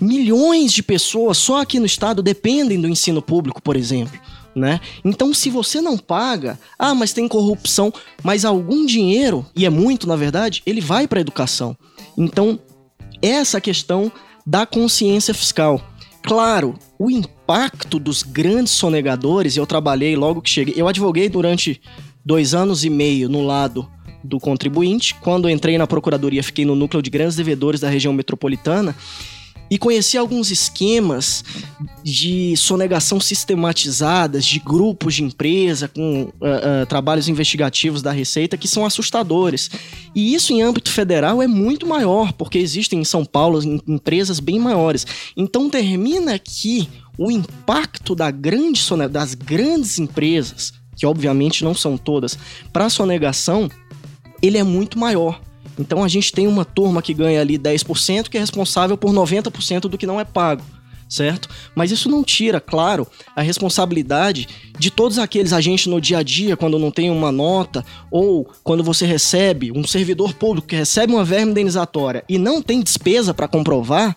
milhões 0.00 0.72
de 0.72 0.82
pessoas 0.82 1.36
só 1.38 1.60
aqui 1.60 1.78
no 1.78 1.86
estado 1.86 2.22
dependem 2.22 2.80
do 2.80 2.88
ensino 2.88 3.20
público, 3.20 3.62
por 3.62 3.76
exemplo. 3.76 4.18
Né? 4.54 4.80
Então, 5.04 5.34
se 5.34 5.50
você 5.50 5.80
não 5.80 5.98
paga, 5.98 6.58
ah, 6.78 6.94
mas 6.94 7.12
tem 7.12 7.26
corrupção, 7.26 7.92
mas 8.22 8.44
algum 8.44 8.86
dinheiro, 8.86 9.44
e 9.54 9.66
é 9.66 9.70
muito 9.70 10.06
na 10.06 10.14
verdade, 10.14 10.62
ele 10.64 10.80
vai 10.80 11.08
para 11.08 11.18
a 11.18 11.22
educação. 11.22 11.76
Então, 12.16 12.58
essa 13.20 13.60
questão 13.60 14.12
da 14.46 14.66
consciência 14.66 15.32
fiscal. 15.34 15.80
Claro, 16.26 16.74
o 16.98 17.10
impacto 17.10 17.98
dos 17.98 18.22
grandes 18.22 18.72
sonegadores, 18.72 19.58
eu 19.58 19.66
trabalhei 19.66 20.16
logo 20.16 20.40
que 20.40 20.48
cheguei, 20.48 20.72
eu 20.74 20.88
advoguei 20.88 21.28
durante 21.28 21.82
dois 22.24 22.54
anos 22.54 22.82
e 22.82 22.88
meio 22.88 23.28
no 23.28 23.42
lado 23.42 23.86
do 24.22 24.40
contribuinte. 24.40 25.14
Quando 25.16 25.50
entrei 25.50 25.76
na 25.76 25.86
procuradoria, 25.86 26.42
fiquei 26.42 26.64
no 26.64 26.74
núcleo 26.74 27.02
de 27.02 27.10
grandes 27.10 27.36
devedores 27.36 27.82
da 27.82 27.90
região 27.90 28.10
metropolitana 28.10 28.96
e 29.70 29.78
conheci 29.78 30.16
alguns 30.18 30.50
esquemas 30.50 31.42
de 32.02 32.56
sonegação 32.56 33.18
sistematizadas 33.18 34.44
de 34.44 34.58
grupos 34.58 35.14
de 35.14 35.24
empresa 35.24 35.88
com 35.88 36.32
ah, 36.40 36.82
ah, 36.82 36.86
trabalhos 36.86 37.28
investigativos 37.28 38.02
da 38.02 38.12
Receita 38.12 38.56
que 38.56 38.68
são 38.68 38.84
assustadores. 38.84 39.70
E 40.14 40.34
isso 40.34 40.52
em 40.52 40.62
âmbito 40.62 40.90
federal 40.90 41.42
é 41.42 41.46
muito 41.46 41.86
maior, 41.86 42.32
porque 42.32 42.58
existem 42.58 43.00
em 43.00 43.04
São 43.04 43.24
Paulo 43.24 43.62
em- 43.62 43.80
empresas 43.88 44.38
bem 44.38 44.58
maiores. 44.58 45.06
Então 45.36 45.70
termina 45.70 46.38
que 46.38 46.88
o 47.18 47.30
impacto 47.30 48.14
da 48.14 48.30
grande 48.30 48.82
das 49.10 49.34
grandes 49.34 49.98
empresas, 49.98 50.72
que 50.96 51.06
obviamente 51.06 51.64
não 51.64 51.74
são 51.74 51.96
todas, 51.96 52.38
para 52.72 52.86
a 52.86 52.90
sonegação, 52.90 53.70
ele 54.42 54.58
é 54.58 54.62
muito 54.62 54.98
maior. 54.98 55.40
Então 55.78 56.04
a 56.04 56.08
gente 56.08 56.32
tem 56.32 56.46
uma 56.46 56.64
turma 56.64 57.02
que 57.02 57.14
ganha 57.14 57.40
ali 57.40 57.58
10% 57.58 58.28
que 58.28 58.36
é 58.36 58.40
responsável 58.40 58.96
por 58.96 59.12
90% 59.12 59.80
do 59.82 59.98
que 59.98 60.06
não 60.06 60.20
é 60.20 60.24
pago, 60.24 60.62
certo? 61.08 61.48
Mas 61.74 61.90
isso 61.90 62.08
não 62.08 62.22
tira, 62.22 62.60
claro, 62.60 63.06
a 63.34 63.42
responsabilidade 63.42 64.48
de 64.78 64.90
todos 64.90 65.18
aqueles 65.18 65.52
agentes 65.52 65.86
no 65.86 66.00
dia 66.00 66.18
a 66.18 66.22
dia 66.22 66.56
quando 66.56 66.78
não 66.78 66.90
tem 66.90 67.10
uma 67.10 67.32
nota 67.32 67.84
ou 68.10 68.48
quando 68.62 68.84
você 68.84 69.06
recebe 69.06 69.72
um 69.72 69.86
servidor 69.86 70.34
público 70.34 70.68
que 70.68 70.76
recebe 70.76 71.12
uma 71.12 71.24
verba 71.24 71.50
indenizatória 71.50 72.24
e 72.28 72.38
não 72.38 72.62
tem 72.62 72.82
despesa 72.82 73.34
para 73.34 73.48
comprovar, 73.48 74.16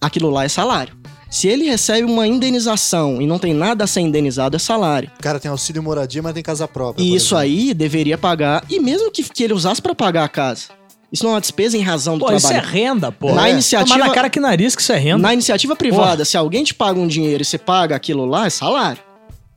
aquilo 0.00 0.30
lá 0.30 0.44
é 0.44 0.48
salário. 0.48 1.02
Se 1.32 1.48
ele 1.48 1.64
recebe 1.64 2.04
uma 2.04 2.26
indenização 2.26 3.22
e 3.22 3.26
não 3.26 3.38
tem 3.38 3.54
nada 3.54 3.84
a 3.84 3.86
ser 3.86 4.00
indenizado, 4.00 4.54
é 4.54 4.58
salário. 4.58 5.10
O 5.18 5.22
cara 5.22 5.40
tem 5.40 5.50
auxílio 5.50 5.82
moradia, 5.82 6.22
mas 6.22 6.34
tem 6.34 6.42
casa 6.42 6.68
própria. 6.68 7.02
E 7.02 7.14
isso 7.14 7.34
exemplo. 7.34 7.38
aí 7.38 7.72
deveria 7.72 8.18
pagar, 8.18 8.62
e 8.68 8.78
mesmo 8.78 9.10
que, 9.10 9.24
que 9.24 9.42
ele 9.42 9.54
usasse 9.54 9.80
para 9.80 9.94
pagar 9.94 10.24
a 10.24 10.28
casa. 10.28 10.64
Isso 11.12 11.24
não 11.24 11.32
é 11.32 11.34
uma 11.34 11.40
despesa 11.40 11.76
em 11.76 11.82
razão 11.82 12.16
do 12.16 12.24
Pô, 12.24 12.32
isso 12.32 12.46
é 12.46 12.52
trabalho. 12.60 12.72
renda, 12.72 13.12
pô. 13.12 13.34
Na 13.34 13.48
É. 13.48 13.52
iniciativa- 13.52 13.94
Tomar 13.98 14.08
na 14.08 14.14
cara 14.14 14.30
que 14.30 14.40
nariz 14.40 14.74
que 14.74 14.80
isso 14.80 14.92
é 14.92 14.98
renda. 14.98 15.18
Na 15.18 15.32
iniciativa 15.34 15.76
privada, 15.76 16.24
se 16.24 16.36
alguém 16.38 16.64
te 16.64 16.72
paga 16.74 16.98
um 16.98 17.06
dinheiro 17.06 17.42
e 17.42 17.44
você 17.44 17.58
paga 17.58 17.94
aquilo 17.94 18.24
lá, 18.24 18.46
é 18.46 18.50
salário, 18.50 19.02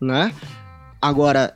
né? 0.02 0.34
Agora, 1.02 1.56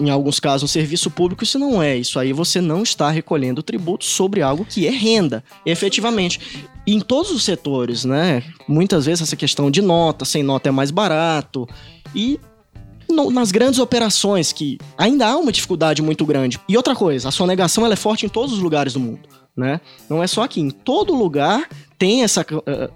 em 0.00 0.10
alguns 0.10 0.40
casos, 0.40 0.62
no 0.62 0.68
serviço 0.68 1.10
público, 1.10 1.44
isso 1.44 1.58
não 1.58 1.82
é. 1.82 1.96
Isso 1.96 2.18
aí 2.18 2.32
você 2.32 2.60
não 2.60 2.82
está 2.82 3.10
recolhendo 3.10 3.62
tributo 3.62 4.04
sobre 4.04 4.42
algo 4.42 4.64
que 4.64 4.86
é 4.86 4.90
renda, 4.90 5.42
efetivamente. 5.64 6.40
E 6.86 6.94
em 6.94 7.00
todos 7.00 7.30
os 7.30 7.44
setores, 7.44 8.04
né? 8.04 8.42
Muitas 8.66 9.06
vezes 9.06 9.22
essa 9.22 9.36
questão 9.36 9.70
de 9.70 9.82
nota, 9.82 10.24
sem 10.24 10.42
nota 10.42 10.68
é 10.68 10.72
mais 10.72 10.90
barato. 10.90 11.68
E 12.14 12.40
no- 13.24 13.30
nas 13.30 13.50
grandes 13.52 13.78
operações, 13.80 14.52
que 14.52 14.78
ainda 14.96 15.26
há 15.26 15.36
uma 15.36 15.52
dificuldade 15.52 16.00
muito 16.02 16.24
grande. 16.24 16.58
E 16.68 16.76
outra 16.76 16.94
coisa, 16.94 17.28
a 17.28 17.32
sonegação 17.32 17.84
ela 17.84 17.94
é 17.94 17.96
forte 17.96 18.24
em 18.26 18.28
todos 18.28 18.52
os 18.52 18.58
lugares 18.60 18.92
do 18.92 19.00
mundo, 19.00 19.20
né? 19.56 19.80
Não 20.08 20.22
é 20.22 20.26
só 20.26 20.42
aqui. 20.42 20.60
Em 20.60 20.70
todo 20.70 21.14
lugar 21.14 21.68
tem 21.98 22.22
essa... 22.22 22.44
eh, 22.66 22.90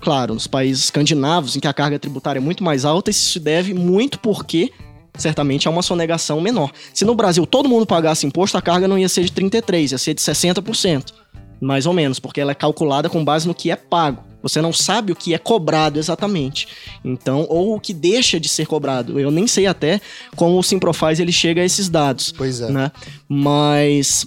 claro, 0.00 0.34
nos 0.34 0.46
países 0.46 0.84
escandinavos, 0.84 1.56
em 1.56 1.60
que 1.60 1.66
a 1.68 1.72
carga 1.72 1.98
tributária 1.98 2.38
é 2.38 2.42
muito 2.42 2.62
mais 2.62 2.84
alta, 2.84 3.10
isso 3.10 3.32
se 3.32 3.40
deve 3.40 3.72
muito 3.72 4.18
porque, 4.18 4.70
certamente, 5.16 5.66
há 5.68 5.70
uma 5.70 5.82
sonegação 5.82 6.40
menor. 6.40 6.70
Se 6.92 7.04
no 7.04 7.14
Brasil 7.14 7.46
todo 7.46 7.68
mundo 7.68 7.86
pagasse 7.86 8.26
imposto, 8.26 8.58
a 8.58 8.62
carga 8.62 8.86
não 8.88 8.98
ia 8.98 9.08
ser 9.08 9.24
de 9.24 9.30
33%, 9.32 9.92
ia 9.92 9.98
ser 9.98 10.14
de 10.14 10.20
60%, 10.20 11.12
mais 11.60 11.86
ou 11.86 11.92
menos, 11.92 12.18
porque 12.18 12.40
ela 12.40 12.50
é 12.50 12.54
calculada 12.54 13.08
com 13.08 13.24
base 13.24 13.46
no 13.46 13.54
que 13.54 13.70
é 13.70 13.76
pago. 13.76 14.24
Você 14.42 14.60
não 14.60 14.72
sabe 14.72 15.12
o 15.12 15.16
que 15.16 15.34
é 15.34 15.38
cobrado 15.38 15.98
exatamente. 15.98 16.68
Então, 17.04 17.46
ou 17.48 17.76
o 17.76 17.80
que 17.80 17.94
deixa 17.94 18.40
de 18.40 18.48
ser 18.48 18.66
cobrado. 18.66 19.18
Eu 19.18 19.30
nem 19.30 19.46
sei 19.46 19.66
até 19.66 20.00
como 20.36 20.58
o 20.58 20.62
Simprofaz 20.62 21.20
ele 21.20 21.32
chega 21.32 21.62
a 21.62 21.64
esses 21.64 21.88
dados 21.88 22.32
Pois 22.36 22.60
é. 22.60 22.70
né? 22.70 22.92
Mas 23.28 24.26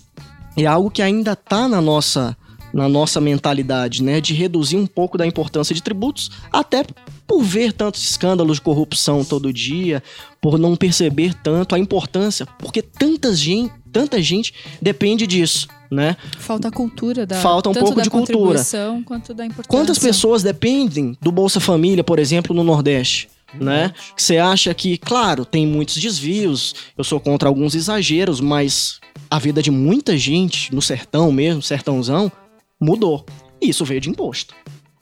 é 0.58 0.66
algo 0.66 0.90
que 0.90 1.02
ainda 1.02 1.36
tá 1.36 1.68
na 1.68 1.82
nossa 1.82 2.36
na 2.74 2.90
nossa 2.90 3.22
mentalidade, 3.22 4.04
né, 4.04 4.20
de 4.20 4.34
reduzir 4.34 4.76
um 4.76 4.86
pouco 4.86 5.18
da 5.18 5.26
importância 5.26 5.74
de 5.74 5.82
tributos, 5.82 6.30
até 6.52 6.84
por 7.26 7.42
ver 7.42 7.72
tantos 7.72 8.04
escândalos 8.04 8.58
de 8.58 8.64
corrupção 8.64 9.24
todo 9.24 9.54
dia, 9.54 10.04
por 10.42 10.60
não 10.60 10.76
perceber 10.76 11.34
tanto 11.42 11.74
a 11.74 11.80
importância, 11.80 12.46
porque 12.60 12.82
tanta 12.82 13.34
gente, 13.34 13.72
tanta 13.94 14.22
gente 14.22 14.54
depende 14.82 15.26
disso, 15.26 15.70
né? 15.91 16.18
Falta 16.40 16.68
a 16.68 16.72
cultura 16.72 17.26
da 17.26 17.36
Falta 17.36 17.70
um 17.70 17.74
pouco 17.74 18.02
de 18.02 18.10
cultura. 18.10 18.62
quanto 19.06 19.34
da 19.34 19.45
importância. 19.45 19.70
Quantas 19.70 19.99
pessoas 19.99 20.44
dependem 20.44 21.18
do 21.22 21.32
Bolsa 21.32 21.60
Família, 21.60 22.03
por 22.03 22.20
exemplo, 22.20 22.56
no 22.56 22.64
Nordeste? 22.64 23.30
Né? 23.53 23.94
Você 24.18 24.38
acha 24.38 24.74
que, 24.74 24.98
claro, 24.98 25.45
tem 25.45 25.66
muitos 25.66 25.95
desvios, 25.95 26.76
eu 26.98 27.03
sou 27.03 27.20
contra 27.20 27.48
alguns 27.48 27.74
exageros, 27.74 28.41
mas 28.41 28.99
a 29.30 29.40
vida 29.40 29.62
de 29.62 29.72
muita 29.72 30.18
gente 30.18 30.74
no 30.74 30.82
sertão 30.82 31.32
mesmo, 31.32 31.62
sertãozão, 31.62 32.32
mudou. 32.80 33.26
E 33.62 33.70
isso 33.70 33.86
veio 33.86 34.02
de 34.02 34.10
imposto. 34.10 34.53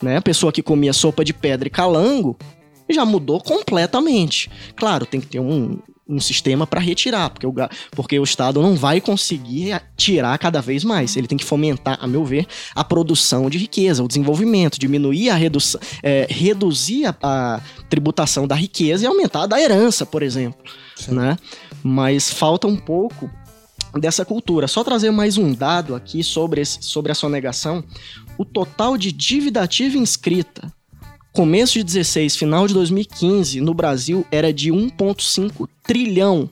Né? 0.02 0.18
A 0.18 0.22
pessoa 0.22 0.52
que 0.52 0.62
comia 0.62 0.94
sopa 0.94 1.24
de 1.24 1.34
pedra 1.34 1.68
e 1.68 1.72
calango 1.72 2.38
já 2.90 3.06
mudou 3.06 3.42
completamente. 3.42 4.52
Claro, 4.76 5.06
tem 5.06 5.20
que 5.20 5.28
ter 5.28 5.40
um, 5.40 5.80
um 6.08 6.20
sistema 6.20 6.68
para 6.68 6.82
retirar, 6.82 7.30
porque 7.30 7.48
o, 7.48 7.54
porque 7.92 8.20
o 8.20 8.24
Estado 8.24 8.62
não 8.62 8.76
vai 8.76 9.00
conseguir 9.00 9.82
tirar 9.96 10.38
cada 10.38 10.62
vez 10.62 10.84
mais. 10.84 11.16
Ele 11.16 11.28
tem 11.28 11.38
que 11.38 11.46
fomentar, 11.46 11.98
a 12.02 12.06
meu 12.08 12.26
ver, 12.26 12.46
a 12.76 12.84
produção 12.84 13.50
de 13.50 13.58
riqueza, 13.58 14.04
o 14.04 14.08
desenvolvimento, 14.08 14.78
diminuir 14.78 15.30
a 15.30 15.36
redução, 15.36 15.80
é, 16.02 16.28
reduzir 16.30 17.06
a, 17.06 17.16
a 17.22 17.62
tributação 17.90 18.46
da 18.46 18.56
riqueza 18.56 19.04
e 19.04 19.08
aumentar 19.08 19.44
a 19.44 19.48
da 19.48 19.62
herança, 19.62 20.06
por 20.06 20.22
exemplo. 20.22 20.62
Sim. 20.96 21.14
Né? 21.14 21.38
Mas 21.82 22.30
falta 22.32 22.68
um 22.68 22.76
pouco 22.76 23.30
dessa 23.94 24.26
cultura. 24.26 24.68
Só 24.68 24.84
trazer 24.84 25.12
mais 25.12 25.38
um 25.38 25.54
dado 25.54 25.96
aqui 25.96 26.24
sobre, 26.24 26.62
esse- 26.62 26.80
sobre 26.82 27.12
a 27.12 27.16
sonegação. 27.16 27.84
O 28.38 28.44
total 28.44 28.98
de 28.98 29.12
dívida 29.12 29.62
ativa 29.62 29.98
inscrita 29.98 30.72
começo 31.34 31.74
de 31.74 31.84
16, 31.84 32.36
final 32.36 32.68
de 32.68 32.76
2015, 32.76 33.60
no 33.60 33.74
Brasil 33.74 34.26
era 34.32 34.54
de 34.54 34.72
1,5 34.72 35.68
trilhão 35.82 36.48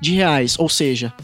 de 0.00 0.14
reais. 0.14 0.58
Ou 0.58 0.68
seja, 0.68 1.14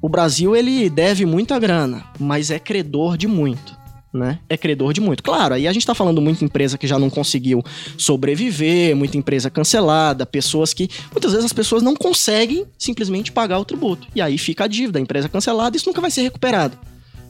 o 0.00 0.08
Brasil 0.08 0.54
ele 0.54 0.88
deve 0.88 1.26
muita 1.26 1.58
grana, 1.58 2.04
mas 2.18 2.50
é 2.52 2.58
credor 2.58 3.18
de 3.18 3.26
muito. 3.26 3.76
Né? 4.14 4.38
É 4.48 4.56
credor 4.56 4.94
de 4.94 5.00
muito. 5.00 5.22
Claro, 5.22 5.54
aí 5.54 5.68
a 5.68 5.72
gente 5.72 5.84
tá 5.84 5.94
falando 5.94 6.22
muita 6.22 6.42
empresa 6.42 6.78
que 6.78 6.86
já 6.86 6.98
não 6.98 7.10
conseguiu 7.10 7.62
sobreviver, 7.98 8.96
muita 8.96 9.18
empresa 9.18 9.50
cancelada, 9.50 10.24
pessoas 10.24 10.72
que. 10.72 10.88
Muitas 11.12 11.32
vezes 11.32 11.44
as 11.44 11.52
pessoas 11.52 11.82
não 11.82 11.94
conseguem 11.94 12.64
simplesmente 12.78 13.30
pagar 13.30 13.58
o 13.58 13.64
tributo. 13.64 14.06
E 14.14 14.22
aí 14.22 14.38
fica 14.38 14.64
a 14.64 14.68
dívida, 14.68 14.98
a 14.98 15.02
empresa 15.02 15.28
cancelada, 15.28 15.76
isso 15.76 15.86
nunca 15.86 16.00
vai 16.00 16.10
ser 16.10 16.22
recuperado. 16.22 16.78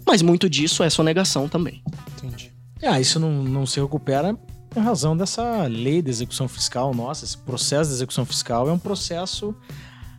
Mas 0.07 0.23
muito 0.23 0.49
disso 0.49 0.85
é 0.85 0.91
sonegação 0.91 1.49
também. 1.49 1.83
Entendi. 2.19 2.53
Ah, 2.85 3.01
isso 3.01 3.19
não, 3.19 3.43
não 3.43 3.67
se 3.67 3.81
recupera 3.81 4.39
em 4.77 4.83
razão 4.83 5.17
dessa 5.17 5.67
lei 5.67 6.03
de 6.03 6.11
execução 6.11 6.49
fiscal 6.49 6.95
nossa. 6.95 7.25
Esse 7.25 7.39
processo 7.39 7.91
de 7.91 7.97
execução 7.97 8.25
fiscal 8.25 8.69
é 8.69 8.73
um 8.73 8.79
processo 8.79 9.55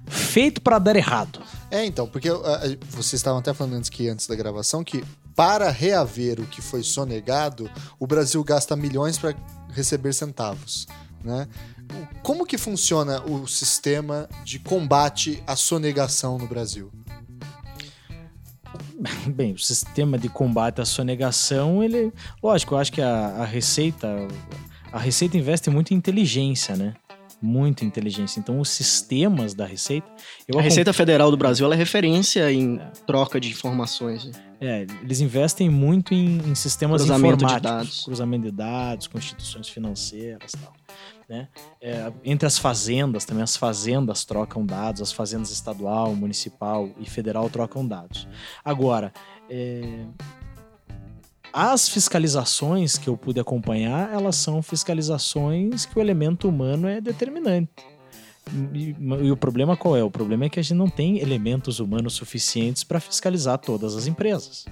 feito 0.08 0.62
para 0.62 0.80
dar 0.80 0.96
errado. 0.96 1.40
É, 1.70 1.86
então, 1.86 2.08
porque 2.08 2.30
uh, 2.30 2.42
vocês 2.90 3.14
estavam 3.14 3.40
até 3.40 3.54
falando 3.54 3.76
antes 3.76 3.90
que 3.90 4.08
antes 4.08 4.28
da 4.28 4.36
gravação 4.36 4.84
que 4.84 5.04
para 5.36 5.70
reaver 5.70 6.40
o 6.40 6.48
que 6.48 6.62
foi 6.62 6.82
sonegado, 6.82 7.70
o 8.00 8.08
Brasil 8.08 8.44
gasta 8.44 8.76
milhões 8.76 9.20
para 9.20 9.36
receber 9.72 10.14
centavos, 10.14 10.88
né? 11.24 11.48
como 12.24 12.46
que 12.46 12.58
funciona 12.58 13.22
o 13.24 13.48
sistema 13.48 14.28
de 14.44 14.60
combate 14.60 15.42
à 15.46 15.56
sonegação 15.56 16.38
no 16.38 16.48
Brasil? 16.48 16.92
Bem, 19.28 19.54
o 19.54 19.58
sistema 19.58 20.18
de 20.18 20.30
combate 20.30 20.82
à 20.82 20.86
sonegação, 20.86 21.84
ele. 21.84 22.12
Lógico, 22.42 22.76
eu 22.76 22.80
acho 22.80 22.92
que 22.92 23.02
a, 23.02 23.28
a 23.40 23.46
Receita. 23.46 24.08
A 24.92 25.00
Receita 25.00 25.38
investe 25.38 25.70
muito 25.70 25.94
em 25.94 25.98
inteligência, 25.98 26.76
né? 26.76 26.94
Muita 27.42 27.86
inteligência. 27.86 28.40
Então, 28.40 28.60
os 28.60 28.70
sistemas 28.70 29.54
da 29.54 29.66
Receita. 29.66 30.08
A 30.56 30.62
Receita 30.62 30.92
Federal 30.92 31.30
do 31.30 31.38
Brasil 31.38 31.72
é 31.72 31.76
referência 31.76 32.52
em 32.52 32.80
troca 33.06 33.40
de 33.40 33.50
informações. 33.50 34.26
né? 34.26 34.32
É, 34.60 34.88
eles 35.04 35.22
investem 35.22 35.70
muito 35.70 36.16
em, 36.16 36.38
em 36.40 36.56
sistemas 36.56 37.02
Cruzamento 37.02 37.38
de 37.38 37.46
informáticos, 37.46 37.72
dados. 37.72 38.06
cruzamento 38.06 38.44
de 38.46 38.52
dados, 38.52 39.08
com 39.08 39.20
instituições 39.20 39.70
financeiras 39.70 40.52
e 40.54 40.58
tal. 40.58 40.74
Né? 41.28 41.50
É, 41.82 42.12
entre 42.24 42.48
as 42.48 42.58
fazendas, 42.58 43.26
também 43.26 43.44
as 43.44 43.58
fazendas 43.58 44.24
trocam 44.24 44.66
dados, 44.66 45.02
as 45.02 45.12
fazendas 45.12 45.52
estadual, 45.52 46.16
municipal 46.16 46.90
e 46.98 47.10
federal 47.10 47.50
trocam 47.50 47.86
dados. 47.86 48.28
Agora, 48.64 49.12
é, 49.50 50.06
as 51.52 51.90
fiscalizações 51.90 52.98
que 52.98 53.10
eu 53.10 53.18
pude 53.18 53.40
acompanhar, 53.40 54.14
elas 54.14 54.38
são 54.38 54.62
fiscalizações 54.62 55.86
que 55.86 55.98
o 55.98 56.02
elemento 56.02 56.48
humano 56.48 56.88
é 56.88 57.02
determinante. 57.02 57.72
E, 58.74 58.96
e 59.00 59.32
o 59.32 59.36
problema 59.36 59.76
qual 59.76 59.98
é? 59.98 60.04
O 60.04 60.12
problema 60.12 60.46
é 60.46 60.50
que 60.50 60.60
a 60.60 60.64
gente 60.64 60.76
não 60.76 60.90
tem 60.90 61.20
elementos 61.20 61.80
humanos 61.80 62.14
suficientes 62.14 62.84
para 62.84 63.00
fiscalizar 63.00 63.58
todas 63.58 63.96
as 63.96 64.08
empresas. 64.08 64.66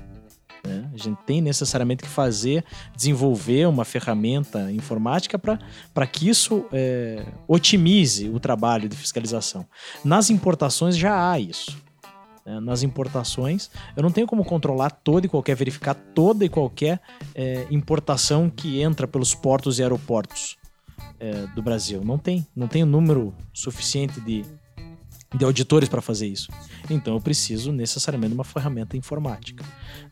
A 0.96 0.98
gente 0.98 1.18
tem 1.26 1.42
necessariamente 1.42 2.04
que 2.04 2.10
fazer, 2.10 2.64
desenvolver 2.96 3.68
uma 3.68 3.84
ferramenta 3.84 4.72
informática 4.72 5.38
para 5.38 6.08
que 6.08 6.30
isso 6.30 6.66
é, 6.72 7.26
otimize 7.50 8.30
o 8.30 8.40
trabalho 8.40 8.88
de 8.88 8.96
fiscalização. 8.96 9.68
Nas 10.06 10.30
importações 10.30 10.96
já 10.96 11.32
há 11.32 11.38
isso. 11.38 11.78
né? 12.46 12.62
Nas 12.62 12.82
importações, 12.82 13.70
eu 13.94 14.02
não 14.02 14.10
tenho 14.10 14.26
como 14.26 14.46
controlar 14.46 14.90
toda 14.90 15.26
e 15.26 15.30
qualquer, 15.30 15.56
verificar 15.58 15.96
toda 15.96 16.46
e 16.46 16.50
qualquer 16.50 17.02
é, 17.36 17.68
importação 17.70 18.50
que 18.50 18.82
entra 18.82 19.06
pelos 19.06 19.36
portos 19.36 19.80
e 19.80 19.84
aeroportos 19.84 20.56
é, 21.20 21.46
do 21.48 21.62
Brasil. 21.62 22.02
Não 22.06 22.18
tem. 22.18 22.48
Não 22.56 22.70
tem 22.70 22.84
o 22.84 22.86
número 22.86 23.34
suficiente 23.54 24.22
de, 24.22 24.46
de 25.36 25.46
auditores 25.46 25.90
para 25.90 26.02
fazer 26.02 26.28
isso. 26.28 26.50
Então 26.90 27.14
eu 27.16 27.22
preciso 27.22 27.72
necessariamente 27.72 28.30
de 28.30 28.36
uma 28.36 28.44
ferramenta 28.44 28.96
informática. 28.98 29.64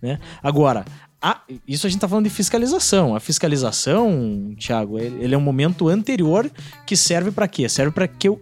Né? 0.01 0.19
Agora, 0.41 0.85
a- 1.21 1.41
isso 1.67 1.87
a 1.87 1.89
gente 1.89 1.97
está 1.97 2.07
falando 2.07 2.25
de 2.25 2.29
fiscalização. 2.29 3.15
A 3.15 3.19
fiscalização, 3.19 4.53
Thiago, 4.59 4.99
ele 4.99 5.23
ele 5.23 5.33
é 5.35 5.37
um 5.37 5.41
momento 5.41 5.87
anterior 5.87 6.49
que 6.85 6.95
serve 6.97 7.31
para 7.31 7.47
quê? 7.47 7.69
Serve 7.69 7.91
para 7.93 8.07
que 8.07 8.27
eu 8.27 8.41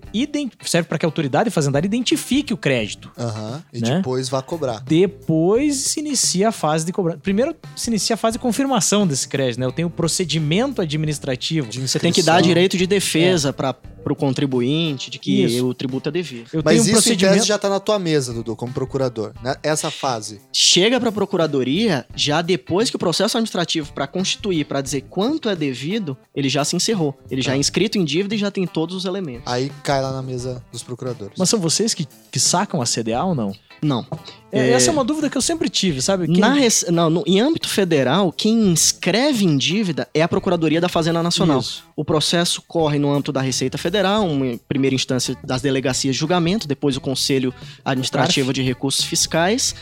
serve 0.65 0.87
para 0.87 0.97
que 0.97 1.05
a 1.05 1.07
autoridade 1.07 1.49
fazendária 1.49 1.85
identifique 1.85 2.53
o 2.53 2.57
crédito. 2.57 3.11
Aham. 3.17 3.63
E 3.71 3.79
Né? 3.79 3.97
depois 3.97 4.29
vá 4.29 4.41
cobrar. 4.41 4.79
Depois 4.81 5.75
se 5.77 5.99
inicia 5.99 6.49
a 6.49 6.51
fase 6.51 6.85
de 6.85 6.91
cobrança. 6.91 7.19
Primeiro 7.19 7.55
se 7.75 7.89
inicia 7.89 8.15
a 8.15 8.17
fase 8.17 8.33
de 8.37 8.39
confirmação 8.39 9.05
desse 9.05 9.27
crédito, 9.27 9.59
né? 9.59 9.65
Eu 9.65 9.71
tenho 9.71 9.87
o 9.87 9.91
procedimento 9.91 10.81
administrativo. 10.81 11.71
Você 11.71 11.99
tem 11.99 12.11
que 12.11 12.23
dar 12.23 12.41
direito 12.41 12.77
de 12.77 12.87
defesa 12.87 13.53
para 13.53 13.75
o 14.05 14.15
contribuinte 14.15 15.09
de 15.09 15.19
que 15.19 15.43
Isso. 15.43 15.67
o 15.67 15.73
tributo 15.73 16.09
é 16.09 16.11
devido. 16.11 16.47
Eu 16.53 16.61
Mas 16.63 16.73
tenho 16.73 16.81
um 16.81 16.85
isso 16.85 16.89
em 16.89 16.93
procedimento. 16.93 17.35
tese 17.35 17.47
já 17.47 17.57
tá 17.57 17.69
na 17.69 17.79
tua 17.79 17.99
mesa, 17.99 18.33
Dudu, 18.33 18.55
como 18.55 18.71
procurador. 18.73 19.33
né? 19.43 19.55
Essa 19.61 19.91
fase. 19.91 20.41
Chega 20.53 20.99
para 20.99 21.09
a 21.09 21.11
procuradoria 21.11 22.05
já 22.15 22.41
depois 22.41 22.89
que 22.89 22.95
o 22.95 22.99
processo 22.99 23.37
administrativo 23.37 23.91
para 23.93 24.07
constituir, 24.07 24.65
para 24.65 24.81
dizer 24.81 25.01
quanto 25.09 25.49
é 25.49 25.55
devido, 25.55 26.17
ele 26.35 26.49
já 26.49 26.63
se 26.63 26.75
encerrou. 26.75 27.17
Ele 27.29 27.41
já 27.41 27.53
é 27.53 27.57
inscrito 27.57 27.97
em 27.97 28.05
dívida 28.05 28.35
e 28.35 28.37
já 28.37 28.49
tem 28.51 28.65
todos 28.65 28.95
os 28.95 29.05
elementos. 29.05 29.43
Aí 29.51 29.71
cai 29.83 30.01
lá 30.01 30.11
na 30.11 30.21
mesa 30.21 30.63
dos 30.71 30.83
procuradores. 30.83 31.33
Mas 31.37 31.49
são 31.49 31.59
vocês 31.59 31.93
que, 31.93 32.07
que 32.31 32.39
sacam 32.39 32.81
a 32.81 32.85
CDA 32.85 33.23
ou 33.23 33.35
não? 33.35 33.53
Não. 33.81 34.05
É, 34.51 34.69
É. 34.69 34.71
Essa 34.73 34.89
é 34.89 34.93
uma 34.93 35.03
dúvida 35.03 35.29
que 35.29 35.35
eu 35.37 35.41
sempre 35.41 35.67
tive, 35.69 36.01
sabe? 36.01 36.27
Quem- 36.27 36.37
Na 36.39 36.53
rece- 36.53 36.91
não, 36.91 37.09
no- 37.09 37.23
em 37.25 37.39
âmbito 37.39 37.67
federal, 37.67 38.31
quem 38.31 38.67
inscreve 38.69 39.43
em 39.45 39.57
dívida 39.57 40.07
é 40.13 40.21
a 40.21 40.27
Procuradoria 40.27 40.79
da 40.79 40.87
Fazenda 40.89 41.23
Nacional. 41.23 41.59
Isso. 41.59 41.83
O 41.95 42.05
processo 42.05 42.61
corre 42.67 42.99
no 42.99 43.11
âmbito 43.11 43.31
da 43.31 43.41
Receita 43.41 43.77
Federal, 43.77 44.27
uma 44.27 44.57
primeira 44.67 44.93
instância 44.95 45.35
das 45.43 45.61
delegacias 45.61 46.13
de 46.15 46.19
julgamento, 46.19 46.67
depois 46.67 46.95
o 46.97 47.01
Conselho 47.01 47.53
Administrativo 47.83 48.53
de 48.53 48.61
Recursos 48.61 49.03
Fiscais. 49.05 49.73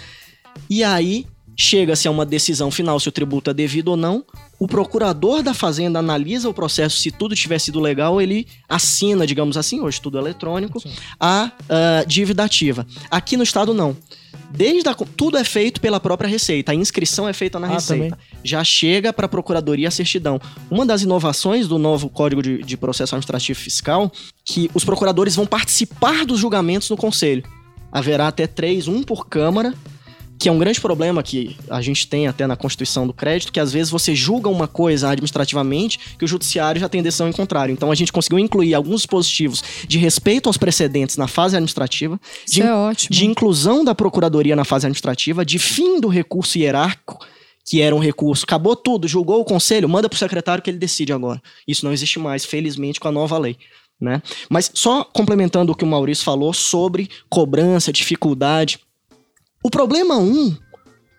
E 0.70 0.84
aí 0.84 1.26
chega-se 1.58 2.08
a 2.08 2.12
uma 2.12 2.26
decisão 2.26 2.72
final 2.72 3.00
se 3.00 3.10
o 3.10 3.12
tributo 3.12 3.50
é 3.50 3.54
devido 3.54 3.90
ou 3.90 3.98
não. 3.98 4.24
O 4.60 4.68
procurador 4.68 5.41
da 5.41 5.53
Fazenda 5.53 5.99
analisa 5.99 6.49
o 6.49 6.53
processo, 6.53 6.98
se 6.98 7.11
tudo 7.11 7.34
tiver 7.34 7.60
sido 7.60 7.80
legal, 7.80 8.22
ele 8.22 8.45
assina, 8.68 9.26
digamos 9.26 9.56
assim, 9.56 9.80
hoje 9.80 10.02
tudo 10.02 10.18
eletrônico, 10.18 10.81
Sim. 10.81 10.91
a 11.18 11.49
ah, 11.69 12.03
dívida 12.06 12.44
ativa. 12.44 12.86
Aqui 13.10 13.38
no 13.38 13.44
estado, 13.44 13.73
não. 13.73 13.95
Desde 14.52 14.90
a, 14.90 14.94
tudo 14.94 15.38
é 15.38 15.44
feito 15.44 15.80
pela 15.80 15.99
própria 15.99 16.27
Receita, 16.27 16.72
a 16.72 16.76
inscrição 16.76 17.30
é 17.30 17.34
feita 17.34 17.57
na 17.57 17.68
Ah, 17.68 17.72
Receita. 17.72 18.18
Já 18.44 18.61
chega 18.64 19.14
para 19.14 19.27
a 19.27 19.30
Procuradoria 19.30 19.88
a 19.88 19.91
certidão. 19.91 20.41
Uma 20.69 20.86
das 20.86 21.03
inovações 21.03 21.68
do 21.68 21.77
novo 21.77 22.10
Código 22.10 22.41
de, 22.41 22.57
de 22.61 22.76
Processo 22.76 23.15
Administrativo 23.15 23.60
Fiscal, 23.60 24.11
que 24.44 24.69
os 24.73 24.84
procuradores 24.84 25.36
vão 25.36 25.45
participar 25.45 26.26
dos 26.26 26.40
julgamentos 26.40 26.90
no 26.90 26.98
Conselho. 26.98 27.44
Haverá 27.91 28.27
até 28.27 28.45
três, 28.45 28.88
um 28.88 29.03
por 29.03 29.27
Câmara, 29.27 29.73
que 30.40 30.48
é 30.48 30.52
um 30.52 30.57
grande 30.57 30.80
problema 30.80 31.22
que 31.22 31.57
a 31.70 31.82
gente 31.82 32.07
tem 32.07 32.26
até 32.26 32.48
na 32.48 32.56
Constituição 32.56 33.06
do 33.06 33.14
Crédito, 33.14 33.52
que 33.52 33.60
às 33.60 33.74
vezes 33.74 33.91
você 33.91 34.16
julga 34.16 34.49
uma 34.49 34.70
coisa 34.70 35.10
administrativamente 35.10 35.99
que 36.18 36.24
o 36.24 36.28
Judiciário 36.28 36.80
já 36.80 36.88
tem 36.88 37.03
decisão 37.03 37.28
em 37.28 37.34
contrário. 37.34 37.74
Então 37.74 37.91
a 37.91 37.95
gente 37.95 38.14
conseguiu 38.14 38.40
incluir 38.40 38.74
alguns 38.74 39.02
dispositivos 39.02 39.61
de 39.86 39.98
respeito 39.98 40.48
aos 40.48 40.56
precedentes 40.56 41.18
na 41.18 41.28
fase 41.28 41.57
administrativa, 41.57 42.18
de 42.45 42.52
Isso 42.52 42.64
é 42.64 42.74
ótimo. 42.74 43.14
de 43.14 43.26
inclusão 43.26 43.84
da 43.84 43.94
procuradoria 43.94 44.56
na 44.56 44.64
fase 44.64 44.86
administrativa, 44.86 45.44
de 45.45 45.60
fim 45.60 45.99
do 45.99 46.07
recurso 46.07 46.57
hierárquico, 46.57 47.20
que 47.66 47.82
era 47.82 47.94
um 47.94 47.99
recurso, 47.99 48.45
acabou 48.45 48.78
tudo, 48.78 49.10
julgou 49.10 49.41
o 49.41 49.45
conselho, 49.45 49.90
manda 49.90 50.07
pro 50.07 50.18
secretário 50.18 50.64
que 50.64 50.70
ele 50.70 50.78
decide 50.78 51.11
agora. 51.11 51.41
Isso 51.68 51.84
não 51.84 51.91
existe 51.91 52.18
mais, 52.18 52.45
felizmente, 52.45 52.99
com 52.99 53.10
a 53.10 53.11
nova 53.11 53.38
lei. 53.38 53.57
Né? 53.99 54.22
Mas 54.49 54.72
só 54.74 55.03
complementando 55.03 55.74
o 55.74 55.76
que 55.76 55.84
o 55.84 55.88
Maurício 55.88 56.24
falou 56.24 56.53
sobre 56.53 57.10
cobrança, 57.30 57.91
dificuldade. 57.91 58.80
O 59.61 59.69
problema 59.69 60.18
um 60.18 60.56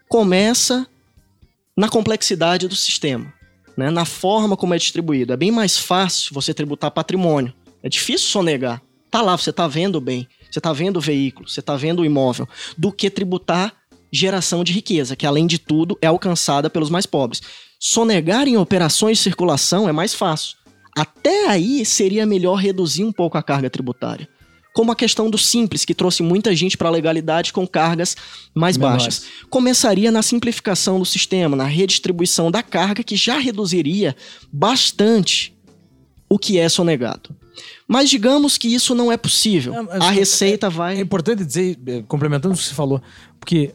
começa 0.09 0.87
na 1.77 1.89
complexidade 1.89 2.67
do 2.67 2.75
sistema, 2.75 3.33
né? 3.77 3.91
na 3.91 4.05
forma 4.05 4.57
como 4.57 4.75
é 4.75 4.79
distribuído. 4.79 5.33
É 5.33 5.37
bem 5.37 5.51
mais 5.51 5.79
fácil 5.79 6.33
você 6.33 6.55
tributar 6.55 6.91
patrimônio. 6.91 7.53
É 7.83 7.89
difícil 7.89 8.29
sonegar. 8.29 8.83
Tá 9.11 9.21
lá, 9.21 9.37
você 9.37 9.53
tá 9.53 9.69
vendo 9.69 10.01
bem, 10.01 10.27
você 10.51 10.61
tá 10.61 10.73
vendo 10.73 10.97
o 10.97 11.01
veículo, 11.01 11.49
você 11.49 11.61
tá 11.61 11.77
vendo 11.77 12.01
o 12.01 12.05
imóvel, 12.05 12.49
do 12.79 12.93
que 12.93 13.11
tributar 13.11 13.75
geração 14.11 14.65
de 14.65 14.73
riqueza, 14.73 15.17
que 15.17 15.27
além 15.27 15.47
de 15.47 15.59
tudo 15.59 15.99
é 16.01 16.07
alcançada 16.07 16.71
pelos 16.71 16.91
mais 16.91 17.07
pobres. 17.07 17.43
Sonegar 17.79 18.49
em 18.49 18.57
operações 18.57 19.19
de 19.19 19.25
circulação 19.25 19.89
é 19.89 19.93
mais 19.93 20.15
fácil. 20.15 20.57
Até 20.97 21.49
aí 21.49 21.85
seria 21.85 22.25
melhor 22.25 22.57
reduzir 22.57 23.05
um 23.05 23.13
pouco 23.13 23.37
a 23.37 23.43
carga 23.43 23.69
tributária. 23.69 24.29
Como 24.73 24.93
a 24.93 24.97
questão 24.97 25.29
do 25.29 25.37
simples, 25.37 25.85
que 25.85 25.95
trouxe 25.95 26.23
muita 26.23 26.55
gente 26.55 26.77
para 26.77 26.89
a 26.89 26.93
legalidade 26.93 27.53
com 27.53 27.67
cargas 27.67 28.17
mais 28.55 28.77
Menores. 28.77 29.03
baixas. 29.03 29.25
Começaria 29.49 30.13
na 30.13 30.23
simplificação 30.23 30.99
do 30.99 31.05
sistema, 31.05 31.57
na 31.57 31.65
redistribuição 31.65 32.51
da 32.51 32.63
carga, 32.63 33.03
que 33.03 33.17
já 33.17 33.39
reduziria 33.39 34.15
bastante 34.53 35.53
o 36.29 36.39
que 36.39 36.59
é 36.59 36.69
sonegado. 36.69 37.35
Mas 37.87 38.09
digamos 38.09 38.57
que 38.57 38.73
isso 38.73 38.95
não 38.95 39.11
é 39.11 39.17
possível. 39.17 39.75
É, 39.75 39.97
a 40.07 40.11
receita 40.11 40.69
É 40.69 40.71
vai. 40.71 41.01
importante 41.01 41.45
dizer, 41.45 41.79
eh, 41.87 42.05
complementando 42.07 42.55
o 42.55 42.57
que 42.57 42.63
você 42.65 42.73
falou, 42.75 43.03
porque 43.39 43.75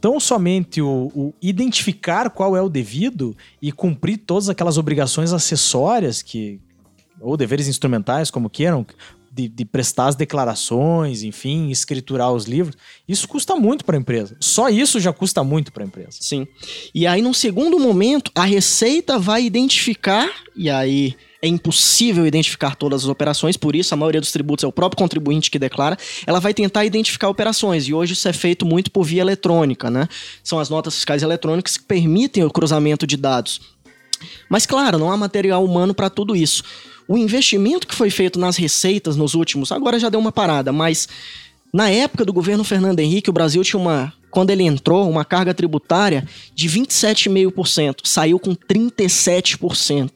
tão 0.00 0.20
somente 0.20 0.80
o, 0.82 1.10
o 1.14 1.34
identificar 1.40 2.28
qual 2.30 2.54
é 2.56 2.60
o 2.60 2.68
devido 2.68 3.34
e 3.62 3.72
cumprir 3.72 4.18
todas 4.18 4.48
aquelas 4.50 4.76
obrigações 4.76 5.32
acessórias 5.32 6.20
que 6.22 6.60
ou 7.20 7.36
deveres 7.36 7.66
instrumentais, 7.66 8.30
como 8.30 8.48
queiram, 8.48 8.86
de, 9.38 9.48
de 9.48 9.64
prestar 9.64 10.08
as 10.08 10.16
declarações, 10.16 11.22
enfim, 11.22 11.70
escriturar 11.70 12.32
os 12.32 12.46
livros, 12.46 12.76
isso 13.06 13.28
custa 13.28 13.54
muito 13.54 13.84
para 13.84 13.96
a 13.96 14.00
empresa. 14.00 14.36
Só 14.40 14.68
isso 14.68 14.98
já 14.98 15.12
custa 15.12 15.44
muito 15.44 15.72
para 15.72 15.84
a 15.84 15.86
empresa. 15.86 16.18
Sim. 16.18 16.44
E 16.92 17.06
aí, 17.06 17.22
num 17.22 17.32
segundo 17.32 17.78
momento, 17.78 18.32
a 18.34 18.44
Receita 18.44 19.16
vai 19.16 19.44
identificar, 19.44 20.28
e 20.56 20.68
aí 20.68 21.14
é 21.40 21.46
impossível 21.46 22.26
identificar 22.26 22.74
todas 22.74 23.04
as 23.04 23.08
operações, 23.08 23.56
por 23.56 23.76
isso 23.76 23.94
a 23.94 23.96
maioria 23.96 24.20
dos 24.20 24.32
tributos 24.32 24.64
é 24.64 24.66
o 24.66 24.72
próprio 24.72 24.98
contribuinte 24.98 25.52
que 25.52 25.58
declara, 25.58 25.96
ela 26.26 26.40
vai 26.40 26.52
tentar 26.52 26.84
identificar 26.84 27.28
operações, 27.28 27.86
e 27.86 27.94
hoje 27.94 28.14
isso 28.14 28.26
é 28.26 28.32
feito 28.32 28.66
muito 28.66 28.90
por 28.90 29.04
via 29.04 29.20
eletrônica, 29.20 29.88
né? 29.88 30.08
São 30.42 30.58
as 30.58 30.68
notas 30.68 30.96
fiscais 30.96 31.22
eletrônicas 31.22 31.76
que 31.76 31.84
permitem 31.84 32.42
o 32.42 32.50
cruzamento 32.50 33.06
de 33.06 33.16
dados. 33.16 33.60
Mas 34.48 34.66
claro, 34.66 34.98
não 34.98 35.12
há 35.12 35.16
material 35.16 35.64
humano 35.64 35.94
para 35.94 36.10
tudo 36.10 36.34
isso. 36.34 36.64
O 37.08 37.16
investimento 37.16 37.86
que 37.86 37.94
foi 37.94 38.10
feito 38.10 38.38
nas 38.38 38.58
receitas 38.58 39.16
nos 39.16 39.34
últimos, 39.34 39.72
agora 39.72 39.98
já 39.98 40.10
deu 40.10 40.20
uma 40.20 40.30
parada, 40.30 40.70
mas 40.70 41.08
na 41.72 41.88
época 41.88 42.22
do 42.22 42.34
governo 42.34 42.62
Fernando 42.62 43.00
Henrique, 43.00 43.30
o 43.30 43.32
Brasil 43.32 43.64
tinha 43.64 43.80
uma, 43.80 44.12
quando 44.30 44.50
ele 44.50 44.62
entrou, 44.62 45.08
uma 45.08 45.24
carga 45.24 45.54
tributária 45.54 46.28
de 46.54 46.68
27,5%, 46.68 48.00
saiu 48.04 48.38
com 48.38 48.54
37%. 48.54 50.10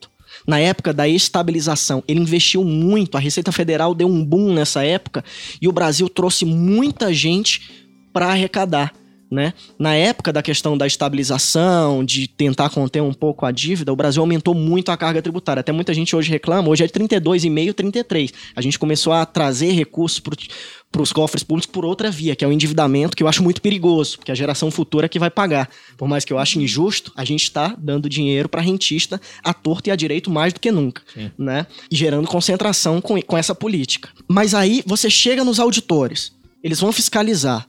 na 0.47 0.59
época 0.59 0.93
da 0.93 1.07
estabilização. 1.07 2.03
Ele 2.09 2.19
investiu 2.19 2.65
muito, 2.65 3.17
a 3.17 3.21
Receita 3.21 3.53
Federal 3.53 3.95
deu 3.95 4.09
um 4.09 4.25
boom 4.25 4.53
nessa 4.53 4.83
época 4.85 5.25
e 5.61 5.69
o 5.69 5.73
Brasil 5.73 6.09
trouxe 6.09 6.45
muita 6.45 7.13
gente 7.15 7.87
para 8.13 8.27
arrecadar. 8.27 8.93
Né? 9.33 9.55
Na 9.79 9.95
época 9.95 10.31
da 10.31 10.43
questão 10.43 10.77
da 10.77 10.87
estabilização, 10.87 12.05
de 12.05 12.29
tentar 12.29 12.69
conter 12.69 13.01
um 13.01 13.15
pouco 13.15 13.47
a 13.47 13.51
dívida, 13.51 13.91
o 13.91 13.97
Brasil 13.97 14.23
aumentou 14.23 14.53
muito 14.53 14.91
a 14.91 14.97
carga 14.97 15.23
tributária. 15.23 15.61
Até 15.61 15.73
muita 15.73 15.95
gente 15.95 16.15
hoje 16.15 16.31
reclama, 16.31 16.69
hoje 16.69 16.85
é 16.85 16.87
de 16.87 16.93
32,5, 16.93 17.73
33. 17.73 18.31
A 18.55 18.61
gente 18.61 18.79
começou 18.79 19.11
a 19.11 19.25
trazer 19.25 19.71
recursos 19.73 20.21
para 20.21 21.01
os 21.01 21.15
cofres 21.15 21.43
públicos 21.43 21.65
por 21.65 21.83
outra 21.83 22.11
via, 22.11 22.37
que 22.37 22.45
é 22.45 22.47
o 22.47 22.53
endividamento, 22.53 23.17
que 23.17 23.23
eu 23.23 23.29
acho 23.29 23.43
muito 23.43 23.63
perigoso, 23.63 24.19
porque 24.19 24.31
a 24.31 24.35
geração 24.35 24.71
futura 24.71 25.07
é 25.07 25.09
que 25.09 25.19
vai 25.19 25.31
pagar. 25.31 25.71
Por 25.97 26.07
mais 26.07 26.27
que 26.27 26.33
eu 26.35 26.39
ache 26.39 26.59
injusto, 26.59 27.11
a 27.17 27.25
gente 27.25 27.45
está 27.45 27.75
dando 27.79 28.11
dinheiro 28.11 28.51
para 28.51 28.61
rentista 28.61 29.19
a 29.43 29.55
torto 29.55 29.89
e 29.89 29.91
a 29.91 29.97
direito 29.97 30.31
mais 30.31 30.53
do 30.53 30.61
que 30.61 30.71
nunca, 30.71 31.01
né? 31.39 31.67
E 31.91 31.97
gerando 31.97 32.29
concentração 32.29 33.01
com, 33.01 33.19
com 33.23 33.39
essa 33.39 33.55
política. 33.55 34.11
Mas 34.29 34.53
aí 34.53 34.83
você 34.85 35.09
chega 35.09 35.43
nos 35.43 35.59
auditores, 35.59 36.35
eles 36.63 36.81
vão 36.81 36.93
fiscalizar. 36.93 37.67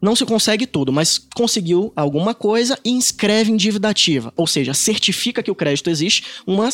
Não 0.00 0.16
se 0.16 0.24
consegue 0.24 0.66
tudo, 0.66 0.92
mas 0.92 1.18
conseguiu 1.34 1.92
alguma 1.94 2.34
coisa 2.34 2.78
e 2.84 2.90
inscreve 2.90 3.50
em 3.52 3.56
dívida 3.56 3.88
ativa. 3.88 4.32
Ou 4.36 4.46
seja, 4.46 4.72
certifica 4.72 5.42
que 5.42 5.50
o 5.50 5.54
crédito 5.54 5.90
existe, 5.90 6.24
uma 6.46 6.68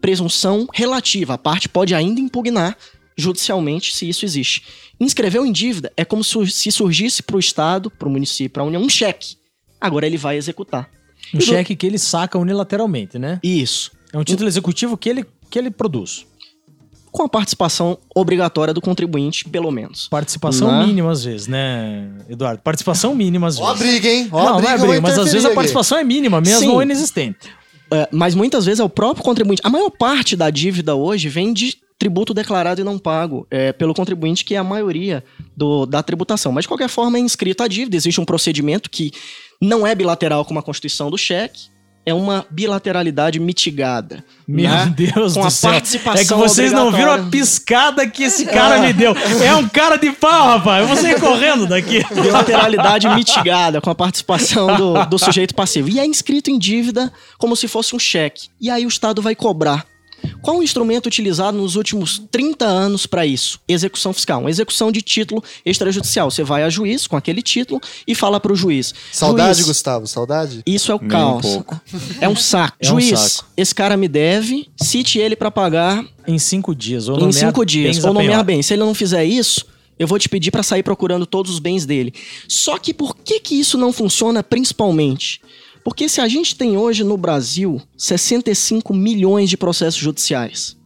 presunção 0.00 0.66
relativa. 0.72 1.34
A 1.34 1.38
parte 1.38 1.68
pode 1.68 1.94
ainda 1.94 2.20
impugnar 2.20 2.76
judicialmente 3.16 3.94
se 3.94 4.08
isso 4.08 4.24
existe. 4.24 4.62
Inscreveu 4.98 5.44
em 5.46 5.52
dívida 5.52 5.92
é 5.96 6.04
como 6.04 6.24
se 6.24 6.72
surgisse 6.72 7.22
para 7.22 7.36
o 7.36 7.40
Estado, 7.40 7.90
para 7.90 8.08
o 8.08 8.10
município, 8.10 8.50
para 8.50 8.62
a 8.62 8.66
União, 8.66 8.82
um 8.82 8.88
cheque. 8.88 9.36
Agora 9.80 10.06
ele 10.06 10.16
vai 10.16 10.36
executar. 10.36 10.88
Um 11.32 11.36
E 11.36 11.38
do- 11.38 11.44
cheque 11.44 11.76
que 11.76 11.86
ele 11.86 11.98
saca 11.98 12.38
unilateralmente, 12.38 13.18
né? 13.18 13.38
Isso. 13.42 13.92
É 14.12 14.18
um 14.18 14.24
título 14.24 14.48
executivo 14.48 14.96
que 14.96 15.08
ele, 15.08 15.24
que 15.50 15.58
ele 15.58 15.70
produz. 15.70 16.26
Com 17.12 17.24
a 17.24 17.28
participação 17.28 17.98
obrigatória 18.16 18.72
do 18.72 18.80
contribuinte, 18.80 19.46
pelo 19.48 19.70
menos. 19.70 20.08
Participação 20.08 20.72
Não. 20.72 20.86
mínima 20.86 21.10
às 21.12 21.22
vezes, 21.22 21.46
né, 21.46 22.10
Eduardo? 22.28 22.62
Participação 22.62 23.14
mínima 23.14 23.46
às 23.48 23.58
Ó 23.58 23.66
a 23.68 23.74
vezes. 23.74 23.86
briga, 24.00 24.08
hein? 24.08 24.28
Ó 24.32 24.38
a 24.40 24.44
não, 24.44 24.50
não 24.52 24.56
briga, 24.56 24.70
é 24.70 24.74
eu 24.74 24.78
vou 24.78 24.88
briga, 24.88 25.02
mas 25.02 25.18
às 25.18 25.30
vezes 25.30 25.44
a 25.44 25.50
participação 25.54 25.98
é 25.98 26.02
mínima 26.04 26.40
mesmo 26.40 26.60
Sim. 26.60 26.68
ou 26.68 26.82
inexistente. 26.82 27.50
É, 27.92 28.08
mas 28.10 28.34
muitas 28.34 28.64
vezes 28.64 28.80
é 28.80 28.84
o 28.84 28.88
próprio 28.88 29.22
contribuinte. 29.22 29.60
A 29.62 29.68
maior 29.68 29.90
parte 29.90 30.34
da 30.34 30.48
dívida 30.48 30.94
hoje 30.96 31.28
vem 31.28 31.52
de 31.52 31.76
tributo 31.98 32.32
declarado 32.32 32.80
e 32.80 32.84
não 32.84 32.98
pago 32.98 33.46
é, 33.50 33.72
pelo 33.72 33.92
contribuinte, 33.92 34.42
que 34.44 34.54
é 34.54 34.58
a 34.58 34.64
maioria 34.64 35.22
do- 35.54 35.84
da 35.84 36.02
tributação. 36.02 36.50
Mas, 36.50 36.64
de 36.64 36.68
qualquer 36.68 36.88
forma, 36.88 37.18
é 37.18 37.20
inscrita 37.20 37.64
a 37.64 37.68
dívida. 37.68 37.94
Existe 37.94 38.18
um 38.20 38.24
procedimento 38.24 38.88
que 38.90 39.12
não 39.60 39.86
é 39.86 39.94
bilateral 39.94 40.44
como 40.46 40.58
a 40.58 40.62
constituição 40.62 41.10
do 41.10 41.18
cheque, 41.18 41.70
é 42.04 42.12
uma 42.12 42.44
bilateralidade 42.50 43.38
mitigada. 43.38 44.24
Meu 44.46 44.68
né? 44.68 44.92
Deus 44.94 45.34
Com 45.34 45.42
do 45.42 45.46
a 45.46 45.50
céu. 45.50 45.70
participação 45.70 46.22
É 46.22 46.24
que 46.24 46.34
vocês 46.34 46.72
não 46.72 46.90
viram 46.90 47.12
a 47.12 47.18
piscada 47.18 48.06
que 48.08 48.24
esse 48.24 48.44
cara 48.46 48.80
me 48.80 48.92
deu. 48.92 49.14
É 49.42 49.54
um 49.54 49.68
cara 49.68 49.96
de 49.96 50.10
pau, 50.10 50.48
rapaz. 50.48 50.82
Eu 50.82 50.88
vou 50.88 50.96
sair 50.96 51.20
correndo 51.20 51.66
daqui. 51.66 52.02
bilateralidade 52.12 53.08
mitigada 53.08 53.80
com 53.80 53.90
a 53.90 53.94
participação 53.94 54.76
do, 54.76 55.06
do 55.06 55.18
sujeito 55.18 55.54
passivo. 55.54 55.88
E 55.88 56.00
é 56.00 56.04
inscrito 56.06 56.50
em 56.50 56.58
dívida 56.58 57.12
como 57.38 57.54
se 57.54 57.68
fosse 57.68 57.94
um 57.94 57.98
cheque. 57.98 58.48
E 58.60 58.68
aí 58.68 58.84
o 58.84 58.88
Estado 58.88 59.22
vai 59.22 59.34
cobrar. 59.34 59.86
Qual 60.40 60.58
o 60.58 60.62
instrumento 60.62 61.06
utilizado 61.06 61.56
nos 61.56 61.76
últimos 61.76 62.22
30 62.30 62.64
anos 62.64 63.06
para 63.06 63.24
isso? 63.26 63.60
Execução 63.68 64.12
fiscal. 64.12 64.40
Uma 64.40 64.50
execução 64.50 64.90
de 64.90 65.02
título 65.02 65.42
extrajudicial. 65.64 66.30
Você 66.30 66.42
vai 66.42 66.62
a 66.62 66.70
juiz 66.70 67.06
com 67.06 67.16
aquele 67.16 67.42
título 67.42 67.80
e 68.06 68.14
fala 68.14 68.40
para 68.40 68.52
o 68.52 68.56
juiz. 68.56 68.94
Saudade, 69.12 69.58
juiz, 69.58 69.66
Gustavo, 69.68 70.06
saudade? 70.06 70.62
Isso 70.66 70.90
é 70.90 70.94
o 70.94 70.98
Nem 70.98 71.06
um 71.06 71.10
caos. 71.10 71.42
pouco. 71.42 71.80
É 72.20 72.28
um 72.28 72.36
saco. 72.36 72.76
É 72.82 72.86
um 72.92 73.00
juiz, 73.00 73.20
saco. 73.20 73.48
esse 73.56 73.74
cara 73.74 73.96
me 73.96 74.08
deve, 74.08 74.68
cite 74.80 75.18
ele 75.18 75.36
para 75.36 75.50
pagar 75.50 76.04
Em 76.26 76.38
cinco 76.38 76.74
dias. 76.74 77.08
Ou 77.08 77.18
em 77.28 77.32
cinco 77.32 77.64
dias. 77.64 78.04
Ou 78.04 78.12
nomear 78.12 78.44
bem. 78.44 78.62
Se 78.62 78.74
ele 78.74 78.82
não 78.82 78.94
fizer 78.94 79.24
isso, 79.24 79.64
eu 79.98 80.06
vou 80.06 80.18
te 80.18 80.28
pedir 80.28 80.50
para 80.50 80.62
sair 80.62 80.82
procurando 80.82 81.26
todos 81.26 81.52
os 81.52 81.58
bens 81.58 81.86
dele. 81.86 82.12
Só 82.48 82.78
que 82.78 82.92
por 82.92 83.16
que, 83.16 83.38
que 83.40 83.54
isso 83.54 83.78
não 83.78 83.92
funciona 83.92 84.42
principalmente? 84.42 85.40
Porque 85.84 86.08
se 86.08 86.20
a 86.20 86.28
gente 86.28 86.54
tem 86.56 86.76
hoje 86.76 87.02
no 87.04 87.16
Brasil 87.16 87.80
65 87.96 88.94
milhões 88.94 89.50
de 89.50 89.56
processos 89.56 90.00
judiciais, 90.00 90.76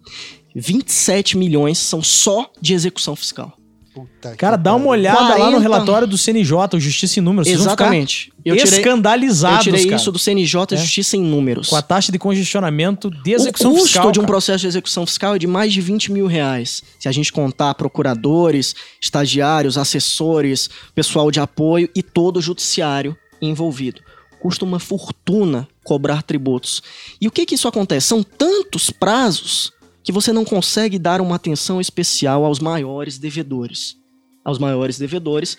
27 0.54 1.36
milhões 1.36 1.78
são 1.78 2.02
só 2.02 2.50
de 2.60 2.72
execução 2.74 3.14
fiscal. 3.14 3.52
Puta 3.94 4.36
Cara, 4.36 4.56
dá 4.56 4.74
uma 4.74 4.88
olhada 4.88 5.20
lá 5.20 5.46
no 5.46 5.52
40. 5.52 5.58
relatório 5.60 6.06
do 6.06 6.18
CNJ, 6.18 6.52
o 6.74 6.80
Justiça 6.80 7.18
em 7.18 7.22
Números. 7.22 7.48
Vocês 7.48 7.60
vão 7.62 7.70
ficar 7.70 7.84
Exatamente. 7.84 8.30
Eu 8.44 8.54
tirei, 8.54 8.72
eu 8.74 8.76
escandalizados, 8.78 9.64
tirei 9.64 9.84
cara, 9.84 9.96
isso 9.96 10.12
do 10.12 10.18
CNJ 10.18 10.60
É. 10.72 10.76
Justiça 10.76 11.16
em 11.16 11.22
Números. 11.22 11.68
com 11.70 11.76
a 11.76 11.80
taxa 11.82 12.12
de 12.12 12.18
congestionamento 12.18 13.10
de 13.10 13.32
O 13.32 13.36
execução 13.36 13.72
custo 13.72 13.86
fiscal. 13.86 14.12
de 14.12 14.18
um 14.18 14.22
cara. 14.22 14.32
processo 14.32 14.60
de 14.60 14.66
execução 14.66 15.06
fiscal 15.06 15.34
é 15.34 15.38
de 15.38 15.46
mais 15.46 15.72
de 15.72 15.80
20 15.80 16.12
mil 16.12 16.26
reais. 16.26 16.82
Se 16.98 17.08
a 17.08 17.12
gente 17.12 17.32
contar 17.32 17.72
procuradores, 17.74 18.74
estagiários, 19.00 19.78
assessores, 19.78 20.68
pessoal 20.94 21.30
de 21.30 21.40
apoio 21.40 21.88
e 21.96 22.02
todo 22.02 22.36
o 22.36 22.42
judiciário 22.42 23.16
envolvido. 23.40 24.02
Custa 24.40 24.64
uma 24.64 24.78
fortuna 24.78 25.68
cobrar 25.84 26.22
tributos. 26.22 26.82
E 27.20 27.26
o 27.26 27.30
que 27.30 27.46
que 27.46 27.54
isso 27.54 27.68
acontece? 27.68 28.06
São 28.08 28.22
tantos 28.22 28.90
prazos 28.90 29.72
que 30.02 30.12
você 30.12 30.32
não 30.32 30.44
consegue 30.44 30.98
dar 30.98 31.20
uma 31.20 31.36
atenção 31.36 31.80
especial 31.80 32.44
aos 32.44 32.60
maiores 32.60 33.18
devedores. 33.18 33.96
Aos 34.44 34.58
maiores 34.58 34.96
devedores, 34.98 35.58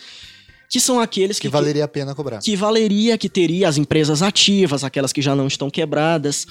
que 0.70 0.80
são 0.80 1.00
aqueles 1.00 1.38
que, 1.38 1.48
Que 1.48 1.52
valeria 1.52 1.84
a 1.84 1.88
pena 1.88 2.16
cobrar. 2.16 2.40
que 2.40 2.56
valeria, 2.56 3.18
que 3.18 3.28
teria 3.28 3.68
as 3.68 3.78
empresas 3.78 4.22
ativas, 4.22 4.84
aquelas 4.84 5.12
que 5.12 5.22
já 5.22 5.36
não 5.36 5.48
estão 5.48 5.70
quebradas. 5.70 6.46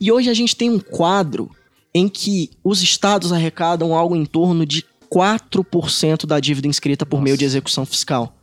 E 0.00 0.12
hoje 0.12 0.30
a 0.30 0.34
gente 0.34 0.54
tem 0.54 0.70
um 0.70 0.78
quadro 0.78 1.50
em 1.92 2.08
que 2.08 2.50
os 2.62 2.82
estados 2.82 3.32
arrecadam 3.32 3.94
algo 3.94 4.14
em 4.14 4.24
torno 4.24 4.64
de 4.64 4.84
4% 5.12 6.24
da 6.26 6.38
dívida 6.38 6.68
inscrita 6.68 7.04
por 7.04 7.20
meio 7.20 7.36
de 7.36 7.44
execução 7.44 7.84
fiscal. 7.84 8.36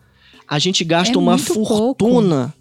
A 0.48 0.60
gente 0.60 0.84
gasta 0.84 1.16
É 1.16 1.18
uma 1.18 1.38
fortuna 1.38 2.54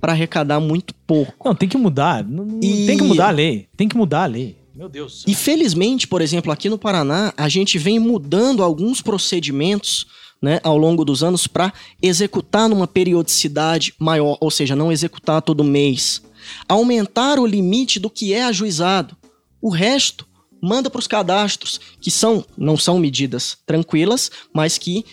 para 0.00 0.12
arrecadar 0.12 0.60
muito 0.60 0.94
pouco. 1.06 1.48
Não, 1.48 1.54
tem 1.54 1.68
que 1.68 1.76
mudar. 1.76 2.24
Não- 2.24 2.60
E- 2.62 2.86
Tem 2.86 2.96
que 2.96 3.04
mudar 3.04 3.28
a 3.28 3.32
lei. 3.32 3.68
Tem 3.76 3.88
que 3.88 3.96
mudar 3.96 4.22
a 4.24 4.26
lei. 4.26 4.56
Meu 4.74 4.88
Deus. 4.88 5.24
E 5.26 5.34
felizmente, 5.34 6.06
por 6.06 6.22
exemplo, 6.22 6.52
aqui 6.52 6.68
no 6.68 6.78
Paraná, 6.78 7.32
a 7.36 7.48
gente 7.48 7.78
vem 7.78 7.98
mudando 7.98 8.62
alguns 8.62 9.00
procedimentos 9.02 10.06
né, 10.40 10.60
ao 10.62 10.78
longo 10.78 11.04
dos 11.04 11.24
anos 11.24 11.48
para 11.48 11.72
executar 12.00 12.68
numa 12.68 12.86
periodicidade 12.86 13.92
maior, 13.98 14.38
ou 14.40 14.52
seja, 14.52 14.76
não 14.76 14.92
executar 14.92 15.42
todo 15.42 15.64
mês. 15.64 16.22
Aumentar 16.68 17.40
o 17.40 17.46
limite 17.46 17.98
do 17.98 18.08
que 18.08 18.32
é 18.32 18.44
ajuizado. 18.44 19.16
O 19.60 19.68
resto 19.68 20.24
manda 20.62 20.88
para 20.88 21.00
os 21.00 21.08
cadastros, 21.08 21.80
que 22.00 22.10
são 22.10 22.44
não 22.56 22.76
são 22.76 23.00
medidas 23.00 23.58
tranquilas, 23.66 24.30
mas 24.54 24.78
que 24.78 25.04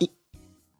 i- 0.00 0.10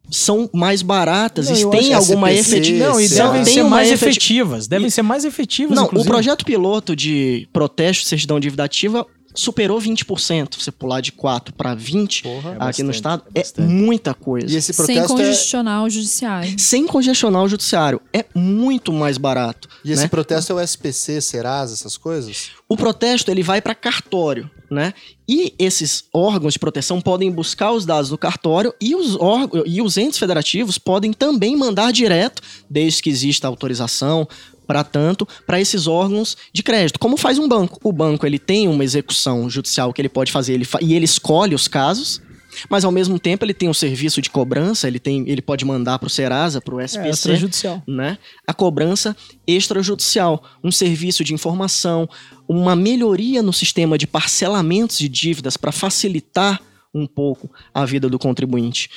são 0.09 0.49
mais 0.53 0.81
baratas 0.81 1.49
Não, 1.49 1.73
e 1.73 1.77
têm 1.77 1.93
alguma 1.93 2.31
efetividade. 2.31 2.91
Não, 2.91 2.99
e 2.99 3.07
São- 3.07 3.31
devem 3.31 3.45
ser 3.45 3.63
mais 3.63 3.91
efeti- 3.91 4.09
efetivas. 4.11 4.67
Devem 4.67 4.89
ser 4.89 5.01
mais 5.01 5.25
efetivas, 5.25 5.75
Não, 5.75 5.85
inclusive. 5.85 6.09
o 6.09 6.11
projeto 6.11 6.45
piloto 6.45 6.95
de 6.95 7.47
protesto 7.51 8.03
de 8.03 8.09
certidão 8.09 8.39
de 8.39 8.45
dívida 8.45 8.63
ativa 8.63 9.05
superou 9.33 9.79
20%. 9.79 10.55
Você 10.57 10.71
pular 10.71 11.01
de 11.01 11.11
4 11.11 11.53
para 11.53 11.75
20 11.75 12.23
Porra. 12.23 12.51
É 12.51 12.55
aqui 12.59 12.81
no 12.83 12.89
bastante, 12.89 12.91
estado 12.91 13.23
é 13.35 13.41
é, 13.41 13.61
muita 13.61 14.13
coisa. 14.13 14.47
E 14.47 14.55
esse 14.55 14.73
Sem 14.73 14.85
protesto 14.95 15.13
é... 15.13 15.25
congestionar 15.25 15.83
o 15.83 15.89
judiciário. 15.89 16.59
Sem 16.59 16.87
congestionar 16.87 17.43
o 17.43 17.47
judiciário. 17.47 18.01
É 18.13 18.23
muito 18.33 18.93
mais 18.93 19.17
barato. 19.17 19.67
E 19.83 19.91
esse 19.91 20.03
né? 20.03 20.07
protesto 20.07 20.53
é 20.53 20.55
o 20.55 20.59
SPC, 20.61 21.19
Serasa, 21.21 21.73
essas 21.73 21.97
coisas? 21.97 22.51
O 22.67 22.77
protesto 22.77 23.29
ele 23.29 23.43
vai 23.43 23.61
para 23.61 23.75
cartório, 23.75 24.49
né? 24.69 24.93
E 25.27 25.53
esses 25.57 26.05
órgãos 26.13 26.53
de 26.53 26.59
proteção 26.59 27.01
podem 27.01 27.31
buscar 27.31 27.71
os 27.71 27.85
dados 27.85 28.09
do 28.09 28.17
cartório 28.17 28.73
e 28.81 28.95
os, 28.95 29.15
órgãos, 29.15 29.63
e 29.65 29.81
os 29.81 29.97
entes 29.97 30.19
federativos 30.19 30.77
podem 30.77 31.13
também 31.13 31.55
mandar 31.55 31.91
direto, 31.91 32.41
desde 32.69 33.01
que 33.01 33.09
exista 33.09 33.47
autorização 33.47 34.27
para 34.67 34.83
tanto, 34.83 35.27
para 35.45 35.61
esses 35.61 35.85
órgãos 35.85 36.35
de 36.51 36.63
crédito. 36.63 36.99
Como 36.99 37.17
faz 37.17 37.37
um 37.37 37.47
banco? 37.47 37.79
O 37.83 37.91
banco 37.91 38.25
ele 38.25 38.39
tem 38.39 38.67
uma 38.67 38.83
execução 38.83 39.47
judicial 39.47 39.93
que 39.93 40.01
ele 40.01 40.09
pode 40.09 40.31
fazer 40.31 40.53
ele 40.53 40.65
fa- 40.65 40.79
e 40.81 40.93
ele 40.93 41.05
escolhe 41.05 41.53
os 41.53 41.67
casos. 41.67 42.19
Mas 42.69 42.83
ao 42.85 42.91
mesmo 42.91 43.19
tempo 43.19 43.43
ele 43.45 43.53
tem 43.53 43.67
um 43.69 43.73
serviço 43.73 44.21
de 44.21 44.29
cobrança, 44.29 44.87
ele 44.87 44.99
tem, 44.99 45.23
ele 45.27 45.41
pode 45.41 45.65
mandar 45.65 45.99
para 45.99 46.07
o 46.07 46.09
Serasa, 46.09 46.59
para 46.61 46.75
o 46.75 46.79
É, 46.79 46.85
SPC, 46.85 47.09
extrajudicial. 47.09 47.83
né? 47.87 48.17
A 48.47 48.53
cobrança 48.53 49.15
extrajudicial, 49.45 50.43
um 50.63 50.71
serviço 50.71 51.23
de 51.23 51.33
informação, 51.33 52.07
uma 52.47 52.75
melhoria 52.75 53.41
no 53.41 53.51
sistema 53.53 53.97
de 53.97 54.05
parcelamentos 54.07 54.97
de 54.97 55.09
dívidas 55.09 55.57
para 55.57 55.71
facilitar 55.71 56.61
um 56.93 57.05
pouco 57.05 57.51
a 57.73 57.83
vida 57.85 58.07
do 58.07 58.17
contribuinte. 58.17 58.89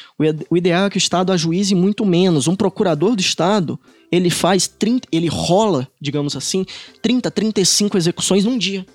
O 0.48 0.56
ideal 0.56 0.86
é 0.86 0.90
que 0.90 0.96
o 0.96 0.98
Estado 0.98 1.32
ajuize 1.32 1.74
muito 1.74 2.06
menos. 2.06 2.46
Um 2.46 2.54
procurador 2.54 3.16
do 3.16 3.20
Estado, 3.20 3.76
ele 4.12 4.30
faz 4.30 4.68
30, 4.68 5.08
ele 5.10 5.26
rola, 5.26 5.88
digamos 6.00 6.36
assim, 6.36 6.64
30, 7.02 7.28
35 7.28 7.96
execuções 7.96 8.44
num 8.44 8.56
dia. 8.56 8.86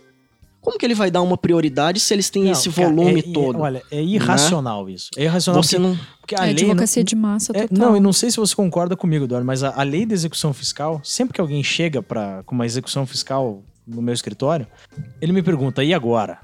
Como 0.64 0.77
que 0.80 0.85
ele 0.85 0.95
vai 0.95 1.11
dar 1.11 1.22
uma 1.22 1.38
prioridade 1.38 1.99
se 1.99 2.14
eles 2.14 2.30
têm 2.30 2.45
Não, 2.45 2.52
esse 2.53 2.69
volume 2.69 3.15
é- 3.15 3.30
é- 3.30 3.34
todo? 3.34 3.60
olha, 3.60 3.84
é 3.91 4.02
irracional 4.02 4.90
isso. 4.90 5.10
É 5.18 5.23
irracional 5.26 5.61
Você 5.61 5.76
porque, 5.77 5.90
não 5.90 5.99
porque 6.22 6.35
a 6.35 6.48
É 6.48 6.53
lei... 6.53 6.64
advocacia 6.64 7.02
não- 7.02 7.06
de 7.06 7.15
massa 7.18 7.52
É, 7.53 7.68
total. 7.68 7.77
não, 7.90 7.98
e 7.98 7.99
não 7.99 8.14
sei 8.14 8.31
se 8.31 8.38
você 8.38 8.56
concorda 8.56 8.95
comigo, 8.95 9.26
Eduardo, 9.26 9.45
mas 9.45 9.61
a, 9.61 9.69
a 9.80 9.84
lei 9.84 10.06
de 10.06 10.14
execução 10.14 10.53
fiscal, 10.53 11.02
sempre 11.03 11.34
que 11.34 11.41
alguém 11.41 11.61
chega 11.64 12.02
para 12.02 12.44
com 12.44 12.56
uma 12.56 12.65
execução 12.65 13.06
fiscal 13.06 13.61
no 13.85 14.02
meu 14.02 14.14
escritório, 14.14 14.65
ele 15.22 15.34
me 15.34 15.44
pergunta, 15.44 15.84
e 15.84 15.94
agora? 15.94 16.40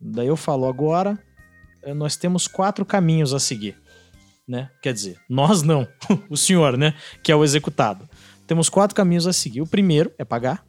Daí 0.00 0.26
eu 0.28 0.36
falo, 0.36 0.66
agora 0.66 1.18
eh, 1.82 1.92
nós 1.92 2.16
temos 2.16 2.48
quatro 2.48 2.86
caminhos 2.86 3.34
a 3.34 3.38
seguir. 3.38 3.76
Né? 4.48 4.68
Quer 4.82 4.94
dizer, 4.94 5.18
nós 5.28 5.62
não, 5.62 5.86
o 6.30 6.36
senhor, 6.36 6.76
né? 6.78 6.94
Que 7.22 7.30
é 7.30 7.36
o 7.36 7.44
executado. 7.44 8.08
Temos 8.46 8.68
quatro 8.70 8.96
caminhos 8.96 9.26
a 9.26 9.32
seguir. 9.34 9.60
O 9.60 9.66
primeiro 9.66 10.10
é 10.18 10.24
pagar. 10.24 10.64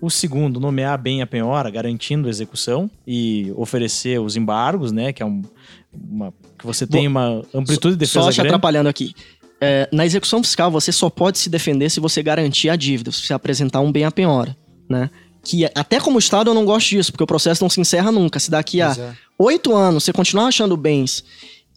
O 0.00 0.10
segundo, 0.10 0.60
nomear 0.60 0.98
bem 0.98 1.22
a 1.22 1.26
penhora, 1.26 1.70
garantindo 1.70 2.28
a 2.28 2.30
execução 2.30 2.90
e 3.06 3.52
oferecer 3.56 4.20
os 4.20 4.36
embargos, 4.36 4.92
né? 4.92 5.12
Que 5.12 5.22
é 5.22 5.26
um, 5.26 5.42
uma, 5.92 6.32
que 6.58 6.66
você 6.66 6.86
tem 6.86 7.06
uma 7.06 7.42
amplitude 7.54 7.94
de 7.94 8.00
defesa 8.00 8.24
Só 8.24 8.30
te 8.30 8.36
grande. 8.36 8.48
atrapalhando 8.48 8.88
aqui. 8.88 9.14
É, 9.60 9.88
na 9.92 10.04
execução 10.04 10.42
fiscal, 10.42 10.70
você 10.70 10.92
só 10.92 11.08
pode 11.08 11.38
se 11.38 11.48
defender 11.48 11.88
se 11.90 12.00
você 12.00 12.22
garantir 12.22 12.68
a 12.68 12.76
dívida, 12.76 13.10
se 13.10 13.22
você 13.22 13.32
apresentar 13.32 13.80
um 13.80 13.90
bem 13.90 14.04
à 14.04 14.10
penhora, 14.10 14.56
né? 14.88 15.08
Que 15.42 15.64
até 15.74 16.00
como 16.00 16.18
Estado 16.18 16.50
eu 16.50 16.54
não 16.54 16.64
gosto 16.64 16.90
disso, 16.90 17.12
porque 17.12 17.24
o 17.24 17.26
processo 17.26 17.62
não 17.62 17.70
se 17.70 17.80
encerra 17.80 18.10
nunca. 18.10 18.38
Se 18.40 18.50
daqui 18.50 18.80
a 18.80 18.92
é. 18.92 19.14
oito 19.38 19.74
anos 19.74 20.04
você 20.04 20.12
continuar 20.12 20.46
achando 20.46 20.76
bens 20.76 21.24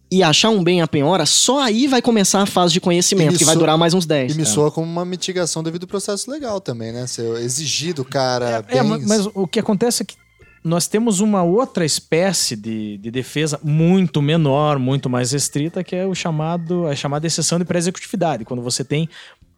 e 0.09 0.23
achar 0.23 0.49
um 0.49 0.63
bem 0.63 0.81
à 0.81 0.87
penhora, 0.87 1.25
só 1.25 1.59
aí 1.59 1.87
vai 1.87 2.01
começar 2.01 2.41
a 2.41 2.45
fase 2.45 2.73
de 2.73 2.79
conhecimento, 2.79 3.35
E 3.35 3.37
que 3.37 3.45
vai 3.45 3.55
durar 3.55 3.77
mais 3.77 3.93
uns 3.93 4.05
E 4.05 4.07
10. 4.07 4.37
me 4.37 4.45
soa 4.45 4.71
como 4.71 4.87
uma 4.89 5.03
mitigação 5.03 5.61
devido 5.61 5.83
ao 5.83 5.87
processo 5.87 6.31
legal 6.31 6.61
também, 6.61 6.91
né? 6.91 7.05
Você 7.05 7.21
exigir 7.43 7.93
do 7.93 8.05
cara 8.05 8.63
É, 8.69 8.81
bens... 8.83 9.05
mas 9.05 9.27
o 9.33 9.45
que 9.47 9.59
acontece 9.59 10.03
é 10.03 10.05
que 10.05 10.15
nós 10.63 10.87
temos 10.87 11.21
uma 11.21 11.43
outra 11.43 11.85
espécie 11.85 12.55
de, 12.55 12.97
de 12.97 13.09
defesa 13.09 13.59
muito 13.63 14.21
menor, 14.21 14.77
muito 14.77 15.09
mais 15.09 15.31
restrita, 15.31 15.83
que 15.83 15.95
é 15.95 16.05
o 16.05 16.13
chamado, 16.13 16.85
a 16.87 16.95
chamada 16.95 17.25
exceção 17.25 17.57
de 17.57 17.63
pré-executividade. 17.65 18.43
Quando 18.43 18.61
você 18.61 18.83
tem. 18.83 19.07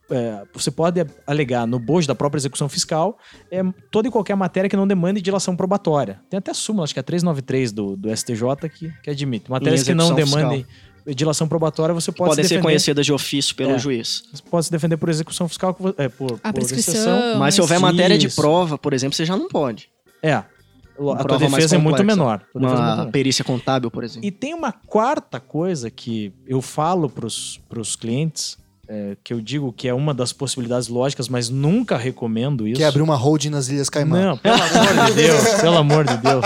É, 0.09 0.43
você 0.53 0.71
pode 0.71 1.05
alegar 1.25 1.65
no 1.67 1.79
bojo 1.79 2.07
da 2.07 2.15
própria 2.15 2.39
execução 2.39 2.67
fiscal 2.67 3.17
é, 3.51 3.61
toda 3.91 4.07
e 4.07 4.11
qualquer 4.11 4.35
matéria 4.35 4.69
que 4.69 4.75
não 4.75 4.87
demande 4.87 5.21
dilação 5.21 5.55
probatória. 5.55 6.19
Tem 6.29 6.37
até 6.37 6.53
súmula, 6.53 6.83
acho 6.83 6.93
que 6.93 6.99
é 6.99 7.01
a 7.01 7.03
393 7.03 7.71
do, 7.71 7.95
do 7.95 8.15
STJ 8.15 8.41
que, 8.73 8.91
que 9.03 9.09
admite. 9.09 9.49
Matérias 9.49 9.83
que 9.83 9.93
não 9.93 10.13
demandem 10.13 10.65
dilação 11.07 11.47
probatória, 11.47 11.93
você 11.93 12.11
pode 12.11 12.31
Podem 12.31 12.43
se 12.43 12.49
ser 12.49 12.61
conhecidas 12.61 13.05
de 13.05 13.13
ofício 13.13 13.55
pelo 13.55 13.71
É. 13.71 13.79
juiz. 13.79 14.23
Você 14.31 14.43
pode 14.49 14.65
se 14.65 14.71
defender 14.71 14.97
por 14.97 15.09
execução 15.09 15.47
fiscal, 15.47 15.75
é, 15.97 16.07
por, 16.09 16.39
A 16.43 16.51
por 16.51 16.59
prescrição. 16.59 16.93
exceção. 16.93 17.39
Mas 17.39 17.55
se 17.55 17.61
houver 17.61 17.75
Isso. 17.75 17.81
matéria 17.85 18.17
de 18.17 18.29
prova, 18.29 18.77
por 18.77 18.93
exemplo, 18.93 19.15
você 19.15 19.25
já 19.25 19.35
não 19.35 19.47
pode. 19.47 19.89
É. 20.21 20.33
A 20.33 21.23
tua 21.23 21.37
defesa 21.37 21.75
é 21.75 21.79
muito 21.79 22.03
menor. 22.03 22.41
É 22.53 22.59
muito 22.59 22.73
Uma 22.73 23.05
perícia 23.07 23.43
contábil, 23.43 23.89
por 23.89 24.03
exemplo. 24.03 24.27
E 24.27 24.31
tem 24.31 24.53
uma 24.53 24.71
quarta 24.73 25.39
coisa 25.39 25.89
que 25.89 26.33
eu 26.45 26.61
falo 26.61 27.09
pros, 27.09 27.59
pros 27.69 27.95
clientes, 27.95 28.57
é, 28.91 29.15
que 29.23 29.31
eu 29.31 29.39
digo 29.39 29.71
que 29.71 29.87
é 29.87 29.93
uma 29.93 30.15
das 30.15 30.33
possibilidades 30.33 30.87
lógicas, 30.87 31.29
mas 31.29 31.47
nunca 31.47 31.95
recomendo 31.95 32.67
isso. 32.67 32.77
Que 32.77 32.83
é 32.83 32.87
abrir 32.87 33.03
uma 33.03 33.15
holding 33.15 33.51
nas 33.51 33.69
Ilhas 33.69 33.87
Caimã. 33.87 34.29
Não, 34.29 34.37
pelo 34.37 34.55
amor 34.55 35.05
de 35.05 35.13
Deus, 35.21 35.43
pelo 35.61 35.77
amor 35.77 36.05
de 36.05 36.17
Deus. 36.17 36.45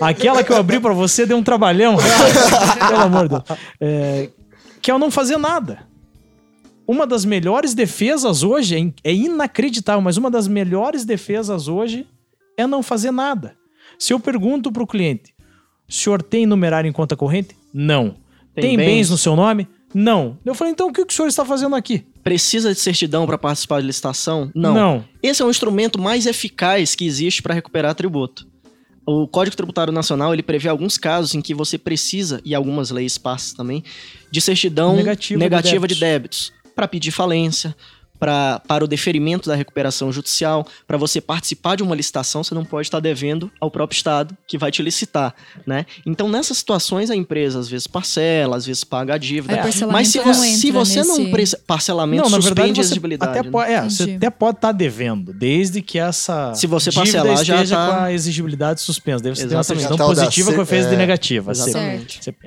Aquela 0.00 0.42
que 0.42 0.50
eu 0.50 0.56
abri 0.56 0.80
pra 0.80 0.92
você 0.92 1.24
deu 1.24 1.36
um 1.36 1.44
trabalhão. 1.44 1.96
pelo 2.88 3.00
amor 3.00 3.28
de 3.28 3.34
Deus. 3.36 3.58
É, 3.80 4.28
que 4.82 4.90
é 4.90 4.94
o 4.94 4.98
não 4.98 5.08
fazer 5.08 5.36
nada. 5.36 5.86
Uma 6.84 7.06
das 7.06 7.24
melhores 7.24 7.74
defesas 7.74 8.42
hoje, 8.42 8.92
é 9.04 9.10
é 9.10 9.14
inacreditável, 9.14 10.00
mas 10.02 10.16
uma 10.16 10.30
das 10.30 10.48
melhores 10.48 11.04
defesas 11.04 11.68
hoje 11.68 12.08
é 12.56 12.66
não 12.66 12.82
fazer 12.82 13.12
nada. 13.12 13.54
Se 13.96 14.12
eu 14.12 14.18
pergunto 14.18 14.72
pro 14.72 14.86
cliente, 14.86 15.32
o 15.88 15.92
senhor 15.92 16.20
tem 16.22 16.44
numerário 16.44 16.88
em 16.88 16.92
conta 16.92 17.16
corrente? 17.16 17.56
Não. 17.72 18.16
Tem, 18.52 18.62
Tem 18.70 18.76
bens? 18.76 18.86
bens? 18.86 19.10
no 19.10 19.18
seu 19.18 19.36
nome? 19.36 19.68
Não. 19.98 20.36
Eu 20.44 20.54
falei, 20.54 20.74
então 20.74 20.88
o 20.88 20.92
que 20.92 21.00
o 21.00 21.06
senhor 21.10 21.26
está 21.26 21.42
fazendo 21.42 21.74
aqui? 21.74 22.04
Precisa 22.22 22.74
de 22.74 22.78
certidão 22.78 23.24
para 23.24 23.38
participar 23.38 23.80
de 23.80 23.86
licitação? 23.86 24.50
Não. 24.54 24.74
Não. 24.74 25.04
Esse 25.22 25.40
é 25.40 25.44
o 25.44 25.48
instrumento 25.48 25.98
mais 25.98 26.26
eficaz 26.26 26.94
que 26.94 27.06
existe 27.06 27.42
para 27.42 27.54
recuperar 27.54 27.94
tributo. 27.94 28.46
O 29.06 29.26
Código 29.26 29.56
Tributário 29.56 29.94
Nacional 29.94 30.34
ele 30.34 30.42
prevê 30.42 30.68
alguns 30.68 30.98
casos 30.98 31.34
em 31.34 31.40
que 31.40 31.54
você 31.54 31.78
precisa, 31.78 32.42
e 32.44 32.54
algumas 32.54 32.90
leis 32.90 33.16
passam 33.16 33.56
também, 33.56 33.82
de 34.30 34.38
certidão 34.42 34.96
Negativa 34.96 35.38
negativa, 35.38 35.88
de 35.88 35.94
de 35.94 36.00
débitos 36.00 36.52
para 36.74 36.86
pedir 36.86 37.10
falência, 37.10 37.74
pra, 38.18 38.60
para 38.66 38.84
o 38.84 38.88
deferimento 38.88 39.48
da 39.48 39.54
recuperação 39.54 40.10
judicial, 40.12 40.66
para 40.86 40.96
você 40.96 41.20
participar 41.20 41.76
de 41.76 41.82
uma 41.82 41.94
licitação, 41.94 42.42
você 42.42 42.54
não 42.54 42.64
pode 42.64 42.86
estar 42.86 43.00
devendo 43.00 43.50
ao 43.60 43.70
próprio 43.70 43.96
Estado 43.96 44.36
que 44.46 44.56
vai 44.58 44.70
te 44.70 44.82
licitar, 44.82 45.34
né? 45.66 45.86
Então, 46.04 46.28
nessas 46.28 46.58
situações, 46.58 47.10
a 47.10 47.16
empresa 47.16 47.58
às 47.58 47.68
vezes 47.68 47.86
parcela, 47.86 48.56
às 48.56 48.66
vezes 48.66 48.84
paga 48.84 49.14
a 49.14 49.18
dívida. 49.18 49.54
É, 49.56 49.62
Mas 49.62 50.08
se 50.08 50.18
não 50.18 50.32
você, 50.34 50.48
se 50.56 50.70
você 50.70 51.02
não 51.02 51.18
nesse- 51.18 51.30
precisa. 51.30 51.60
Parcelamento 51.66 52.22
Não, 52.24 52.30
na 52.30 52.36
suspende 52.36 52.54
verdade, 52.54 52.80
a 52.80 52.82
exigibilidade. 52.82 53.30
até, 53.32 53.42
né? 53.42 53.50
pode, 53.50 53.72
é, 53.72 53.82
você 53.82 54.02
até 54.16 54.30
pode 54.30 54.58
estar 54.58 54.72
devendo, 54.72 55.32
desde 55.32 55.82
que 55.82 55.98
essa 55.98 56.54
Se 56.54 56.66
você 56.66 56.92
parcelar, 56.92 57.44
já 57.44 57.54
esteja 57.56 57.76
tá- 57.76 57.86
com 57.96 58.04
a 58.04 58.12
exigibilidade 58.12 58.80
suspensa. 58.80 59.22
Você 59.34 59.46
tem 59.46 59.56
uma 59.56 59.96
da 59.96 60.04
positiva 60.06 60.52
com 60.52 60.62
efeito 60.62 60.88
de 60.88 60.94
é, 60.94 60.96
negativa. 60.96 61.50
exatamente. 61.52 62.22
CEP, 62.24 62.38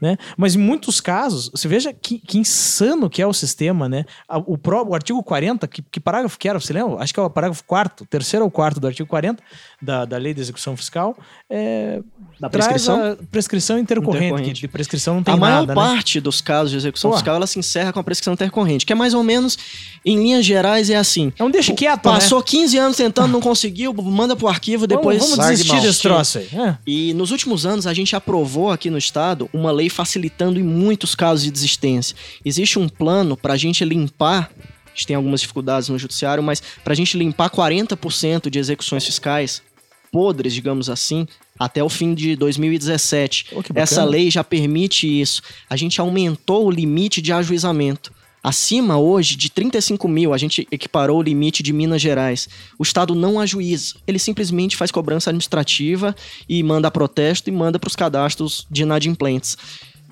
né? 0.00 0.16
Mas 0.36 0.54
em 0.54 0.58
muitos 0.58 1.00
casos, 1.00 1.50
você 1.54 1.68
veja 1.68 1.92
que, 1.92 2.18
que 2.18 2.38
insano 2.38 3.08
que 3.08 3.22
é 3.22 3.26
o 3.26 3.32
sistema, 3.32 3.88
né? 3.88 4.04
O, 4.46 4.56
o 4.88 4.94
artigo 4.94 5.15
40, 5.22 5.66
que, 5.68 5.82
que 5.82 6.00
parágrafo 6.00 6.38
que 6.38 6.48
era, 6.48 6.58
você 6.58 6.72
lembra? 6.72 7.02
Acho 7.02 7.12
que 7.14 7.20
é 7.20 7.22
o 7.22 7.30
parágrafo 7.30 7.62
4 7.64 8.06
terceiro 8.06 8.44
ou 8.44 8.50
quarto 8.50 8.78
do 8.80 8.86
artigo 8.86 9.08
40 9.08 9.42
da, 9.80 10.04
da 10.04 10.16
Lei 10.16 10.32
de 10.34 10.40
Execução 10.40 10.76
Fiscal, 10.76 11.16
é, 11.50 12.00
Da 12.40 12.48
traz 12.48 12.66
prescrição? 12.66 13.12
a 13.12 13.16
prescrição 13.30 13.78
intercorrente, 13.78 14.26
Intercorrente. 14.26 14.60
de 14.60 14.68
prescrição 14.68 15.16
não 15.16 15.22
tem 15.22 15.34
a 15.34 15.36
maior 15.36 15.60
nada, 15.66 15.66
né? 15.68 15.74
parte 15.74 16.20
dos 16.20 16.40
casos 16.40 16.70
de 16.70 16.76
execução 16.76 17.10
Porra. 17.10 17.20
fiscal 17.20 17.36
ela 17.36 17.46
se 17.46 17.58
encerra 17.58 17.92
com 17.92 18.00
a 18.00 18.04
prescrição 18.04 18.32
intercorrente, 18.34 18.86
que 18.86 18.92
é 18.92 18.96
mais 18.96 19.12
ou 19.14 19.22
menos, 19.22 19.58
em 20.04 20.16
linhas 20.16 20.44
gerais, 20.44 20.88
é 20.90 20.96
assim. 20.96 21.32
É 21.38 21.44
um 21.44 21.50
deixa 21.50 21.74
quieto, 21.74 22.02
Passou 22.02 22.42
15 22.42 22.78
anos 22.78 22.96
tentando, 22.96 23.30
não 23.32 23.40
conseguiu, 23.40 23.92
manda 23.94 24.34
pro 24.34 24.48
arquivo, 24.48 24.86
depois. 24.86 25.18
vamos, 25.18 25.36
vamos 25.36 25.50
desistir 25.50 25.80
desse 25.80 26.02
troço 26.02 26.38
aí. 26.38 26.48
É. 26.52 26.76
E 26.86 27.14
nos 27.14 27.30
últimos 27.30 27.66
anos 27.66 27.86
a 27.86 27.92
gente 27.94 28.16
aprovou 28.16 28.70
aqui 28.70 28.88
no 28.90 28.98
estado 28.98 29.48
uma 29.52 29.70
lei 29.70 29.88
facilitando 29.90 30.58
em 30.58 30.62
muitos 30.62 31.14
casos 31.14 31.44
de 31.44 31.50
desistência. 31.50 32.16
Existe 32.44 32.78
um 32.78 32.88
plano 32.88 33.36
para 33.36 33.52
a 33.54 33.56
gente 33.56 33.84
limpar, 33.84 34.50
a 34.96 34.98
gente 34.98 35.06
tem 35.06 35.16
algumas 35.16 35.42
dificuldades 35.42 35.90
no 35.90 35.98
judiciário, 35.98 36.42
mas 36.42 36.62
para 36.82 36.94
a 36.94 36.96
gente 36.96 37.18
limpar 37.18 37.50
40% 37.50 38.48
de 38.48 38.58
execuções 38.58 39.04
fiscais 39.04 39.62
podres, 40.10 40.54
digamos 40.54 40.88
assim, 40.88 41.28
até 41.58 41.84
o 41.84 41.88
fim 41.90 42.14
de 42.14 42.34
2017. 42.36 43.44
Pô, 43.50 43.62
que 43.62 43.74
bacana. 43.74 43.82
Essa 43.82 44.04
lei 44.04 44.30
já 44.30 44.42
permite 44.42 45.06
isso. 45.06 45.42
A 45.68 45.76
gente 45.76 46.00
aumentou 46.00 46.66
o 46.66 46.70
limite 46.70 47.20
de 47.20 47.30
ajuizamento. 47.30 48.10
Acima 48.42 48.96
hoje 48.96 49.36
de 49.36 49.50
35 49.50 50.08
mil, 50.08 50.32
a 50.32 50.38
gente 50.38 50.66
equiparou 50.70 51.18
o 51.18 51.22
limite 51.22 51.62
de 51.62 51.72
Minas 51.72 52.00
Gerais. 52.00 52.48
O 52.78 52.82
Estado 52.82 53.14
não 53.14 53.38
ajuiza, 53.38 53.96
ele 54.06 54.18
simplesmente 54.18 54.76
faz 54.76 54.90
cobrança 54.90 55.28
administrativa 55.28 56.14
e 56.48 56.62
manda 56.62 56.90
protesto 56.90 57.50
e 57.50 57.52
manda 57.52 57.78
para 57.78 57.88
os 57.88 57.96
cadastros 57.96 58.66
de 58.70 58.82
inadimplentes. 58.82 59.58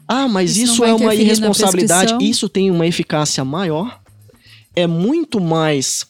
Ah, 0.07 0.29
mas 0.29 0.57
Isso 0.57 0.75
isso, 0.75 0.85
é 0.85 0.93
uma 0.93 1.15
irresponsabilidade. 1.15 2.17
Isso 2.21 2.49
tem 2.49 2.71
uma 2.71 2.87
eficácia 2.87 3.45
maior, 3.45 4.01
é 4.77 4.87
muito 4.87 5.41
mais 5.41 6.07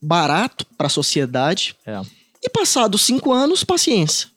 barato 0.00 0.66
para 0.76 0.86
a 0.86 0.90
sociedade. 0.90 1.74
É. 1.86 2.00
E 2.42 2.48
passados 2.48 3.02
cinco 3.02 3.32
anos, 3.32 3.64
paciência. 3.64 4.28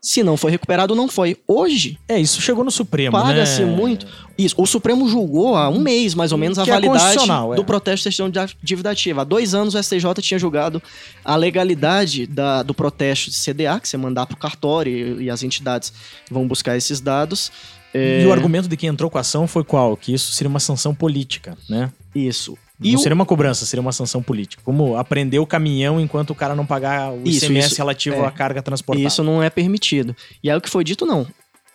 Se 0.00 0.22
não 0.22 0.36
foi 0.36 0.50
recuperado, 0.50 0.94
não 0.94 1.08
foi. 1.08 1.34
Hoje, 1.48 1.98
É, 2.06 2.20
isso 2.20 2.38
chegou 2.42 2.62
no 2.62 2.70
Supremo, 2.70 3.12
paga-se 3.12 3.64
né? 3.64 3.74
muito. 3.74 4.06
Isso. 4.36 4.54
O 4.58 4.66
Supremo 4.66 5.08
julgou 5.08 5.56
há 5.56 5.70
um 5.70 5.80
mês, 5.80 6.14
mais 6.14 6.30
ou 6.30 6.36
menos, 6.36 6.58
a 6.58 6.64
Que 6.64 6.70
é 6.70 6.74
validade 6.74 7.24
é. 7.30 7.56
do 7.56 7.64
protesto 7.64 8.10
de 8.10 8.16
de 8.30 8.56
dívida 8.62 8.90
ativa. 8.90 9.22
Há 9.22 9.24
dois 9.24 9.54
anos 9.54 9.74
o 9.74 9.82
STJ 9.82 10.12
tinha 10.20 10.38
julgado 10.38 10.82
a 11.24 11.34
legalidade 11.36 12.26
da- 12.26 12.62
do 12.62 12.74
protesto 12.74 13.30
de 13.30 13.36
CDA, 13.38 13.80
que 13.80 13.88
você 13.88 13.96
mandar 13.96 14.26
para 14.26 14.34
o 14.34 14.38
cartório 14.38 15.20
e, 15.20 15.24
e 15.24 15.30
as 15.30 15.42
entidades 15.42 15.90
vão 16.30 16.46
buscar 16.46 16.76
esses 16.76 17.00
dados. 17.00 17.50
É, 17.94 18.22
E 18.24 18.26
o 18.26 18.32
argumento 18.32 18.68
de 18.68 18.76
quem 18.76 18.90
entrou 18.90 19.08
com 19.10 19.16
a 19.16 19.22
ação 19.22 19.46
foi 19.48 19.64
qual? 19.64 19.96
Que 19.96 20.12
isso 20.12 20.32
seria 20.32 20.50
uma 20.50 20.60
sanção 20.60 20.94
política, 20.94 21.56
né? 21.66 21.90
Isso. 22.14 22.58
E 22.80 22.90
não 22.92 22.98
o- 22.98 23.02
seria 23.02 23.14
uma 23.14 23.24
cobrança, 23.26 23.64
seria 23.66 23.80
uma 23.80 23.92
sanção 23.92 24.22
política. 24.22 24.62
Como 24.64 24.96
aprender 24.96 25.38
o 25.38 25.46
caminhão 25.46 26.00
enquanto 26.00 26.30
o 26.30 26.34
cara 26.34 26.54
não 26.54 26.66
pagar 26.66 27.12
o 27.12 27.22
Isso, 27.24 27.44
ICMS 27.46 27.68
isso, 27.68 27.76
relativo 27.76 28.16
é. 28.16 28.26
à 28.26 28.30
carga 28.30 28.60
transportada. 28.62 29.06
Isso 29.06 29.22
não 29.22 29.42
é 29.42 29.48
permitido. 29.48 30.14
E 30.42 30.50
aí 30.50 30.56
o 30.56 30.60
que 30.60 30.68
foi 30.68 30.82
dito, 30.82 31.06
não. 31.06 31.26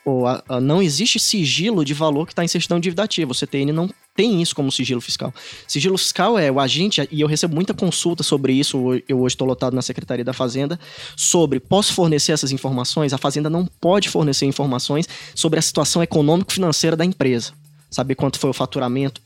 Ou, 0.05 0.25
a- 0.27 0.43
a- 0.47 0.59
não 0.61 0.81
existe 0.81 1.19
sigilo 1.19 1.85
de 1.85 1.93
valor 1.93 2.25
que 2.25 2.31
está 2.33 2.43
em 2.43 2.47
certidão 2.47 2.79
de 2.79 2.93
ativa. 2.97 3.31
O 3.31 3.35
CTN 3.35 3.71
não 3.71 3.89
tem 4.15 4.41
isso 4.41 4.53
como 4.55 4.71
sigilo 4.71 4.99
fiscal. 4.99 5.33
Sigilo 5.67 5.97
fiscal 5.97 6.37
é 6.37 6.51
o 6.51 6.59
agente, 6.59 7.07
e 7.11 7.21
eu 7.21 7.27
recebo 7.27 7.55
muita 7.55 7.73
consulta 7.73 8.21
sobre 8.23 8.51
isso, 8.53 8.77
eu 9.07 9.19
hoje 9.21 9.35
estou 9.35 9.47
lotado 9.47 9.73
na 9.75 9.81
Secretaria 9.81 10.25
da 10.25 10.33
Fazenda, 10.33 10.77
sobre 11.15 11.59
posso 11.59 11.93
fornecer 11.93 12.31
essas 12.33 12.51
informações? 12.51 13.13
A 13.13 13.17
Fazenda 13.17 13.49
não 13.49 13.65
pode 13.79 14.09
fornecer 14.09 14.45
informações 14.45 15.07
sobre 15.35 15.59
a 15.59 15.61
situação 15.61 16.01
econômico-financeira 16.03 16.95
da 16.97 17.05
empresa. 17.05 17.53
Saber 17.89 18.15
quanto 18.15 18.37
foi 18.39 18.49
o 18.49 18.53
faturamento, 18.53 19.21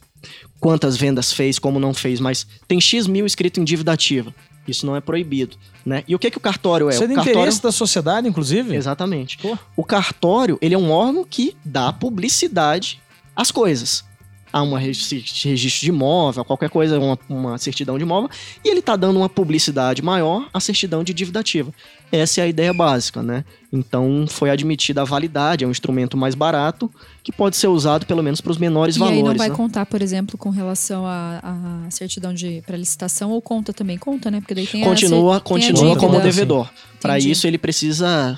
quantas 0.60 0.96
vendas 0.98 1.32
fez, 1.32 1.60
como 1.60 1.80
não 1.80 1.94
fez, 1.94 2.20
mas 2.20 2.48
tem 2.68 2.80
X 2.80 3.08
mil 3.08 3.26
escrito 3.26 3.60
em 3.60 3.64
dívida 3.64 3.92
ativa. 3.92 4.34
Isso 4.68 4.86
não 4.86 4.96
é 4.96 5.02
proibido, 5.02 5.58
né? 5.86 6.04
E 6.08 6.16
o 6.16 6.20
que, 6.20 6.32
que 6.32 6.38
o 6.38 6.42
cartório 6.42 6.90
é? 6.90 6.94
Isso 6.94 7.04
é 7.04 7.06
o 7.06 7.10
de 7.10 7.16
cartório... 7.16 7.38
interesse 7.38 7.62
da 7.62 7.72
sociedade, 7.72 8.28
inclusive. 8.28 8.74
Exatamente. 8.74 9.38
Pô. 9.38 9.58
O 9.76 9.84
cartório, 9.84 10.58
ele 10.62 10.74
é 10.74 10.78
um 10.78 10.90
órgão 10.90 11.26
que 11.30 11.56
dá 11.66 11.92
publicidade 11.92 13.02
às 13.36 13.52
coisas. 13.52 14.06
a 14.54 14.62
um 14.62 14.76
registro 14.76 15.82
de 15.82 15.90
imóvel, 15.90 16.46
qualquer 16.46 16.70
coisa, 16.70 17.00
uma, 17.00 17.18
uma 17.28 17.58
certidão 17.58 17.98
de 17.98 18.04
imóvel, 18.04 18.30
e 18.64 18.70
ele 18.70 18.82
está 18.82 18.96
dando 18.96 19.18
uma 19.18 19.28
publicidade 19.28 20.04
maior 20.04 20.48
à 20.54 20.60
certidão 20.60 21.04
de 21.04 21.12
dívida 21.12 21.40
ativa. 21.40 21.74
Essa 22.16 22.42
é 22.42 22.44
a 22.44 22.48
ideia 22.48 22.72
básica, 22.72 23.24
né? 23.24 23.44
Então 23.72 24.28
foi 24.30 24.52
admitida 24.52 25.02
a 25.02 25.04
validade, 25.04 25.64
é 25.64 25.68
um 25.68 25.72
instrumento 25.72 26.16
mais 26.16 26.36
barato 26.36 26.92
que 27.24 27.32
pode 27.32 27.58
ser 27.58 27.66
usado 27.68 28.06
pelo 28.06 28.22
menos 28.22 28.40
para 28.40 28.52
os 28.52 28.60
menores 28.60 28.96
e 28.96 29.00
valores. 29.00 29.18
E 29.18 29.22
aí 29.22 29.28
não 29.28 29.36
vai 29.36 29.50
né? 29.50 29.56
contar, 29.56 29.88
por 29.88 30.00
exemplo, 30.00 30.38
com 30.38 30.52
relação 30.52 31.08
à, 31.08 31.40
à 31.88 31.90
certidão 31.90 32.32
de 32.32 32.62
para 32.68 32.78
licitação 32.78 33.32
ou 33.32 33.42
conta 33.42 33.74
também? 33.74 33.98
Conta, 33.98 34.30
né? 34.30 34.40
Porque 34.42 34.54
daí 34.54 34.68
tem 34.68 34.84
continua, 34.84 35.38
a, 35.38 35.40
continua 35.40 35.94
a 35.94 35.98
como 35.98 36.20
devedor. 36.22 36.70
Para 37.02 37.18
isso 37.18 37.48
ele 37.48 37.58
precisa 37.58 38.38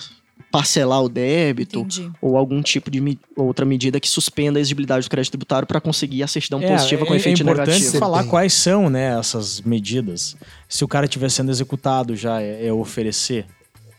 parcelar 0.49 1.03
o 1.03 1.09
débito 1.09 1.79
Entendi. 1.79 2.09
ou 2.21 2.37
algum 2.37 2.61
tipo 2.61 2.89
de 2.89 3.01
me- 3.01 3.19
outra 3.35 3.65
medida 3.65 3.99
que 3.99 4.07
suspenda 4.07 4.57
a 4.57 4.61
exigibilidade 4.61 5.05
do 5.05 5.09
crédito 5.09 5.31
tributário 5.31 5.67
para 5.67 5.81
conseguir 5.81 6.23
a 6.23 6.27
certidão 6.27 6.61
positiva 6.61 7.05
com 7.05 7.13
é, 7.13 7.17
efeito 7.17 7.41
é 7.41 7.43
importante 7.43 7.71
negativo. 7.71 7.97
falar 7.97 8.21
Bem. 8.21 8.29
quais 8.29 8.53
são 8.53 8.89
né, 8.89 9.19
essas 9.19 9.59
medidas. 9.59 10.37
Se 10.69 10.85
o 10.85 10.87
cara 10.87 11.07
estiver 11.07 11.29
sendo 11.29 11.51
executado, 11.51 12.15
já 12.15 12.41
é, 12.41 12.67
é 12.67 12.71
oferecer 12.71 13.45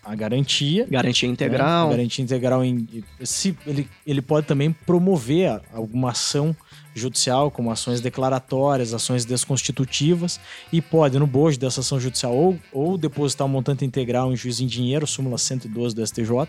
a 0.07 0.15
garantia. 0.15 0.87
Garantia 0.89 1.29
né, 1.29 1.33
integral. 1.33 1.91
garantia 1.91 2.23
integral 2.25 2.65
em. 2.65 2.87
Se 3.23 3.57
ele, 3.67 3.89
ele 4.07 4.23
pode 4.23 4.47
também 4.47 4.71
promover 4.71 5.61
alguma 5.75 6.11
ação 6.11 6.55
judicial, 6.95 7.51
como 7.51 7.71
ações 7.71 8.01
declaratórias, 8.01 8.95
ações 8.95 9.25
desconstitutivas, 9.27 10.41
e 10.73 10.81
pode, 10.81 11.19
no 11.19 11.27
bojo 11.27 11.59
dessa 11.59 11.81
ação 11.81 12.01
judicial, 12.01 12.35
ou, 12.35 12.57
ou 12.73 12.97
depositar 12.97 13.47
um 13.47 13.51
montante 13.51 13.85
integral 13.85 14.33
em 14.33 14.37
juízo 14.37 14.65
em 14.65 14.67
dinheiro, 14.67 15.07
súmula 15.07 15.37
112 15.37 15.95
do 15.95 16.07
STJ, 16.07 16.49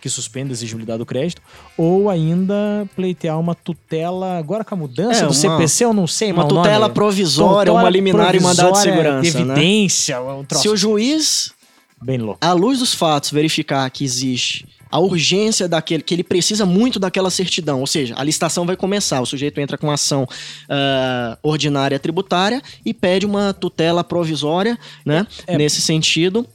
que 0.00 0.08
suspende 0.08 0.50
a 0.50 0.52
exigibilidade 0.52 0.98
do 0.98 1.06
crédito, 1.06 1.42
ou 1.76 2.08
ainda 2.08 2.88
pleitear 2.96 3.38
uma 3.38 3.54
tutela, 3.54 4.38
agora 4.38 4.64
com 4.64 4.74
a 4.74 4.78
mudança 4.78 5.24
É, 5.24 5.26
do 5.26 5.34
CPC, 5.34 5.84
eu 5.84 5.92
não 5.92 6.06
sei, 6.06 6.32
Uma 6.32 6.44
nome 6.44 6.62
tutela 6.62 6.88
provisória, 6.88 7.70
Tutela 7.70 7.80
uma 7.82 7.90
liminar 7.90 8.34
e 8.34 8.40
mandado 8.40 8.72
de 8.72 8.78
segurança. 8.78 9.44
né? 9.44 9.52
Evidência, 9.54 10.20
um 10.22 10.44
troço 10.44 10.62
Se 10.62 10.68
o 10.70 10.76
juiz, 10.76 11.52
bem 12.02 12.18
louco. 12.18 12.38
à 12.40 12.52
luz 12.52 12.78
dos 12.78 12.94
fatos, 12.94 13.30
verificar 13.30 13.88
que 13.90 14.04
existe 14.04 14.66
a 14.92 14.98
urgência 14.98 15.66
daquele, 15.66 16.02
que 16.02 16.12
ele 16.12 16.22
precisa 16.22 16.66
muito 16.66 17.00
daquela 17.00 17.30
certidão, 17.30 17.80
ou 17.80 17.86
seja, 17.86 18.14
a 18.14 18.22
licitação 18.22 18.66
vai 18.66 18.76
começar, 18.76 19.22
o 19.22 19.26
sujeito 19.26 19.58
entra 19.58 19.78
com 19.78 19.90
ação 19.90 20.28
ah, 20.68 21.38
ordinária 21.42 21.98
tributária 21.98 22.62
e 22.84 22.92
pede 22.92 23.24
uma 23.24 23.54
tutela 23.54 24.04
provisória, 24.04 24.78
né? 25.04 25.26
É. 25.46 25.56
Nesse 25.56 25.80
sentido, 25.80 26.46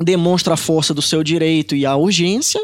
demonstra 0.00 0.54
a 0.54 0.56
força 0.56 0.94
do 0.94 1.02
seu 1.02 1.22
direito 1.22 1.76
e 1.76 1.84
a 1.84 1.94
urgência. 1.94 2.60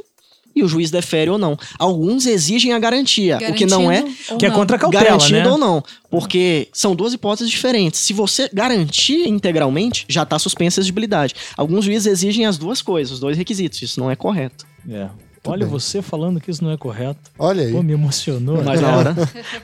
E 0.55 0.63
o 0.65 0.69
juiz 0.69 0.91
defere 0.91 1.31
ou 1.31 1.39
não. 1.39 1.57
Alguns 1.79 2.27
exigem 2.27 2.73
a 2.73 2.79
garantia, 2.79 3.39
o 3.51 3.55
que 3.55 3.67
não 3.67 3.91
é 3.91 4.05
Que 4.39 4.47
é 4.47 4.49
não. 4.49 4.57
contra 4.57 4.77
a 4.77 4.79
cautela, 4.81 5.05
garantido 5.05 5.39
né? 5.39 5.49
ou 5.49 5.57
não. 5.59 5.83
Porque 6.11 6.69
são 6.73 6.95
duas 6.95 7.13
hipóteses 7.13 7.49
diferentes. 7.51 8.01
Se 8.01 8.13
você 8.13 8.51
garantir 8.53 9.29
integralmente, 9.29 10.05
já 10.09 10.25
está 10.25 10.39
suspensa 10.39 10.81
a 10.81 10.83
exigibilidade. 10.83 11.35
Alguns 11.57 11.85
juízes 11.85 12.07
exigem 12.07 12.47
as 12.47 12.59
duas 12.59 12.83
coisas, 12.83 13.13
os 13.15 13.21
dois 13.21 13.37
requisitos. 13.37 13.81
Isso 13.81 14.01
não 14.01 14.11
é 14.11 14.17
correto. 14.17 14.67
É. 14.89 15.09
Olha, 15.47 15.61
bem. 15.65 15.69
você 15.71 16.03
falando 16.03 16.39
que 16.39 16.51
isso 16.51 16.63
não 16.63 16.71
é 16.71 16.77
correto. 16.77 17.19
Olha 17.39 17.63
aí. 17.65 17.73
Pô, 17.73 17.83
me 17.83 17.95
emocionou. 17.95 18.63
Mas 18.63 18.79
na 18.81 18.95
hora, 18.95 19.15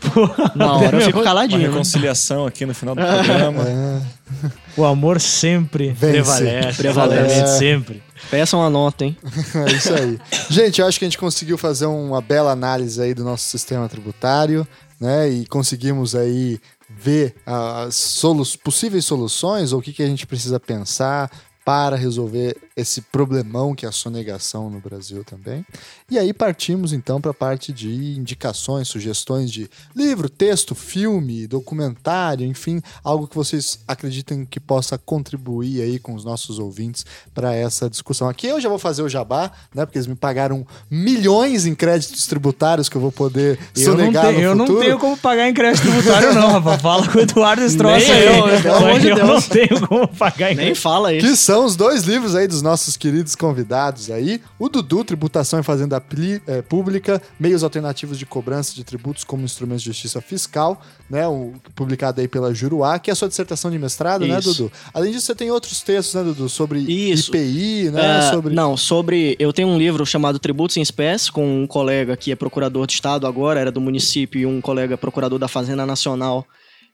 na 0.56 0.72
hora 0.76 0.96
eu 0.96 1.02
fico 1.02 1.18
Uma 1.18 1.24
caladinho. 1.24 1.60
né? 1.60 1.66
reconciliação 1.68 2.46
aqui 2.46 2.64
no 2.64 2.72
final 2.74 2.94
do 2.94 3.02
programa. 3.02 3.62
É, 4.42 4.50
O 4.80 4.84
amor 4.84 5.20
sempre 5.20 5.88
Vence. 5.88 6.12
prevalece. 6.12 6.76
Prevalece. 6.78 7.22
Exatamente, 7.32 7.58
sempre. 7.58 8.02
Peçam 8.30 8.62
a 8.62 8.70
nota, 8.70 9.04
hein? 9.04 9.16
é 9.68 9.72
isso 9.72 9.94
aí. 9.94 10.18
Gente, 10.50 10.80
eu 10.80 10.86
acho 10.86 10.98
que 10.98 11.04
a 11.04 11.08
gente 11.08 11.18
conseguiu 11.18 11.58
fazer 11.58 11.86
uma 11.86 12.20
bela 12.20 12.50
análise 12.50 13.00
aí 13.00 13.14
do 13.14 13.24
nosso 13.24 13.44
sistema 13.44 13.88
tributário, 13.88 14.66
né? 15.00 15.28
E 15.28 15.46
conseguimos 15.46 16.14
aí 16.14 16.60
ver 16.88 17.34
as 17.44 17.94
solu 17.94 18.44
possíveis 18.62 19.04
soluções 19.04 19.72
ou 19.72 19.80
o 19.80 19.82
que, 19.82 19.92
que 19.92 20.02
a 20.02 20.06
gente 20.06 20.26
precisa 20.26 20.58
pensar 20.60 21.30
para 21.66 21.96
resolver 21.96 22.56
esse 22.76 23.00
problemão 23.02 23.74
que 23.74 23.84
é 23.84 23.88
a 23.88 23.92
sonegação 23.92 24.70
no 24.70 24.78
Brasil 24.78 25.24
também. 25.24 25.66
E 26.08 26.16
aí 26.16 26.32
partimos 26.32 26.92
então 26.92 27.20
para 27.20 27.32
a 27.32 27.34
parte 27.34 27.72
de 27.72 27.88
indicações, 28.16 28.86
sugestões 28.86 29.50
de 29.50 29.68
livro, 29.94 30.28
texto, 30.28 30.76
filme, 30.76 31.44
documentário, 31.48 32.46
enfim, 32.46 32.80
algo 33.02 33.26
que 33.26 33.34
vocês 33.34 33.80
acreditem 33.88 34.46
que 34.46 34.60
possa 34.60 34.96
contribuir 34.96 35.82
aí 35.82 35.98
com 35.98 36.14
os 36.14 36.24
nossos 36.24 36.60
ouvintes 36.60 37.04
para 37.34 37.52
essa 37.52 37.90
discussão. 37.90 38.28
Aqui 38.28 38.46
eu 38.46 38.60
já 38.60 38.68
vou 38.68 38.78
fazer 38.78 39.02
o 39.02 39.08
jabá, 39.08 39.50
né? 39.74 39.84
Porque 39.84 39.98
eles 39.98 40.06
me 40.06 40.14
pagaram 40.14 40.64
milhões 40.88 41.66
em 41.66 41.74
créditos 41.74 42.28
tributários 42.28 42.88
que 42.88 42.94
eu 42.96 43.00
vou 43.00 43.10
poder 43.10 43.58
Eu, 43.76 43.82
sonegar 43.90 44.26
tenho, 44.26 44.36
no 44.38 44.44
eu 44.44 44.54
não 44.54 44.66
futuro. 44.68 44.84
tenho 44.84 44.98
como 45.00 45.16
pagar 45.16 45.48
em 45.48 45.52
crédito 45.54 45.82
tributário, 45.82 46.32
não, 46.32 46.52
rapaz. 46.60 46.80
Fala 46.80 47.08
com 47.08 47.18
o 47.18 47.22
Eduardo 47.22 47.62
Nem 47.62 47.92
aí. 48.12 48.26
eu, 48.54 48.62
pelo 48.62 48.76
amor 48.76 49.00
de 49.00 49.08
eu 49.08 49.16
Deus. 49.16 49.28
não 49.28 49.42
tenho 49.42 49.88
como 49.88 50.06
pagar 50.06 50.52
em 50.52 50.54
Nem 50.54 50.66
crédito. 50.66 50.80
fala 50.82 51.12
isso. 51.12 51.26
Que 51.26 51.34
são 51.36 51.55
os 51.64 51.76
dois 51.76 52.02
livros 52.02 52.34
aí 52.34 52.48
dos 52.48 52.60
nossos 52.60 52.96
queridos 52.96 53.34
convidados 53.34 54.10
aí. 54.10 54.40
O 54.58 54.68
Dudu, 54.68 55.04
Tributação 55.04 55.60
e 55.60 55.62
Fazenda 55.62 56.00
Pli- 56.00 56.42
eh, 56.46 56.60
Pública, 56.62 57.22
Meios 57.38 57.62
Alternativos 57.62 58.18
de 58.18 58.26
Cobrança 58.26 58.74
de 58.74 58.82
Tributos 58.82 59.22
como 59.22 59.44
Instrumentos 59.44 59.82
de 59.82 59.90
Justiça 59.90 60.20
Fiscal, 60.20 60.80
né? 61.08 61.26
O, 61.28 61.52
publicado 61.74 62.20
aí 62.20 62.26
pela 62.26 62.52
Juruá, 62.52 62.98
que 62.98 63.10
é 63.10 63.12
a 63.12 63.14
sua 63.16 63.28
dissertação 63.28 63.70
de 63.70 63.78
mestrado, 63.78 64.26
né, 64.26 64.38
Isso. 64.38 64.54
Dudu? 64.54 64.72
Além 64.92 65.12
disso, 65.12 65.26
você 65.26 65.34
tem 65.34 65.50
outros 65.50 65.80
textos, 65.82 66.14
né, 66.14 66.24
Dudu? 66.24 66.48
Sobre 66.48 66.80
Isso. 66.80 67.30
IPI, 67.30 67.90
né? 67.90 68.18
É, 68.18 68.30
sobre... 68.32 68.54
Não, 68.54 68.76
sobre. 68.76 69.36
Eu 69.38 69.52
tenho 69.52 69.68
um 69.68 69.78
livro 69.78 70.04
chamado 70.04 70.38
Tributos 70.38 70.76
em 70.76 70.82
Espécie, 70.82 71.30
com 71.30 71.62
um 71.62 71.66
colega 71.66 72.16
que 72.16 72.32
é 72.32 72.36
procurador 72.36 72.86
de 72.86 72.94
Estado 72.94 73.26
agora, 73.26 73.60
era 73.60 73.70
do 73.70 73.80
município, 73.80 74.40
e 74.40 74.46
um 74.46 74.60
colega 74.60 74.96
procurador 74.98 75.38
da 75.38 75.48
Fazenda 75.48 75.86
Nacional. 75.86 76.44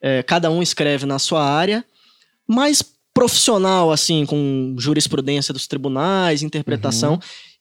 É, 0.01 0.22
cada 0.22 0.51
um 0.51 0.62
escreve 0.62 1.06
na 1.06 1.18
sua 1.18 1.44
área, 1.44 1.84
mais 2.47 2.82
profissional, 3.14 3.90
assim, 3.93 4.24
com 4.26 4.74
jurisprudência 4.78 5.52
dos 5.52 5.66
tribunais, 5.66 6.43
interpretação. 6.43 7.18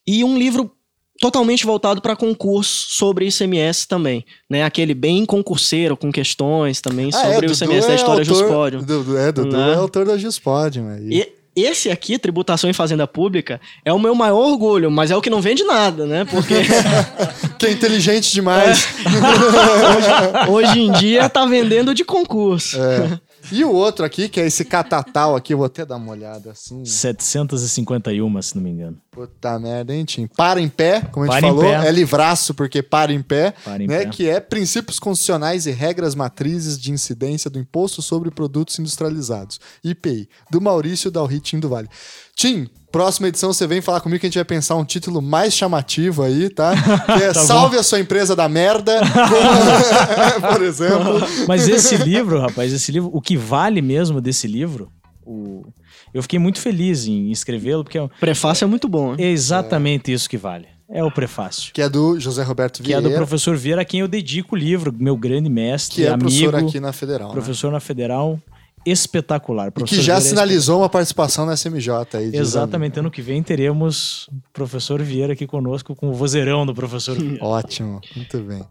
E 0.07 0.23
um 0.23 0.38
livro 0.38 0.72
totalmente 1.19 1.65
voltado 1.65 2.02
para 2.02 2.15
concurso 2.15 2.88
sobre 2.90 3.28
ICMS 3.28 3.88
também, 3.88 4.26
né? 4.49 4.64
Aquele 4.64 4.95
bem 4.95 5.23
concurseiro, 5.26 5.95
com 5.95 6.11
questões 6.11 6.82
também 6.82 7.11
Ah, 7.14 7.19
é, 7.28 7.34
sobre 7.34 7.45
o 7.45 7.49
Dudu 7.52 7.64
ICMS 7.64 7.88
da 7.88 7.94
é 7.94 7.95
história 7.95 8.22
autor- 8.22 8.26
Juspódio. 8.26 8.82
Dudu, 8.82 9.18
é, 9.18 9.32
Dudu 9.32 9.56
Né? 9.56 9.72
é 9.73 9.76
autor 9.76 10.06
da 10.06 10.18
Juspódio, 10.18 10.88
aí. 10.88 11.07
E 11.11 11.28
esse 11.53 11.91
aqui, 11.91 12.18
Tributação 12.18 12.69
em 12.69 12.73
Fazenda 12.73 13.06
Pública, 13.06 13.60
é 13.86 13.91
o 13.94 13.99
meu 13.99 14.15
maior 14.15 14.40
orgulho, 14.52 14.90
mas 14.90 15.11
é 15.11 15.15
o 15.15 15.22
que 15.22 15.30
não 15.30 15.41
vende 15.41 15.64
nada, 15.64 16.07
né? 16.07 16.26
Porque 16.26 16.56
Que 17.60 17.68
é 17.68 17.72
inteligente 17.72 18.32
demais. 18.34 18.88
hoje 20.49 20.80
em 20.80 20.91
dia 20.94 21.30
tá 21.30 21.45
vendendo 21.45 21.94
de 21.94 22.03
concurso. 22.03 22.78
É. 22.82 23.19
E 23.51 23.63
o 23.63 23.72
outro 23.72 24.05
aqui, 24.05 24.27
que 24.27 24.39
é 24.39 24.45
esse 24.45 24.65
catatal 24.65 25.35
aqui, 25.35 25.55
vou 25.55 25.65
até 25.65 25.85
dar 25.85 25.95
uma 25.95 26.11
olhada 26.11 26.51
assim. 26.51 26.84
751, 26.85 28.41
se 28.41 28.55
não 28.55 28.63
me 28.63 28.69
engano. 28.69 28.97
Puta 29.12 29.60
merda, 29.60 29.94
hein, 29.94 30.06
Tim? 30.06 30.26
Para 30.26 30.62
em 30.62 30.70
pé, 30.70 31.02
como 31.12 31.30
a 31.30 31.34
gente 31.34 31.42
falou, 31.42 31.64
pé. 31.64 31.86
é 31.86 31.92
livraço 31.92 32.54
porque 32.54 32.82
para 32.82 33.12
em 33.12 33.22
pé, 33.22 33.54
Para 33.66 33.84
em 33.84 33.88
né? 33.88 34.06
pé. 34.06 34.10
Que 34.10 34.30
é 34.30 34.40
princípios 34.40 35.00
constitucionais 35.00 35.66
e 35.66 35.72
regras 35.72 36.16
matrizes 36.16 36.80
de 36.80 36.94
incidência 36.94 37.50
do 37.50 37.60
Imposto 37.60 38.02
sobre 38.02 38.32
Produtos 38.32 38.80
Industrializados, 38.80 39.60
IPI, 39.84 40.30
do 40.50 40.62
Maurício 40.62 41.12
Dalritin 41.12 41.60
do 41.60 41.68
Vale. 41.68 41.90
Tim, 42.38 42.70
próxima 42.90 43.28
edição 43.28 43.52
você 43.52 43.68
vem 43.68 43.82
falar 43.82 44.00
comigo 44.00 44.22
que 44.22 44.28
a 44.28 44.30
gente 44.30 44.38
vai 44.38 44.46
pensar 44.46 44.76
um 44.78 44.86
título 44.86 45.22
mais 45.22 45.54
chamativo 45.54 46.24
aí, 46.24 46.50
tá? 46.50 46.72
Que 47.06 47.24
é 47.24 47.34
Tá 47.34 47.42
bom. 47.42 47.48
Salve 47.48 47.78
a 47.78 47.84
sua 47.84 48.00
empresa 48.00 48.34
da 48.34 48.48
merda, 48.48 49.02
por 50.54 50.62
exemplo. 50.64 51.20
Mas 51.50 51.68
esse 51.68 51.98
livro, 51.98 52.40
rapaz, 52.40 52.72
esse 52.72 52.90
livro, 52.94 53.10
o 53.12 53.22
que 53.22 53.36
vale 53.36 53.82
mesmo 53.82 54.22
desse 54.22 54.48
livro, 54.48 54.90
o... 55.26 55.66
eu 56.14 56.22
fiquei 56.22 56.40
muito 56.40 56.60
feliz 56.60 57.08
em 57.08 57.32
escrevê-lo, 57.32 57.84
porque 57.84 57.98
é 57.98 58.08
Prefácio 58.20 58.66
é 58.66 58.68
muito 58.68 58.88
bom. 58.88 59.14
hein? 59.14 59.26
exatamente 59.32 60.12
isso 60.12 60.30
que 60.30 60.38
vale. 60.38 60.68
É 60.94 61.02
o 61.04 61.10
prefácio. 61.10 61.72
Que 61.74 61.82
é 61.82 61.88
do 61.88 62.20
José 62.20 62.44
Roberto 62.44 62.84
Que 62.84 62.94
é 62.94 63.00
Vieira, 63.00 63.10
do 63.10 63.16
professor 63.16 63.56
Vieira, 63.56 63.82
a 63.82 63.86
quem 63.86 64.02
eu 64.02 64.10
dedico 64.10 64.56
o 64.56 64.58
livro, 64.58 64.94
meu 64.98 65.16
grande 65.16 65.50
mestre, 65.50 65.96
que 66.02 66.04
é 66.06 66.10
amigo, 66.10 66.28
professor 66.30 66.56
aqui 66.56 66.80
na 66.82 66.92
Federal. 66.92 67.28
né? 67.30 67.34
professor 67.34 67.72
na 67.72 67.80
Federal, 67.80 68.38
espetacular. 68.86 69.68
E 69.70 69.72
Professor 69.72 69.96
que 69.96 70.02
já 70.02 70.16
Vieira 70.16 70.28
é 70.28 70.30
sinalizou 70.30 70.80
uma 70.80 70.90
participação 70.90 71.46
na 71.46 71.54
SMJ 71.56 71.90
aí. 72.14 72.36
Exatamente, 72.36 73.00
ano 73.00 73.10
que 73.10 73.22
vem 73.22 73.42
teremos 73.42 74.28
o 74.28 74.34
professor 74.52 75.02
Vieira 75.02 75.32
aqui 75.34 75.48
conosco 75.48 75.96
com 75.96 76.10
o 76.10 76.14
vozeirão 76.14 76.66
do 76.66 76.74
professor 76.74 77.16
Vieira. 77.18 77.44
Ótimo, 77.44 78.02
muito 78.16 78.40
bem. 78.40 78.62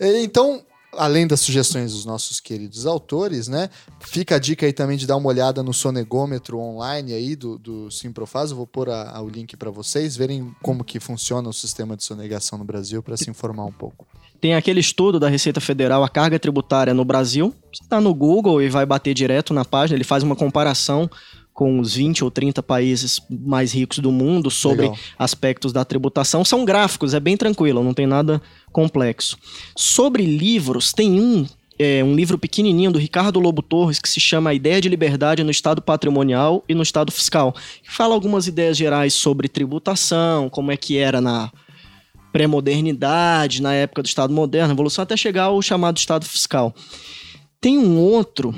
Então, 0.00 0.62
além 0.96 1.26
das 1.26 1.40
sugestões 1.40 1.92
dos 1.92 2.04
nossos 2.04 2.40
queridos 2.40 2.86
autores, 2.86 3.46
né? 3.48 3.68
Fica 4.00 4.36
a 4.36 4.38
dica 4.38 4.64
aí 4.66 4.72
também 4.72 4.96
de 4.96 5.06
dar 5.06 5.16
uma 5.16 5.28
olhada 5.28 5.62
no 5.62 5.72
sonegômetro 5.74 6.58
online 6.58 7.12
aí 7.12 7.36
do, 7.36 7.58
do 7.58 7.90
Simprofaz. 7.90 8.50
Eu 8.50 8.56
vou 8.56 8.66
pôr 8.66 8.88
a- 8.90 9.10
a- 9.16 9.22
o 9.22 9.28
link 9.28 9.56
para 9.56 9.70
vocês 9.70 10.16
verem 10.16 10.54
como 10.62 10.82
que 10.84 10.98
funciona 10.98 11.48
o 11.48 11.52
sistema 11.52 11.96
de 11.96 12.04
sonegação 12.04 12.58
no 12.58 12.64
Brasil 12.64 13.02
para 13.02 13.16
se 13.16 13.28
informar 13.30 13.64
um 13.64 13.72
pouco. 13.72 14.06
Tem 14.40 14.54
aquele 14.54 14.78
estudo 14.78 15.18
da 15.18 15.28
Receita 15.28 15.60
Federal, 15.60 16.04
a 16.04 16.08
carga 16.08 16.38
tributária 16.38 16.94
no 16.94 17.04
Brasil. 17.04 17.52
Você 17.72 17.82
tá 17.88 18.00
no 18.00 18.14
Google 18.14 18.62
e 18.62 18.68
vai 18.68 18.86
bater 18.86 19.12
direto 19.12 19.52
na 19.52 19.64
página, 19.64 19.96
ele 19.96 20.04
faz 20.04 20.22
uma 20.22 20.36
comparação 20.36 21.10
com 21.58 21.80
os 21.80 21.96
20 21.96 22.22
ou 22.22 22.30
30 22.30 22.62
países 22.62 23.20
mais 23.28 23.72
ricos 23.72 23.98
do 23.98 24.12
mundo 24.12 24.48
sobre 24.48 24.82
Legal. 24.82 24.98
aspectos 25.18 25.72
da 25.72 25.84
tributação. 25.84 26.44
São 26.44 26.64
gráficos, 26.64 27.14
é 27.14 27.18
bem 27.18 27.36
tranquilo, 27.36 27.82
não 27.82 27.92
tem 27.92 28.06
nada 28.06 28.40
complexo. 28.70 29.36
Sobre 29.74 30.24
livros, 30.24 30.92
tem 30.92 31.20
um 31.20 31.44
é, 31.76 32.04
um 32.04 32.14
livro 32.14 32.38
pequenininho 32.38 32.92
do 32.92 32.98
Ricardo 33.00 33.40
Lobo 33.40 33.60
Torres 33.60 33.98
que 33.98 34.08
se 34.08 34.20
chama 34.20 34.50
A 34.50 34.54
Ideia 34.54 34.80
de 34.80 34.88
Liberdade 34.88 35.42
no 35.42 35.50
Estado 35.50 35.82
Patrimonial 35.82 36.62
e 36.68 36.76
no 36.76 36.82
Estado 36.84 37.10
Fiscal. 37.10 37.52
Que 37.82 37.90
fala 37.90 38.14
algumas 38.14 38.46
ideias 38.46 38.76
gerais 38.76 39.12
sobre 39.12 39.48
tributação, 39.48 40.48
como 40.48 40.70
é 40.70 40.76
que 40.76 40.96
era 40.96 41.20
na 41.20 41.50
pré-modernidade, 42.32 43.60
na 43.60 43.74
época 43.74 44.02
do 44.02 44.06
Estado 44.06 44.32
moderno, 44.32 44.74
evolução, 44.74 45.02
até 45.02 45.16
chegar 45.16 45.44
ao 45.46 45.60
chamado 45.60 45.96
Estado 45.96 46.24
Fiscal. 46.24 46.72
Tem 47.60 47.76
um 47.76 47.98
outro 47.98 48.54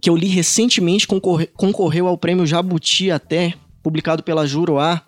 que 0.00 0.10
eu 0.10 0.16
li 0.16 0.26
recentemente, 0.26 1.06
concorre, 1.06 1.46
concorreu 1.54 2.06
ao 2.06 2.18
prêmio 2.18 2.46
Jabuti 2.46 3.10
até, 3.10 3.54
publicado 3.82 4.22
pela 4.22 4.46
Juroá, 4.46 5.02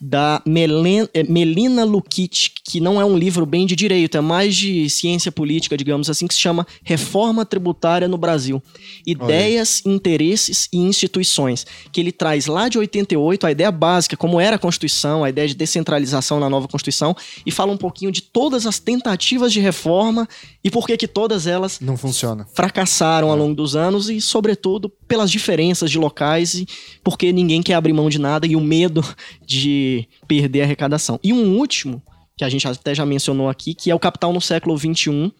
da 0.00 0.40
Melen, 0.46 1.08
eh, 1.12 1.22
Melina 1.24 1.84
Lukic, 1.84 2.50
que 2.64 2.80
não 2.80 3.00
é 3.00 3.04
um 3.04 3.16
livro 3.16 3.44
bem 3.44 3.66
de 3.66 3.76
direito, 3.76 4.16
é 4.16 4.20
mais 4.20 4.56
de 4.56 4.88
ciência 4.88 5.30
política, 5.30 5.76
digamos 5.76 6.08
assim, 6.08 6.26
que 6.26 6.34
se 6.34 6.40
chama 6.40 6.66
Reforma 6.82 7.44
Tributária 7.44 8.08
no 8.08 8.16
Brasil. 8.16 8.62
Ideias, 9.06 9.82
Olha. 9.84 9.94
interesses 9.94 10.68
e 10.72 10.78
instituições. 10.78 11.66
Que 11.92 12.00
ele 12.00 12.12
traz 12.12 12.46
lá 12.46 12.68
de 12.68 12.78
88 12.78 13.46
a 13.46 13.50
ideia 13.50 13.70
básica, 13.70 14.16
como 14.16 14.40
era 14.40 14.56
a 14.56 14.58
Constituição, 14.58 15.24
a 15.24 15.28
ideia 15.28 15.48
de 15.48 15.54
descentralização 15.54 16.40
na 16.40 16.48
nova 16.48 16.68
Constituição, 16.68 17.14
e 17.44 17.50
fala 17.50 17.72
um 17.72 17.76
pouquinho 17.76 18.10
de 18.10 18.22
todas 18.22 18.66
as 18.66 18.78
tentativas 18.78 19.52
de 19.52 19.60
reforma 19.60 20.28
e 20.62 20.70
por 20.70 20.86
que 20.86 20.96
que 20.96 21.08
todas 21.08 21.46
elas 21.46 21.78
não 21.80 21.96
funcionam. 21.96 22.46
Fracassaram 22.54 23.28
é. 23.28 23.30
ao 23.30 23.36
longo 23.36 23.54
dos 23.54 23.76
anos 23.76 24.08
e, 24.08 24.20
sobretudo, 24.20 24.90
pelas 25.08 25.30
diferenças 25.30 25.90
de 25.90 25.98
locais 25.98 26.54
e 26.54 26.66
porque 27.02 27.32
ninguém 27.32 27.62
quer 27.62 27.74
abrir 27.74 27.92
mão 27.92 28.08
de 28.08 28.18
nada 28.18 28.46
e 28.46 28.54
o 28.54 28.60
medo 28.60 29.04
de 29.44 29.89
perder 30.26 30.62
a 30.62 30.64
arrecadação. 30.64 31.18
E 31.22 31.32
um 31.32 31.56
último, 31.56 32.02
que 32.36 32.44
a 32.44 32.48
gente 32.48 32.66
até 32.66 32.94
já 32.94 33.04
mencionou 33.04 33.48
aqui, 33.48 33.74
que 33.74 33.90
é 33.90 33.94
o 33.94 33.98
Capital 33.98 34.32
no 34.32 34.40
século 34.40 34.76
XXI, 34.78 35.32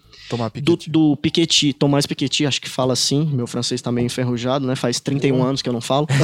do, 0.62 0.76
do 0.86 1.16
Piketty, 1.16 1.72
Tomás 1.72 2.06
Piketty, 2.06 2.46
acho 2.46 2.60
que 2.60 2.68
fala 2.68 2.92
assim, 2.92 3.24
meu 3.32 3.46
francês 3.46 3.80
tá 3.80 3.90
meio 3.90 4.06
enferrujado, 4.06 4.66
né? 4.66 4.76
Faz 4.76 5.00
31 5.00 5.34
uhum. 5.34 5.42
anos 5.42 5.62
que 5.62 5.68
eu 5.68 5.72
não 5.72 5.80
falo. 5.80 6.06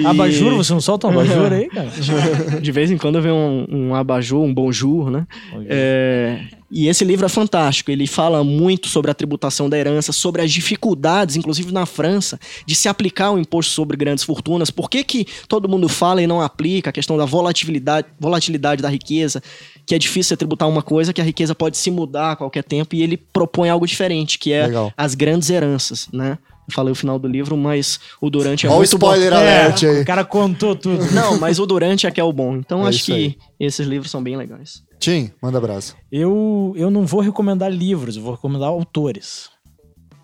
e... 0.00 0.06
Abajur, 0.06 0.54
você 0.54 0.72
não 0.72 0.80
solta 0.80 1.06
um 1.06 1.10
abajur 1.10 1.52
aí, 1.52 1.68
cara? 1.68 1.90
De 2.60 2.72
vez 2.72 2.90
em 2.90 2.96
quando 2.98 3.20
vem 3.20 3.32
um, 3.32 3.66
um 3.68 3.94
abajur, 3.94 4.42
um 4.42 4.52
bonjour, 4.52 5.10
né? 5.10 5.26
É, 5.68 6.40
e 6.70 6.88
esse 6.88 7.04
livro 7.04 7.26
é 7.26 7.28
fantástico. 7.28 7.90
Ele 7.90 8.06
fala 8.06 8.42
muito 8.42 8.88
sobre 8.88 9.10
a 9.10 9.14
tributação 9.14 9.68
da 9.68 9.78
herança, 9.78 10.12
sobre 10.12 10.42
as 10.42 10.50
dificuldades, 10.50 11.36
inclusive 11.36 11.72
na 11.72 11.86
França, 11.86 12.38
de 12.64 12.74
se 12.74 12.88
aplicar 12.88 13.30
o 13.30 13.38
imposto 13.38 13.72
sobre 13.72 13.96
grandes 13.96 14.24
fortunas. 14.24 14.70
Por 14.70 14.90
que, 14.90 15.04
que 15.04 15.26
todo 15.48 15.68
mundo 15.68 15.88
fala 15.88 16.22
e 16.22 16.26
não 16.26 16.40
aplica? 16.40 16.90
A 16.90 16.92
questão 16.92 17.16
da 17.16 17.24
volatilidade, 17.24 18.08
volatilidade 18.18 18.82
da 18.82 18.88
riqueza, 18.88 19.42
que 19.84 19.94
é 19.94 19.98
difícil 19.98 20.36
tributar 20.36 20.68
uma 20.68 20.82
coisa, 20.82 21.12
que 21.12 21.20
a 21.20 21.24
riqueza 21.24 21.54
pode 21.54 21.76
se 21.76 21.90
mudar 21.90 22.32
a 22.32 22.36
qualquer 22.36 22.64
tempo, 22.64 22.94
e 22.96 23.02
ele 23.02 23.16
propõe 23.16 23.68
algo 23.68 23.86
diferente, 23.86 24.38
que 24.38 24.52
é 24.52 24.66
Legal. 24.66 24.92
as 24.96 25.14
grandes 25.14 25.50
heranças, 25.50 26.08
né? 26.12 26.38
Falei 26.70 26.92
o 26.92 26.96
final 26.96 27.18
do 27.18 27.28
livro, 27.28 27.56
mas 27.56 28.00
o 28.20 28.28
Durante 28.28 28.66
é 28.66 28.68
Olha 28.68 28.78
muito 28.78 28.92
o 28.92 28.96
spoiler 28.96 29.30
bom. 29.30 29.36
alert 29.36 29.82
é, 29.82 29.88
aí. 29.88 30.02
O 30.02 30.04
cara 30.04 30.24
contou 30.24 30.74
tudo. 30.74 31.04
Não, 31.12 31.38
mas 31.38 31.58
o 31.58 31.66
Durante 31.66 32.06
é 32.06 32.10
que 32.10 32.20
é 32.20 32.24
o 32.24 32.32
bom. 32.32 32.56
Então 32.56 32.84
é 32.86 32.88
acho 32.88 33.04
que 33.04 33.12
aí. 33.12 33.38
esses 33.58 33.86
livros 33.86 34.10
são 34.10 34.22
bem 34.22 34.36
legais. 34.36 34.82
Tim, 34.98 35.30
manda 35.40 35.58
abraço. 35.58 35.96
Eu, 36.10 36.72
eu 36.76 36.90
não 36.90 37.06
vou 37.06 37.20
recomendar 37.20 37.70
livros, 37.70 38.16
eu 38.16 38.22
vou 38.22 38.34
recomendar 38.34 38.68
autores. 38.68 39.50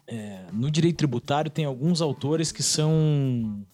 É, 0.09 0.47
no 0.53 0.71
direito 0.71 0.97
tributário 0.97 1.51
tem 1.51 1.65
alguns 1.65 2.03
autores 2.03 2.51
que 2.51 2.63
são. 2.63 3.65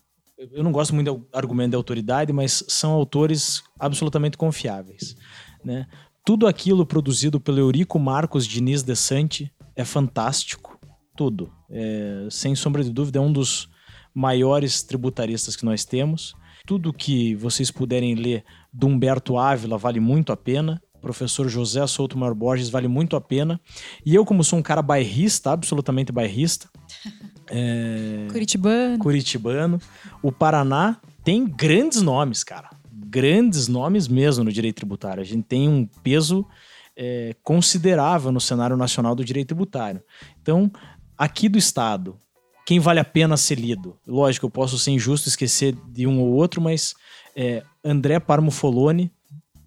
Eu 0.53 0.63
não 0.63 0.71
gosto 0.71 0.95
muito 0.95 1.13
do 1.13 1.27
argumento 1.33 1.71
de 1.71 1.77
autoridade, 1.77 2.33
mas 2.33 2.63
são 2.69 2.93
autores 2.93 3.63
absolutamente 3.79 4.37
confiáveis. 4.37 5.17
Né? 5.65 5.87
Tudo 6.25 6.47
aquilo 6.47 6.87
produzido 6.87 7.41
pelo 7.41 7.59
Eurico 7.59 7.99
Marcos 7.99 8.47
Diniz 8.47 8.83
de 8.83 8.95
Sante 8.95 9.53
é 9.75 9.85
fantástico. 9.85 10.78
Tudo. 11.19 11.53
É, 11.69 12.29
sem 12.31 12.55
sombra 12.55 12.85
de 12.85 12.93
dúvida, 12.93 13.19
é 13.19 13.21
um 13.21 13.33
dos 13.33 13.69
maiores 14.15 14.85
tributaristas 14.85 15.57
que 15.57 15.65
nós 15.65 15.85
temos. 15.85 16.33
Tudo 16.65 16.93
que 16.93 17.35
vocês 17.35 17.73
puderem 17.73 18.15
ler 18.15 18.45
do 18.73 18.87
Humberto 18.87 19.37
Ávila 19.37 19.77
vale 19.77 19.99
muito 19.99 20.31
a 20.31 20.37
pena 20.37 20.81
professor 21.01 21.49
José 21.49 21.85
Souto 21.87 22.19
Mar 22.19 22.35
Borges, 22.35 22.71
vale 22.71 22.89
muito 22.89 23.17
a 23.17 23.21
pena. 23.21 23.61
E 24.05 24.15
eu, 24.15 24.25
como 24.25 24.45
sou 24.45 24.59
um 24.59 24.63
cara 24.63 24.83
bairrista, 24.83 25.51
absolutamente 25.53 26.13
bairrista. 26.13 26.69
É... 27.51 28.27
Curitibano. 28.31 28.99
Curitibano. 28.99 29.81
O 30.23 30.31
Paraná 30.31 31.01
tem 31.25 31.47
grandes 31.47 32.03
nomes, 32.03 32.45
cara. 32.45 32.69
Grandes 32.93 33.69
nomes 33.69 34.07
mesmo 34.07 34.45
no 34.45 34.53
direito 34.53 34.77
tributário. 34.77 35.23
A 35.23 35.25
gente 35.25 35.45
tem 35.45 35.67
um 35.67 35.87
peso 36.03 36.47
é, 36.95 37.35
considerável 37.43 38.31
no 38.31 38.39
cenário 38.39 38.77
nacional 38.77 39.15
do 39.15 39.25
direito 39.25 39.49
tributário. 39.49 40.03
Então, 40.43 40.71
aqui 41.19 41.49
do 41.49 41.59
Estado, 41.59 42.17
quem 42.65 42.79
vale 42.79 43.01
a 43.01 43.05
pena 43.05 43.37
ser 43.37 43.59
lido? 43.59 43.99
Lógico, 44.07 44.47
eu 44.47 44.51
posso 44.51 44.79
ser 44.79 44.93
injusto 44.93 45.29
esquecer 45.29 45.75
de 45.89 46.07
um 46.07 46.21
ou 46.21 46.29
outro, 46.29 46.61
mas 46.61 46.95
é, 47.35 47.63
André 47.85 48.21
Parmo 48.21 48.51
Foloni, 48.51 49.11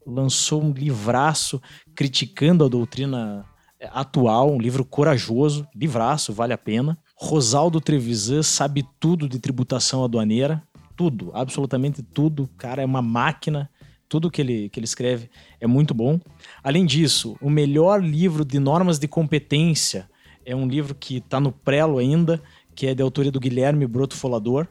lançou 0.05 0.63
um 0.63 0.71
livraço 0.71 1.61
criticando 1.95 2.63
a 2.63 2.67
doutrina 2.67 3.45
é, 3.79 3.89
atual, 3.91 4.51
um 4.51 4.59
livro 4.59 4.85
corajoso, 4.85 5.67
livraço, 5.75 6.33
vale 6.33 6.53
a 6.53 6.57
pena. 6.57 6.97
Rosaldo 7.15 7.81
Trevisan 7.81 8.43
sabe 8.43 8.85
tudo 8.99 9.27
de 9.27 9.39
tributação 9.39 10.03
aduaneira, 10.03 10.61
tudo, 10.95 11.31
absolutamente 11.33 12.01
tudo. 12.01 12.43
O 12.43 12.47
cara 12.57 12.81
é 12.81 12.85
uma 12.85 13.01
máquina, 13.01 13.69
tudo 14.07 14.29
que 14.29 14.41
ele, 14.41 14.69
que 14.69 14.79
ele 14.79 14.85
escreve 14.85 15.29
é 15.59 15.65
muito 15.65 15.93
bom. 15.93 16.19
Além 16.63 16.85
disso, 16.85 17.35
o 17.41 17.49
melhor 17.49 18.03
livro 18.03 18.43
de 18.43 18.59
normas 18.59 18.99
de 18.99 19.07
competência 19.07 20.09
é 20.45 20.55
um 20.55 20.67
livro 20.67 20.95
que 20.95 21.17
está 21.17 21.39
no 21.39 21.51
prelo 21.51 21.97
ainda, 21.97 22.41
que 22.75 22.87
é 22.87 22.93
de 22.93 23.01
autoria 23.01 23.31
do 23.31 23.39
Guilherme 23.39 23.85
Broto 23.85 24.15
Folador, 24.15 24.67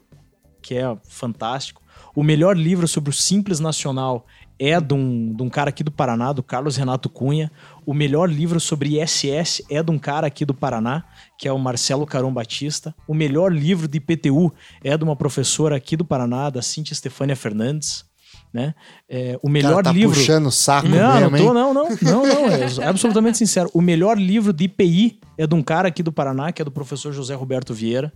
que 0.62 0.74
é 0.74 0.96
fantástico. 1.04 1.82
O 2.14 2.22
melhor 2.22 2.56
livro 2.56 2.88
sobre 2.88 3.10
o 3.10 3.12
Simples 3.12 3.60
Nacional 3.60 4.26
é 4.58 4.78
de 4.80 4.92
um, 4.92 5.34
de 5.34 5.42
um 5.42 5.48
cara 5.48 5.70
aqui 5.70 5.82
do 5.82 5.90
Paraná, 5.90 6.32
do 6.32 6.42
Carlos 6.42 6.76
Renato 6.76 7.08
Cunha. 7.08 7.50
O 7.86 7.94
melhor 7.94 8.28
livro 8.28 8.60
sobre 8.60 9.00
ISS 9.00 9.62
é 9.70 9.82
de 9.82 9.90
um 9.90 9.98
cara 9.98 10.26
aqui 10.26 10.44
do 10.44 10.52
Paraná, 10.52 11.04
que 11.38 11.48
é 11.48 11.52
o 11.52 11.58
Marcelo 11.58 12.06
Caron 12.06 12.32
Batista. 12.32 12.94
O 13.08 13.14
melhor 13.14 13.52
livro 13.52 13.88
de 13.88 13.98
IPTU 13.98 14.52
é 14.84 14.96
de 14.96 15.04
uma 15.04 15.16
professora 15.16 15.76
aqui 15.76 15.96
do 15.96 16.04
Paraná, 16.04 16.50
da 16.50 16.60
Cintia 16.60 16.92
Estefânia 16.92 17.36
Fernandes. 17.36 18.04
Né? 18.52 18.74
É, 19.08 19.38
o 19.42 19.48
melhor 19.48 19.76
cara, 19.76 19.84
tá 19.84 19.92
livro. 19.92 20.14
puxando 20.14 20.46
o 20.46 20.50
saco 20.50 20.88
não, 20.88 21.14
mesmo, 21.14 21.30
não, 21.30 21.38
tô, 21.38 21.54
não, 21.54 21.74
não, 21.74 21.88
não, 22.02 22.26
não, 22.26 22.46
é 22.48 22.66
absolutamente 22.88 23.38
sincero. 23.38 23.70
O 23.72 23.80
melhor 23.80 24.18
livro 24.18 24.52
de 24.52 24.64
IPI 24.64 25.20
é 25.38 25.46
de 25.46 25.54
um 25.54 25.62
cara 25.62 25.86
aqui 25.86 26.02
do 26.02 26.12
Paraná, 26.12 26.50
que 26.50 26.60
é 26.60 26.64
do 26.64 26.70
professor 26.70 27.12
José 27.12 27.34
Roberto 27.34 27.72
Vieira. 27.72 28.12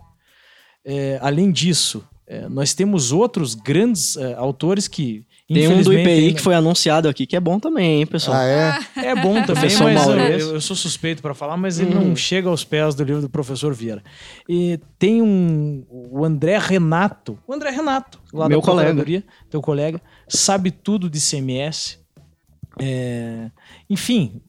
É, 0.85 1.19
além 1.23 1.52
disso, 1.52 2.05
é, 2.27 2.48
nós 2.48 2.74
temos 2.74 3.12
outros 3.12 3.55
grandes 3.55 4.16
é, 4.16 4.35
autores 4.35 4.89
que 4.89 5.24
tem 5.46 5.68
um 5.68 5.82
do 5.82 5.92
IPI 5.92 6.34
que 6.34 6.40
foi 6.40 6.54
anunciado 6.54 7.06
aqui 7.06 7.26
que 7.26 7.36
é 7.36 7.40
bom 7.40 7.60
também, 7.60 8.00
hein, 8.00 8.06
pessoal? 8.06 8.38
Ah, 8.38 8.44
é? 8.44 8.78
É 8.96 9.14
bom 9.14 9.42
também, 9.42 9.70
mas 9.78 10.06
eu, 10.40 10.54
eu, 10.54 10.60
sou 10.60 10.74
suspeito 10.74 11.20
para 11.20 11.34
falar, 11.34 11.56
mas 11.56 11.78
ele 11.78 11.94
não 11.94 12.12
hum. 12.12 12.16
chega 12.16 12.48
aos 12.48 12.64
pés 12.64 12.94
do 12.94 13.04
livro 13.04 13.20
do 13.20 13.28
professor 13.28 13.74
Vieira. 13.74 14.02
E 14.48 14.80
tem 14.98 15.20
um 15.20 15.84
o 15.90 16.24
André 16.24 16.56
Renato, 16.58 17.38
o 17.46 17.52
André 17.52 17.70
Renato, 17.70 18.20
lá 18.32 18.48
Meu 18.48 18.60
da 18.60 18.66
colega. 18.66 19.24
teu 19.50 19.60
colega, 19.60 20.00
sabe 20.26 20.70
tudo 20.70 21.10
de 21.10 21.20
CMS. 21.20 21.98
É, 22.80 23.50
enfim, 23.88 24.40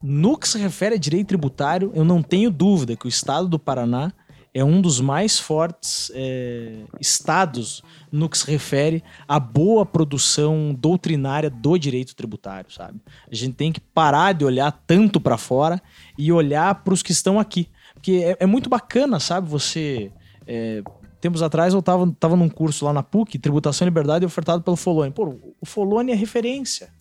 no 0.00 0.38
que 0.38 0.48
se 0.48 0.56
refere 0.56 0.94
a 0.94 0.98
direito 0.98 1.28
tributário, 1.28 1.90
eu 1.94 2.04
não 2.04 2.22
tenho 2.22 2.50
dúvida 2.50 2.94
que 2.94 3.06
o 3.06 3.08
estado 3.08 3.48
do 3.48 3.58
Paraná 3.58 4.12
é 4.54 4.62
um 4.62 4.80
dos 4.80 5.00
mais 5.00 5.38
fortes 5.38 6.12
é, 6.14 6.84
estados 7.00 7.82
no 8.10 8.28
que 8.28 8.36
se 8.36 8.50
refere 8.50 9.02
à 9.26 9.40
boa 9.40 9.86
produção 9.86 10.76
doutrinária 10.78 11.48
do 11.48 11.78
direito 11.78 12.14
tributário, 12.14 12.70
sabe? 12.70 13.00
A 13.30 13.34
gente 13.34 13.54
tem 13.54 13.72
que 13.72 13.80
parar 13.80 14.32
de 14.32 14.44
olhar 14.44 14.70
tanto 14.86 15.18
para 15.18 15.38
fora 15.38 15.80
e 16.18 16.30
olhar 16.30 16.74
para 16.76 16.92
os 16.92 17.02
que 17.02 17.12
estão 17.12 17.40
aqui. 17.40 17.68
Porque 17.94 18.22
é, 18.24 18.36
é, 18.40 18.46
muito 18.46 18.68
bacana, 18.68 19.18
sabe? 19.18 19.48
Você. 19.48 20.12
É, 20.46 20.82
tempos 21.20 21.40
atrás 21.40 21.72
eu 21.72 21.80
estava 21.80 22.10
tava 22.18 22.36
num 22.36 22.48
curso 22.48 22.84
lá 22.84 22.92
na 22.92 23.02
PUC, 23.02 23.38
Tributação 23.38 23.86
e 23.86 23.88
Liberdade, 23.88 24.26
ofertado 24.26 24.62
pelo 24.62 24.76
Folone. 24.76 25.12
Pô, 25.12 25.38
o 25.60 25.64
Folone 25.64 26.12
é 26.12 26.14
referência. 26.14 26.92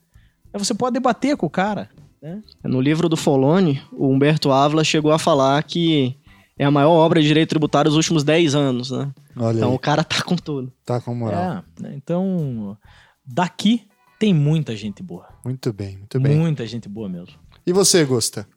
Você 0.53 0.73
pode 0.73 0.93
debater 0.93 1.35
com 1.35 1.47
o 1.47 1.49
cara. 1.49 1.89
Né? 2.21 2.41
No 2.63 2.79
livro 2.79 3.09
do 3.09 3.17
Folone, 3.17 3.81
o 3.91 4.07
Humberto 4.07 4.51
Ávila 4.51 4.83
chegou 4.83 5.11
a 5.11 5.17
falar 5.17 5.63
que 5.63 6.15
é 6.61 6.65
a 6.65 6.69
maior 6.69 6.91
obra 6.91 7.19
de 7.19 7.27
direito 7.27 7.49
tributário 7.49 7.89
dos 7.89 7.97
últimos 7.97 8.23
10 8.23 8.53
anos, 8.53 8.91
né? 8.91 9.11
Olha 9.35 9.57
então 9.57 9.69
aí. 9.71 9.75
o 9.75 9.79
cara 9.79 10.03
tá 10.03 10.21
com 10.21 10.35
tudo. 10.35 10.71
Tá 10.85 11.01
com 11.01 11.15
moral. 11.15 11.63
É, 11.79 11.81
né? 11.81 11.93
então, 11.95 12.77
daqui 13.25 13.87
tem 14.19 14.31
muita 14.31 14.75
gente 14.75 15.01
boa. 15.01 15.27
Muito 15.43 15.73
bem, 15.73 15.97
muito 15.97 16.19
bem. 16.19 16.37
Muita 16.37 16.67
gente 16.67 16.87
boa 16.87 17.09
mesmo. 17.09 17.33
E 17.65 17.73
você, 17.73 18.05
Gusta? 18.05 18.47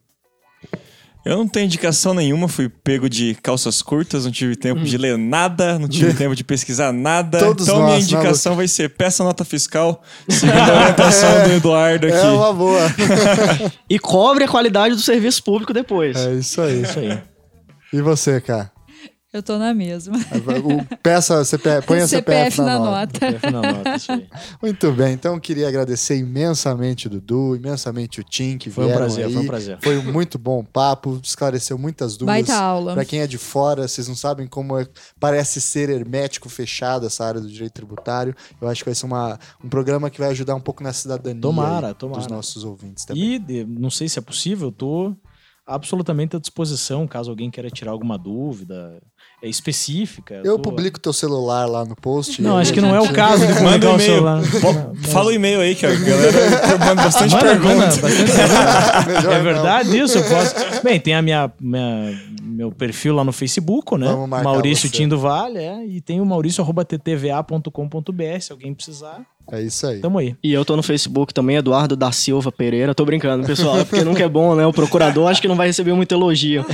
Eu 1.24 1.39
não 1.39 1.48
tenho 1.48 1.64
indicação 1.64 2.12
nenhuma, 2.12 2.47
fui 2.47 2.68
pego 2.68 3.09
de 3.09 3.35
calças 3.36 3.81
curtas, 3.81 4.26
não 4.26 4.31
tive 4.31 4.55
tempo 4.55 4.82
de 4.82 4.98
ler 4.98 5.16
nada, 5.16 5.78
não 5.78 5.89
tive 5.89 6.12
tempo 6.12 6.36
de 6.36 6.44
pesquisar 6.44 6.93
nada. 6.93 7.39
Todos 7.39 7.66
então 7.66 7.81
nós, 7.81 7.86
minha 7.86 7.98
né, 8.01 8.05
indicação 8.05 8.55
vai 8.55 8.68
ser 8.68 8.90
peça 8.90 9.24
nota 9.24 9.47
fiscal, 9.47 10.02
seguindo 10.28 10.59
a 10.59 10.74
orientação 10.74 11.44
do 11.48 11.52
Eduardo 11.55 12.06
aqui. 12.06 12.16
É 12.16 12.22
uma 12.24 12.52
boa. 12.52 12.82
E 13.89 13.98
cobre 13.98 14.44
a 14.44 14.48
qualidade 14.48 14.94
do 14.94 15.01
serviço 15.01 15.43
público 15.43 15.72
depois. 15.72 16.14
É 16.18 16.35
isso 16.35 16.60
aí. 16.60 16.82
Isso 16.82 16.98
aí. 16.98 17.34
E 17.94 18.02
você, 18.02 18.40
cara? 18.40 18.72
Eu 19.32 19.42
tô 19.42 19.58
na 19.58 19.74
mesma. 19.74 20.16
O, 20.16 20.96
peça, 20.98 21.44
CPF, 21.44 21.88
põe 21.88 22.00
a 22.00 22.06
CPF, 22.06 22.60
na, 22.60 22.78
nota. 22.78 23.18
CPF 23.18 23.50
na 23.50 23.62
nota, 23.62 23.94
isso 23.98 24.12
aí. 24.12 24.28
Muito 24.62 24.92
bem, 24.92 25.12
então 25.12 25.34
eu 25.34 25.40
queria 25.40 25.66
agradecer 25.66 26.16
imensamente 26.16 27.08
o 27.08 27.10
Dudu, 27.10 27.56
imensamente 27.56 28.20
o 28.20 28.22
Tim 28.24 28.56
que 28.56 28.70
Foi 28.70 28.84
um 28.86 28.92
prazer, 28.92 29.26
aí. 29.26 29.32
foi 29.32 29.42
um 29.42 29.46
prazer. 29.46 29.78
Foi 29.82 29.98
um 29.98 30.12
muito 30.12 30.38
bom 30.38 30.62
papo, 30.64 31.18
esclareceu 31.20 31.76
muitas 31.76 32.16
dúvidas. 32.16 32.46
Baita 32.46 32.54
aula. 32.56 32.94
Pra 32.94 33.04
quem 33.04 33.22
é 33.22 33.26
de 33.26 33.36
fora, 33.36 33.88
vocês 33.88 34.06
não 34.06 34.14
sabem 34.14 34.46
como 34.46 34.78
é- 34.78 34.86
parece 35.18 35.60
ser 35.60 35.90
hermético, 35.90 36.48
fechado 36.48 37.04
essa 37.04 37.24
área 37.24 37.40
do 37.40 37.48
direito 37.48 37.72
tributário. 37.72 38.36
Eu 38.60 38.68
acho 38.68 38.84
que 38.84 38.88
vai 38.90 38.94
ser 38.94 39.06
uma, 39.06 39.36
um 39.64 39.68
programa 39.68 40.10
que 40.10 40.20
vai 40.20 40.30
ajudar 40.30 40.54
um 40.54 40.60
pouco 40.60 40.80
na 40.80 40.92
cidadania 40.92 41.40
Tomara, 41.42 41.88
aí 41.88 41.94
tomara. 41.94 42.20
dos 42.20 42.30
nossos 42.30 42.62
ouvintes 42.62 43.04
também. 43.04 43.44
E 43.48 43.64
não 43.64 43.90
sei 43.90 44.08
se 44.08 44.16
é 44.16 44.22
possível, 44.22 44.68
eu 44.68 44.72
tô 44.72 45.16
absolutamente 45.66 46.36
à 46.36 46.38
disposição, 46.38 47.06
caso 47.06 47.30
alguém 47.30 47.50
queira 47.50 47.70
tirar 47.70 47.92
alguma 47.92 48.18
dúvida 48.18 49.00
é 49.42 49.48
específica. 49.48 50.40
Eu 50.44 50.56
tô- 50.56 50.62
publico 50.70 50.98
teu 51.00 51.12
celular 51.12 51.66
lá 51.66 51.84
no 51.84 51.94
post. 51.96 52.40
Não, 52.40 52.56
acho 52.58 52.72
que 52.72 52.80
não 52.80 52.94
é 52.94 53.00
o 53.00 53.12
caso 53.12 53.44
de 53.46 53.52
Manda 53.62 53.88
publicar 53.88 53.90
um 53.90 53.96
o 53.96 54.00
e-mail. 54.00 54.22
Fala 55.08 55.26
o 55.28 55.32
e-mail 55.32 55.60
aí, 55.60 55.74
que 55.74 55.84
a 55.86 55.94
galera 55.94 56.78
manda 56.78 56.94
bastante 57.02 57.32
Manda, 57.34 57.46
perguntas. 57.46 57.98
bastante 57.98 58.30
É 58.32 59.22
não. 59.36 59.42
verdade 59.42 59.98
isso? 59.98 60.18
Eu 60.18 60.24
posso. 60.28 60.54
Bem, 60.82 61.00
tem 61.00 61.14
a 61.14 61.22
minha, 61.22 61.50
minha- 61.60 62.18
meu 62.42 62.70
perfil 62.70 63.14
lá 63.14 63.24
no 63.24 63.32
Facebook, 63.32 63.96
né? 63.98 64.06
Maurício 64.26 64.88
você. 64.88 64.96
Tim 64.96 65.08
do 65.08 65.18
Vale, 65.18 65.58
é, 65.58 65.84
e 65.86 66.00
tem 66.00 66.20
o 66.20 66.26
maurício.ttva.com.br, 66.26 68.40
se 68.40 68.52
alguém 68.52 68.72
precisar, 68.74 69.24
É 69.52 69.60
isso 69.60 69.86
aí. 69.86 70.00
tamo 70.00 70.18
aí. 70.18 70.34
E 70.42 70.52
eu 70.52 70.64
tô 70.64 70.74
no 70.76 70.82
Facebook 70.82 71.34
também, 71.34 71.56
Eduardo 71.56 71.94
da 71.94 72.10
Silva 72.10 72.50
Pereira. 72.50 72.94
Tô 72.94 73.04
brincando, 73.04 73.46
pessoal, 73.46 73.78
é 73.78 73.84
porque 73.84 74.02
nunca 74.02 74.22
é 74.22 74.28
bom, 74.28 74.54
né? 74.54 74.66
O 74.66 74.72
procurador 74.72 75.28
acho 75.30 75.42
que 75.42 75.48
não 75.48 75.56
vai 75.56 75.66
receber 75.66 75.92
muito 75.92 76.14
elogio. 76.14 76.64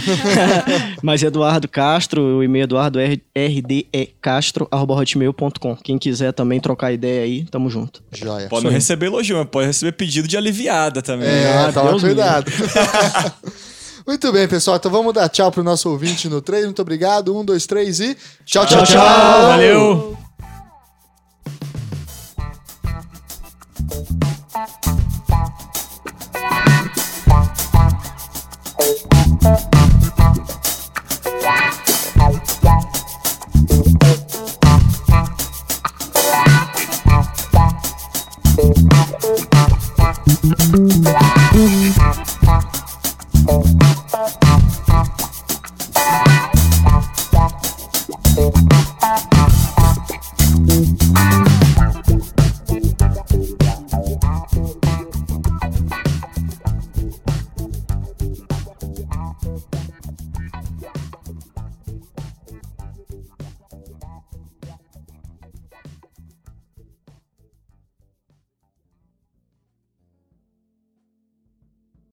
Mas 1.03 1.23
Eduardo 1.23 1.69
Castro, 1.69 2.23
o 2.39 2.45
e-mail 2.45 2.63
é 2.63 2.65
eduardo 2.65 2.99
rdecastro.hotmail.com. 3.35 5.77
Quem 5.77 5.99
quiser 5.99 6.33
também 6.33 6.61
trocar 6.61 6.93
ideia 6.93 7.25
aí, 7.25 7.45
tamo 7.45 7.69
junto. 7.69 8.03
Joia. 8.13 8.49
Pode 8.49 8.65
não 8.65 8.73
receber 8.73 9.07
elogio, 9.07 9.37
mas 9.37 9.49
pode 9.49 9.67
receber 9.67 9.93
pedido 9.93 10.29
de 10.29 10.37
aliviada 10.37 11.03
também. 11.03 11.29
É, 11.29 11.57
Ah, 11.57 11.73
toma 11.73 11.91
Deus 11.91 12.03
cuidado. 12.03 12.51
Muito 14.07 14.33
bem, 14.33 14.49
pessoal. 14.49 14.77
Então 14.77 14.91
vamos 14.91 15.13
dar 15.13 15.29
tchau 15.29 15.53
pro 15.53 15.63
nosso 15.63 15.89
ouvinte 15.91 16.29
no 16.29 16.41
3. 16.41 16.65
Muito 16.65 16.83
obrigado. 16.83 17.37
Um, 17.37 17.45
dois, 17.45 17.67
três 17.67 18.01
e. 18.01 18.17
Tchau, 18.45 18.67
tchau, 18.67 18.85
tchau. 18.85 18.99
Valeu! 18.99 20.30